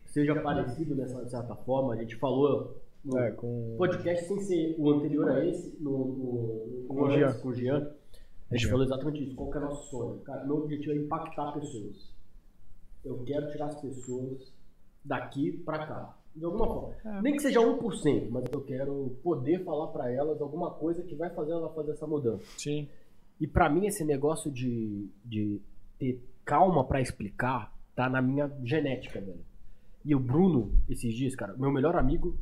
seja 0.06 0.36
parecido 0.36 0.94
nessa 0.94 1.28
certa 1.28 1.56
forma. 1.56 1.94
A 1.94 1.96
gente 1.96 2.14
falou 2.14 2.80
no 3.09 3.18
É, 3.18 3.30
com... 3.32 3.74
podcast 3.78 4.26
sem 4.26 4.39
ser 4.40 4.74
o 4.78 4.90
anterior 4.90 5.28
a 5.30 5.44
esse, 5.47 5.76
no, 5.80 5.90
no, 5.90 6.85
Com 6.86 6.94
no 6.94 7.01
o 7.02 7.05
antes, 7.06 7.18
Jean. 7.18 7.32
com 7.40 7.48
o 7.48 7.55
Jean. 7.55 7.76
A 8.51 8.55
gente 8.55 8.62
Jean. 8.62 8.70
falou 8.70 8.85
exatamente 8.85 9.24
isso. 9.24 9.35
Qual 9.36 9.51
que 9.51 9.56
é 9.56 9.60
o 9.60 9.64
nosso 9.64 9.90
sonho? 9.90 10.20
Cara, 10.20 10.44
meu 10.44 10.56
objetivo 10.59 10.93
é 10.93 10.97
impactar 10.97 11.52
pessoas. 11.52 12.14
Eu 13.05 13.18
quero 13.24 13.51
tirar 13.51 13.66
as 13.66 13.80
pessoas 13.80 14.52
daqui 15.05 15.52
pra 15.64 15.86
cá. 15.86 16.14
De 16.35 16.44
alguma 16.44 16.66
forma. 16.66 17.20
Nem 17.22 17.32
que 17.35 17.43
seja 17.43 17.59
1%, 17.60 18.28
mas 18.30 18.44
eu 18.52 18.60
quero 18.62 19.16
poder 19.22 19.64
falar 19.64 19.89
pra 19.89 20.10
elas 20.12 20.40
alguma 20.40 20.70
coisa 20.70 21.02
que 21.02 21.14
vai 21.14 21.30
fazer 21.30 21.52
ela 21.52 21.68
fazer 21.74 21.93
essa 21.93 22.06
mudança. 22.06 22.44
Sim. 22.59 22.89
E 23.40 23.47
pra 23.47 23.68
mim 23.68 23.86
esse 23.86 24.05
negócio 24.05 24.51
de, 24.51 25.09
de 25.24 25.60
ter 25.98 26.22
calma 26.44 26.85
pra 26.85 27.01
explicar 27.01 27.74
tá 27.94 28.09
na 28.09 28.22
minha 28.22 28.51
genética, 28.62 29.20
velho. 29.20 29.40
E 30.05 30.14
o 30.14 30.20
Bruno, 30.20 30.72
esses 30.89 31.12
dias, 31.14 31.35
cara, 31.35 31.55
meu 31.56 31.72
melhor 31.72 31.97
amigo, 31.97 32.36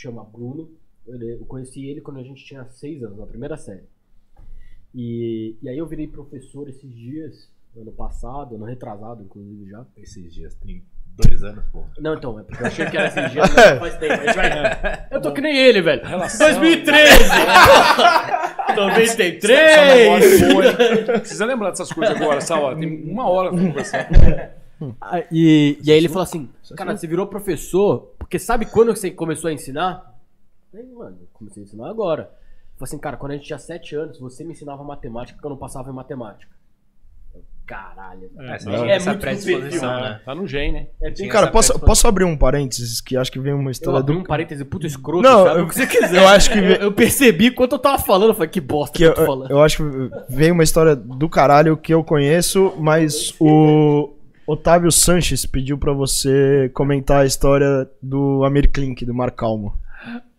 chama 0.00 0.22
Bruno, 0.24 0.70
eu 1.06 1.44
conheci 1.46 1.86
ele 1.86 2.00
quando 2.00 2.18
a 2.18 2.22
gente 2.22 2.44
tinha 2.44 2.64
seis 2.66 3.02
anos, 3.02 3.18
na 3.18 3.26
primeira 3.26 3.56
série. 3.56 3.84
E, 4.94 5.56
e 5.62 5.68
aí 5.68 5.76
eu 5.78 5.86
virei 5.86 6.06
professor 6.06 6.68
esses 6.68 6.94
dias, 6.94 7.50
ano 7.76 7.92
passado, 7.92 8.54
ano 8.56 8.64
retrasado, 8.64 9.22
inclusive 9.22 9.70
já. 9.70 9.84
Esses 9.96 10.32
dias, 10.32 10.54
tem 10.54 10.82
dois 11.16 11.42
anos, 11.42 11.64
pô. 11.72 11.84
Não, 11.98 12.14
então, 12.14 12.38
é 12.38 12.42
porque 12.42 12.62
eu 12.62 12.66
achei 12.66 12.86
que 12.86 12.96
era 12.96 13.08
esses 13.08 13.32
dias, 13.32 13.48
mas 13.54 13.78
faz 13.78 13.96
tempo. 13.98 14.12
A 14.14 14.26
gente 14.26 14.34
vai- 14.36 15.06
Eu 15.10 15.20
tô 15.20 15.32
que 15.32 15.40
nem 15.40 15.56
ele, 15.56 15.82
velho. 15.82 16.02
2013! 16.02 17.24
93! 18.76 19.44
Essa 19.50 19.94
memória 19.96 20.52
boa, 20.52 20.64
hein? 20.66 21.04
Precisa 21.20 21.44
lembrar 21.44 21.70
dessas 21.70 21.92
coisas 21.92 22.16
agora, 22.16 22.40
Sal. 22.40 22.76
Tem 22.76 23.10
uma 23.10 23.28
hora 23.28 23.50
pra 23.50 23.58
conversar. 23.60 24.08
Ah, 25.00 25.24
E, 25.32 25.76
e 25.82 25.90
aí 25.90 25.96
ele 25.98 26.06
falou 26.06 26.22
assim, 26.22 26.48
cara, 26.76 26.96
você 26.96 27.04
virou 27.08 27.26
professor, 27.26 28.14
porque 28.28 28.38
sabe 28.38 28.66
quando 28.66 28.94
você 28.94 29.10
começou 29.10 29.48
a 29.48 29.52
ensinar? 29.54 30.14
Eu 30.74 30.80
falei, 30.82 30.94
mano, 30.94 31.16
eu 31.22 31.28
comecei 31.32 31.62
a 31.62 31.64
ensinar 31.66 31.88
agora. 31.88 32.24
Falou 32.76 32.84
assim, 32.84 32.98
cara, 32.98 33.16
quando 33.16 33.32
a 33.32 33.34
gente 33.36 33.46
tinha 33.46 33.58
7 33.58 33.96
anos, 33.96 34.20
você 34.20 34.44
me 34.44 34.52
ensinava 34.52 34.84
matemática 34.84 35.34
porque 35.36 35.46
eu 35.46 35.50
não 35.50 35.56
passava 35.56 35.88
em 35.90 35.94
matemática. 35.94 36.52
Eu, 37.34 37.42
Caralho. 37.66 38.30
É, 38.38 38.54
Essa, 38.54 38.70
é 38.70 38.90
essa 38.90 39.10
muito 39.10 39.20
predisposição, 39.22 40.00
né? 40.00 40.20
Tá 40.26 40.34
no 40.34 40.46
gen, 40.46 40.72
né? 40.72 40.86
É, 41.02 41.10
Cara, 41.28 41.46
posso, 41.50 41.78
posso 41.80 42.06
abrir 42.06 42.24
um 42.24 42.36
parênteses 42.36 43.00
que 43.00 43.16
acho 43.16 43.32
que 43.32 43.40
vem 43.40 43.54
uma 43.54 43.68
eu 43.68 43.72
história 43.72 43.98
abri 44.00 44.14
do... 44.14 44.20
um 44.20 44.24
parêntese 44.24 44.62
puto 44.64 44.86
escroto, 44.86 45.22
Não, 45.22 45.44
sabe? 45.44 45.60
eu- 45.60 45.64
o 45.64 45.68
que 45.68 45.74
você 45.74 45.86
quiser. 45.88 46.22
eu 46.22 46.28
acho 46.28 46.52
que- 46.52 46.58
Eu, 46.58 46.64
eu 46.82 46.92
percebi 46.92 47.50
quando 47.50 47.72
eu 47.72 47.78
tava 47.78 47.98
falando, 47.98 48.28
eu 48.30 48.34
falei, 48.34 48.48
que 48.50 48.60
bosta 48.60 48.92
que, 48.92 48.98
que 48.98 49.04
eu 49.04 49.08
eu, 49.08 49.14
tô 49.14 49.24
falando. 49.26 49.50
eu 49.50 49.62
acho 49.62 49.78
que 49.78 50.10
veio 50.28 50.52
uma 50.52 50.62
história 50.64 50.94
do 50.94 51.28
caralho 51.30 51.76
que 51.78 51.92
eu 51.94 52.04
conheço, 52.04 52.74
mas 52.78 53.34
o 53.40 54.14
Otávio 54.48 54.90
Sanches 54.90 55.44
pediu 55.44 55.76
pra 55.76 55.92
você 55.92 56.70
comentar 56.72 57.22
a 57.22 57.26
história 57.26 57.86
do 58.02 58.42
Amir 58.44 58.70
Klink, 58.72 59.04
do 59.04 59.12
Mar 59.14 59.30
Calmo. 59.30 59.78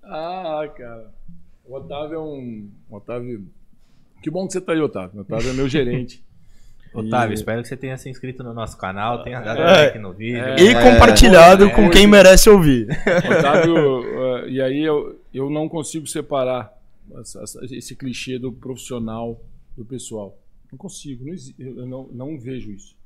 Ah, 0.03 0.67
cara. 0.75 1.11
O 1.63 1.75
Otávio 1.75 2.15
é 2.15 2.19
um. 2.19 2.69
Otávio. 2.89 3.45
Que 4.23 4.31
bom 4.31 4.47
que 4.47 4.53
você 4.53 4.59
tá 4.61 4.73
aí, 4.73 4.81
Otávio. 4.81 5.19
O 5.19 5.21
Otávio 5.21 5.51
é 5.51 5.53
meu 5.53 5.69
gerente. 5.69 6.23
Otávio, 6.91 7.33
E- 7.33 7.35
espero 7.35 7.61
que 7.61 7.67
você 7.67 7.77
tenha 7.77 7.95
se 7.99 8.09
inscrito 8.09 8.43
no 8.43 8.51
nosso 8.51 8.75
canal, 8.75 9.21
tenha 9.23 9.39
dado 9.41 9.61
É. 9.61 9.85
like 9.85 9.99
no 9.99 10.11
vídeo. 10.11 10.39
É. 10.43 10.55
E 10.55 10.73
compartilhado 10.73 11.65
é, 11.65 11.69
com 11.69 11.83
é. 11.83 11.89
quem 11.91 12.07
merece 12.07 12.49
ouvir. 12.49 12.87
Otávio, 13.29 14.03
eh, 14.47 14.49
e 14.57 14.59
aí 14.61 14.81
eu, 14.81 15.21
eu 15.31 15.51
não 15.51 15.69
consigo 15.69 16.07
separar 16.07 16.73
essa- 17.19 17.43
essa- 17.43 17.63
esse 17.65 17.95
clichê 17.95 18.39
do 18.39 18.51
profissional 18.51 19.39
do 19.77 19.85
pessoal. 19.85 20.35
Não 20.71 20.79
consigo, 20.79 21.23
não, 21.25 21.35
eu 21.59 21.85
não, 21.85 22.07
não 22.11 22.39
vejo 22.39 22.71
isso. 22.71 22.97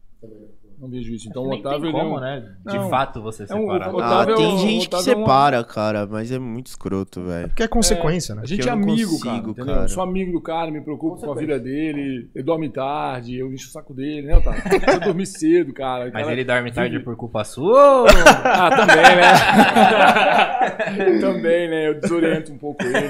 Não 0.79 0.89
vejo 0.89 1.13
isso. 1.13 1.27
Então 1.29 1.43
o 1.43 1.49
Nem 1.49 1.59
Otávio 1.59 1.79
tem 1.81 1.89
ele 1.89 1.97
é 1.97 2.01
como, 2.01 2.15
um- 2.17 2.19
né? 2.19 2.43
De 2.65 2.75
Não. 2.77 2.89
fato 2.89 3.21
você 3.21 3.43
É 3.43 3.55
um- 3.55 3.61
separar. 3.61 3.93
o- 3.93 3.99
Ah, 3.99 4.05
Otávio 4.07 4.33
é 4.33 4.37
tem 4.37 4.53
um- 4.53 4.57
gente 4.57 4.89
que 4.89 4.95
Otávio 4.95 5.11
é 5.11 5.15
separa, 5.15 5.63
cara, 5.63 6.07
mas 6.09 6.31
é 6.31 6.39
muito 6.39 6.67
escroto, 6.67 7.23
velho. 7.23 7.49
Que 7.55 7.63
é 7.63 7.67
consequência, 7.67 8.35
né? 8.35 8.41
A 8.43 8.47
gente 8.47 8.67
é 8.67 8.69
eu 8.69 8.73
amigo, 8.73 9.11
consigo, 9.11 9.53
cara, 9.55 9.67
cara. 9.67 9.81
Eu 9.85 9.89
sou 9.89 10.03
amigo 10.03 10.31
do 10.31 10.41
cara, 10.41 10.69
me 10.71 10.81
preocupo 10.81 11.21
com 11.21 11.31
a 11.31 11.35
vida 11.35 11.59
dele, 11.59 12.29
ele 12.33 12.43
dorme 12.43 12.69
tarde, 12.69 13.37
eu 13.37 13.51
encho 13.53 13.67
o 13.69 13.71
saco 13.71 13.93
dele, 13.93 14.27
né, 14.27 14.37
Otávio? 14.37 14.61
Eu 14.93 14.99
dormir 14.99 15.25
cedo, 15.25 15.73
cara. 15.73 16.05
Mas 16.05 16.13
Cara, 16.13 16.31
ele 16.33 16.43
dorme 16.43 16.71
tarde 16.71 16.91
vive- 16.93 17.03
por 17.03 17.15
culpa 17.15 17.43
sua. 17.43 18.05
Ah, 18.43 18.69
também, 18.69 19.15
né? 19.15 19.33
também, 21.21 21.69
né? 21.69 21.87
Eu 21.89 21.99
desoriento 21.99 22.51
um 22.53 22.57
pouco 22.57 22.83
ele. 22.83 23.07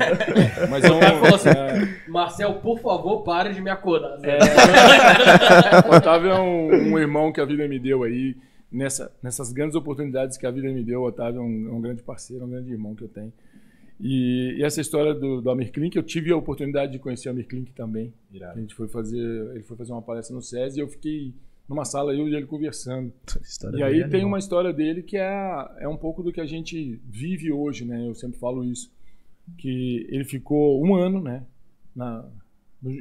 Mas 0.69 0.84
é 0.84 0.91
um... 0.91 0.99
falou 1.02 1.35
assim, 1.35 1.49
é, 1.49 1.88
Marcel, 2.10 2.53
por 2.56 2.80
favor, 2.80 3.23
pare 3.23 3.53
de 3.53 3.61
me 3.61 3.69
acordar. 3.69 4.18
o 5.90 5.95
Otávio 5.95 6.31
é 6.31 6.40
um, 6.40 6.94
um 6.94 6.99
irmão 6.99 7.31
que 7.31 7.41
a 7.41 7.45
vida 7.45 7.52
me 7.57 7.80
deu 7.80 8.03
aí. 8.03 8.35
Nessa, 8.71 9.15
nessas 9.21 9.53
grandes 9.53 9.75
oportunidades 9.75 10.35
que 10.35 10.47
a 10.47 10.51
vida 10.51 10.67
me 10.73 10.84
deu, 10.84 11.01
o 11.01 11.05
Otávio 11.05 11.39
é 11.39 11.43
um, 11.43 11.67
é 11.67 11.71
um 11.71 11.80
grande 11.80 12.01
parceiro, 12.01 12.43
é 12.43 12.47
um 12.47 12.49
grande 12.49 12.71
irmão 12.71 12.95
que 12.95 13.03
eu 13.03 13.07
tenho. 13.07 13.31
E, 13.99 14.55
e 14.57 14.63
essa 14.63 14.81
história 14.81 15.13
do, 15.13 15.41
do 15.41 15.49
Amir 15.49 15.71
Klink, 15.71 15.95
eu 15.95 16.03
tive 16.03 16.31
a 16.31 16.35
oportunidade 16.35 16.91
de 16.91 16.99
conhecer 16.99 17.30
o 17.30 17.31
Amir 17.31 17.47
Klink 17.47 17.71
também. 17.71 18.13
A 18.51 18.59
gente 18.59 18.73
foi 18.73 18.88
fazer, 18.88 19.19
ele 19.53 19.63
foi 19.63 19.77
fazer 19.77 19.91
uma 19.91 20.01
palestra 20.01 20.35
no 20.35 20.41
SESI 20.41 20.80
e 20.80 20.81
eu 20.81 20.88
fiquei 20.88 21.34
numa 21.67 21.85
sala, 21.85 22.13
eu 22.13 22.27
e 22.27 22.35
ele 22.35 22.45
conversando. 22.45 23.13
E 23.77 23.84
aí 23.84 24.01
bem 24.01 24.09
tem 24.09 24.25
uma 24.25 24.39
história 24.39 24.73
dele 24.73 25.01
que 25.01 25.17
é, 25.17 25.69
é 25.80 25.88
um 25.88 25.97
pouco 25.97 26.21
do 26.21 26.31
que 26.31 26.41
a 26.41 26.45
gente 26.45 26.99
vive 27.05 27.51
hoje, 27.51 27.85
né? 27.85 28.07
Eu 28.07 28.13
sempre 28.13 28.39
falo 28.39 28.63
isso. 28.63 28.91
Que 29.57 30.07
ele 30.09 30.23
ficou 30.23 30.84
um 30.84 30.95
ano, 30.95 31.21
né? 31.21 31.45
Na, 31.95 32.27
no, 32.81 32.91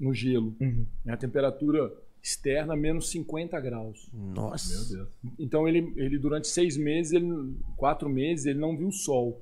no 0.00 0.14
gelo. 0.14 0.56
Uhum. 0.60 0.86
A 1.06 1.16
temperatura 1.16 1.92
externa 2.22 2.76
menos 2.76 3.10
50 3.10 3.58
graus. 3.60 4.08
Nossa. 4.12 4.72
Meu 4.74 4.84
Deus. 5.06 5.08
Então 5.38 5.66
ele, 5.68 5.92
ele 5.96 6.18
durante 6.18 6.46
seis 6.48 6.76
meses, 6.76 7.12
ele, 7.12 7.54
quatro 7.76 8.08
meses, 8.08 8.46
ele 8.46 8.58
não 8.60 8.76
viu 8.76 8.88
o 8.88 8.92
sol. 8.92 9.40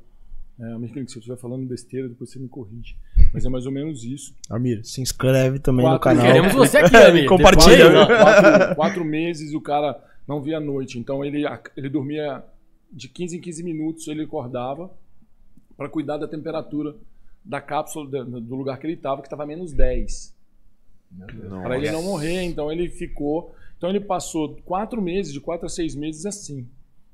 É, 0.58 0.72
Americano, 0.72 1.08
se 1.08 1.16
eu 1.16 1.20
estiver 1.20 1.36
falando 1.38 1.66
besteira, 1.66 2.08
depois 2.08 2.30
você 2.30 2.38
me 2.38 2.48
corrige. 2.48 2.96
Mas 3.32 3.44
é 3.44 3.48
mais 3.48 3.66
ou 3.66 3.72
menos 3.72 4.02
isso. 4.04 4.34
Amir, 4.48 4.84
se 4.84 5.00
inscreve 5.00 5.58
também 5.58 5.84
no 5.84 5.92
Quatro- 5.98 6.04
canal. 6.18 6.26
Queremos 6.26 6.52
você 6.54 6.78
aqui, 6.78 6.96
amigo. 6.96 7.28
Compartilha. 7.28 7.86
Ó, 8.00 8.06
quatro, 8.06 8.74
quatro 8.76 9.04
meses 9.04 9.52
o 9.54 9.60
cara 9.60 10.02
não 10.26 10.40
via 10.42 10.56
a 10.56 10.60
noite. 10.60 10.98
Então 10.98 11.24
ele, 11.24 11.44
ele 11.76 11.88
dormia 11.88 12.42
de 12.92 13.08
15 13.08 13.36
em 13.36 13.40
15 13.40 13.62
minutos, 13.62 14.08
ele 14.08 14.22
acordava 14.24 14.90
para 15.76 15.88
cuidar 15.88 16.16
da 16.18 16.26
temperatura 16.28 16.94
da 17.44 17.60
cápsula 17.60 18.24
do 18.24 18.54
lugar 18.56 18.78
que 18.78 18.86
ele 18.86 18.94
estava, 18.94 19.22
que 19.22 19.26
estava 19.28 19.46
menos 19.46 19.72
10. 19.72 20.34
Para 21.62 21.76
ele 21.76 21.90
não 21.90 22.02
morrer. 22.02 22.42
Então 22.42 22.70
ele 22.70 22.88
ficou. 22.88 23.54
Então 23.76 23.90
ele 23.90 24.00
passou 24.00 24.56
quatro 24.64 25.00
meses, 25.00 25.32
de 25.32 25.40
quatro 25.40 25.66
a 25.66 25.68
seis 25.68 25.94
meses 25.94 26.26
assim. 26.26 26.68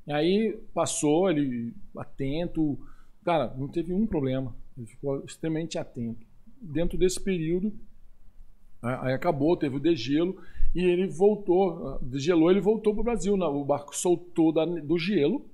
E 0.05 0.11
aí 0.11 0.57
passou, 0.73 1.29
ele 1.29 1.73
atento. 1.95 2.77
Cara, 3.23 3.53
não 3.57 3.67
teve 3.67 3.93
um 3.93 4.05
problema. 4.05 4.55
Ele 4.77 4.87
ficou 4.87 5.23
extremamente 5.25 5.77
atento. 5.77 6.25
Dentro 6.61 6.97
desse 6.97 7.19
período, 7.19 7.73
aí 8.81 9.13
acabou, 9.13 9.57
teve 9.57 9.75
o 9.75 9.79
degelo 9.79 10.41
e 10.73 10.83
ele 10.83 11.07
voltou, 11.07 11.99
degelou, 12.01 12.51
ele 12.51 12.61
voltou 12.61 12.93
para 12.93 13.01
o 13.01 13.03
Brasil. 13.03 13.37
né? 13.37 13.45
O 13.45 13.63
barco 13.63 13.95
soltou 13.95 14.51
do 14.51 14.97
gelo, 14.97 15.45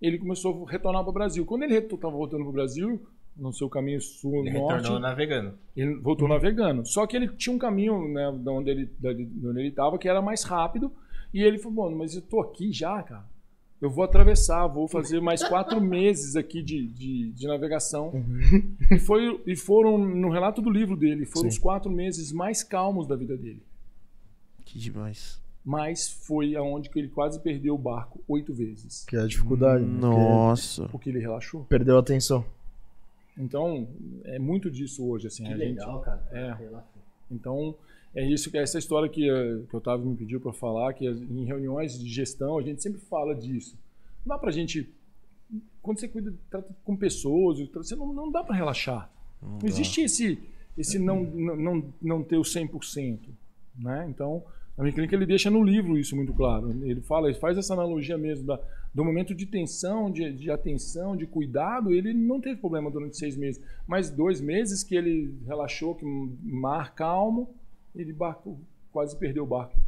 ele 0.00 0.18
começou 0.18 0.66
a 0.66 0.70
retornar 0.70 1.02
para 1.02 1.10
o 1.10 1.14
Brasil. 1.14 1.44
Quando 1.44 1.62
ele 1.62 1.76
estava 1.76 2.14
voltando 2.14 2.42
para 2.42 2.50
o 2.50 2.52
Brasil, 2.52 3.00
no 3.36 3.52
seu 3.52 3.68
caminho 3.68 3.96
Ele 3.96 4.00
sul-norte, 4.02 4.50
retornou 4.76 5.00
navegando. 5.00 5.54
ele 5.76 5.94
voltou 5.96 6.28
navegando. 6.28 6.86
Só 6.86 7.06
que 7.06 7.16
ele 7.16 7.28
tinha 7.28 7.54
um 7.54 7.58
caminho, 7.58 8.08
né, 8.08 8.30
de 8.32 8.48
onde 8.50 8.70
ele 8.70 8.90
da- 8.98 9.12
de 9.12 9.22
onde 9.46 9.58
ele 9.60 9.68
estava, 9.68 9.98
que 9.98 10.08
era 10.08 10.20
mais 10.22 10.42
rápido. 10.44 10.92
E 11.32 11.42
ele 11.42 11.58
falou, 11.58 11.84
mano, 11.84 11.96
mas 11.98 12.14
eu 12.14 12.20
tô 12.22 12.40
aqui 12.40 12.72
já, 12.72 13.02
cara. 13.02 13.24
Eu 13.80 13.90
vou 13.90 14.04
atravessar, 14.04 14.66
vou 14.68 14.86
fazer 14.86 15.20
mais 15.20 15.42
quatro 15.42 15.80
meses 15.82 16.36
aqui 16.36 16.62
de, 16.62 16.86
de, 16.86 17.32
de 17.32 17.46
navegação. 17.48 18.12
E, 18.90 18.98
foi, 18.98 19.40
e 19.46 19.56
foram, 19.56 19.98
no 19.98 20.28
relato 20.30 20.60
do 20.62 20.70
livro 20.70 20.96
dele, 20.96 21.24
foram 21.24 21.50
Sim. 21.50 21.56
os 21.56 21.58
quatro 21.58 21.90
meses 21.90 22.30
mais 22.32 22.62
calmos 22.62 23.08
da 23.08 23.16
vida 23.16 23.36
dele. 23.36 23.62
Que 24.64 24.78
demais. 24.78 25.40
Mas 25.64 26.08
foi 26.08 26.54
aonde 26.54 26.90
que 26.90 26.98
ele 26.98 27.08
quase 27.08 27.40
perdeu 27.40 27.74
o 27.74 27.78
barco 27.78 28.20
oito 28.28 28.52
vezes. 28.52 29.04
Que 29.04 29.16
é 29.16 29.20
a 29.20 29.26
dificuldade. 29.26 29.84
né? 29.84 29.98
Nossa. 30.00 30.86
Porque 30.88 31.08
ele 31.10 31.18
relaxou. 31.18 31.60
Porque 31.60 31.70
Perdeu 31.76 31.96
a 31.96 32.00
atenção. 32.00 32.44
Então, 33.36 33.88
é 34.24 34.38
muito 34.38 34.70
disso 34.70 35.06
hoje, 35.06 35.26
assim. 35.26 35.44
Que 35.44 35.52
a 35.52 35.56
gente, 35.56 35.68
legal, 35.68 36.00
cara. 36.00 36.22
É. 36.30 36.56
Então, 37.30 37.74
é 38.14 38.24
isso 38.24 38.50
que 38.50 38.58
essa 38.58 38.78
história 38.78 39.08
que, 39.08 39.28
eh, 39.28 39.62
que 39.68 39.74
o 39.74 39.78
Otávio 39.78 40.06
me 40.06 40.16
pediu 40.16 40.40
para 40.40 40.52
falar, 40.52 40.92
que 40.92 41.06
em 41.06 41.44
reuniões 41.44 41.98
de 41.98 42.08
gestão 42.08 42.58
a 42.58 42.62
gente 42.62 42.82
sempre 42.82 43.00
fala 43.00 43.34
disso. 43.34 43.78
Não 44.24 44.34
dá 44.34 44.38
para 44.38 44.50
a 44.50 44.52
gente. 44.52 44.88
Quando 45.80 45.98
você 45.98 46.08
cuida, 46.08 46.32
trata 46.50 46.74
com 46.84 46.96
pessoas, 46.96 47.58
você 47.70 47.96
não, 47.96 48.12
não 48.12 48.30
dá 48.30 48.44
para 48.44 48.54
relaxar. 48.54 49.10
Não, 49.40 49.58
não 49.58 49.66
existe 49.66 50.02
esse, 50.02 50.38
esse 50.76 50.98
não, 50.98 51.22
não, 51.24 51.94
não 52.00 52.22
ter 52.22 52.36
o 52.36 52.42
100%. 52.42 53.18
Né? 53.78 54.06
Então, 54.08 54.44
a 54.76 54.82
minha 54.82 54.92
clínica 54.92 55.16
ele 55.16 55.26
deixa 55.26 55.50
no 55.50 55.62
livro 55.62 55.98
isso 55.98 56.14
muito 56.14 56.32
claro. 56.32 56.70
Ele 56.70 57.00
fala, 57.00 57.28
ele 57.28 57.38
faz 57.38 57.58
essa 57.58 57.72
analogia 57.72 58.16
mesmo 58.16 58.46
da, 58.46 58.60
do 58.94 59.04
momento 59.04 59.34
de 59.34 59.46
tensão, 59.46 60.10
de, 60.10 60.32
de 60.32 60.50
atenção, 60.50 61.16
de 61.16 61.26
cuidado. 61.26 61.92
Ele 61.92 62.12
não 62.12 62.40
teve 62.40 62.60
problema 62.60 62.90
durante 62.90 63.16
seis 63.16 63.36
meses, 63.36 63.62
mas 63.86 64.10
dois 64.10 64.40
meses 64.40 64.82
que 64.82 64.94
ele 64.94 65.34
relaxou, 65.46 65.94
que 65.94 66.04
mar 66.04 66.94
calmo, 66.94 67.54
ele 67.94 68.12
barco, 68.12 68.58
quase 68.90 69.16
perdeu 69.16 69.44
o 69.44 69.46
barco 69.46 69.78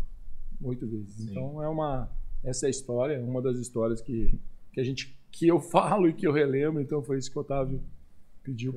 oito 0.62 0.86
vezes. 0.86 1.14
Sim. 1.14 1.30
Então 1.30 1.62
é 1.62 1.68
uma 1.68 2.10
essa 2.42 2.66
é 2.66 2.68
a 2.68 2.70
história, 2.70 3.22
uma 3.22 3.40
das 3.40 3.56
histórias 3.56 4.00
que, 4.00 4.38
que 4.72 4.80
a 4.80 4.84
gente 4.84 5.16
que 5.30 5.48
eu 5.48 5.60
falo 5.70 6.08
e 6.08 6.12
que 6.12 6.26
eu 6.26 6.32
relembro. 6.32 6.80
Então 6.80 7.02
foi 7.02 7.18
isso 7.18 7.30
que 7.30 7.38
o 7.38 7.40
Otávio 7.40 7.80
pediu 8.42 8.74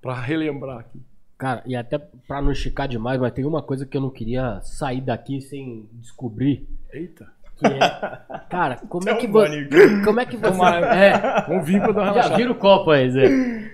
para 0.00 0.20
relembrar 0.20 0.78
aqui. 0.78 1.00
Cara, 1.38 1.62
e 1.66 1.76
até 1.76 1.98
para 1.98 2.40
não 2.40 2.52
esticar 2.52 2.88
demais, 2.88 3.20
mas 3.20 3.32
tem 3.32 3.44
uma 3.44 3.62
coisa 3.62 3.84
que 3.84 3.94
eu 3.94 4.00
não 4.00 4.10
queria 4.10 4.60
sair 4.62 5.02
daqui 5.02 5.40
sem 5.40 5.86
descobrir. 5.92 6.66
Eita. 6.90 7.30
Que 7.56 7.66
é, 7.66 7.78
cara, 8.50 8.76
como 8.88 9.08
é 9.08 9.14
que 9.14 9.26
você. 9.26 9.68
Como 10.04 10.20
é 10.20 10.26
que 10.26 10.36
você. 10.36 10.62
É, 10.94 11.42
Vamos 11.48 11.66
vir 11.66 11.80
pra 11.80 11.92
dar 11.92 12.02
uma 12.12 12.22
Já 12.22 12.36
vira 12.36 12.52
o 12.52 12.54
copo 12.54 12.90
aí, 12.90 13.10
Zé. 13.10 13.28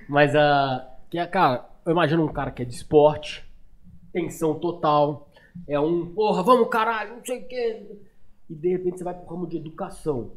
Mas, 0.08 0.34
uh, 0.34 0.86
que 1.10 1.18
é, 1.18 1.26
cara, 1.26 1.68
eu 1.84 1.92
imagino 1.92 2.24
um 2.24 2.32
cara 2.32 2.50
que 2.50 2.62
é 2.62 2.64
de 2.64 2.74
esporte, 2.74 3.44
tensão 4.12 4.54
total, 4.54 5.28
é 5.68 5.78
um, 5.78 6.06
porra, 6.06 6.42
vamos 6.42 6.68
caralho, 6.68 7.16
não 7.16 7.24
sei 7.24 7.40
o 7.40 7.48
quê. 7.48 7.86
E 8.48 8.54
de 8.54 8.68
repente 8.68 8.98
você 8.98 9.04
vai 9.04 9.14
pro 9.14 9.26
ramo 9.26 9.46
de 9.46 9.56
educação. 9.56 10.32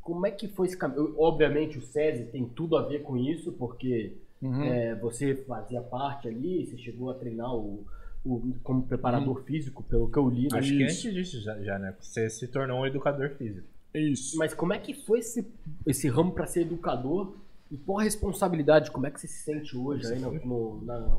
Como 0.00 0.26
é 0.26 0.30
que 0.30 0.46
foi 0.46 0.66
esse 0.66 0.76
caminho? 0.76 1.14
Obviamente 1.18 1.78
o 1.78 1.82
SESI 1.82 2.26
tem 2.26 2.44
tudo 2.44 2.76
a 2.76 2.82
ver 2.82 3.02
com 3.02 3.16
isso, 3.16 3.52
porque 3.52 4.16
Uhum. 4.40 4.62
É, 4.62 4.94
você 4.96 5.34
fazia 5.34 5.80
parte 5.80 6.28
ali, 6.28 6.66
você 6.66 6.76
chegou 6.76 7.10
a 7.10 7.14
treinar 7.14 7.54
o, 7.54 7.84
o 8.26 8.54
como 8.62 8.82
preparador 8.82 9.38
uhum. 9.38 9.44
físico, 9.44 9.82
pelo 9.84 10.10
que 10.10 10.18
eu 10.18 10.28
li. 10.28 10.48
Acho 10.52 10.76
que 10.76 10.82
antes 10.82 11.14
disso 11.14 11.40
já, 11.40 11.58
já, 11.62 11.78
né? 11.78 11.94
Você 12.00 12.28
se 12.28 12.48
tornou 12.48 12.80
um 12.80 12.86
educador 12.86 13.30
físico. 13.36 13.66
Isso. 13.94 14.36
Mas 14.36 14.52
como 14.52 14.72
é 14.72 14.78
que 14.78 14.92
foi 14.92 15.20
esse, 15.20 15.46
esse 15.86 16.08
ramo 16.08 16.32
para 16.32 16.46
ser 16.46 16.62
educador? 16.62 17.36
E 17.70 17.76
qual 17.76 18.00
a 18.00 18.02
responsabilidade? 18.02 18.90
Como 18.90 19.06
é 19.06 19.10
que 19.10 19.20
você 19.20 19.26
se 19.26 19.42
sente 19.42 19.76
hoje 19.76 20.06
aí 20.06 20.18
no, 20.18 20.32
no 20.44 20.84
na, 20.84 21.18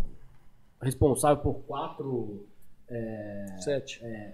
responsável 0.81 1.41
por 1.41 1.55
quatro. 1.65 2.45
É, 2.89 3.55
sete. 3.59 4.03
É, 4.03 4.33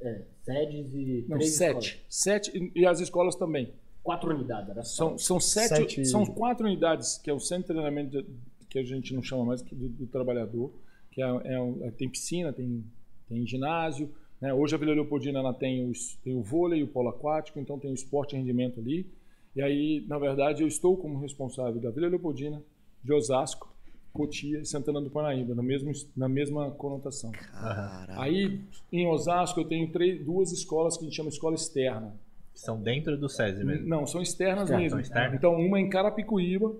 é, 0.00 0.22
sedes 0.44 0.92
e. 0.94 1.24
Não, 1.28 1.40
sete. 1.40 1.48
Escolas. 1.48 2.00
Sete 2.08 2.72
e 2.74 2.86
as 2.86 3.00
escolas 3.00 3.34
também. 3.36 3.72
Quatro 4.02 4.34
unidades, 4.34 4.68
era 4.68 4.82
são, 4.82 5.16
são 5.16 5.38
sete, 5.38 5.68
sete, 5.68 6.04
São 6.06 6.26
quatro 6.26 6.66
unidades, 6.66 7.18
que 7.18 7.30
é 7.30 7.32
o 7.32 7.38
centro 7.38 7.68
de 7.68 7.80
treinamento 7.80 8.26
que 8.68 8.80
a 8.80 8.82
gente 8.82 9.14
não 9.14 9.22
chama 9.22 9.44
mais 9.44 9.62
do, 9.62 9.88
do 9.88 10.06
trabalhador, 10.08 10.72
que 11.12 11.22
é, 11.22 11.26
é, 11.26 11.86
é, 11.86 11.90
tem 11.92 12.08
piscina, 12.08 12.52
tem, 12.52 12.84
tem 13.28 13.46
ginásio. 13.46 14.10
Né? 14.40 14.52
Hoje 14.52 14.74
a 14.74 14.78
Vila 14.78 14.92
Leopoldina 14.92 15.38
ela 15.38 15.54
tem, 15.54 15.88
os, 15.88 16.16
tem 16.24 16.34
o 16.34 16.42
vôlei, 16.42 16.82
o 16.82 16.88
polo 16.88 17.10
aquático, 17.10 17.60
então 17.60 17.78
tem 17.78 17.90
o 17.90 17.94
esporte 17.94 18.34
e 18.34 18.38
rendimento 18.38 18.80
ali. 18.80 19.06
E 19.54 19.62
aí, 19.62 20.04
na 20.08 20.18
verdade, 20.18 20.62
eu 20.62 20.66
estou 20.68 20.96
como 20.96 21.20
responsável 21.20 21.80
da 21.80 21.90
Vila 21.90 22.08
Leopoldina, 22.08 22.62
de 23.04 23.12
Osasco, 23.12 23.70
Cotia 24.12 24.60
e 24.60 24.64
Santana 24.64 25.00
do 25.00 25.10
Parnaíba, 25.10 25.54
na 25.54 25.62
mesma, 25.62 25.92
na 26.16 26.28
mesma 26.28 26.70
conotação. 26.72 27.30
Caraca. 27.32 28.20
Aí, 28.20 28.60
em 28.90 29.06
Osasco, 29.06 29.60
eu 29.60 29.64
tenho 29.64 29.90
três, 29.90 30.24
duas 30.24 30.50
escolas 30.52 30.96
que 30.96 31.04
a 31.04 31.08
gente 31.08 31.16
chama 31.16 31.28
escola 31.28 31.54
externa. 31.54 32.14
São 32.54 32.80
dentro 32.80 33.16
do 33.16 33.28
SESI 33.28 33.64
mesmo? 33.64 33.88
Não, 33.88 34.06
são 34.06 34.20
externas 34.20 34.70
mesmo. 34.70 34.90
São 34.90 35.00
externas? 35.00 35.34
Então, 35.34 35.54
uma 35.54 35.80
em 35.80 35.88
Carapicuíba, 35.88 36.74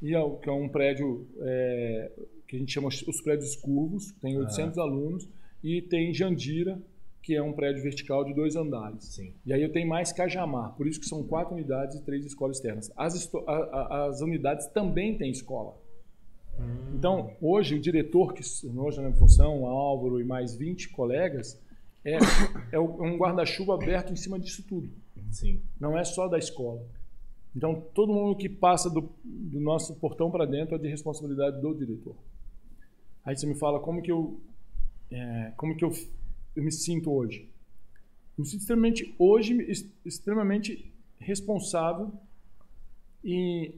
e 0.00 0.14
é, 0.14 0.30
que 0.42 0.48
é 0.48 0.52
um 0.52 0.68
prédio 0.68 1.26
é, 1.40 2.10
que 2.50 2.56
a 2.56 2.58
gente 2.58 2.72
chama 2.72 2.88
os 2.88 3.20
prédios 3.20 3.54
curvos, 3.54 4.10
tem 4.20 4.36
800 4.36 4.76
ah. 4.76 4.82
alunos, 4.82 5.28
e 5.62 5.80
tem 5.80 6.12
Jandira, 6.12 6.82
que 7.22 7.36
é 7.36 7.40
um 7.40 7.52
prédio 7.52 7.80
vertical 7.80 8.24
de 8.24 8.34
dois 8.34 8.56
andares. 8.56 9.04
Sim. 9.04 9.32
E 9.46 9.52
aí 9.52 9.62
eu 9.62 9.70
tenho 9.70 9.88
mais 9.88 10.12
Cajamar, 10.12 10.74
por 10.74 10.88
isso 10.88 10.98
que 10.98 11.06
são 11.06 11.22
quatro 11.22 11.54
unidades 11.54 11.94
e 11.96 12.02
três 12.02 12.26
escolas 12.26 12.56
externas. 12.56 12.90
As, 12.96 13.32
a, 13.46 14.06
as 14.06 14.20
unidades 14.20 14.66
também 14.66 15.16
têm 15.16 15.30
escola. 15.30 15.76
Hum. 16.58 16.94
Então, 16.96 17.30
hoje, 17.40 17.76
o 17.76 17.80
diretor, 17.80 18.34
que 18.34 18.42
hoje 18.76 19.00
na 19.00 19.12
função, 19.12 19.64
Álvaro 19.64 20.20
e 20.20 20.24
mais 20.24 20.56
20 20.56 20.88
colegas, 20.88 21.56
é, 22.04 22.18
é 22.72 22.80
um 22.80 23.16
guarda-chuva 23.16 23.74
aberto 23.74 24.12
em 24.12 24.16
cima 24.16 24.40
disso 24.40 24.64
tudo. 24.68 24.90
Sim. 25.30 25.60
Não 25.78 25.96
é 25.96 26.02
só 26.02 26.26
da 26.26 26.36
escola. 26.36 26.84
Então, 27.54 27.80
todo 27.94 28.12
mundo 28.12 28.34
que 28.34 28.48
passa 28.48 28.90
do, 28.90 29.08
do 29.22 29.60
nosso 29.60 29.94
portão 29.94 30.32
para 30.32 30.46
dentro 30.46 30.74
é 30.74 30.78
de 30.78 30.88
responsabilidade 30.88 31.60
do 31.60 31.72
diretor. 31.72 32.16
Aí 33.24 33.36
você 33.36 33.46
me 33.46 33.54
fala 33.54 33.80
como 33.80 34.02
que 34.02 34.10
eu, 34.10 34.40
é, 35.10 35.52
como 35.56 35.76
que 35.76 35.84
eu, 35.84 35.92
eu 36.56 36.62
me 36.62 36.72
sinto 36.72 37.12
hoje. 37.12 37.48
Eu 38.36 38.42
me 38.42 38.46
sinto 38.46 38.60
extremamente, 38.60 39.14
hoje, 39.18 39.92
extremamente 40.04 40.92
responsável 41.18 42.12
em 43.22 43.74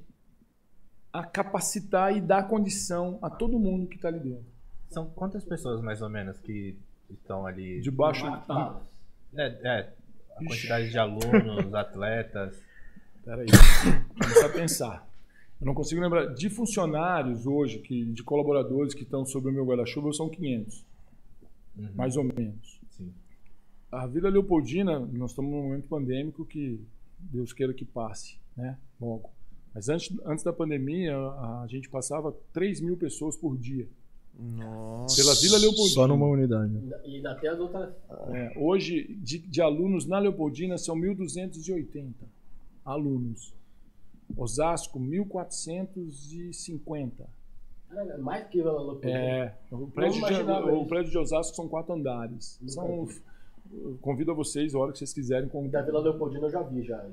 a 1.13 1.23
capacitar 1.25 2.17
e 2.17 2.21
dar 2.21 2.49
condição 2.49 3.19
a 3.21 3.29
todo 3.29 3.59
mundo 3.59 3.87
que 3.87 3.97
está 3.97 4.09
ali 4.09 4.19
dentro. 4.19 4.47
São 4.89 5.07
quantas 5.11 5.45
pessoas, 5.45 5.83
mais 5.83 6.01
ou 6.01 6.09
menos, 6.09 6.39
que 6.41 6.79
estão 7.11 7.47
ali? 7.47 7.81
Debaixo... 7.83 8.25
De, 8.25 9.41
é, 9.41 9.61
é, 9.63 9.93
a 10.37 10.45
quantidade 10.45 10.91
de 10.91 10.99
alunos, 10.99 11.75
atletas. 11.75 12.63
Peraí, 13.25 13.47
começar 14.19 14.47
a 14.47 14.49
pensar. 14.49 15.12
Eu 15.63 15.67
não 15.67 15.75
consigo 15.75 16.01
lembrar. 16.01 16.35
De 16.35 16.51
funcionários 16.51 17.47
hoje, 17.47 17.79
que, 17.79 18.05
de 18.07 18.25
colaboradores 18.25 18.95
que 18.95 19.05
estão 19.05 19.25
sobre 19.25 19.49
o 19.51 19.55
meu 19.55 19.65
guarda-chuva, 19.65 20.13
são 20.13 20.29
500. 20.29 20.85
Uhum. 21.79 21.89
Mais 21.95 22.17
ou 22.17 22.25
menos. 22.25 22.81
Sim. 22.91 23.13
A 23.93 24.05
Vila 24.09 24.29
Leopoldina, 24.29 24.99
nós 24.99 25.31
estamos 25.31 25.53
num 25.53 25.63
momento 25.63 25.87
pandêmico 25.87 26.45
que 26.45 26.81
Deus 27.17 27.53
queira 27.53 27.73
que 27.73 27.85
passe, 27.85 28.37
né? 28.57 28.77
Logo. 29.01 29.31
Mas 29.73 29.89
antes, 29.89 30.13
antes 30.27 30.45
da 30.45 30.53
pandemia, 30.53 31.17
a, 31.17 31.63
a 31.63 31.67
gente 31.69 31.89
passava 31.89 32.37
3 32.53 32.81
mil 32.81 32.97
pessoas 32.97 33.37
por 33.37 33.57
dia. 33.57 33.89
Nossa. 34.37 35.15
Pela 35.15 35.33
Vila 35.37 35.59
Leopoldina. 35.59 35.95
Só 35.95 36.09
numa 36.09 36.27
unidade. 36.27 36.73
E 37.05 37.17
ainda 37.17 37.37
tem 37.37 37.49
as 37.49 37.61
outras. 37.61 37.95
É, 38.33 38.53
hoje, 38.57 39.17
de, 39.23 39.39
de, 39.39 39.63
alunos 39.63 40.07
na 40.07 40.19
Leopoldina, 40.19 40.77
são 40.77 40.97
1.280 40.97 42.15
alunos. 42.85 43.55
Osasco, 44.37 45.01
1.450. 45.01 47.27
É 47.95 48.17
mais 48.19 48.47
que 48.49 48.59
Vila 48.59 48.81
Leopoldina. 48.81 49.19
É, 49.19 49.55
o 49.71 49.87
prédio, 49.89 50.25
de, 50.25 50.43
o 50.71 50.87
prédio 50.87 51.11
de 51.11 51.19
Osasco 51.19 51.55
são 51.55 51.69
quatro 51.69 51.93
andares. 51.95 52.59
São 52.67 53.07
convido 54.01 54.33
a 54.33 54.35
vocês, 54.35 54.75
a 54.75 54.79
hora 54.79 54.93
que 54.93 54.99
vocês 54.99 55.13
quiserem. 55.13 55.49
Convido... 55.49 55.73
Da 55.73 55.83
Vila 55.83 56.01
Leopoldina 56.01 56.47
eu 56.47 56.51
já 56.51 56.63
vi, 56.63 56.83
já. 56.83 57.05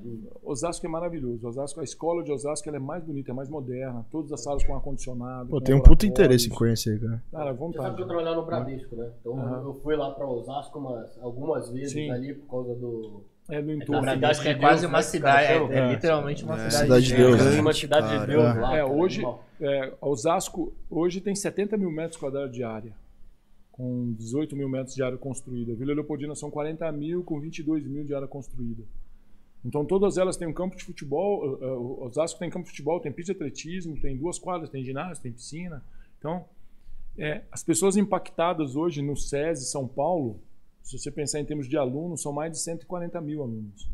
Osasco 0.42 0.86
é 0.86 0.88
maravilhoso. 0.88 1.46
Osasco, 1.46 1.80
a 1.80 1.84
escola 1.84 2.22
de 2.22 2.32
Osasco 2.32 2.68
ela 2.68 2.76
é 2.76 2.80
mais 2.80 3.02
bonita, 3.02 3.30
é 3.30 3.34
mais 3.34 3.48
moderna. 3.48 4.04
Todas 4.10 4.32
as 4.32 4.42
salas 4.42 4.64
com 4.64 4.74
ar-condicionado. 4.74 5.50
Pô, 5.50 5.60
tem 5.60 5.74
um 5.74 5.82
puto 5.82 6.06
interesse 6.06 6.48
em 6.48 6.50
conhecer, 6.50 7.00
cara. 7.00 7.22
Cara, 7.30 7.52
vontade. 7.52 7.76
Você 7.76 7.82
sabe 7.82 7.96
que 7.96 8.02
eu 8.02 8.06
trabalhava 8.06 8.36
no 8.36 8.46
Bradesco, 8.46 8.96
né? 8.96 9.10
Então 9.20 9.32
uhum. 9.32 9.68
eu 9.68 9.74
fui 9.74 9.96
lá 9.96 10.10
para 10.10 10.26
Osasco 10.26 10.78
umas, 10.78 11.18
algumas 11.18 11.70
vezes 11.70 11.92
Sim. 11.92 12.10
ali 12.10 12.34
por 12.34 12.48
causa 12.48 12.74
do. 12.74 13.22
É 13.50 13.60
no 13.60 13.72
entorno. 13.72 14.08
É 14.08 14.14
cidade 14.14 14.48
é 14.48 14.54
quase 14.54 14.86
uma 14.86 15.02
cidade. 15.02 15.46
É, 15.46 15.78
é, 15.78 15.92
literalmente 15.92 16.44
uma 16.44 16.54
é, 16.54 16.70
cidade, 16.70 16.84
cidade 16.84 17.06
de 17.06 17.16
Deus. 17.16 17.56
É 17.56 17.60
uma 17.60 17.72
cidade 17.72 18.18
de 18.18 18.26
Deus 18.26 18.56
lá. 18.56 18.76
É, 18.76 18.84
hoje, 18.84 19.22
é, 19.60 19.92
Osasco 20.00 20.72
hoje 20.88 21.20
tem 21.20 21.34
70 21.34 21.76
mil 21.76 21.90
metros 21.90 22.18
quadrados 22.18 22.54
de 22.54 22.62
área 22.62 22.92
com 23.72 24.12
18 24.12 24.54
mil 24.54 24.68
metros 24.68 24.94
de 24.94 25.02
área 25.02 25.16
construída. 25.16 25.74
Vila 25.74 25.94
Leopoldina 25.94 26.34
são 26.34 26.50
40 26.50 26.90
mil 26.92 27.24
com 27.24 27.40
22 27.40 27.86
mil 27.86 28.04
de 28.04 28.14
área 28.14 28.28
construída. 28.28 28.82
Então 29.64 29.84
todas 29.84 30.18
elas 30.18 30.36
têm 30.36 30.46
um 30.46 30.52
campo 30.52 30.76
de 30.76 30.84
futebol. 30.84 31.58
O 31.60 32.04
Osasco 32.04 32.38
tem 32.38 32.50
campo 32.50 32.64
de 32.64 32.70
futebol, 32.70 33.00
tem 33.00 33.10
pista 33.10 33.32
de 33.32 33.38
atletismo, 33.38 33.98
tem 33.98 34.16
duas 34.16 34.38
quadras, 34.38 34.70
tem 34.70 34.84
ginásio, 34.84 35.22
tem 35.22 35.32
piscina. 35.32 35.82
Então, 36.18 36.44
é, 37.16 37.42
as 37.50 37.62
pessoas 37.62 37.96
impactadas 37.96 38.76
hoje 38.76 39.02
no 39.02 39.16
SESI 39.16 39.66
São 39.66 39.88
Paulo, 39.88 40.40
se 40.90 40.98
você 40.98 41.10
pensar 41.10 41.38
em 41.38 41.44
termos 41.44 41.68
de 41.68 41.76
alunos, 41.76 42.20
são 42.20 42.32
mais 42.32 42.50
de 42.50 42.58
140 42.58 43.20
mil 43.20 43.42
alunos 43.42 43.88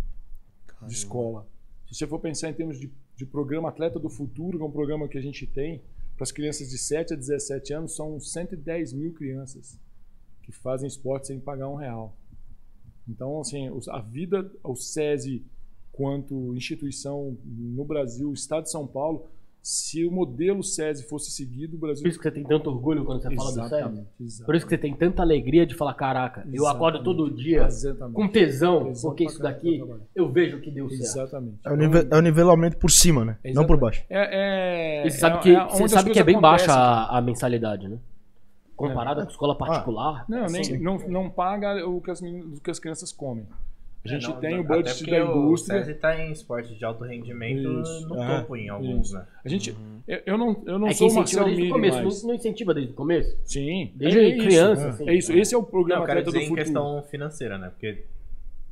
Caramba. 0.66 0.86
de 0.86 0.94
escola. 0.94 1.46
Se 1.86 1.94
você 1.94 2.06
for 2.06 2.18
pensar 2.18 2.48
em 2.48 2.54
termos 2.54 2.80
de, 2.80 2.90
de 3.14 3.26
programa 3.26 3.68
Atleta 3.68 3.98
do 3.98 4.08
Futuro, 4.08 4.56
que 4.56 4.64
é 4.64 4.66
um 4.66 4.72
programa 4.72 5.06
que 5.06 5.18
a 5.18 5.20
gente 5.20 5.46
tem, 5.46 5.82
para 6.16 6.24
as 6.24 6.32
crianças 6.32 6.70
de 6.70 6.78
7 6.78 7.12
a 7.12 7.16
17 7.16 7.74
anos, 7.74 7.94
são 7.94 8.18
110 8.18 8.94
mil 8.94 9.12
crianças 9.12 9.78
que 10.42 10.50
fazem 10.50 10.88
esporte 10.88 11.26
sem 11.26 11.38
pagar 11.38 11.68
um 11.68 11.74
real. 11.74 12.16
Então, 13.06 13.38
assim, 13.40 13.68
a 13.90 14.00
vida, 14.00 14.50
o 14.64 14.74
SESI, 14.74 15.44
quanto 15.92 16.56
instituição 16.56 17.36
no 17.44 17.84
Brasil, 17.84 18.30
o 18.30 18.34
Estado 18.34 18.64
de 18.64 18.70
São 18.70 18.86
Paulo, 18.86 19.28
se 19.68 20.04
o 20.06 20.12
modelo 20.12 20.62
SESI 20.62 21.02
fosse 21.08 21.28
seguido, 21.32 21.76
o 21.76 21.80
Brasil 21.80 22.00
Por 22.04 22.08
isso 22.08 22.18
que 22.18 22.22
você 22.22 22.30
tem 22.30 22.44
tanto 22.44 22.70
orgulho 22.70 23.04
quando 23.04 23.20
você 23.20 23.34
fala 23.34 23.48
do 23.50 23.54
SESI. 23.54 23.64
Exatamente. 23.74 24.44
Por 24.46 24.54
isso 24.54 24.64
que 24.64 24.70
você 24.70 24.78
tem 24.78 24.94
tanta 24.94 25.22
alegria 25.22 25.66
de 25.66 25.74
falar, 25.74 25.94
caraca, 25.94 26.46
eu 26.52 26.68
acordo 26.68 27.02
todo 27.02 27.28
dia 27.34 27.64
Exatamente. 27.64 28.14
com 28.14 28.28
tesão, 28.28 28.84
Tesão 28.84 29.10
porque 29.10 29.24
isso 29.24 29.42
daqui 29.42 29.82
eu 30.14 30.30
vejo 30.30 30.60
que 30.60 30.70
deu 30.70 30.88
certo. 30.88 31.02
Exatamente. 31.02 31.56
É 31.64 31.72
o, 31.72 31.76
nive- 31.76 32.06
é 32.08 32.16
o 32.16 32.20
nivelamento 32.20 32.76
por 32.76 32.92
cima, 32.92 33.24
né? 33.24 33.38
Não 33.52 33.66
por 33.66 33.76
baixo. 33.76 34.04
É, 34.08 35.00
é, 35.02 35.06
E 35.08 35.10
você 35.10 35.18
sabe 35.18 35.36
é- 35.38 35.40
que, 35.40 35.50
é 35.56 35.66
você 35.68 35.88
sabe 35.88 36.10
que 36.12 36.18
é 36.20 36.22
bem 36.22 36.40
baixa 36.40 36.72
a, 36.72 37.18
a 37.18 37.20
mensalidade, 37.20 37.88
né? 37.88 37.98
Comparada 38.76 39.24
com 39.24 39.30
escola 39.32 39.56
particular. 39.56 40.24
Não, 40.28 40.46
nem, 40.46 40.78
não, 40.78 40.96
não 41.08 41.28
paga 41.30 41.84
o 41.88 42.00
que, 42.00 42.10
as, 42.12 42.20
meninas- 42.22 42.58
o 42.58 42.62
que 42.62 42.70
as 42.70 42.78
crianças 42.78 43.10
comem. 43.10 43.44
A 44.10 44.18
gente 44.18 44.26
É, 44.26 44.28
não, 44.28 44.40
tem 44.40 44.54
não, 44.54 44.60
o 44.60 44.64
budget 44.64 44.88
até 44.90 44.98
porque 44.98 45.10
da 45.10 45.20
indústria. 45.24 45.80
O 45.80 45.84
SESI 45.84 45.94
tá 45.98 46.18
em 46.20 46.32
esporte 46.32 46.74
de 46.74 46.84
alto 46.84 47.04
rendimento 47.04 47.80
Isso. 47.82 48.08
no 48.08 48.22
É, 48.22 48.38
topo 48.40 48.56
em 48.56 48.68
alguns, 48.68 49.06
isso. 49.08 49.14
né? 49.16 49.26
A 49.44 49.48
gente, 49.48 49.76
eu, 50.08 50.20
eu 50.26 50.38
não, 50.38 50.62
eu 50.66 50.78
não 50.78 50.86
é 50.86 50.90
que 50.90 50.96
sou 50.96 51.08
o 51.08 51.10
incentiva 51.10 51.20
Marcel 51.42 51.44
desde 51.44 51.60
o 51.60 51.64
Miri 51.64 51.72
começo. 51.72 52.02
mais. 52.02 52.22
Não, 52.22 52.28
não 52.28 52.34
incentiva 52.34 52.74
desde 52.74 52.92
o 52.92 52.94
começo? 52.94 53.38
Sim. 53.44 53.92
Desde 53.94 54.18
é 54.18 54.28
isso. 54.28 54.44
criança. 54.46 54.88
assim. 54.88 55.08
É 55.08 55.14
isso. 55.14 55.32
Esse 55.32 55.54
é 55.54 55.58
o 55.58 55.62
programa 55.62 56.04
Não, 56.06 56.12
eu 56.12 56.14
quero 56.22 56.26
dizer 56.32 56.42
em 56.50 56.54
questão 56.54 57.02
financeira, 57.10 57.58
né? 57.58 57.68
Porque 57.70 58.04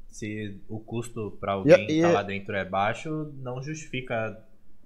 se 0.09 0.57
o 0.69 0.79
custo 0.79 1.37
pra 1.41 1.53
alguém 1.53 1.87
E- 1.89 1.93
e 1.93 1.97
estar 1.97 2.09
é- 2.11 2.13
lá 2.13 2.23
dentro 2.23 2.55
é 2.55 2.65
baixo, 2.65 3.33
não 3.43 3.63
justifica 3.63 4.39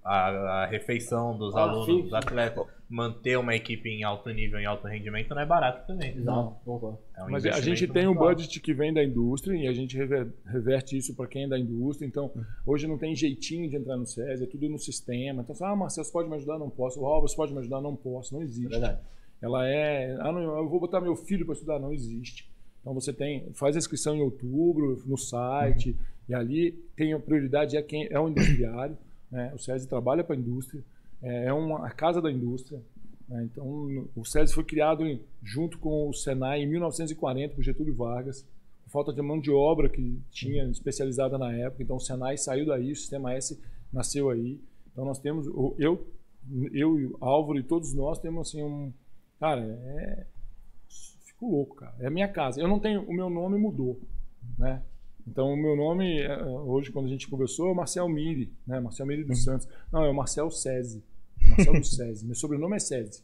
a, 0.04 0.62
a 0.62 0.66
refeição 0.66 1.36
dos 1.36 1.54
Ah, 1.56 1.62
alunos, 1.62 1.86
sim, 1.86 2.00
dos 2.02 2.10
sim. 2.10 2.16
atletas. 2.16 2.66
Manter 2.90 3.36
uma 3.38 3.54
equipe 3.54 3.86
em 3.90 4.02
alto 4.02 4.30
nível, 4.30 4.58
em 4.58 4.64
alto 4.64 4.86
rendimento, 4.88 5.28
não 5.34 5.42
é 5.42 5.44
barato 5.46 5.86
também. 5.86 6.16
Exato. 6.16 6.56
concordo. 6.64 6.98
É 7.16 7.22
um 7.24 7.30
Mas 7.30 7.44
a 7.44 7.60
gente 7.60 7.86
tem 7.86 8.06
um 8.06 8.12
alto. 8.12 8.20
budget 8.20 8.60
que 8.60 8.72
vem 8.72 8.94
da 8.94 9.04
indústria 9.04 9.54
e 9.58 9.66
a 9.68 9.74
gente 9.74 9.94
rever- 9.94 10.32
reverte 10.46 10.96
isso 10.96 11.14
para 11.14 11.26
quem 11.26 11.44
é 11.44 11.48
da 11.48 11.58
indústria. 11.58 12.06
Então, 12.06 12.32
hoje 12.64 12.86
não 12.86 12.96
tem 12.96 13.14
jeitinho 13.14 13.68
de 13.68 13.76
entrar 13.76 13.96
no 13.98 14.06
SESI, 14.06 14.44
é 14.44 14.46
tudo 14.46 14.70
no 14.70 14.78
sistema. 14.78 15.42
Então, 15.46 15.54
ah, 15.66 15.76
Marcelo, 15.76 16.06
você 16.06 16.12
pode 16.12 16.30
me 16.30 16.36
ajudar? 16.36 16.58
Não 16.58 16.70
posso. 16.70 17.02
Oh, 17.04 17.20
você 17.20 17.36
pode 17.36 17.52
me 17.52 17.58
ajudar? 17.58 17.82
Não 17.82 17.94
posso. 17.94 18.32
Não 18.32 18.40
É 18.40 18.44
existe. 18.44 18.70
verdade. 18.70 18.98
Ela 19.42 19.68
é, 19.68 20.16
ah, 20.20 20.32
não, 20.32 20.40
eu 20.40 20.68
vou 20.68 20.80
botar 20.80 21.00
meu 21.02 21.14
filho 21.14 21.44
para 21.44 21.52
estudar? 21.52 21.78
Não 21.78 21.92
existe. 21.92 22.50
Então, 22.80 22.94
você 22.94 23.12
tem, 23.12 23.52
faz 23.52 23.76
a 23.76 23.78
inscrição 23.78 24.16
em 24.16 24.22
outubro 24.22 25.02
no 25.04 25.18
site 25.18 25.94
e 26.26 26.34
ali 26.34 26.72
tem 26.96 27.12
a 27.12 27.18
prioridade 27.18 27.76
é 27.76 27.82
quem 27.82 28.08
é 28.10 28.18
o 28.18 28.28
industriário. 28.30 28.96
Né? 29.30 29.52
O 29.54 29.58
SESI 29.58 29.86
trabalha 29.88 30.24
para 30.24 30.34
a 30.34 30.38
indústria, 30.38 30.82
é 31.22 31.46
é 31.46 31.52
uma 31.52 31.86
a 31.86 31.90
casa 31.90 32.20
da 32.22 32.30
indústria. 32.30 32.80
né? 33.28 33.44
Então, 33.44 34.08
o 34.16 34.24
SESI 34.24 34.54
foi 34.54 34.64
criado 34.64 35.06
em- 35.06 35.20
junto 35.42 35.78
com 35.78 36.08
o 36.08 36.14
Senai 36.14 36.62
em 36.62 36.66
1940 36.66 37.54
por 37.54 37.62
Getúlio 37.62 37.94
Vargas, 37.94 38.42
por 38.84 38.90
falta 38.90 39.12
de 39.12 39.20
mão 39.20 39.38
de 39.38 39.50
obra 39.50 39.88
que 39.88 40.18
tinha 40.30 40.64
especializada 40.70 41.36
na 41.36 41.52
época. 41.52 41.82
Então, 41.82 41.96
o 41.96 42.00
Senai 42.00 42.38
saiu 42.38 42.64
daí, 42.66 42.90
o 42.92 42.96
Sistema 42.96 43.34
S 43.34 43.58
nasceu 43.92 44.30
aí. 44.30 44.58
Então, 44.92 45.04
nós 45.04 45.18
temos, 45.18 45.46
eu, 45.78 46.06
eu 46.72 47.16
Álvaro 47.20 47.58
e 47.58 47.62
todos 47.62 47.92
nós 47.92 48.18
temos 48.18 48.48
assim 48.48 48.62
um, 48.62 48.90
cara, 49.38 49.60
é, 49.62 50.26
fico 51.24 51.50
louco, 51.50 51.76
cara. 51.76 51.94
É 52.00 52.06
a 52.06 52.10
minha 52.10 52.28
casa. 52.28 52.60
Eu 52.60 52.66
não 52.68 52.80
tenho, 52.80 53.02
o 53.02 53.12
meu 53.12 53.28
nome 53.28 53.58
mudou, 53.58 54.00
né? 54.58 54.82
Então, 55.30 55.52
o 55.52 55.56
meu 55.56 55.76
nome, 55.76 56.20
é, 56.20 56.42
hoje, 56.44 56.90
quando 56.90 57.06
a 57.06 57.08
gente 57.08 57.28
conversou, 57.28 57.70
é 57.70 57.74
Marcel 57.74 58.08
Miri, 58.08 58.52
né? 58.66 58.80
Marcel 58.80 59.06
Miri 59.06 59.24
dos 59.24 59.42
Santos. 59.44 59.68
Não, 59.92 60.04
é 60.04 60.08
o 60.10 60.14
Marcel 60.14 60.50
Sesi. 60.50 61.02
Marcel 61.50 61.72
do 61.74 61.84
Sesi. 61.86 62.24
Meu 62.26 62.34
sobrenome 62.34 62.76
é 62.76 62.78
Sesi. 62.78 63.22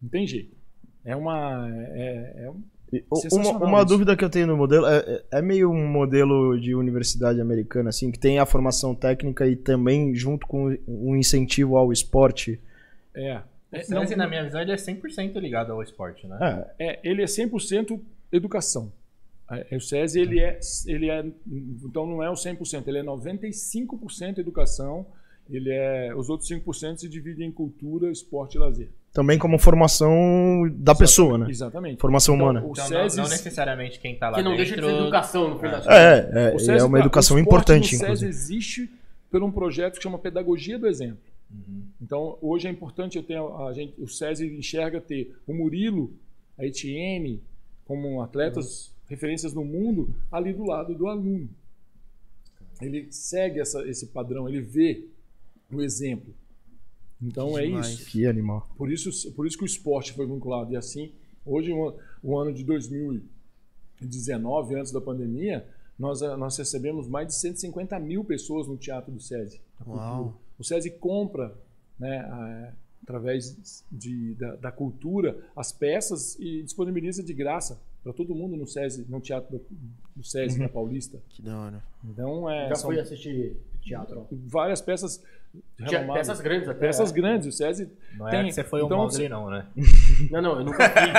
Não 0.00 0.08
tem 0.08 0.26
jeito. 0.26 0.56
É 1.04 1.14
uma. 1.16 1.68
É, 1.94 2.44
é 2.44 2.50
um- 2.50 2.62
o- 3.10 3.20
Uma, 3.36 3.50
uma 3.64 3.84
dúvida 3.84 4.14
que 4.14 4.22
eu 4.24 4.28
tenho 4.28 4.46
no 4.48 4.56
modelo 4.56 4.86
é, 4.86 4.98
é- 4.98 5.38
é 5.38 5.42
meio 5.42 5.70
um 5.70 5.86
modelo 5.88 6.60
de 6.60 6.74
universidade 6.74 7.40
americana, 7.40 7.88
assim, 7.88 8.10
que 8.10 8.18
tem 8.18 8.38
a 8.38 8.44
formação 8.44 8.94
técnica 8.94 9.46
e 9.46 9.56
também 9.56 10.14
junto 10.14 10.46
com 10.46 10.76
um 10.86 11.16
incentivo 11.16 11.76
ao 11.76 11.90
esporte. 11.92 12.60
é. 13.14 13.40
É, 13.74 13.86
não- 13.88 14.04
na 14.04 14.28
minha 14.28 14.44
visão, 14.44 14.60
ele 14.60 14.70
é 14.70 14.76
100% 14.76 15.38
ligado 15.40 15.72
ao 15.72 15.82
esporte, 15.82 16.26
né? 16.26 16.66
É, 16.78 16.90
É, 16.90 17.00
ele 17.02 17.22
é 17.22 17.26
100% 17.26 17.98
educação. 18.30 18.92
É, 19.70 19.76
O 19.76 19.80
SESI, 19.80 20.20
ele 20.20 20.40
é, 20.40 20.58
ele 20.86 21.10
é, 21.10 21.24
então 21.84 22.06
não 22.06 22.22
é 22.22 22.30
o 22.30 22.34
100%, 22.34 22.86
ele 22.88 22.98
é 22.98 23.02
95% 23.02 24.38
educação, 24.38 25.06
ele 25.50 25.70
é, 25.70 26.14
os 26.14 26.28
outros 26.30 26.48
5% 26.48 26.98
se 26.98 27.08
dividem 27.08 27.48
em 27.48 27.52
cultura, 27.52 28.10
esporte 28.10 28.54
e 28.56 28.58
lazer. 28.58 28.88
também 29.12 29.38
como 29.38 29.58
formação 29.58 30.14
da 30.76 30.94
pessoa, 30.94 31.36
né? 31.36 31.46
Exatamente. 31.50 32.00
Formação 32.00 32.34
Então, 32.34 32.46
humana. 32.48 32.64
o 32.66 32.70
Então, 32.72 32.86
SESI, 32.86 33.16
não, 33.18 33.24
não 33.24 33.30
necessariamente 33.30 34.00
quem 34.00 34.16
tá 34.16 34.30
lá 34.30 34.38
Que 34.38 34.42
não 34.42 34.52
dentro... 34.56 34.64
deixa 34.66 34.80
de 34.80 34.86
ser 34.88 35.02
educação 35.02 35.50
no 35.50 35.58
contas. 35.58 35.86
É, 35.86 36.30
é, 36.32 36.52
o 36.52 36.56
é, 36.56 36.58
SESI 36.58 36.86
uma 36.86 36.98
tá- 36.98 37.04
educação 37.04 37.36
o 37.36 37.40
importante, 37.40 37.92
no 37.98 38.06
SESI 38.06 38.26
existe 38.26 38.90
por 39.30 39.42
um 39.42 39.50
projeto 39.50 39.96
que 39.96 40.02
chama 40.02 40.18
Pedagogia 40.18 40.78
do 40.78 40.86
Exemplo. 40.86 41.18
Uhum. 41.50 41.82
Então, 42.00 42.38
hoje 42.40 42.66
é 42.68 42.70
importante 42.70 43.16
eu 43.18 43.22
ter 43.22 43.36
a 43.36 43.72
gente, 43.74 44.00
o 44.00 44.08
SESI 44.08 44.46
enxerga 44.56 45.00
ter 45.00 45.34
o 45.46 45.52
Murilo, 45.52 46.10
a 46.58 46.64
Etienne, 46.64 47.42
como 47.84 48.22
atletas 48.22 48.90
referências 49.12 49.52
no 49.52 49.64
mundo, 49.64 50.14
ali 50.30 50.52
do 50.52 50.64
lado 50.64 50.94
do 50.94 51.06
aluno. 51.06 51.48
Ele 52.80 53.10
segue 53.12 53.60
essa, 53.60 53.86
esse 53.88 54.06
padrão, 54.06 54.48
ele 54.48 54.60
vê 54.60 55.06
o 55.70 55.80
exemplo. 55.82 56.34
Então 57.20 57.56
é 57.58 57.66
Demais. 57.66 57.88
isso. 57.88 58.10
Que 58.10 58.26
animal. 58.26 58.68
Por 58.76 58.90
isso, 58.90 59.32
por 59.32 59.46
isso 59.46 59.56
que 59.56 59.64
o 59.64 59.66
esporte 59.66 60.12
foi 60.12 60.26
vinculado. 60.26 60.72
E 60.72 60.76
assim, 60.76 61.12
hoje, 61.46 61.72
o, 61.72 61.94
o 62.22 62.36
ano 62.38 62.52
de 62.52 62.64
2019, 62.64 64.74
antes 64.74 64.90
da 64.92 65.00
pandemia, 65.00 65.66
nós, 65.98 66.22
ah, 66.22 66.36
nós 66.36 66.56
recebemos 66.56 67.06
mais 67.06 67.28
de 67.28 67.34
150 67.34 67.98
mil 68.00 68.24
pessoas 68.24 68.66
no 68.66 68.76
Teatro 68.76 69.12
do 69.12 69.20
SESI. 69.20 69.60
Uau. 69.86 70.40
O 70.58 70.64
SESI 70.64 70.90
compra, 70.90 71.54
né, 71.98 72.18
a- 72.18 72.72
através 73.02 73.84
de, 73.90 74.34
da, 74.34 74.54
da 74.56 74.72
cultura, 74.72 75.44
as 75.56 75.70
peças 75.72 76.36
e 76.40 76.62
disponibiliza 76.62 77.22
de 77.22 77.32
graça 77.34 77.80
para 78.02 78.12
todo 78.12 78.34
mundo 78.34 78.56
no 78.56 78.66
SESI, 78.66 79.06
no 79.08 79.20
Teatro 79.20 79.58
do, 79.58 79.64
do 80.16 80.24
SESI, 80.24 80.56
Uhum. 80.58 80.62
na 80.64 80.68
Paulista. 80.68 81.18
Que 81.28 81.40
da 81.42 81.56
hora. 81.58 81.82
Então, 82.04 82.50
é, 82.50 82.68
Já 82.68 82.74
são 82.74 82.90
fui 82.90 82.98
assistir 83.00 83.56
teatro. 83.80 84.26
várias 84.30 84.80
peças 84.80 85.22
peças 86.14 86.40
grandes 86.40 86.66
até. 86.68 86.80
Peças 86.86 87.10
é. 87.10 87.14
grandes. 87.14 87.46
O 87.46 87.52
SESI 87.52 87.88
Não 88.16 88.26
é 88.26 88.30
Tem- 88.30 88.44
que 88.46 88.52
você 88.52 88.64
foi 88.64 88.80
o 88.82 88.86
então, 88.86 88.98
Mogli, 88.98 89.14
você- 89.16 89.28
não, 89.28 89.50
né? 89.50 89.66
Não, 90.30 90.40
não, 90.40 90.58
eu 90.60 90.64
nunca 90.64 90.88
fiz. 90.88 91.12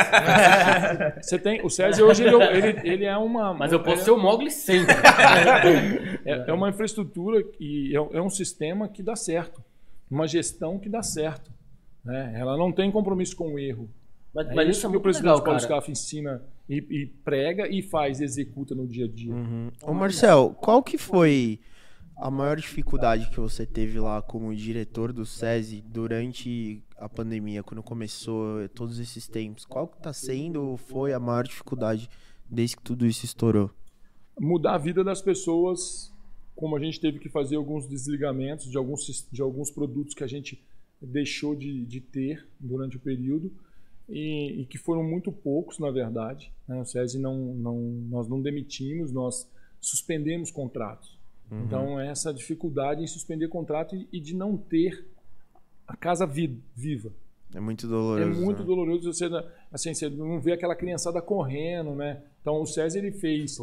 Você 1.28 1.38
tem, 1.38 1.64
o 1.66 1.70
SESI 1.70 2.02
hoje 2.02 2.24
ele, 2.24 2.36
é- 2.42 2.58
ele, 2.58 2.90
ele 2.90 3.06
é 3.06 3.18
uma. 3.18 3.54
Mas 3.54 3.72
eu 3.72 3.82
posso 3.84 4.02
é, 4.02 4.06
ser 4.06 4.12
o 4.12 4.18
Mogli 4.18 4.50
sempre. 4.50 4.96
é, 6.26 6.46
é 6.50 6.54
uma 6.54 6.70
infraestrutura 6.70 7.44
e 7.60 7.92
é, 7.96 8.18
é 8.18 8.22
um 8.22 8.30
sistema 8.30 8.88
que 8.88 9.04
dá 9.04 9.16
certo, 9.16 9.62
uma 10.10 10.26
gestão 10.28 10.80
que 10.80 10.90
dá 10.90 11.04
certo. 11.04 11.52
Né? 12.04 12.34
Ela 12.38 12.58
não 12.58 12.72
tem 12.72 12.90
compromisso 12.92 13.36
com 13.36 13.54
o 13.54 13.60
erro. 13.60 13.90
Mas, 14.34 14.48
É 14.50 14.54
mas 14.54 14.70
isso 14.70 14.78
isso 14.78 14.80
é 14.80 14.82
que 14.82 14.88
o 14.88 14.92
muito 14.92 15.04
presidente 15.04 15.30
legal, 15.32 15.44
Paulo. 15.44 15.60
Scaff 15.60 15.92
ensina 15.92 16.42
e, 16.70 16.78
e 16.78 17.06
prega 17.24 17.68
e 17.68 17.82
faz, 17.82 18.22
executa 18.22 18.74
no 18.74 18.88
dia 18.88 19.06
a 19.06 19.08
dia. 19.08 19.34
Uhum. 19.34 19.72
Ô 19.84 19.94
Marcel, 19.94 20.56
qual 20.62 20.82
que 20.82 20.98
foi 20.98 21.60
a 22.16 22.30
maior 22.30 22.58
dificuldade 22.58 23.30
que 23.30 23.40
você 23.40 23.66
teve 23.66 24.00
lá 24.00 24.22
como 24.22 24.56
diretor 24.56 25.12
do 25.12 25.26
SESI 25.26 25.82
durante 25.82 26.82
a 26.98 27.10
pandemia, 27.10 27.64
quando 27.64 27.84
começou 27.84 28.68
todos 28.70 29.00
esses 29.00 29.28
tempos? 29.28 29.66
Qual 29.66 29.88
que 29.88 30.02
tá 30.02 30.14
sendo 30.14 30.64
ou 30.64 30.78
foi 30.78 31.14
a 31.14 31.20
maior 31.20 31.44
dificuldade 31.44 32.10
desde 32.50 32.78
que 32.78 32.84
tudo 32.84 33.06
isso 33.06 33.26
estourou? 33.26 33.72
mudar 34.40 34.76
a 34.76 34.78
vida 34.78 35.04
das 35.04 35.22
pessoas, 35.22 36.12
como 36.56 36.76
a 36.76 36.80
gente 36.80 37.00
teve 37.00 37.20
que 37.20 37.30
fazer 37.30 37.56
alguns 37.56 37.88
desligamentos 37.88 38.70
de 38.70 38.78
alguns, 38.78 39.28
de 39.32 39.42
alguns 39.42 39.70
produtos 39.70 40.14
que 40.14 40.24
a 40.24 40.28
gente 40.28 40.64
deixou 41.02 41.56
de, 41.56 41.86
de 41.86 42.00
ter 42.00 42.48
durante 42.60 42.98
o 42.98 43.00
período 43.00 43.52
e, 44.10 44.62
e 44.62 44.66
que 44.66 44.78
foram 44.78 45.04
muito 45.04 45.32
poucos, 45.32 45.80
na 45.80 45.90
verdade. 45.92 46.52
né? 46.68 46.80
O 46.82 46.86
SESI 46.86 47.20
não, 47.20 47.36
não, 47.38 47.78
nós 48.10 48.28
não 48.28 48.42
demitimos, 48.42 49.12
nós 49.12 49.48
suspendemos 49.80 50.52
contratos. 50.52 51.18
Então, 51.52 52.00
é 52.00 52.08
essa 52.10 52.34
dificuldade 52.34 53.04
em 53.04 53.08
suspender 53.08 53.48
contrato 53.48 53.96
e, 53.96 54.08
e 54.12 54.20
de 54.20 54.34
não 54.36 54.58
ter 54.58 55.06
a 55.88 55.96
casa 55.96 56.26
vi- 56.26 56.58
viva. 56.76 57.12
É 57.54 57.60
muito 57.60 57.86
É 57.86 57.90
doloroso. 57.90 58.42
muito 58.42 58.60
né? 58.62 58.66
doloroso 58.66 59.14
você, 59.14 59.26
assim, 59.72 59.94
você 59.94 60.10
não 60.10 60.40
vê 60.42 60.54
aquela 60.54 60.76
criançada 60.76 61.22
correndo, 61.22 61.94
né? 61.94 62.24
Então 62.42 62.60
o 62.60 62.66
César 62.66 62.98
ele 62.98 63.12
fez, 63.12 63.58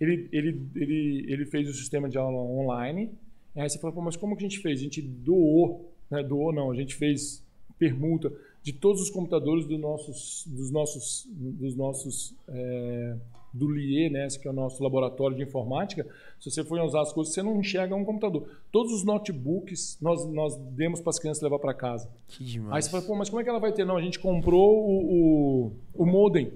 ele, 0.00 0.26
ele, 0.32 0.58
ele, 0.74 1.26
ele 1.28 1.44
fez 1.44 1.68
o 1.68 1.74
sistema 1.74 2.08
de 2.08 2.16
aula 2.16 2.38
online. 2.38 3.10
E 3.54 3.60
aí 3.60 3.68
você 3.68 3.78
fala, 3.78 3.94
mas 4.00 4.16
como 4.16 4.34
que 4.36 4.44
a 4.46 4.48
gente 4.48 4.60
fez? 4.62 4.80
A 4.80 4.82
gente 4.84 5.02
doou, 5.02 5.92
né? 6.10 6.22
Doou 6.22 6.50
não, 6.50 6.70
a 6.70 6.74
gente 6.74 6.94
fez 6.94 7.44
permuta 7.78 8.32
de 8.64 8.72
todos 8.72 9.00
os 9.02 9.10
computadores 9.10 9.66
dos 9.66 9.78
nossos, 9.78 10.44
dos 10.48 10.70
nossos, 10.72 11.28
dos 11.30 11.76
nossos 11.76 12.34
é, 12.48 13.14
do 13.52 13.70
LIE, 13.70 14.08
né? 14.10 14.26
Esse 14.26 14.40
que 14.40 14.48
é 14.48 14.50
o 14.50 14.54
nosso 14.54 14.82
laboratório 14.82 15.36
de 15.36 15.42
informática. 15.42 16.04
Se 16.40 16.50
você 16.50 16.64
for 16.64 16.80
usar 16.80 17.02
as 17.02 17.12
coisas, 17.12 17.32
você 17.32 17.42
não 17.42 17.60
enxerga 17.60 17.94
um 17.94 18.04
computador. 18.04 18.48
Todos 18.72 18.90
os 18.92 19.04
notebooks 19.04 19.96
nós, 20.00 20.26
nós 20.32 20.56
demos 20.72 21.00
para 21.00 21.10
as 21.10 21.18
crianças 21.18 21.42
levar 21.42 21.58
para 21.58 21.72
casa. 21.74 22.08
Que 22.26 22.42
demais. 22.42 22.74
Aí 22.74 22.82
você 22.82 22.90
fala, 22.90 23.02
pô, 23.04 23.14
mas 23.14 23.28
como 23.28 23.40
é 23.40 23.44
que 23.44 23.50
ela 23.50 23.60
vai 23.60 23.70
ter? 23.72 23.84
Não, 23.84 23.96
a 23.98 24.02
gente 24.02 24.18
comprou 24.18 24.74
o, 24.76 25.66
o, 25.66 25.72
o 26.02 26.06
modem. 26.06 26.50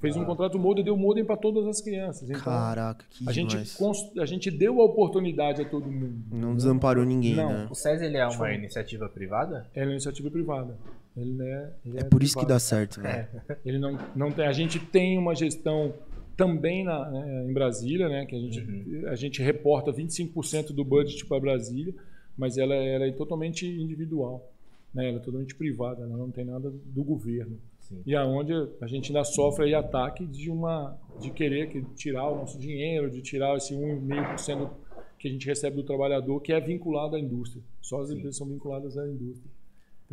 Fez 0.00 0.16
um 0.16 0.24
contrato 0.24 0.58
modem, 0.58 0.82
deu 0.82 0.96
modem 0.96 1.24
para 1.24 1.36
todas 1.36 1.64
as 1.64 1.80
crianças. 1.80 2.28
Então, 2.28 2.42
Caraca, 2.42 3.04
que 3.08 3.28
a 3.28 3.32
gente, 3.32 3.50
demais. 3.50 3.76
cons- 3.76 4.10
a 4.18 4.26
gente 4.26 4.50
deu 4.50 4.80
a 4.80 4.84
oportunidade 4.84 5.62
a 5.62 5.64
todo 5.64 5.88
mundo. 5.88 6.14
Não 6.32 6.56
desamparou 6.56 7.04
ninguém, 7.04 7.36
Não. 7.36 7.48
né? 7.52 7.68
O 7.70 7.74
SES 7.76 8.02
ele 8.02 8.16
é 8.16 8.26
uma 8.26 8.52
iniciativa 8.52 9.08
privada? 9.08 9.68
É 9.72 9.84
uma 9.84 9.92
iniciativa 9.92 10.28
privada. 10.28 10.76
Ele 11.16 11.42
é, 11.42 11.72
ele 11.84 11.98
É 12.00 12.04
por 12.04 12.22
isso 12.22 12.38
que 12.38 12.46
dá 12.46 12.58
certo, 12.58 13.00
velho. 13.00 13.28
Ele 13.64 13.78
não, 13.78 13.98
não 14.16 14.30
tem. 14.32 14.46
A 14.46 14.52
gente 14.52 14.78
tem 14.78 15.18
uma 15.18 15.34
gestão 15.34 15.94
também 16.36 16.84
na, 16.84 17.10
né, 17.10 17.44
em 17.48 17.52
Brasília, 17.52 18.08
né? 18.08 18.24
Que 18.26 18.34
a 18.34 18.38
gente, 18.38 19.06
a 19.06 19.14
gente 19.14 19.42
reporta 19.42 19.92
25% 19.92 20.72
do 20.72 20.84
budget 20.84 21.26
para 21.26 21.38
Brasília, 21.38 21.94
mas 22.36 22.56
ela, 22.56 22.74
ela 22.74 23.06
é 23.06 23.12
totalmente 23.12 23.66
individual. 23.66 24.50
Né? 24.94 25.08
Ela 25.08 25.18
é 25.18 25.20
totalmente 25.20 25.54
privada, 25.54 26.02
ela 26.02 26.16
não 26.16 26.30
tem 26.30 26.44
nada 26.44 26.70
do 26.70 27.04
governo. 27.04 27.58
Sim. 27.80 28.02
E 28.06 28.14
aonde 28.14 28.52
a 28.80 28.86
gente 28.86 29.10
ainda 29.10 29.24
sofre 29.24 29.66
aí 29.66 29.74
ataque 29.74 30.26
de 30.26 30.50
uma 30.50 30.98
de 31.20 31.30
querer 31.30 31.68
que 31.68 31.82
tirar 31.94 32.28
o 32.28 32.36
nosso 32.36 32.58
dinheiro, 32.58 33.10
de 33.10 33.20
tirar 33.20 33.56
esse 33.56 33.74
1,5% 33.74 34.70
que 35.18 35.28
a 35.28 35.30
gente 35.30 35.46
recebe 35.46 35.76
do 35.76 35.84
trabalhador, 35.84 36.40
que 36.40 36.52
é 36.52 36.60
vinculado 36.60 37.16
à 37.16 37.20
indústria. 37.20 37.62
Só 37.80 38.00
as 38.00 38.10
empresas 38.10 38.36
são 38.36 38.46
vinculadas 38.46 38.96
à 38.98 39.06
indústria. 39.06 39.50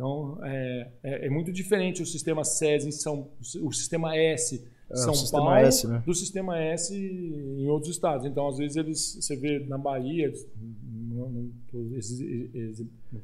Então, 0.00 0.38
é, 0.42 0.88
é, 1.02 1.26
é 1.26 1.28
muito 1.30 1.52
diferente 1.52 2.00
o 2.02 2.06
sistema 2.06 2.42
SES 2.42 2.86
em 2.86 2.90
São 2.90 3.28
o 3.60 3.70
sistema 3.70 4.16
S 4.16 4.64
É, 4.90 4.96
São 4.96 5.12
sistema 5.14 5.44
Paulo 5.44 5.58
S, 5.58 5.86
né? 5.86 6.02
do 6.06 6.14
sistema 6.14 6.58
S 6.58 6.96
em 6.96 7.68
outros 7.68 7.90
estados. 7.92 8.24
Então, 8.24 8.48
às 8.48 8.56
vezes 8.56 8.76
eles 8.78 9.18
você 9.20 9.36
vê 9.36 9.58
na 9.60 9.76
Bahia, 9.76 10.32
não, 11.12 11.50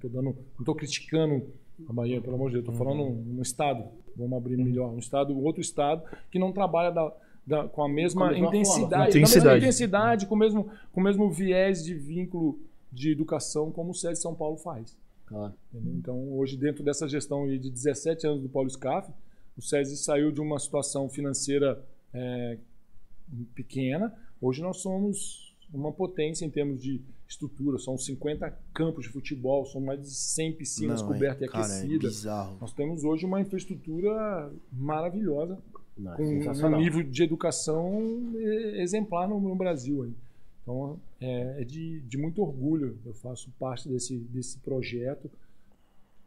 tô 0.00 0.08
dando, 0.08 0.36
não 0.58 0.64
tô 0.64 0.74
criticando 0.74 1.46
a 1.88 1.92
Bahia, 1.94 2.20
pelo 2.20 2.34
amor 2.36 2.50
de 2.50 2.60
Deus, 2.60 2.68
estou 2.68 2.76
falando 2.84 3.10
no 3.10 3.40
estado. 3.42 3.84
Vamos 4.14 4.36
abrir 4.36 4.56
melhor, 4.58 4.90
um 4.92 4.98
estado, 4.98 5.36
outro 5.42 5.60
estado 5.62 6.02
que 6.30 6.38
não 6.38 6.52
trabalha 6.52 6.90
da- 6.90 7.12
da- 7.46 7.68
com 7.68 7.82
a 7.82 7.88
mesma 7.88 8.20
Com 8.22 8.26
a 8.26 8.30
mesma 8.32 8.48
intensidade, 8.48 8.80
forma. 8.88 8.90
com 8.90 9.00
a 9.00 9.04
mesma 9.06 9.18
Intensidade. 9.26 9.58
intensidade, 9.58 10.26
com 10.26 10.34
o 10.34 10.38
mesmo 10.38 10.70
com 10.92 11.00
o 11.00 11.04
mesmo 11.04 11.30
viés 11.30 11.82
de 11.84 11.94
vínculo 11.94 12.58
de 12.92 13.10
educação 13.12 13.70
como 13.70 13.90
o 13.90 13.94
SES 13.94 14.18
São 14.20 14.34
Paulo 14.34 14.56
faz. 14.58 14.96
Claro. 15.26 15.54
Então, 15.74 16.32
hoje, 16.32 16.56
dentro 16.56 16.82
dessa 16.84 17.08
gestão 17.08 17.46
de 17.46 17.70
17 17.70 18.26
anos 18.26 18.42
do 18.42 18.48
Paulo 18.48 18.70
Scaff, 18.70 19.10
o 19.56 19.62
SESI 19.62 19.96
saiu 19.96 20.30
de 20.30 20.40
uma 20.40 20.58
situação 20.58 21.08
financeira 21.08 21.82
é, 22.14 22.58
pequena. 23.54 24.14
Hoje 24.40 24.62
nós 24.62 24.78
somos 24.78 25.54
uma 25.72 25.92
potência 25.92 26.44
em 26.44 26.50
termos 26.50 26.80
de 26.80 27.00
estrutura. 27.28 27.78
São 27.78 27.98
50 27.98 28.50
campos 28.72 29.04
de 29.06 29.10
futebol, 29.10 29.66
são 29.66 29.80
mais 29.80 30.00
de 30.00 30.10
100 30.10 30.52
piscinas 30.52 31.02
Não, 31.02 31.10
é- 31.10 31.12
cobertas 31.12 31.48
e 31.48 31.50
cara, 31.50 31.64
é 31.64 31.78
aquecidas. 31.78 32.14
bizarro. 32.14 32.56
nós 32.60 32.72
temos 32.72 33.02
hoje 33.02 33.26
uma 33.26 33.40
infraestrutura 33.40 34.52
maravilhosa, 34.72 35.58
Não, 35.98 36.12
é 36.14 36.16
com 36.16 36.22
um 36.24 36.76
nível 36.78 37.02
de 37.02 37.22
educação 37.24 38.32
eh, 38.36 38.80
exemplar 38.82 39.28
no, 39.28 39.40
no 39.40 39.56
Brasil. 39.56 40.04
Aí. 40.04 40.12
Então, 40.66 40.98
é, 41.20 41.62
é 41.62 41.64
de, 41.64 42.00
de 42.00 42.18
muito 42.18 42.42
orgulho. 42.42 42.98
Eu 43.06 43.14
faço 43.14 43.52
parte 43.56 43.88
desse, 43.88 44.16
desse 44.16 44.58
projeto. 44.58 45.30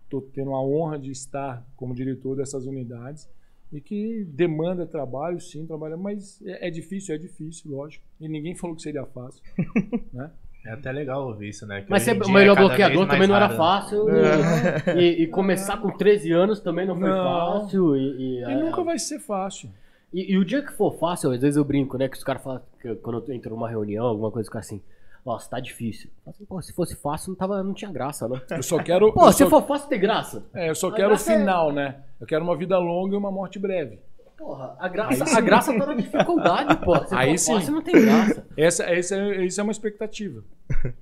Estou 0.06 0.22
tendo 0.22 0.53
a 0.56 0.64
honra 0.64 0.98
de 0.98 1.11
estar 1.11 1.68
como 1.76 1.94
diretor 1.94 2.38
dessas 2.38 2.66
unidades 2.66 3.30
e 3.72 3.82
que 3.82 4.24
demanda 4.24 4.86
trabalho, 4.88 5.40
sim, 5.41 5.66
trabalho, 5.68 5.99
mas 5.99 6.41
é, 6.44 6.68
é 6.68 6.72
difícil, 6.72 7.14
é 7.14 7.18
difícil, 7.18 7.70
lógico. 7.70 8.03
E 8.20 8.28
ninguém 8.30 8.56
falou 8.56 8.76
que 8.78 8.82
seria 8.82 9.06
fácil. 9.06 9.44
né? 10.14 10.32
É 10.66 10.72
até 10.72 10.91
legal 10.91 11.28
ouvir 11.28 11.49
isso, 11.49 11.68
né? 11.68 11.82
Que 11.82 11.90
Mas 11.91 12.03
ser 12.03 12.18
dia 12.20 12.34
melhor 12.34 12.57
é 12.57 12.60
bloqueador 12.61 13.07
também 13.07 13.28
não 13.28 13.36
era 13.36 13.45
raro. 13.48 13.57
fácil. 13.57 14.06
E, 14.10 14.99
e- 14.99 15.24
e 15.24 15.28
começar 15.28 15.78
com 15.78 15.90
13 15.91 16.32
anos 16.32 16.60
também 16.60 16.86
não 16.88 16.98
foi 16.98 17.10
Não. 17.10 17.60
fácil. 17.61 17.95
E, 17.95 17.99
e, 18.02 18.40
E 18.40 18.44
é, 18.44 18.56
nunca 18.56 18.84
vai 18.84 18.98
ser 18.98 19.20
fácil. 19.20 19.70
E- 20.14 20.34
e 20.34 20.38
o 20.38 20.45
dia 20.45 20.61
que 20.61 20.73
for 20.73 20.98
fácil, 20.98 21.31
às 21.31 21.41
vezes 21.41 21.57
eu 21.57 21.64
brinco, 21.64 21.98
né? 21.98 22.07
Que 22.10 22.18
os 22.18 22.23
caras 22.23 22.41
falam, 22.44 22.61
que 22.81 22.95
quando 22.95 23.23
eu 23.27 23.34
entro 23.34 23.52
numa 23.52 23.69
reunião, 23.69 24.06
alguma 24.06 24.31
coisa, 24.31 24.48
fica 24.48 24.60
assim. 24.60 24.81
Nossa, 25.26 25.49
tá 25.49 25.60
difícil. 25.60 26.10
Assim, 26.26 26.45
Pô, 26.45 26.61
se 26.61 26.73
fosse 26.73 26.95
fácil, 26.95 27.30
não, 27.30 27.36
tava, 27.36 27.61
não 27.61 27.73
tinha 27.73 27.91
graça, 27.91 28.27
né? 28.27 28.41
Eu 28.52 28.64
só 28.64 28.81
quero. 28.81 29.11
Pô, 29.14 29.31
se 29.31 29.40
só, 29.44 29.49
for 29.49 29.61
fácil, 29.68 29.90
tem 29.90 29.99
graça. 29.99 30.45
é, 30.53 30.69
eu 30.69 30.76
só 30.76 30.88
A 30.88 30.94
quero 30.95 31.11
o 31.11 31.15
é- 31.15 31.18
final, 31.18 31.72
né? 31.72 32.02
Eu 32.19 32.26
quero 32.26 32.44
uma 32.44 32.56
vida 32.57 32.77
longa 32.80 33.14
e 33.14 33.18
uma 33.18 33.30
morte 33.31 33.60
breve. 33.60 33.99
Porra, 34.38 34.73
a 34.80 34.88
graça, 34.88 35.38
a 35.38 35.41
graça 35.41 35.77
tá 35.77 35.86
na 35.86 35.94
dificuldade, 35.95 36.77
pô. 36.77 36.95
Se 37.06 37.14
Aí 37.14 37.31
for 37.31 37.38
sim. 37.38 37.53
fácil, 37.56 37.73
não 37.73 37.81
tem 37.81 37.99
graça. 38.02 38.48
Essa, 38.56 38.84
essa, 38.86 39.15
é- 39.18 39.45
isso 39.45 39.60
é 39.60 39.64
uma 39.64 39.72
expectativa. 39.73 40.41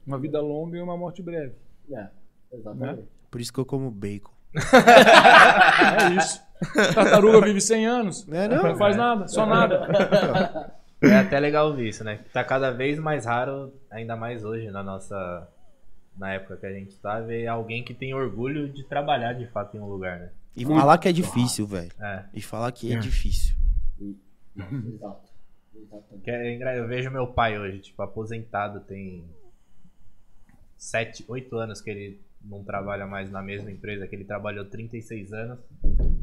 Uma 0.06 0.18
vida 0.18 0.42
longa 0.42 0.76
e 0.78 0.82
uma 0.82 0.98
morte 0.98 1.22
breve. 1.22 1.54
É, 1.92 2.08
exatamente. 2.52 3.04
Por 3.30 3.40
isso 3.40 3.54
que 3.54 3.60
eu 3.60 3.66
como 3.66 3.92
bacon. 3.92 4.32
É 4.58 6.16
isso. 6.18 6.42
Tartaruga 6.94 7.42
vive 7.42 7.62
100 7.62 7.86
anos. 7.86 8.28
É, 8.30 8.48
não, 8.48 8.76
faz 8.78 8.96
nada, 8.98 9.28
só 9.28 9.46
nada. 9.46 10.74
É 11.02 11.16
até 11.16 11.40
legal 11.40 11.68
ouvir 11.68 11.90
isso, 11.90 12.04
né? 12.04 12.20
Tá 12.34 12.44
cada 12.44 12.72
vez 12.72 12.98
mais 12.98 13.26
raro, 13.26 13.74
ainda 13.90 14.16
mais 14.16 14.44
hoje, 14.44 14.70
na 14.72 14.82
nossa. 14.82 15.48
Na 16.18 16.34
época 16.34 16.58
que 16.58 16.66
a 16.66 16.74
gente 16.74 16.98
tá, 16.98 17.20
ver 17.20 17.46
alguém 17.46 17.84
que 17.84 17.94
tem 17.94 18.12
orgulho 18.16 18.68
de 18.68 18.84
trabalhar 18.84 19.34
de 19.34 19.46
fato 19.48 19.78
em 19.78 19.80
um 19.80 19.86
lugar, 19.86 20.20
né? 20.20 20.32
E 20.56 20.66
falar 20.66 20.98
que 20.98 21.08
é 21.08 21.12
difícil, 21.12 21.68
velho. 21.68 21.92
É. 22.02 22.24
E 22.34 22.42
falar 22.42 22.72
que 22.72 22.92
é 22.92 22.98
difícil. 22.98 23.56
Exato. 24.58 25.28
É 26.26 26.80
eu 26.80 26.88
vejo 26.88 27.12
meu 27.12 27.28
pai 27.28 27.60
hoje, 27.60 27.80
tipo, 27.80 28.02
aposentado, 28.02 28.80
tem 28.80 29.30
sete, 30.76 31.24
oito 31.28 31.56
anos 31.58 31.80
que 31.80 31.90
ele 31.92 32.22
não 32.42 32.64
trabalha 32.64 33.06
mais 33.06 33.30
na 33.32 33.42
mesma 33.42 33.72
empresa, 33.72 34.08
que 34.08 34.16
ele 34.16 34.24
trabalhou 34.24 34.66
36 34.66 35.34
anos. 35.34 35.60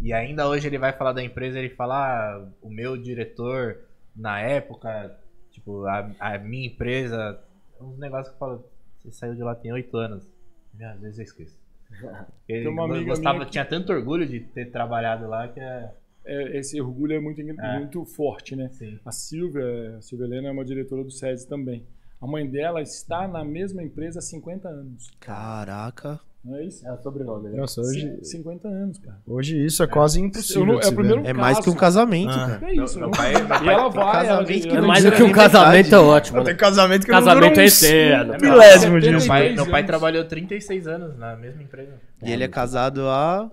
E 0.00 0.12
ainda 0.12 0.48
hoje 0.48 0.66
ele 0.66 0.78
vai 0.78 0.92
falar 0.92 1.12
da 1.12 1.22
empresa, 1.22 1.58
ele 1.58 1.70
fala, 1.70 1.96
ah, 1.96 2.48
o 2.62 2.70
meu 2.70 2.96
diretor 2.96 3.78
na 4.14 4.40
época, 4.40 5.18
tipo, 5.50 5.84
a, 5.86 6.10
a 6.20 6.38
minha 6.38 6.66
empresa, 6.66 7.40
uns 7.80 7.98
negócios 7.98 8.28
que 8.28 8.34
eu 8.34 8.38
falo, 8.38 8.64
você 9.02 9.10
saiu 9.10 9.34
de 9.34 9.42
lá 9.42 9.54
tem 9.54 9.72
oito 9.72 9.96
anos. 9.96 10.30
E 10.78 10.84
às 10.84 11.00
vezes 11.00 11.18
eu 11.18 11.24
esqueço. 11.24 11.58
Ele 12.48 13.04
gostava, 13.04 13.44
tinha 13.46 13.64
tanto 13.64 13.92
orgulho 13.92 14.26
de 14.26 14.40
ter 14.40 14.70
trabalhado 14.70 15.28
lá 15.28 15.48
que 15.48 15.60
é. 15.60 15.90
É, 16.26 16.56
esse 16.58 16.80
orgulho 16.80 17.12
é 17.12 17.20
muito, 17.20 17.38
É. 17.42 17.78
muito 17.78 18.02
forte, 18.06 18.56
né? 18.56 18.70
Sim. 18.70 18.98
A 19.04 19.12
Silvia, 19.12 19.96
a 19.98 20.00
Silvia 20.00 20.24
Helena 20.24 20.48
é 20.48 20.52
uma 20.52 20.64
diretora 20.64 21.04
do 21.04 21.10
SESI 21.10 21.46
também. 21.46 21.84
A 22.24 22.26
mãe 22.26 22.48
dela 22.48 22.80
está 22.80 23.28
na 23.28 23.44
mesma 23.44 23.82
empresa 23.82 24.18
há 24.18 24.22
50 24.22 24.66
anos. 24.66 25.10
Caraca. 25.20 26.18
Não 26.42 26.56
é 26.56 26.64
isso? 26.64 26.86
É 26.86 26.92
o 26.92 26.96
sobrenome, 27.02 27.50
né? 27.50 27.56
Nossa, 27.58 27.82
hoje, 27.82 28.00
Cin- 28.22 28.24
50 28.24 28.66
anos, 28.68 28.98
cara. 28.98 29.18
hoje 29.26 29.62
isso 29.64 29.82
é 29.82 29.86
quase 29.86 30.20
impossível. 30.22 30.62
Eu 30.62 30.66
não- 30.66 30.80
de 30.80 30.86
é. 31.26 31.30
É 31.30 31.32
mais 31.34 31.58
que 31.58 31.68
um 31.68 31.74
casamento, 31.74 32.30
Ah. 32.32 32.58
cara. 32.60 32.70
É 32.70 32.74
isso. 32.76 32.98
Meu- 32.98 33.10
né? 33.10 33.10
meu 33.10 33.10
pai- 33.10 33.32
meu 33.32 33.44
e 33.44 33.48
pai 33.48 33.74
ela 33.74 33.90
tem 33.90 34.02
vai. 34.02 34.12
casamento 34.12 34.48
ela, 34.52 34.70
que 34.70 34.76
É 34.76 34.80
mais 34.80 35.04
do 35.04 35.12
que 35.12 35.22
um 35.22 35.32
casamento, 35.32 35.94
é 35.94 35.98
ótimo. 35.98 36.44
Tem 36.44 36.52
Né? 36.54 36.58
casamento 36.58 37.04
que 37.06 37.12
não 37.12 37.18
Casamento 37.18 37.50
dura 37.50 37.62
é 37.62 37.66
eterno. 37.66 38.32
um 38.32 38.36
milésimo 38.40 38.78
Setenta 38.78 38.90
Meu 39.10 39.18
disso. 39.18 39.28
pai, 39.28 39.40
33 39.40 39.54
meu 39.56 39.66
pai 39.70 39.80
anos. 39.80 39.86
trabalhou 39.86 40.24
36 40.24 40.86
anos 40.86 41.18
na 41.18 41.36
mesma 41.36 41.62
empresa. 41.62 41.92
E 42.22 42.32
ele 42.32 42.44
é 42.44 42.48
casado 42.48 43.02
há. 43.08 43.50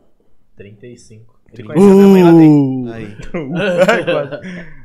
35. 0.56 1.40
Ele 1.48 1.56
Trinta- 1.64 1.74
conheceu 1.74 1.96
minha 1.98 2.08
mãe 2.08 2.24
lá 2.24 2.32
dentro. 2.32 2.82
Uh, 2.82 2.92
Aí. 2.94 3.18
Ai, 3.90 4.04
quase. 4.06 4.81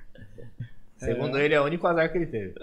Segundo 1.06 1.38
ele, 1.38 1.54
é 1.54 1.60
o 1.60 1.64
único 1.64 1.86
azar 1.86 2.10
que 2.10 2.18
ele 2.18 2.26
teve. 2.26 2.54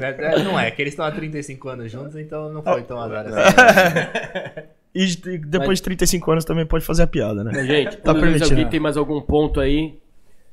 É, 0.00 0.34
é, 0.34 0.42
não 0.44 0.58
é, 0.58 0.70
que 0.70 0.82
eles 0.82 0.92
estão 0.92 1.04
há 1.06 1.10
35 1.10 1.68
anos 1.68 1.90
juntos, 1.90 2.16
então 2.16 2.52
não 2.52 2.62
foi 2.62 2.82
tão 2.82 2.98
azar 3.00 3.26
assim. 3.26 4.68
E 4.94 5.06
de- 5.06 5.38
depois 5.38 5.78
de 5.78 5.84
35 5.84 6.30
anos 6.32 6.44
também 6.44 6.66
pode 6.66 6.84
fazer 6.84 7.04
a 7.04 7.06
piada, 7.06 7.42
né? 7.42 7.50
Mas, 7.54 7.66
gente, 7.66 7.96
Tá 7.96 8.12
permitido. 8.12 8.50
alguém 8.50 8.68
tem 8.68 8.78
mais 8.78 8.98
algum 8.98 9.22
ponto 9.22 9.58
aí, 9.58 9.98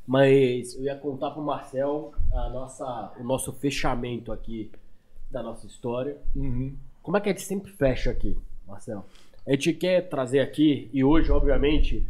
mas 0.08 0.76
eu 0.76 0.84
ia 0.84 0.96
contar 0.96 1.32
pro 1.32 1.42
Marcel 1.42 2.14
a 2.34 2.48
nossa, 2.48 3.12
o 3.20 3.24
nosso 3.24 3.52
fechamento 3.52 4.32
aqui 4.32 4.72
da 5.30 5.44
nossa 5.44 5.68
história. 5.68 6.16
Uhum. 6.34 6.74
Como 7.04 7.18
é 7.18 7.20
que 7.20 7.28
a 7.28 7.34
gente 7.34 7.42
sempre 7.44 7.70
fecha 7.74 8.12
aqui, 8.12 8.38
Marcel? 8.66 9.06
A 9.46 9.52
gente 9.52 9.74
quer 9.74 10.08
trazer 10.08 10.40
aqui, 10.40 10.90
e 10.94 11.04
hoje, 11.04 11.30
obviamente, 11.32 12.06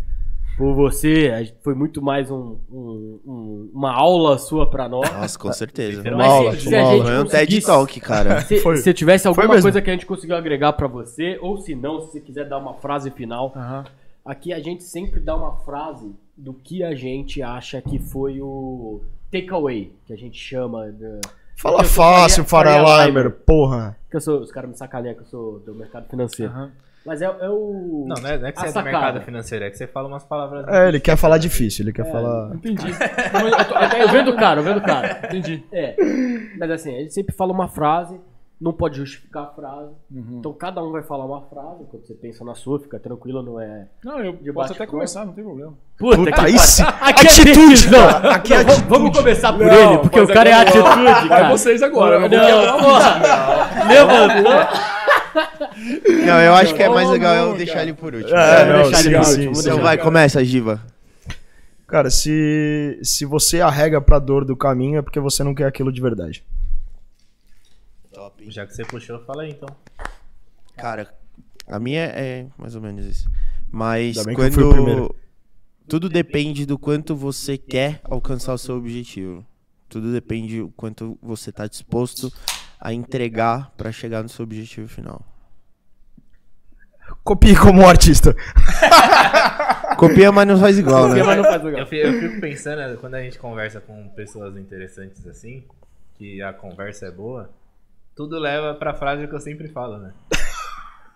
por 0.59 0.73
você, 0.75 1.53
foi 1.63 1.73
muito 1.73 2.01
mais 2.01 2.29
um- 2.29 2.57
um- 2.69 3.19
um- 3.25 3.71
uma 3.73 3.93
aula 3.93 4.37
sua 4.37 4.69
pra 4.69 4.89
nós. 4.89 5.09
Nossa, 5.09 5.39
com 5.39 5.53
certeza. 5.53 6.01
Uma 6.01 6.17
Mas 6.17 6.27
aula, 6.27 6.51
se, 6.51 6.57
foi 6.57 6.69
se 6.69 6.75
uma 6.77 6.91
gente 6.91 7.03
Foi 7.05 7.19
um 7.19 7.25
TED 7.25 7.61
Talk, 7.61 7.99
cara. 8.01 8.41
Se, 8.45 8.59
Foi. 8.59 8.75
se 8.77 8.93
tivesse 8.93 9.25
alguma 9.25 9.47
coisa 9.61 9.81
que 9.81 9.89
a 9.89 9.93
gente 9.93 10.05
conseguiu 10.05 10.35
agregar 10.35 10.73
pra 10.73 10.85
você, 10.87 11.39
ou 11.41 11.57
se 11.57 11.73
não, 11.73 12.01
se 12.01 12.11
você 12.11 12.19
quiser 12.19 12.43
dar 12.49 12.57
uma 12.57 12.73
frase 12.73 13.09
final, 13.09 13.53
Aham. 13.55 13.85
aqui 14.25 14.51
a 14.51 14.59
gente 14.59 14.83
sempre 14.83 15.21
dá 15.21 15.33
uma 15.33 15.55
frase 15.63 16.13
do 16.35 16.53
que 16.53 16.83
a 16.83 16.93
gente 16.93 17.41
acha 17.41 17.81
que 17.81 17.97
foi 17.97 18.41
o 18.41 18.99
takeaway, 19.31 19.93
que 20.05 20.11
a 20.11 20.17
gente 20.17 20.37
chama. 20.37 20.91
De, 20.91 21.21
Fala 21.55 21.83
fácil, 21.85 22.43
Limer. 23.05 23.31
porra. 23.31 23.97
que 24.11 24.17
eu 24.17 24.21
sou, 24.21 24.39
os 24.41 24.51
caras 24.51 24.69
me 24.69 24.75
sacaneiam 24.77 25.15
que 25.15 25.21
eu 25.21 25.25
sou 25.27 25.59
do 25.59 25.73
mercado 25.73 26.07
financeiro. 26.09 26.51
Aham. 26.51 26.71
Mas 27.05 27.21
é, 27.21 27.25
é 27.25 27.49
o. 27.49 28.05
Não, 28.07 28.21
não 28.21 28.29
é, 28.29 28.37
não 28.37 28.47
é 28.47 28.51
que 28.51 28.59
a 28.59 28.61
você 28.63 28.77
é 28.77 28.81
do 28.81 28.83
mercado 28.83 29.21
financeiro, 29.21 29.65
é 29.65 29.69
que 29.69 29.77
você 29.77 29.87
fala 29.87 30.07
umas 30.07 30.23
palavras. 30.23 30.67
É, 30.67 30.87
ele 30.89 30.99
quer 30.99 31.15
falar 31.17 31.37
difícil, 31.37 31.85
ele 31.85 31.93
quer 31.93 32.09
falar. 32.11 32.53
Entendi. 32.55 32.85
Eu, 32.91 33.65
tô- 33.65 33.95
eu 33.97 34.09
vendo 34.09 34.31
o 34.31 34.35
cara, 34.35 34.59
eu 34.59 34.63
vendo 34.63 34.77
o 34.77 34.83
cara. 34.83 35.19
Entendi. 35.25 35.63
É. 35.71 35.95
Mas 36.57 36.71
assim, 36.71 36.91
ele 36.93 37.09
sempre 37.09 37.33
fala 37.35 37.51
uma 37.53 37.67
frase 37.67 38.19
não 38.61 38.73
pode 38.73 38.97
justificar 38.97 39.43
a 39.43 39.47
frase. 39.47 39.93
Uhum. 40.11 40.39
Então 40.39 40.51
cada 40.51 40.83
um 40.83 40.91
vai 40.91 41.01
falar 41.01 41.23
uma 41.25 41.41
frase, 41.43 41.85
quando 41.89 42.05
você 42.05 42.13
pensa 42.13 42.43
na 42.43 42.53
sua, 42.53 42.77
fica 42.77 42.99
tranquilo, 42.99 43.41
não 43.41 43.57
é. 43.61 43.87
Não, 44.03 44.19
eu 44.19 44.33
De 44.33 44.51
posso 44.51 44.73
até 44.73 44.85
começar, 44.85 45.23
não 45.23 45.31
tem 45.31 45.45
problema. 45.45 45.73
Puta, 45.97 46.17
Puta, 46.17 46.31
que 46.43 46.59
sim. 46.59 46.83
Aqui 46.83 47.25
Atitude, 47.27 47.87
é 47.87 47.89
cara. 47.89 48.35
Aqui 48.35 48.53
é 48.53 48.57
Não, 48.57 48.63
vamos- 48.65 48.73
atitude. 48.75 48.89
Vamos 48.99 49.17
começar 49.17 49.53
por 49.53 49.65
Não, 49.65 49.89
ele, 49.91 49.97
porque 49.99 50.19
o 50.19 50.27
cara 50.27 50.49
é 50.49 50.53
atitude, 50.53 51.27
Vai 51.29 51.49
vocês 51.49 51.81
agora. 51.81 52.15
eu 52.15 52.19
vou 52.19 52.29
Não, 52.29 52.45
quebrar. 52.45 52.77
porra. 52.83 53.85
Levantou. 53.87 54.51
Não, 54.51 55.68
eu 56.45 56.53
acho 56.53 56.75
que 56.75 56.83
é 56.83 56.89
mais 56.89 57.07
Não, 57.07 57.13
legal 57.13 57.35
não, 57.35 57.51
eu 57.51 57.57
deixar 57.57 57.83
ele 57.83 57.93
por 57.93 58.13
último. 58.13 58.35
É, 58.35 58.65
não, 58.65 58.89
deixar 58.89 58.99
ele 58.99 59.09
sim, 59.09 59.15
por 59.15 59.25
sim, 59.25 59.31
último, 59.31 59.55
sim. 59.55 59.61
Então 59.61 59.81
vai, 59.81 59.97
começa, 59.97 60.43
Giva. 60.43 60.81
Cara, 61.87 62.09
se, 62.09 62.99
se 63.01 63.25
você 63.25 63.61
arrega 63.61 63.99
pra 63.99 64.19
dor 64.19 64.45
do 64.45 64.55
caminho 64.55 64.99
é 64.99 65.01
porque 65.01 65.19
você 65.19 65.43
não 65.43 65.55
quer 65.55 65.65
aquilo 65.65 65.91
de 65.91 66.01
verdade. 66.01 66.43
Já 68.47 68.65
que 68.65 68.73
você 68.73 68.83
puxou, 68.83 69.19
fala 69.25 69.43
aí 69.43 69.51
então. 69.51 69.69
Cara, 70.75 71.13
a 71.67 71.79
minha 71.79 72.01
é 72.01 72.47
mais 72.57 72.75
ou 72.75 72.81
menos 72.81 73.05
isso. 73.05 73.29
Mas 73.71 74.17
quando. 74.35 75.15
Tudo 75.87 76.07
depende 76.07 76.67
do 76.67 76.77
quanto 76.77 77.15
você 77.15 77.57
quer 77.57 77.99
alcançar 78.03 78.53
o 78.53 78.57
seu 78.59 78.77
objetivo. 78.77 79.43
Tudo 79.87 80.11
depende 80.11 80.59
do 80.59 80.69
quanto 80.69 81.17
você 81.19 81.51
tá 81.51 81.65
disposto 81.65 82.31
a 82.79 82.93
entregar 82.93 83.71
pra 83.75 83.91
chegar 83.91 84.21
no 84.21 84.29
seu 84.29 84.43
objetivo 84.43 84.87
final. 84.87 85.25
Copie 87.29 87.55
como 87.55 87.87
artista. 87.87 88.35
Copia, 89.97 90.31
mas 90.31 90.47
não 90.47 90.57
faz 90.57 90.79
igual, 90.79 91.09
né? 91.09 91.15
Porque 91.15 91.23
mas 91.23 91.37
não 91.37 91.43
faz 91.43 91.61
Eu 91.63 91.69
legal. 91.69 91.85
fi- 91.85 91.97
eu 91.99 92.13
fico 92.19 92.41
pensando, 92.41 92.97
quando 92.97 93.13
a 93.13 93.21
gente 93.21 93.37
conversa 93.37 93.79
com 93.79 94.07
pessoas 94.09 94.57
interessantes 94.57 95.27
assim, 95.27 95.63
que 96.17 96.41
a 96.41 96.51
conversa 96.51 97.05
é 97.05 97.11
boa, 97.11 97.49
tudo 98.15 98.39
leva 98.39 98.73
pra 98.73 98.95
frase 98.95 99.27
que 99.27 99.35
eu 99.35 99.39
sempre 99.39 99.67
falo, 99.67 99.99
né? 99.99 100.11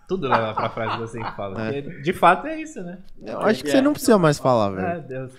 Tudo 0.08 0.28
leva 0.28 0.54
pra 0.54 0.70
frase 0.70 0.98
que 0.98 1.02
eu 1.04 1.08
sempre 1.08 1.32
falo. 1.32 1.60
É. 1.60 1.82
Porque, 1.82 2.02
de 2.02 2.14
fato 2.14 2.46
é 2.46 2.62
isso, 2.62 2.84
né? 2.84 3.00
Eu 3.26 3.40
acho 3.42 3.64
que 3.64 3.72
você 3.72 3.82
não 3.82 3.94
precisa 3.94 4.18
mais 4.20 4.38
falar, 4.38 4.68
Ah, 4.68 4.70
velho. 4.94 5.02
Deus. 5.08 5.32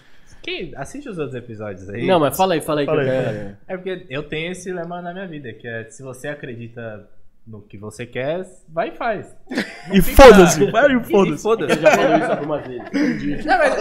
Quem 0.43 0.73
assiste 0.77 1.09
os 1.09 1.19
outros 1.19 1.37
episódios 1.37 1.89
aí. 1.89 2.05
Não, 2.05 2.19
mas 2.19 2.37
fala 2.37 2.55
aí, 2.55 2.61
fala 2.61 2.81
aí. 2.81 2.87
Fala 2.87 3.05
que 3.05 3.11
aí, 3.11 3.17
eu 3.17 3.23
quero- 3.33 3.57
É 3.69 3.77
porque 3.77 4.07
eu 4.11 4.23
tenho 4.25 4.51
esse 4.51 4.73
lema 4.73 5.01
na 5.01 5.13
minha 5.13 5.29
vida, 5.29 5.53
que 5.53 5.69
é 5.69 5.85
se 5.89 6.03
você 6.03 6.27
acredita 6.27 7.09
no 7.47 7.61
que 7.63 7.77
você 7.77 8.07
quer, 8.07 8.47
vai 8.69 8.89
e 8.89 8.93
faz. 8.97 9.35
E 9.93 10.01
fica- 10.01 10.23
foda-se, 10.25 10.71
vai 10.71 10.91
e 10.93 10.97
E 10.97 11.05
foda-se. 11.05 11.43
foda-se. 11.43 11.73
Ele 11.73 11.83
já 11.83 11.91
falou 11.91 12.17
isso 12.17 12.33
algumas 12.33 12.67
vezes. 12.67 13.45
Não, 13.45 13.59
mas 13.59 13.79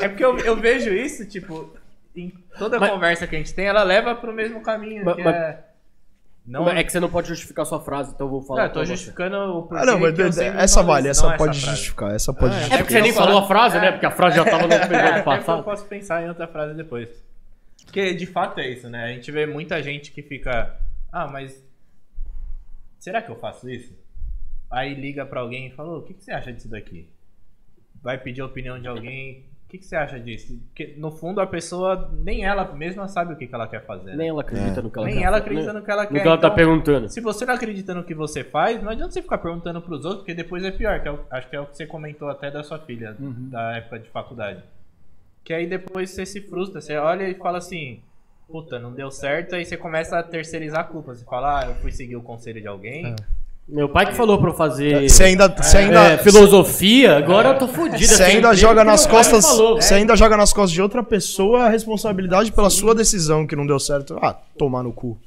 é, 0.00 0.04
é 0.04 0.08
porque 0.08 0.24
eu, 0.24 0.36
eu 0.38 0.56
vejo 0.56 0.92
isso, 0.92 1.24
tipo, 1.24 1.72
em 2.16 2.32
toda 2.58 2.80
Mas- 2.80 2.90
conversa 2.90 3.26
que 3.28 3.36
a 3.36 3.38
gente 3.38 3.54
tem, 3.54 3.66
ela 3.66 3.84
leva 3.84 4.14
pro 4.16 4.32
mesmo 4.32 4.60
caminho, 4.60 5.04
Mas- 5.04 5.14
que 5.16 5.22
mas- 5.22 5.34
é... 5.34 5.64
Não, 6.48 6.68
É 6.68 6.84
que 6.84 6.92
você 6.92 7.00
não 7.00 7.08
pode 7.10 7.26
justificar 7.26 7.66
sua 7.66 7.80
frase, 7.80 8.12
então 8.14 8.26
eu 8.28 8.30
vou 8.30 8.40
falar. 8.40 8.60
não, 8.60 8.66
eu 8.68 8.72
tô 8.72 8.78
você. 8.80 8.86
justificando 8.92 9.36
o 9.36 9.62
porquê 9.62 9.82
Ah, 9.82 9.86
não, 9.86 9.98
mas 9.98 10.14
que 10.14 10.22
eu 10.22 10.32
sempre 10.32 10.60
essa 10.60 10.74
falo 10.76 10.86
vale, 10.86 11.10
isso, 11.10 11.20
essa 11.20 11.28
não 11.30 11.36
pode 11.36 11.58
frase. 11.60 11.76
justificar, 11.76 12.14
essa 12.14 12.32
pode 12.32 12.44
Ah, 12.46 12.50
justificar. 12.58 12.78
É 12.78 12.82
porque 12.82 12.92
você 12.94 13.00
nem 13.02 13.12
falou 13.12 13.38
a 13.38 13.46
frase, 13.48 13.78
né? 13.80 13.90
Porque 13.90 14.06
a 14.06 14.10
frase 14.12 14.36
já 14.36 14.44
tava 14.44 14.66
no 14.68 14.72
É, 14.72 14.76
até 14.76 14.86
porque 14.86 15.18
eu 15.18 15.24
passado. 15.24 15.64
posso 15.64 15.84
pensar 15.86 16.22
em 16.22 16.28
outra 16.28 16.46
frase 16.46 16.74
depois. 16.74 17.08
Porque 17.84 18.14
de 18.14 18.26
fato 18.26 18.60
é 18.60 18.68
isso, 18.68 18.88
né? 18.88 19.06
A 19.06 19.08
gente 19.08 19.30
vê 19.32 19.44
muita 19.44 19.82
gente 19.82 20.12
que 20.12 20.22
fica. 20.22 20.72
Ah, 21.12 21.26
mas. 21.26 21.65
Será 22.98 23.22
que 23.22 23.30
eu 23.30 23.36
faço 23.36 23.68
isso? 23.68 23.92
Aí 24.70 24.94
liga 24.94 25.24
pra 25.24 25.40
alguém 25.40 25.68
e 25.68 25.70
fala: 25.70 25.90
"Ô, 25.94 25.98
o 25.98 26.02
que, 26.02 26.14
que 26.14 26.24
você 26.24 26.32
acha 26.32 26.52
disso 26.52 26.68
daqui? 26.68 27.08
Vai 28.02 28.18
pedir 28.18 28.40
a 28.40 28.46
opinião 28.46 28.78
de 28.80 28.86
alguém. 28.88 29.44
O 29.64 29.68
que, 29.68 29.78
que 29.78 29.84
você 29.84 29.96
acha 29.96 30.18
disso? 30.20 30.56
Porque 30.68 30.94
no 30.96 31.10
fundo 31.10 31.40
a 31.40 31.46
pessoa, 31.46 32.08
nem 32.22 32.44
ela 32.44 32.72
mesma 32.72 33.08
sabe 33.08 33.32
o 33.34 33.36
que, 33.36 33.48
que 33.48 33.54
ela 33.54 33.66
quer 33.66 33.84
fazer. 33.84 34.10
né? 34.12 34.16
Nem 34.16 34.28
ela 34.28 34.40
acredita 34.42 34.80
no 34.80 34.88
que 34.90 34.96
ela 34.98 35.06
Nem 35.08 35.16
quer 35.16 35.22
ela 35.24 35.32
fazer, 35.38 35.42
acredita 35.44 35.72
né? 35.72 35.78
no 35.80 35.84
que 35.84 35.90
ela 35.90 36.02
No 36.04 36.08
quer. 36.10 36.20
que 36.22 36.28
ela 36.28 36.38
tá 36.38 36.46
então- 36.46 36.56
perguntando. 36.56 37.08
se 37.08 37.20
você 37.20 37.44
não 37.44 37.54
acredita 37.54 37.92
no 37.92 38.04
que 38.04 38.14
você 38.14 38.44
faz, 38.44 38.80
não 38.80 38.90
adianta 38.90 39.10
você 39.10 39.22
ficar 39.22 39.38
perguntando 39.38 39.82
pros 39.82 40.04
outros, 40.04 40.20
porque 40.22 40.34
depois 40.34 40.62
é 40.62 40.70
pior. 40.70 41.00
Que 41.02 41.08
é 41.08 41.10
o- 41.12 41.24
acho 41.30 41.48
que 41.50 41.56
é 41.56 41.60
o 41.60 41.66
que 41.66 41.76
você 41.76 41.84
comentou 41.84 42.28
até 42.28 42.48
da 42.48 42.62
sua 42.62 42.78
filha, 42.78 43.16
da 43.18 43.76
época 43.76 43.98
de 43.98 44.08
faculdade. 44.08 44.62
Que 45.42 45.52
aí 45.52 45.66
depois 45.66 46.10
você 46.10 46.24
se 46.24 46.40
frustra, 46.42 46.80
você 46.80 46.96
olha 46.96 47.28
e 47.28 47.34
fala 47.34 47.58
assim, 47.58 48.00
puta, 48.48 48.78
não 48.78 48.92
deu 48.92 49.10
certo, 49.10 49.54
aí 49.54 49.64
você 49.64 49.76
começa 49.76 50.18
a 50.18 50.22
terceirizar 50.22 50.80
a 50.80 50.84
culpa. 50.84 51.14
Você 51.14 51.24
fala, 51.24 51.60
ah, 51.60 51.66
eu 51.68 51.74
fui 51.76 51.92
seguir 51.92 52.16
o 52.16 52.22
conselho 52.22 52.60
de 52.60 52.66
alguém. 52.66 53.14
Meu 53.68 53.88
pai 53.88 54.06
que 54.06 54.14
falou 54.14 54.38
pra 54.38 54.50
eu 54.50 54.54
fazer 54.54 55.08
Você 55.08 55.24
ainda, 55.24 55.48
você 55.48 55.78
ainda, 55.78 56.12
é, 56.12 56.18
filosofia, 56.18 57.16
agora 57.16 57.48
eu 57.48 57.58
tô 57.58 57.66
fudido. 57.66 57.98
você 57.98 58.14
Esse 58.14 58.22
ainda 58.22 58.54
joga 58.54 58.84
nas 58.84 59.06
costas, 59.06 59.44
falou. 59.44 59.74
você 59.82 59.94
ainda 59.94 60.14
joga 60.14 60.36
nas 60.36 60.52
costas 60.52 60.70
de 60.70 60.80
outra 60.80 61.02
pessoa 61.02 61.64
a 61.64 61.68
responsabilidade 61.68 62.52
pela 62.52 62.70
sua 62.70 62.94
decisão 62.94 63.44
que 63.44 63.56
não 63.56 63.66
deu 63.66 63.80
certo. 63.80 64.16
Ah, 64.22 64.34
tomar 64.56 64.84
no 64.84 64.92
cu. 64.92 65.18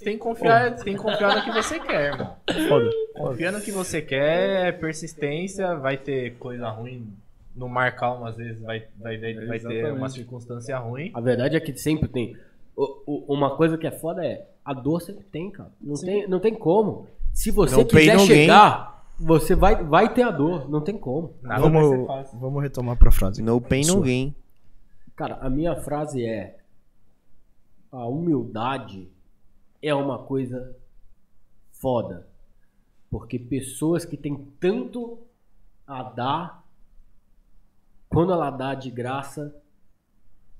Tem 0.00 0.14
que 0.14 0.18
confiar, 0.18 0.76
tem 0.76 0.94
que 0.94 1.02
confiar 1.02 1.36
no 1.36 1.42
que 1.42 1.50
você 1.50 1.80
quer, 1.80 2.12
irmão. 2.12 2.36
Foda. 2.68 2.90
Confia 3.14 3.52
no 3.52 3.60
que 3.60 3.72
você 3.72 4.00
quer, 4.00 4.68
é 4.68 4.72
persistência, 4.72 5.74
vai 5.74 5.96
ter 5.96 6.34
coisa 6.38 6.68
ruim. 6.68 7.08
No 7.54 7.68
mar 7.68 7.94
calmo, 7.96 8.26
às 8.26 8.36
vezes, 8.36 8.60
vai, 8.60 8.86
vai, 8.98 9.16
vai, 9.18 9.34
vai 9.46 9.58
ter 9.60 9.92
uma 9.92 10.08
circunstância 10.08 10.76
ruim. 10.78 11.10
A 11.14 11.20
verdade 11.20 11.56
é 11.56 11.60
que 11.60 11.76
sempre 11.76 12.08
tem. 12.08 12.36
O- 12.76 13.02
o- 13.06 13.34
uma 13.34 13.56
coisa 13.56 13.78
que 13.78 13.86
é 13.86 13.90
foda 13.92 14.24
é, 14.26 14.48
a 14.64 14.74
dor 14.74 15.00
sempre 15.00 15.24
tem, 15.24 15.50
cara. 15.50 15.70
Não, 15.80 15.94
tem, 15.94 16.26
não 16.28 16.40
tem 16.40 16.54
como. 16.54 17.06
Se 17.32 17.50
você 17.52 17.76
pain, 17.84 17.86
quiser 17.86 18.16
gain. 18.16 18.26
chegar, 18.26 19.06
você 19.18 19.54
vai, 19.54 19.84
vai 19.84 20.12
ter 20.12 20.22
a 20.22 20.30
dor. 20.32 20.68
Não 20.68 20.80
tem 20.80 20.98
como. 20.98 21.34
Nada 21.42 21.62
vai 21.68 21.70
ser 21.84 21.88
Vamos, 21.90 22.06
fácil. 22.08 22.38
vamos 22.40 22.62
retomar 22.62 22.96
pra 22.96 23.12
frase. 23.12 23.40
No 23.42 23.60
pain, 23.60 23.86
no 23.86 24.00
gain. 24.00 24.34
Cara, 25.14 25.36
a 25.36 25.48
minha 25.48 25.76
frase 25.76 26.26
é: 26.26 26.56
a 27.92 28.04
humildade 28.06 29.08
é 29.80 29.94
uma 29.94 30.18
coisa 30.18 30.74
foda. 31.70 32.26
Porque 33.10 33.38
pessoas 33.38 34.04
que 34.04 34.16
têm 34.16 34.36
tanto 34.58 35.18
a 35.86 36.02
dar, 36.02 36.63
quando 38.14 38.32
ela 38.32 38.50
dá 38.50 38.74
de 38.74 38.90
graça, 38.90 39.54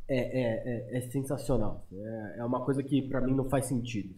é, 0.08 0.16
é, 0.18 0.94
é, 0.94 0.98
é 0.98 1.00
sensacional. 1.10 1.86
É, 1.92 2.34
é 2.38 2.44
uma 2.44 2.64
coisa 2.64 2.82
que 2.82 3.00
pra 3.02 3.20
mim 3.20 3.34
não 3.34 3.48
faz 3.48 3.66
sentido. 3.66 4.14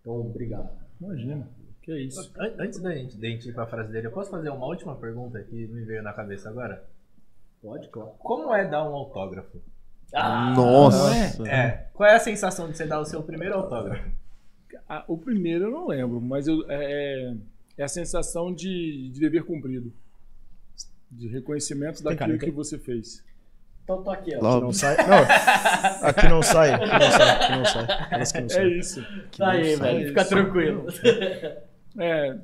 Então, 0.00 0.20
obrigado. 0.20 0.70
Imagina. 1.00 1.48
Que 1.82 1.92
é 1.92 2.00
isso. 2.00 2.32
An- 2.36 2.54
Antes 2.58 2.80
da 2.80 2.92
gente, 2.94 3.16
da 3.16 3.28
gente 3.28 3.48
ir 3.48 3.52
pra 3.54 3.66
frase 3.66 3.92
dele, 3.92 4.08
eu 4.08 4.12
posso 4.12 4.30
fazer 4.30 4.50
uma 4.50 4.66
última 4.66 4.96
pergunta 4.96 5.40
que 5.44 5.54
me 5.68 5.82
veio 5.84 6.02
na 6.02 6.12
cabeça 6.12 6.48
agora? 6.48 6.84
Pode, 7.62 7.88
claro. 7.88 8.10
Como 8.18 8.52
é 8.54 8.66
dar 8.68 8.88
um 8.88 8.94
autógrafo? 8.94 9.58
Nossa. 10.54 11.48
É. 11.48 11.88
Qual 11.94 12.08
é 12.08 12.14
a 12.16 12.20
sensação 12.20 12.68
de 12.70 12.76
você 12.76 12.86
dar 12.86 13.00
o 13.00 13.04
seu 13.04 13.22
primeiro 13.22 13.54
autógrafo? 13.54 14.08
Ah, 14.88 15.04
o 15.08 15.16
primeiro 15.18 15.64
eu 15.66 15.70
não 15.70 15.86
lembro, 15.88 16.20
mas 16.20 16.46
eu- 16.46 16.64
é, 16.70 17.34
é 17.78 17.82
a 17.84 17.88
sensação 17.88 18.52
de, 18.52 19.10
de 19.10 19.20
dever 19.20 19.44
cumprido. 19.44 19.92
De 21.10 21.28
reconhecimento 21.28 22.02
daquilo 22.02 22.18
caneta? 22.18 22.44
que 22.44 22.50
você 22.50 22.78
fez. 22.78 23.24
Então 23.84 24.02
tô 24.02 24.10
aqui, 24.10 24.34
ó. 24.36 24.40
Logo. 24.42 24.66
Não 24.66 24.72
sai. 24.72 24.96
Não. 24.96 26.08
Aqui 26.08 26.28
não 26.28 26.42
sai. 26.42 26.74
Aqui 26.74 26.86
não 26.86 27.10
sai. 27.10 27.30
Aqui 27.30 27.52
não 27.56 27.64
sai. 27.64 27.86
Parece 28.10 28.32
que 28.32 28.40
não 28.40 28.46
É 28.46 28.48
sai. 28.50 28.68
isso. 28.72 29.02
Tá 29.38 29.50
aí, 29.52 29.76
sai 29.76 29.92
velho. 29.94 30.08
Fica 30.08 30.20
isso. 30.22 30.30
tranquilo. 30.30 30.86
É, 31.98 32.38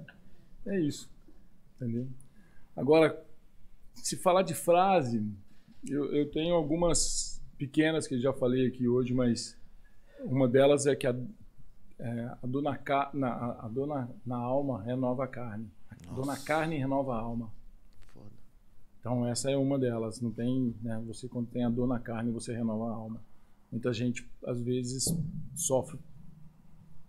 é 0.67 0.81
isso. 0.81 1.11
Entendeu? 1.77 2.07
Agora, 2.77 3.21
se 3.95 4.17
falar 4.17 4.43
de 4.43 4.55
frase, 4.55 5.23
eu, 5.87 6.15
eu 6.15 6.31
tenho 6.31 6.55
algumas 6.55 7.43
pequenas 7.59 8.07
que 8.07 8.15
eu 8.15 8.21
já 8.21 8.33
falei 8.33 8.69
aqui 8.69 8.87
hoje, 8.89 9.13
mas 9.13 9.59
uma 10.21 10.49
delas 10.49 10.87
é 10.87 10.95
que 10.95 11.07
a, 11.07 11.15
é, 11.99 12.31
a, 12.43 12.47
dor, 12.47 12.63
na, 12.63 12.77
ca- 12.77 13.11
na, 13.13 13.29
a- 13.29 13.67
a 13.67 13.69
dor 13.69 13.87
na, 14.25 14.37
alma 14.37 14.81
renova 14.83 15.25
a 15.25 15.29
carne. 15.29 15.69
A 16.09 16.13
dor 16.15 16.25
na 16.25 16.37
carne 16.37 16.79
renova 16.79 17.15
a 17.15 17.19
alma. 17.21 17.51
Então 19.03 19.27
essa 19.27 19.51
é 19.51 19.57
uma 19.57 19.77
delas. 19.79 20.21
Não 20.21 20.31
tem, 20.31 20.73
né, 20.81 21.03
você 21.05 21.29
quando 21.29 21.49
tem 21.49 21.65
a 21.65 21.69
dor 21.69 21.89
na 21.89 21.99
carne, 21.99 22.31
você 22.31 22.55
renova 22.55 22.85
a 22.89 22.95
alma. 22.95 23.21
Muita 23.71 23.93
gente 23.93 24.25
às 24.47 24.63
vezes 24.63 25.07
sofre 25.57 25.99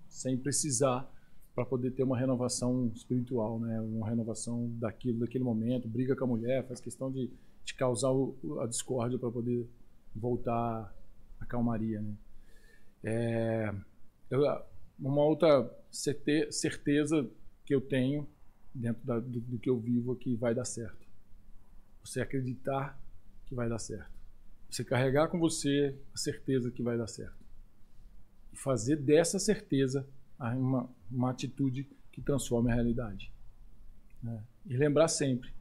sem 0.10 0.36
precisar 0.38 1.08
para 1.54 1.64
poder 1.66 1.92
ter 1.92 2.02
uma 2.02 2.18
renovação 2.18 2.92
espiritual, 2.96 3.60
né? 3.60 3.80
Uma 3.80 4.10
renovação 4.10 4.72
daquilo, 4.80 5.20
daquele 5.20 5.44
momento. 5.44 5.88
Briga 5.88 6.16
com 6.16 6.24
a 6.24 6.28
mulher, 6.28 6.66
faz 6.68 6.80
questão 6.82 7.12
de, 7.12 7.30
de 7.64 7.74
causar 7.76 8.12
o- 8.12 8.36
a 8.60 8.66
discórdia 8.66 9.20
para 9.20 9.30
poder 9.30 9.70
voltar 10.16 10.92
à 11.40 11.46
calmaria, 11.46 12.02
né? 12.02 12.16
É, 13.04 13.74
uma 14.98 15.24
outra 15.24 15.70
certe- 15.92 16.52
certeza 16.52 17.30
que 17.66 17.76
eu 17.76 17.82
tenho 17.82 18.26
dentro 18.74 19.06
da- 19.06 19.20
do, 19.20 19.40
do 19.42 19.60
que 19.60 19.70
eu 19.70 19.78
vivo 19.78 20.14
é 20.14 20.16
que 20.16 20.36
vai 20.36 20.56
dar 20.56 20.66
certo. 20.66 21.03
Você 22.04 22.22
acreditar 22.22 23.00
que 23.46 23.56
vai 23.56 23.70
dar 23.70 23.80
certo. 23.80 24.12
Você 24.70 24.84
carregar 24.84 25.28
com 25.28 25.40
você 25.40 25.96
a 26.14 26.18
certeza 26.18 26.72
que 26.72 26.82
vai 26.82 26.98
dar 26.98 27.08
certo. 27.08 27.36
E 28.52 28.58
fazer 28.58 28.96
dessa 28.98 29.40
certeza 29.40 30.06
uma, 30.40 30.90
uma 31.12 31.32
atitude 31.32 31.88
que 32.12 32.22
transforme 32.22 32.72
a 32.72 32.76
realidade. 32.76 33.32
né? 34.22 34.44
E 34.66 34.76
lembrar 34.78 35.08
sempre 35.08 35.52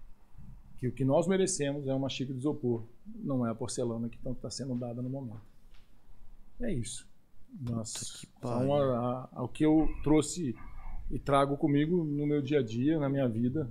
que 0.79 0.87
o 0.89 0.93
que 0.93 1.05
nós 1.05 1.27
merecemos 1.27 1.87
é 1.87 1.95
uma 1.95 2.09
xícara 2.09 2.35
de 2.35 2.41
isopor, 2.41 2.85
não 3.17 3.47
é 3.47 3.51
a 3.51 3.55
porcelana 3.55 4.09
que 4.09 4.19
está 4.29 4.51
sendo 4.51 4.75
dada 4.75 5.01
no 5.03 5.09
momento. 5.09 5.41
É 6.61 6.73
isso. 6.73 7.07
Nossa, 7.61 8.27
são 8.41 8.75
a- 8.75 8.99
a- 8.99 9.29
ao 9.33 9.49
que 9.49 9.65
eu 9.65 9.89
trouxe 10.03 10.57
e 11.11 11.19
trago 11.19 11.57
comigo 11.57 12.03
no 12.05 12.27
meu 12.27 12.41
dia 12.41 12.61
a 12.61 12.63
dia, 12.63 12.99
na 12.99 13.09
minha 13.09 13.29
vida. 13.29 13.71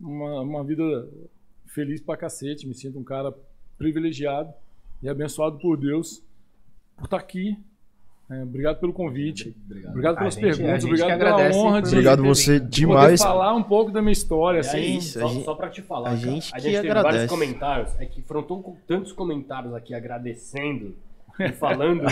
Uma, 0.00 0.40
uma 0.42 0.64
vida 0.64 0.82
feliz 1.68 2.00
pra 2.00 2.16
cacete. 2.16 2.66
Me 2.66 2.74
sinto 2.74 2.98
um 2.98 3.04
cara 3.04 3.32
privilegiado 3.76 4.52
e 5.02 5.08
abençoado 5.08 5.58
por 5.58 5.76
Deus 5.76 6.22
por 6.96 7.04
estar 7.04 7.16
aqui. 7.18 7.56
É, 8.30 8.42
obrigado 8.42 8.78
pelo 8.78 8.92
convite. 8.92 9.56
Obrigado, 9.88 10.16
A 10.16 10.18
pelas 10.18 10.34
gente- 10.34 10.44
a 10.44 10.48
perguntas. 10.56 10.84
Obrigado 10.84 11.08
pela 11.18 11.30
agradece 11.30 11.58
honra 11.58 11.80
por 11.80 11.88
de 11.88 11.94
Obrigado 11.94 12.22
você 12.24 12.60
demais. 12.60 13.04
poder 13.22 13.30
falar 13.32 13.54
um 13.54 13.62
pouco 13.62 13.90
da 13.90 14.02
minha 14.02 14.12
história. 14.12 14.58
E 14.58 14.60
Assim, 14.60 14.96
isso, 14.98 15.18
a 15.18 15.22
só, 15.22 15.28
gente- 15.28 15.44
só 15.46 15.54
pra 15.54 15.70
te 15.70 15.80
falar, 15.80 16.10
a 16.10 16.14
cara, 16.14 16.30
gente 16.30 16.52
a 16.52 16.56
que 16.56 16.62
gente 16.62 16.74
teve 16.74 16.88
agradece. 16.90 17.14
vários 17.16 17.30
comentários, 17.30 17.98
é 17.98 18.04
que 18.04 18.20
foram 18.22 18.42
tão, 18.42 18.76
tantos 18.86 19.12
comentários 19.12 19.72
aqui 19.72 19.94
agradecendo 19.94 20.94
e 21.40 21.52
falando 21.52 22.02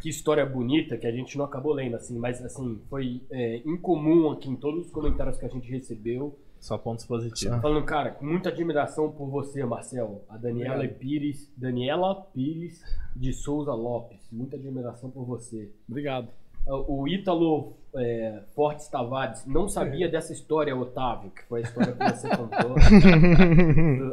que 0.00 0.08
história 0.08 0.46
bonita 0.46 0.96
que 0.96 1.06
a 1.06 1.12
gente 1.12 1.36
não 1.36 1.44
acabou 1.44 1.74
lendo, 1.74 1.96
assim, 1.96 2.16
mas 2.18 2.42
assim, 2.42 2.80
foi 2.88 3.20
é, 3.30 3.60
incomum 3.66 4.30
aqui 4.30 4.48
em 4.48 4.56
todos 4.56 4.86
os 4.86 4.90
comentários 4.90 5.36
que 5.36 5.44
a 5.44 5.48
gente 5.48 5.70
recebeu, 5.70 6.38
Só 6.60 6.76
pontos 6.76 7.06
positivos. 7.06 7.60
falando, 7.60 7.84
cara, 7.84 8.10
com 8.10 8.26
muita 8.26 8.50
admiração 8.50 9.10
por 9.10 9.28
você, 9.28 9.64
Marcel, 9.64 10.22
a 10.28 10.36
Daniela 10.36 10.74
Obrigado. 10.76 10.98
Pires, 10.98 11.52
Daniela 11.56 12.14
Pires 12.34 12.84
de 13.16 13.32
Souza 13.32 13.72
Lopes, 13.72 14.20
muita 14.30 14.56
admiração 14.56 15.10
por 15.10 15.24
você. 15.24 15.72
Obrigado. 15.88 16.28
O 16.66 17.08
Ítalo 17.08 17.72
é, 17.94 18.42
Fortes 18.54 18.86
Tavares 18.88 19.44
não 19.46 19.68
sabia 19.68 20.08
dessa 20.08 20.32
história, 20.32 20.76
Otávio, 20.76 21.30
que 21.30 21.42
foi 21.44 21.60
a 21.60 21.62
história 21.62 21.92
que 21.94 22.10
você 22.10 22.28
contou. 22.36 22.76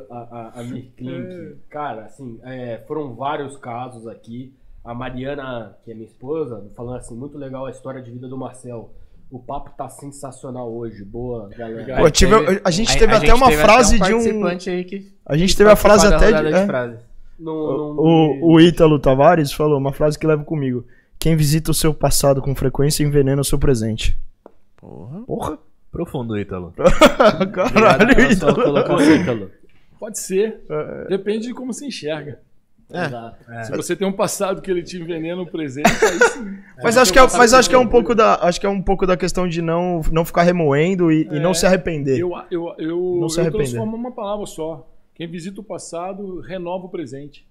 a, 0.09 0.17
a, 0.17 0.59
a 0.59 0.63
Mirklink. 0.63 1.57
Cara, 1.69 2.05
assim, 2.05 2.39
é, 2.43 2.77
foram 2.87 3.13
vários 3.13 3.57
casos 3.57 4.07
aqui. 4.07 4.53
A 4.83 4.93
Mariana, 4.93 5.77
que 5.83 5.91
é 5.91 5.93
minha 5.93 6.07
esposa, 6.07 6.65
falando 6.73 6.95
assim, 6.95 7.15
muito 7.15 7.37
legal 7.37 7.65
a 7.65 7.71
história 7.71 8.01
de 8.01 8.09
vida 8.09 8.27
do 8.29 8.37
Marcel. 8.37 8.89
O 9.29 9.39
papo 9.39 9.71
tá 9.77 9.89
sensacional 9.89 10.73
hoje. 10.73 11.03
Boa, 11.03 11.49
galera. 11.49 11.97
Pô, 11.97 12.09
tive- 12.09 12.61
a 12.63 12.71
gente 12.71 12.97
teve 12.97 13.13
até 13.13 13.33
uma 13.33 13.47
gente 13.51 13.59
frase 13.61 13.95
até 13.97 14.05
de 14.07 14.13
um- 14.13 14.17
participante 14.17 14.69
aí 14.69 14.83
que 14.85 15.11
A 15.25 15.35
gente 15.35 15.55
teve 15.57 15.69
a 15.69 15.75
frase 15.75 16.07
até 16.07 16.27
de. 16.27 16.33
rodada 16.37 16.57
é. 16.57 16.65
frases. 16.65 16.99
Não- 17.37 17.53
não- 17.53 17.97
O, 17.97 18.53
o 18.53 18.61
Ítalo 18.61 18.97
Tavares 18.99 19.51
falou 19.51 19.77
uma 19.77 19.91
frase 19.91 20.17
que 20.17 20.25
leva 20.25 20.43
comigo. 20.43 20.85
Quem 21.19 21.35
visita 21.35 21.71
o 21.71 21.73
seu 21.73 21.93
passado 21.93 22.41
com 22.41 22.55
frequência 22.55 23.03
envenena 23.03 23.41
o 23.41 23.45
seu 23.45 23.59
presente. 23.59 24.17
Porra. 24.77 25.21
Porra! 25.23 25.57
Profundo, 25.91 26.37
Ítalo. 26.37 26.73
Caralho, 27.53 28.31
Ítalo. 28.31 29.01
Ítalo. 29.01 29.51
Pode 29.99 30.19
ser. 30.19 30.61
Depende 31.09 31.47
de 31.47 31.53
como 31.53 31.73
se 31.73 31.85
enxerga. 31.85 32.39
Exato. 32.89 33.37
Se 33.65 33.71
você 33.75 33.95
tem 33.95 34.07
um 34.07 34.13
passado 34.13 34.61
que 34.61 34.71
ele 34.71 34.81
te 34.81 34.97
envenena 34.97 35.35
no 35.35 35.45
presente, 35.45 35.89
aí 35.89 36.19
sim. 36.29 36.57
Mas 36.81 36.97
acho 36.97 37.11
que 37.11 37.19
é, 37.19 37.21
mas 37.37 37.53
acho 37.53 37.67
que 37.69 37.75
é 37.75 37.77
um 37.77 37.87
pouco 37.87 38.15
da, 38.15 38.35
acho 38.41 38.59
que 38.61 38.65
é 38.65 38.69
um 38.69 38.81
pouco 38.81 39.05
da 39.05 39.17
questão 39.17 39.45
de 39.47 39.61
não, 39.61 40.01
não 40.11 40.23
ficar 40.23 40.43
remoendo 40.43 41.11
e, 41.11 41.23
e 41.29 41.39
não 41.39 41.53
se 41.53 41.65
arrepender. 41.65 42.17
Eu, 42.19 42.31
eu, 42.49 42.73
eu, 42.77 43.17
Não 43.19 43.27
se 43.27 43.39
eu 43.39 43.43
arrepender. 43.43 43.67
transformo 43.67 43.97
uma 43.97 44.11
palavra 44.13 44.45
só. 44.45 44.87
Quem 45.13 45.27
visita 45.29 45.59
o 45.59 45.63
passado, 45.63 46.39
renova 46.41 46.85
o 46.85 46.89
presente. 46.89 47.45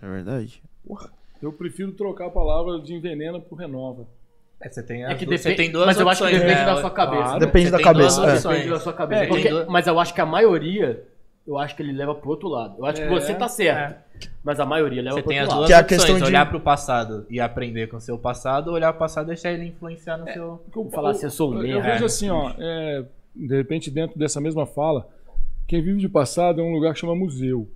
É 0.00 0.08
verdade. 0.08 0.62
Eu 1.42 1.52
prefiro 1.52 1.92
trocar 1.92 2.26
a 2.26 2.30
palavra 2.30 2.80
de 2.80 2.94
envenena 2.94 3.38
por 3.40 3.56
renova. 3.56 4.06
É, 4.58 4.70
você 4.70 4.82
tem, 4.82 5.04
É 5.04 5.14
que 5.14 5.26
duas- 5.26 5.42
depende, 5.42 5.56
tem 5.62 5.70
duas 5.70 5.84
mas 5.84 6.00
eu 6.00 6.08
acho 6.08 6.24
que 6.24 6.30
depende 6.32 6.54
né? 6.54 6.64
da 6.64 6.76
sua 6.80 6.90
cabeça. 6.90 7.22
Claro. 7.24 7.40
Depende 7.40 7.66
Você 7.66 7.70
da 7.72 7.82
cabeça. 7.82 8.22
é. 8.24 8.34
Depende 8.38 8.68
da 8.70 8.80
sua 8.80 8.92
cabeça. 8.94 9.22
É, 9.24 9.48
duas- 9.50 9.66
mas 9.66 9.86
eu 9.86 10.00
acho 10.00 10.14
que 10.14 10.20
a 10.22 10.24
maioria, 10.26 11.04
eu 11.46 11.58
acho 11.58 11.76
que 11.76 11.82
ele 11.82 11.92
leva 11.92 12.14
pro 12.14 12.30
outro 12.30 12.48
lado. 12.48 12.76
Eu 12.78 12.84
acho 12.86 13.00
que 13.00 13.06
É, 13.06 13.10
você 13.10 13.34
tá 13.34 13.48
certo. 13.48 14.04
Mas 14.42 14.58
a 14.58 14.64
maioria 14.64 15.02
leva 15.02 15.16
Você 15.16 15.22
pro 15.22 15.28
tem 15.28 15.38
as 15.40 15.44
outro 15.48 15.56
duas 15.58 15.66
Que 15.68 15.72
é 15.72 15.76
a 15.76 15.80
opções, 15.80 16.00
questão 16.00 16.18
de- 16.18 16.24
olhar 16.24 16.48
pro 16.48 16.60
passado 16.60 17.26
e 17.28 17.38
aprender 17.38 17.86
com 17.88 17.96
o 17.98 18.00
seu 18.00 18.18
passado, 18.18 18.68
ou 18.68 18.74
olhar 18.74 18.92
pro 18.92 19.00
passado 19.00 19.26
e 19.26 19.28
deixar 19.28 19.52
ele 19.52 19.66
influenciar 19.66 20.16
no 20.16 20.24
seu... 20.32 20.60
Porque 20.64 20.78
eu- 20.78 20.90
falar 20.90 21.10
assim, 21.10 21.24
eu 21.26 21.30
sou 21.30 21.52
um 21.52 21.62
eu, 21.64 21.82
vejo 21.82 22.04
assim, 22.04 22.30
ó, 22.30 22.52
é, 22.58 23.04
de 23.34 23.56
repente 23.56 23.90
dentro 23.90 24.18
dessa 24.18 24.40
mesma 24.40 24.64
fala, 24.66 25.06
quem 25.66 25.82
vive 25.82 26.00
de 26.00 26.08
passado 26.08 26.60
é 26.60 26.64
um 26.64 26.72
lugar 26.72 26.94
que 26.94 27.00
chama 27.00 27.14
museu. 27.14 27.68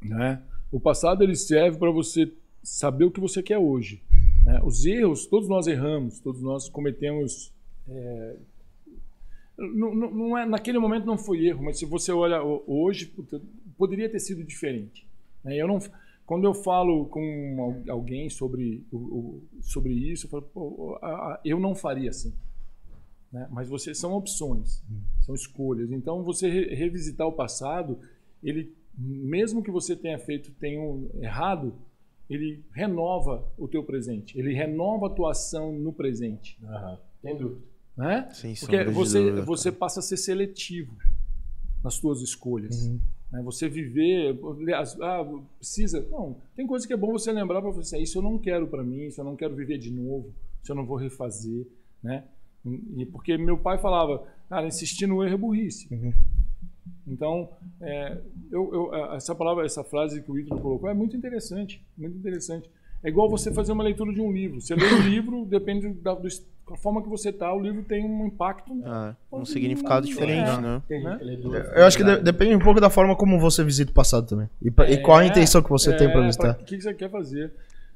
Né? 0.00 0.40
O 0.70 0.80
passado 0.80 1.22
ele 1.22 1.36
serve 1.36 1.78
para 1.78 1.90
você 1.90 2.30
saber 2.62 3.04
o 3.04 3.10
que 3.10 3.20
você 3.20 3.42
quer 3.42 3.58
hoje. 3.58 4.02
né? 4.44 4.60
Os 4.64 4.84
erros, 4.84 5.26
todos 5.26 5.48
nós 5.48 5.66
erramos, 5.68 6.18
todos 6.18 6.42
nós 6.42 6.68
cometemos. 6.68 7.52
Não, 9.68 9.94
não- 9.94 10.38
é, 10.38 10.46
naquele 10.46 10.78
momento 10.78 11.04
não 11.06 11.16
foi 11.18 11.46
erro, 11.46 11.62
mas 11.64 11.78
se 11.78 11.86
você 11.86 12.12
olha 12.12 12.42
ho- 12.42 12.62
hoje, 12.66 13.06
puta, 13.06 13.40
poderia 13.76 14.08
ter 14.08 14.20
sido 14.20 14.42
diferente. 14.44 15.06
né? 15.44 15.56
Eu 15.56 15.66
não, 15.68 15.78
quando 16.26 16.44
eu 16.44 16.54
falo 16.54 17.06
com 17.06 17.82
al- 17.88 17.94
alguém 17.96 18.28
sobre, 18.30 18.84
sobre 19.60 19.92
isso, 19.92 20.26
eu 20.26 20.30
falo, 20.30 20.42
"Pô, 20.42 20.98
a- 21.02 21.06
a- 21.34 21.40
eu 21.44 21.58
não 21.58 21.74
faria 21.74 22.10
assim. 22.10 22.32
né? 23.32 23.48
Mas 23.50 23.66
você 23.66 23.94
são 23.94 24.12
opções, 24.12 24.82
são 25.22 25.34
escolhas. 25.34 25.90
Então 25.90 26.22
você 26.22 26.50
re- 26.50 26.74
revisitar 26.74 27.26
o 27.26 27.32
passado, 27.32 27.98
ele 28.42 28.74
mesmo 28.94 29.62
que 29.62 29.70
você 29.70 29.96
tenha 29.96 30.18
feito 30.18 30.50
tenha 30.60 30.78
errado, 31.18 31.72
ele 32.28 32.62
renova 32.74 33.42
o 33.56 33.66
teu 33.66 33.82
presente, 33.82 34.38
ele 34.38 34.52
renova 34.52 35.06
a 35.06 35.10
tua 35.10 35.30
ação 35.30 35.72
no 35.72 35.94
presente, 35.94 36.58
Sem 37.22 37.36
dúvida. 37.38 37.60
Né? 37.96 38.28
Sem 38.32 38.54
Porque 38.54 38.84
você 38.84 39.20
dúvida, 39.20 39.42
você 39.44 39.72
passa 39.72 40.00
a 40.00 40.02
ser 40.02 40.16
seletivo 40.16 40.96
nas 41.82 41.98
tuas 41.98 42.20
escolhas. 42.22 42.86
Uhum. 42.86 43.00
né? 43.30 43.42
Você 43.42 43.68
viver, 43.68 44.38
aliás, 44.60 44.96
ah, 45.00 45.24
precisa, 45.58 46.06
não, 46.10 46.36
tem 46.56 46.66
coisa 46.66 46.86
que 46.86 46.92
é 46.92 46.96
bom 46.96 47.12
você 47.12 47.32
lembrar 47.32 47.60
para 47.60 47.70
você, 47.70 47.98
isso 47.98 48.18
eu 48.18 48.22
não 48.22 48.38
quero 48.38 48.66
para 48.66 48.82
mim, 48.82 49.06
isso 49.06 49.20
eu 49.20 49.24
não 49.24 49.36
quero 49.36 49.54
viver 49.54 49.78
de 49.78 49.90
novo, 49.90 50.32
isso 50.62 50.72
eu 50.72 50.76
não 50.76 50.86
vou 50.86 50.96
refazer, 50.96 51.66
né? 52.02 52.24
E 52.96 53.04
porque 53.06 53.36
meu 53.36 53.58
pai 53.58 53.78
falava, 53.78 54.24
cara, 54.48 54.66
insistir 54.66 55.06
no 55.08 55.22
erro 55.24 55.34
é 55.34 55.36
burrice. 55.36 55.88
Uhum. 55.92 56.12
Então, 57.06 57.48
é, 57.80 58.16
eu, 58.50 58.72
eu- 58.72 58.94
essa 59.14 59.34
palavra, 59.34 59.64
essa 59.66 59.82
frase 59.82 60.22
que 60.22 60.30
o 60.30 60.38
Ítalo 60.38 60.60
colocou 60.60 60.88
é 60.88 60.94
muito 60.94 61.16
interessante, 61.16 61.84
muito 61.98 62.16
interessante. 62.16 62.70
É 63.02 63.08
igual 63.08 63.28
você 63.28 63.52
fazer 63.52 63.72
uma 63.72 63.82
leitura 63.82 64.12
de 64.14 64.20
um 64.20 64.30
livro. 64.30 64.60
Você 64.60 64.76
lê 64.76 64.84
um 64.94 65.02
livro, 65.10 65.44
depende 65.44 65.88
da, 65.94 66.14
do, 66.14 66.28
da 66.68 66.76
forma 66.76 67.02
que 67.02 67.08
você 67.08 67.28
está, 67.30 67.52
o 67.52 67.60
livro 67.60 67.82
tem 67.82 68.04
um 68.04 68.26
impacto. 68.26 68.72
Ah, 68.84 69.14
um 69.32 69.44
significado 69.44 70.06
diferente, 70.06 70.48
É. 70.50 70.60
né? 70.60 70.82
Né? 70.88 71.36
duas. 71.36 71.68
Eu 71.76 71.84
acho 71.84 71.96
que 71.96 72.04
de- 72.04 72.18
depende 72.22 72.54
um 72.54 72.58
pouco 72.60 72.80
da 72.80 72.88
forma 72.88 73.14
como 73.16 73.38
você 73.38 73.62
visita 73.62 73.90
o 73.90 73.94
passado 73.94 74.26
também. 74.26 74.48
E, 74.62 74.70
pra- 74.70 74.90
e 74.90 74.98
qual 75.02 75.18
a 75.18 75.26
intenção 75.26 75.62
que 75.62 75.68
você 75.70 75.94
tem 75.96 76.10
pra 76.10 76.20
visitar. 76.22 76.52
O 76.52 76.64
que 76.64 76.76
que 76.76 76.82
você 76.82 76.94
quer 76.94 77.10
fazer? 77.10 77.52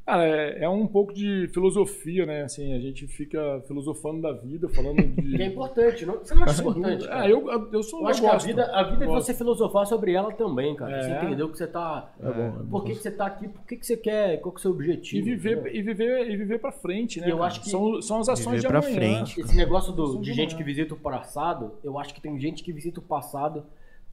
Cara, 0.07 0.25
é, 0.25 0.63
é 0.63 0.69
um 0.69 0.87
pouco 0.87 1.13
de 1.13 1.49
filosofia, 1.53 2.25
né? 2.25 2.43
Assim, 2.45 2.73
a 2.75 2.79
gente 2.79 3.09
fica 3.09 3.61
filosofando 3.67 4.23
da 4.23 4.33
vida, 4.33 4.69
falando 4.69 4.97
Que 5.21 5.35
é 5.35 5.39
de. 5.39 5.45
importante, 5.47 6.07
não? 6.07 6.19
Você 6.21 6.33
não 6.33 6.45
acha 6.45 6.61
importante? 6.63 7.09
cara? 7.09 7.23
Ah, 7.23 7.29
eu, 7.29 7.69
eu 7.73 7.83
sou 7.83 8.03
Eu 8.03 8.07
acho 8.07 8.21
que 8.21 8.27
a 8.29 8.37
vida, 8.37 8.65
a 8.73 8.83
vida 8.85 9.05
é 9.05 9.09
você 9.09 9.35
filosofar 9.35 9.85
sobre 9.85 10.13
ela 10.13 10.33
também, 10.33 10.77
cara. 10.77 11.03
Você 11.03 11.11
É. 11.11 11.17
entender 11.25 11.43
o 11.43 11.49
que 11.49 11.59
você 11.59 11.67
tá. 11.67 12.13
É 12.23 12.31
bom, 12.31 12.41
é 12.41 12.51
bom. 12.51 12.67
Por 12.71 12.85
que, 12.85 12.93
que 12.93 12.99
você 13.03 13.11
tá 13.11 13.27
aqui? 13.27 13.49
Por 13.49 13.67
que, 13.67 13.77
que 13.77 13.85
você 13.85 13.97
quer? 13.97 14.41
Qual 14.41 14.53
que 14.53 14.59
é 14.59 14.61
o 14.61 14.63
seu 14.63 14.71
E 14.71 14.75
objetivo? 14.75 15.25
viver, 15.25 15.57
entendeu? 15.59 15.75
e 15.75 15.83
viver, 15.83 16.31
e 16.31 16.37
viver 16.37 16.59
pra 16.61 16.71
frente, 16.71 17.21
né? 17.21 17.27
E 17.27 17.31
eu 17.31 17.39
cara? 17.39 17.49
acho 17.49 17.63
que- 17.63 17.69
são, 17.69 18.01
são 18.01 18.21
as 18.21 18.29
ações 18.29 18.57
Viver 18.57 18.61
de 18.63 18.69
pra 18.69 18.79
amanhã. 18.79 18.95
frente. 18.95 19.41
Esse 19.41 19.57
negócio 19.57 19.93
do- 19.93 20.19
de 20.21 20.27
de 20.27 20.33
gente 20.35 20.55
que 20.55 20.63
visita 20.63 20.95
o 20.95 20.97
passado, 20.97 21.73
eu 21.83 21.99
acho 21.99 22.15
que 22.15 22.21
tem 22.21 22.39
gente 22.39 22.63
que 22.63 22.73
visita 22.73 23.01
o 23.01 23.03
passado 23.03 23.65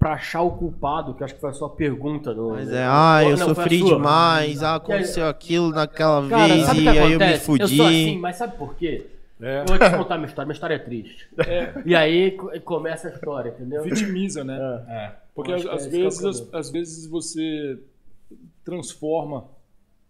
pra 0.03 0.13
achar 0.15 0.41
o 0.41 0.51
culpado, 0.51 1.13
que 1.13 1.23
acho 1.23 1.33
que 1.33 1.39
foi 1.39 1.51
a 1.51 1.53
sua 1.53 1.69
pergunta. 1.69 2.33
No, 2.33 2.49
Mas 2.49 2.67
no- 2.67 2.75
é, 2.75 2.85
ah, 2.85 3.23
eu 3.23 3.37
não, 3.37 3.55
sofri 3.55 3.81
demais, 3.81 4.61
ah, 4.61 4.75
aconteceu 4.75 5.25
aquilo 5.29 5.69
naquela 5.69 6.27
Cara, 6.27 6.53
vez 6.53 6.67
o 6.69 6.75
e 6.75 6.81
que 6.81 6.89
aí 6.89 7.13
eu 7.13 7.19
me 7.19 7.37
fudi. 7.37 7.61
Eu 7.61 7.67
sou 7.69 7.87
assim, 7.87 8.19
mas 8.19 8.35
sabe 8.35 8.57
por 8.57 8.75
quê? 8.75 9.07
É. 9.41 9.61
Eu 9.61 9.65
vou 9.65 9.79
te 9.79 9.97
contar 9.97 10.15
minha 10.17 10.27
história. 10.27 10.45
Minha 10.45 10.53
história 10.55 10.75
é 10.75 10.79
triste. 10.79 11.29
E 11.85 11.95
aí 11.95 12.31
co- 12.31 12.51
começa 12.65 13.07
a 13.07 13.11
história, 13.11 13.51
entendeu? 13.51 13.81
Vitimiza, 13.83 14.43
né? 14.43 14.83
É. 14.89 15.11
Porque 15.33 15.51
Eu 15.51 15.55
às, 15.55 15.61
que 15.63 15.69
é 15.69 15.89
que 15.89 15.95
é 15.95 15.99
o 15.99 16.09
vezes, 16.09 16.49
às, 16.53 16.69
vezes 16.69 17.07
você 17.07 17.79
transforma 18.65 19.45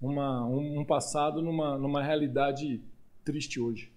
uma, 0.01 0.43
um, 0.45 0.79
um 0.79 0.85
passado 0.85 1.39
numa, 1.39 1.77
numa 1.77 2.01
realidade 2.01 2.81
triste 3.23 3.59
hoje. 3.59 3.91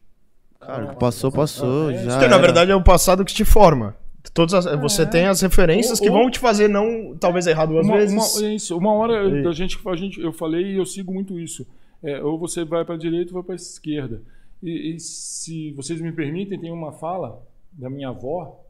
Cara, 0.60 0.94
passou, 0.94 1.32
passou, 1.32 1.90
É, 1.90 2.04
já 2.04 2.10
Porque, 2.12 2.28
na 2.28 2.38
verdade, 2.38 2.70
é 2.70 2.76
o 2.76 2.82
passado 2.82 3.24
que 3.24 3.32
te 3.32 3.44
forma. 3.46 3.96
Todas 4.32 4.54
as- 4.54 4.80
você 4.80 5.06
tem 5.06 5.26
as 5.26 5.40
referências 5.40 5.98
Ou- 6.00 6.04
que 6.06 6.10
ou- 6.12 6.18
vão 6.18 6.30
te 6.30 6.38
fazer 6.38 6.68
não, 6.68 7.16
talvez 7.18 7.46
errado 7.46 7.78
às 7.78 7.86
Uma, 7.86 7.96
vezes. 7.96 8.14
uma- 8.38 8.46
é 8.46 8.54
isso, 8.54 8.76
uma 8.76 8.92
hora 8.92 9.28
E- 9.28 9.46
a 9.46 9.52
gente, 9.52 9.78
a 9.86 9.96
gente, 9.96 10.20
eu 10.20 10.32
falei 10.32 10.72
e 10.72 10.76
eu 10.76 10.84
sigo 10.86 11.12
muito 11.12 11.38
isso. 11.38 11.66
É, 12.02 12.22
ou 12.22 12.38
você 12.38 12.64
vai 12.64 12.84
para 12.84 12.94
a 12.94 12.98
direita 12.98 13.30
ou 13.30 13.34
vai 13.34 13.42
para 13.42 13.54
a 13.54 13.56
esquerda. 13.56 14.20
E, 14.62 14.94
e 14.94 15.00
se 15.00 15.72
vocês 15.72 16.00
me 16.00 16.12
permitem, 16.12 16.58
tem 16.58 16.70
uma 16.70 16.92
fala 16.92 17.42
da 17.72 17.88
minha 17.90 18.08
avó 18.08 18.62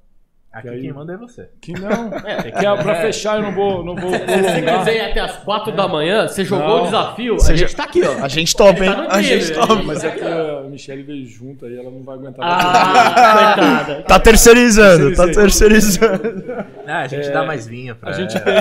Aqui 0.59 0.69
aí- 0.71 0.81
quem 0.81 0.93
manda 0.93 1.13
é 1.13 1.17
você. 1.17 1.51
que 1.61 1.73
não, 1.73 2.11
que 2.59 2.67
é 2.67 2.77
para 2.83 2.95
fechar 3.03 3.37
eu 3.37 3.43
não 3.43 3.53
vou, 3.53 3.85
não 3.85 3.95
vou 3.95 4.11
Se 4.11 4.19
você 4.19 4.25
prolongar. 4.25 4.79
quiser 4.79 4.97
ir 4.97 5.11
até 5.11 5.21
as 5.21 5.37
4 5.45 5.73
da 5.73 5.87
manhã, 5.87 6.27
você 6.29 6.45
jogou 6.45 6.67
Não. 6.67 6.81
o 6.81 6.85
desafio, 6.85 7.35
Você 7.35 7.53
a 7.53 7.57
já- 7.57 7.67
gente 7.67 7.77
tá 7.77 7.85
aqui, 7.85 8.03
ó. 8.03 8.25
A 8.25 8.29
gente 8.29 8.57
topa, 8.57 8.85
hein? 8.85 8.91
Tá 8.93 9.03
no 9.03 9.11
A 9.11 9.23
gente 9.23 9.45
trilho, 9.53 9.61
topa. 9.67 9.83
Mas 9.83 10.05
é 10.05 10.11
que 10.13 10.25
a 10.25 10.63
Michelle 10.63 11.03
veio 11.03 11.27
junto 11.27 11.67
aí, 11.67 11.77
ela 11.79 11.91
não 11.91 12.03
vai 12.03 12.15
aguentar. 12.15 12.45
Ah, 12.47 13.55
coitada. 13.85 14.03
Tá 14.05 14.19
terceirizando, 14.21 15.15
tá 15.15 15.27
terceirizando. 15.27 16.45
Ah, 16.87 17.01
a 17.01 17.07
gente 17.07 17.31
dá 17.31 17.45
mais 17.45 17.67
vinho 17.67 17.95
pra 17.97 18.11
A 18.11 18.13
gente 18.13 18.39
tem. 18.41 18.55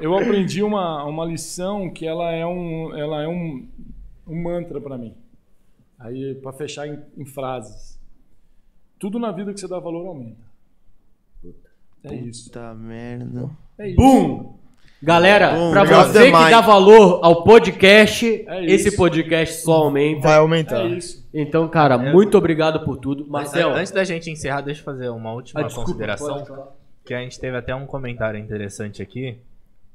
eu 0.00 0.16
aprendi 0.16 0.62
uma, 0.62 1.04
uma 1.04 1.24
lição 1.24 1.90
que 1.90 2.06
ela 2.06 2.32
é 2.32 2.44
um. 2.46 2.96
Ela 2.96 3.22
é 3.22 3.28
um. 3.28 3.66
um 4.26 4.42
mantra 4.42 4.80
pra 4.80 4.98
mim. 4.98 5.14
Aí, 5.98 6.34
pra 6.42 6.52
fechar 6.52 6.86
em, 6.86 6.98
em 7.16 7.24
frases. 7.24 7.96
Tudo 8.98 9.18
na 9.18 9.30
vida 9.30 9.52
que 9.52 9.60
você 9.60 9.68
dá 9.68 9.78
valor 9.78 10.06
aumenta. 10.08 10.44
É 12.12 12.14
isso. 12.14 12.44
Puta 12.44 12.74
merda. 12.74 13.50
É 13.78 13.88
isso. 13.88 13.96
Bum! 13.96 14.56
Galera, 15.02 15.54
Bum, 15.54 15.70
pra 15.72 15.84
você 15.84 16.26
que 16.26 16.50
dá 16.50 16.60
valor 16.62 17.20
ao 17.22 17.44
podcast, 17.44 18.44
É 18.48 18.64
esse 18.64 18.96
podcast 18.96 19.62
só 19.62 19.84
aumenta. 19.84 20.26
Vai 20.26 20.38
aumentar. 20.38 20.86
É 20.86 20.88
isso. 20.88 21.28
Então, 21.34 21.68
cara, 21.68 21.98
muito 21.98 22.38
obrigado 22.38 22.82
por 22.84 22.96
tudo. 22.96 23.26
Marcel, 23.28 23.74
Antes 23.74 23.92
da 23.92 24.04
gente 24.04 24.30
encerrar, 24.30 24.62
deixa 24.62 24.80
eu 24.80 24.84
fazer 24.84 25.08
uma 25.10 25.32
última 25.32 25.60
ah, 25.60 25.64
desculpa, 25.64 25.88
consideração. 25.90 26.44
pode. 26.44 26.68
Que 27.04 27.14
a 27.14 27.20
gente 27.20 27.38
teve 27.38 27.56
até 27.56 27.74
um 27.74 27.86
comentário 27.86 28.40
interessante 28.40 29.02
aqui. 29.02 29.38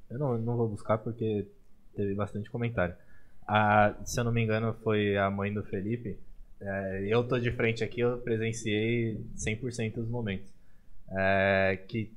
Eu 0.10 0.20
não, 0.20 0.38
não 0.38 0.56
vou 0.56 0.68
buscar 0.68 1.00
porque 1.00 1.48
teve 1.96 2.14
bastante 2.14 2.50
comentário. 2.50 2.94
A, 3.48 3.94
se 4.06 4.20
eu 4.20 4.24
não 4.24 4.32
me 4.32 4.42
engano, 4.44 4.76
foi 4.84 5.18
a 5.18 5.30
mãe 5.32 5.52
do 5.52 5.64
Felipe. 5.64 6.18
É, 6.62 7.06
eu 7.08 7.24
tô 7.24 7.40
de 7.40 7.52
frente 7.52 7.84
aqui, 7.84 8.02
eu 8.02 8.20
presenciei 8.20 9.20
100% 9.36 9.96
dos 9.96 10.08
momentos. 10.08 10.48
É, 11.18 11.78
que 11.88 12.12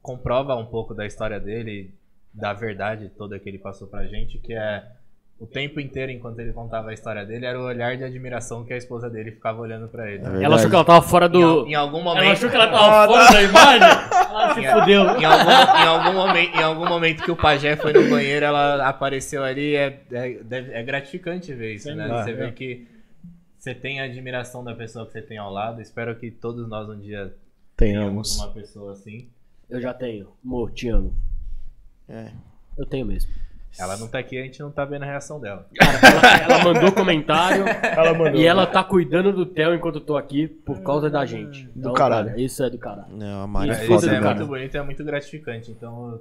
comprova 0.00 0.56
um 0.56 0.66
pouco 0.66 0.94
da 0.94 1.06
história 1.06 1.38
dele, 1.38 1.94
da 2.34 2.52
verdade 2.52 3.10
toda 3.16 3.38
que 3.38 3.48
ele 3.48 3.58
passou 3.58 3.86
pra 3.86 4.04
gente, 4.06 4.38
que 4.38 4.52
é 4.52 4.82
o 5.38 5.46
tempo 5.46 5.80
inteiro, 5.80 6.10
enquanto 6.12 6.38
ele 6.38 6.52
contava 6.52 6.90
a 6.90 6.94
história 6.94 7.24
dele, 7.26 7.44
era 7.46 7.58
o 7.58 7.64
olhar 7.64 7.96
de 7.96 8.04
admiração 8.04 8.64
que 8.64 8.72
a 8.72 8.76
esposa 8.76 9.10
dele 9.10 9.32
ficava 9.32 9.60
olhando 9.60 9.88
pra 9.88 10.08
ele. 10.10 10.22
Ela 10.42 10.54
achou 10.56 10.68
que 10.70 10.74
ela 10.76 10.84
tava 10.84 11.02
fora 11.02 11.26
Em, 11.26 11.30
do. 11.30 11.42
al- 11.42 11.66
em 11.66 11.74
algum 11.74 12.00
momento. 12.00 12.22
Ela 12.24 12.32
achou 12.32 12.48
que 12.48 12.54
ela 12.56 12.68
tava 12.68 13.06
fora 13.08 13.32
da 13.32 13.42
imagem? 13.42 13.88
Ela 14.28 14.54
se 14.54 14.60
Em- 14.60 14.70
fudeu. 14.72 15.00
Em 15.02 15.24
algum, 15.24 15.50
em, 15.50 15.86
algum 15.86 16.12
momento, 16.12 16.56
em 16.56 16.62
algum 16.62 16.88
momento 16.88 17.22
que 17.24 17.30
o 17.30 17.36
pajé 17.36 17.74
foi 17.76 17.92
no 17.92 18.08
banheiro, 18.08 18.46
ela 18.46 18.88
apareceu 18.88 19.42
ali. 19.42 19.74
É, 19.74 20.00
é, 20.12 20.38
é 20.50 20.82
gratificante 20.84 21.52
ver 21.54 21.74
isso, 21.74 21.84
Sem 21.84 21.96
né? 21.96 22.04
dúvida. 22.06 22.24
Você 22.24 22.32
vê 22.34 22.52
que 22.52 22.86
você 23.58 23.74
tem 23.74 24.00
a 24.00 24.04
admiração 24.04 24.62
da 24.62 24.74
pessoa 24.74 25.06
que 25.06 25.12
você 25.12 25.22
tem 25.22 25.38
ao 25.38 25.50
lado. 25.52 25.80
Espero 25.80 26.14
que 26.16 26.30
todos 26.30 26.68
nós 26.68 26.88
um 26.88 26.98
dia 27.00 27.32
tenhamos 27.82 28.36
uma 28.36 28.52
pessoa 28.52 28.92
assim. 28.92 29.28
Eu 29.68 29.80
já 29.80 29.92
tenho. 29.92 30.32
Amor, 30.44 30.70
te 30.72 30.88
amo. 30.88 31.16
É. 32.08 32.32
Eu 32.78 32.86
tenho 32.86 33.06
mesmo. 33.06 33.32
Ela 33.78 33.96
não 33.96 34.06
tá 34.06 34.18
aqui, 34.18 34.38
a 34.38 34.42
gente 34.42 34.60
não 34.60 34.70
tá 34.70 34.84
vendo 34.84 35.02
a 35.02 35.06
reação 35.06 35.40
dela. 35.40 35.66
Ela, 35.80 36.54
ela 36.56 36.64
mandou 36.64 36.92
comentário 36.92 37.64
Ela 37.82 38.12
mandou. 38.12 38.38
e 38.40 38.46
ela 38.46 38.66
tá 38.66 38.84
cuidando 38.84 39.32
do 39.32 39.46
Theo 39.46 39.74
enquanto 39.74 39.94
eu 39.96 40.00
tô 40.02 40.16
aqui 40.16 40.46
por 40.46 40.82
causa 40.82 41.08
da 41.08 41.24
gente. 41.24 41.68
Então, 41.74 41.94
caralho. 41.94 42.28
cara, 42.28 42.40
isso 42.40 42.62
é 42.62 42.68
do 42.68 42.76
caralho. 42.76 43.06
Não, 43.10 43.42
a 43.42 43.46
Mari 43.46 43.70
é 43.70 43.72
Isso 43.72 43.82
Isso, 43.82 43.92
foda, 43.94 44.06
do 44.08 44.14
é 44.14 44.20
muito 44.20 44.46
bonito 44.46 44.74
e 44.74 44.78
é 44.78 44.82
muito 44.82 45.02
gratificante. 45.04 45.70
Então, 45.70 46.18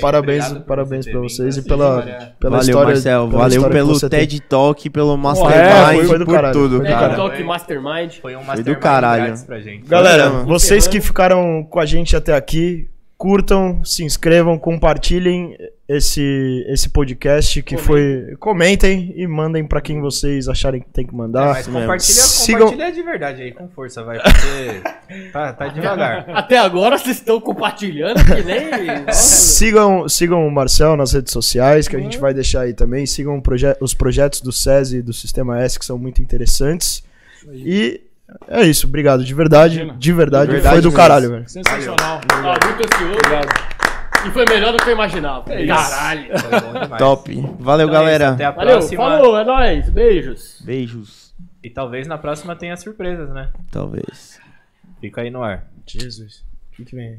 Parabéns, 0.00 0.44
obrigado 0.44 0.54
por 0.56 0.66
parabéns 0.66 1.04
você 1.04 1.10
pra 1.12 1.20
vocês 1.20 1.56
e 1.56 1.62
pela, 1.62 1.98
História- 2.00 2.34
pela 2.40 2.50
Valeu, 2.56 2.68
história. 2.68 2.88
Marcel. 2.94 3.26
pela 3.28 3.38
Valeu 3.42 3.56
história 3.56 3.76
pelo 3.76 4.00
tem. 4.00 4.08
TED 4.10 4.40
Talk, 4.40 4.90
pelo 4.90 5.14
É, 5.14 5.16
Mastermind, 5.16 6.06
foi 6.08 6.18
do 6.18 6.24
por 6.24 6.34
caralho, 6.34 6.52
tudo, 6.52 6.76
foi 6.78 6.84
do 6.86 6.86
É, 6.86 6.90
cara. 6.92 7.14
Talk 7.14 7.44
Mastermind. 7.44 8.12
Foi 8.20 8.34
um 8.36 8.40
do 8.40 8.46
mastermind 8.46 8.78
caralho. 8.80 9.24
grátis 9.26 9.44
pra 9.44 9.60
gente. 9.60 9.86
Galera, 9.88 10.30
vocês 10.30 10.88
que 10.88 11.00
ficaram 11.00 11.64
com 11.70 11.78
a 11.78 11.86
gente 11.86 12.16
até 12.16 12.34
aqui, 12.34 12.88
curtam, 13.22 13.84
se 13.84 14.02
inscrevam, 14.02 14.58
compartilhem 14.58 15.56
esse, 15.88 16.66
esse 16.68 16.88
podcast 16.88 17.62
que 17.62 17.76
foi. 17.76 18.34
Comentem 18.40 19.12
e 19.14 19.24
mandem 19.28 19.64
pra 19.64 19.80
quem 19.80 20.00
vocês 20.00 20.48
acharem 20.48 20.80
que 20.80 20.88
tem 20.90 21.06
que 21.06 21.14
É, 21.14 21.16
mandar. 21.16 21.46
mas 21.54 21.66
compartilha, 21.68 21.98
Sigam- 22.00 22.58
compartilha 22.70 22.90
de 22.92 23.02
verdade 23.04 23.42
aí, 23.42 23.52
com 23.52 23.68
força, 23.68 24.02
vai, 24.02 24.18
porque 24.18 25.30
tá, 25.32 25.52
tá 25.52 25.68
devagar. 25.68 26.28
Até 26.30 26.58
agora 26.58 26.98
vocês 26.98 27.18
estão 27.18 27.40
compartilhando 27.40 28.16
que 28.24 28.42
nem. 28.42 29.06
Sigam, 29.14 30.08
sigam 30.08 30.44
o 30.44 30.50
Marcel 30.50 30.96
nas 30.96 31.12
redes 31.12 31.32
sociais, 31.32 31.86
que 31.86 31.94
a 31.94 32.00
gente 32.00 32.18
vai 32.18 32.34
deixar 32.34 32.62
aí 32.62 32.74
também. 32.74 33.06
Sigam 33.06 33.40
proje- 33.40 33.76
os 33.80 33.94
projetos 33.94 34.40
do 34.40 34.50
SESI 34.50 34.96
e 34.96 35.02
do 35.02 35.12
Sistema 35.12 35.60
S, 35.62 35.78
que 35.78 35.84
são 35.84 35.96
muito 35.96 36.20
interessantes. 36.20 37.04
E 37.54 38.00
é 38.48 38.62
isso, 38.62 38.86
obrigado. 38.86 39.24
De 39.24 39.34
verdade, 39.34 39.76
Imagina. 39.76 39.98
de 39.98 40.12
verdade, 40.12 40.46
De 40.46 40.52
verdade 40.52 40.74
foi 40.74 40.82
do 40.82 40.88
mesmo. 40.88 40.96
caralho, 40.96 41.30
velho. 41.30 41.48
Sensacional. 41.48 42.20
Ó, 42.32 42.66
muito 42.66 42.94
ansioso. 42.94 43.72
E 44.26 44.30
foi 44.30 44.44
melhor 44.48 44.72
do 44.72 44.78
que 44.82 44.88
eu 44.88 44.92
imaginava. 44.94 45.52
É. 45.52 45.66
Caralho. 45.66 46.38
Foi 46.38 46.60
bom 46.60 46.72
demais. 46.80 46.98
Top. 46.98 47.34
Valeu, 47.34 47.44
Então 47.58 47.78
é 47.80 47.84
isso, 47.84 47.88
galera. 47.92 48.28
Até 48.30 48.44
a 48.44 48.50
Valeu, 48.52 48.78
próxima. 48.78 49.02
falou, 49.02 49.38
é 49.38 49.44
nóis. 49.44 49.90
Beijos. 49.90 50.62
Beijos. 50.64 51.34
E 51.62 51.68
talvez 51.70 52.06
na 52.06 52.18
próxima 52.18 52.54
tenha 52.56 52.76
surpresas, 52.76 53.28
né? 53.30 53.48
Talvez. 53.70 54.38
Fica 55.00 55.22
aí 55.22 55.30
no 55.30 55.42
ar. 55.42 55.64
Jesus. 55.86 56.44
O 56.72 56.76
que, 56.76 56.84
que 56.84 56.94
vem 56.96 57.08
aí? 57.08 57.18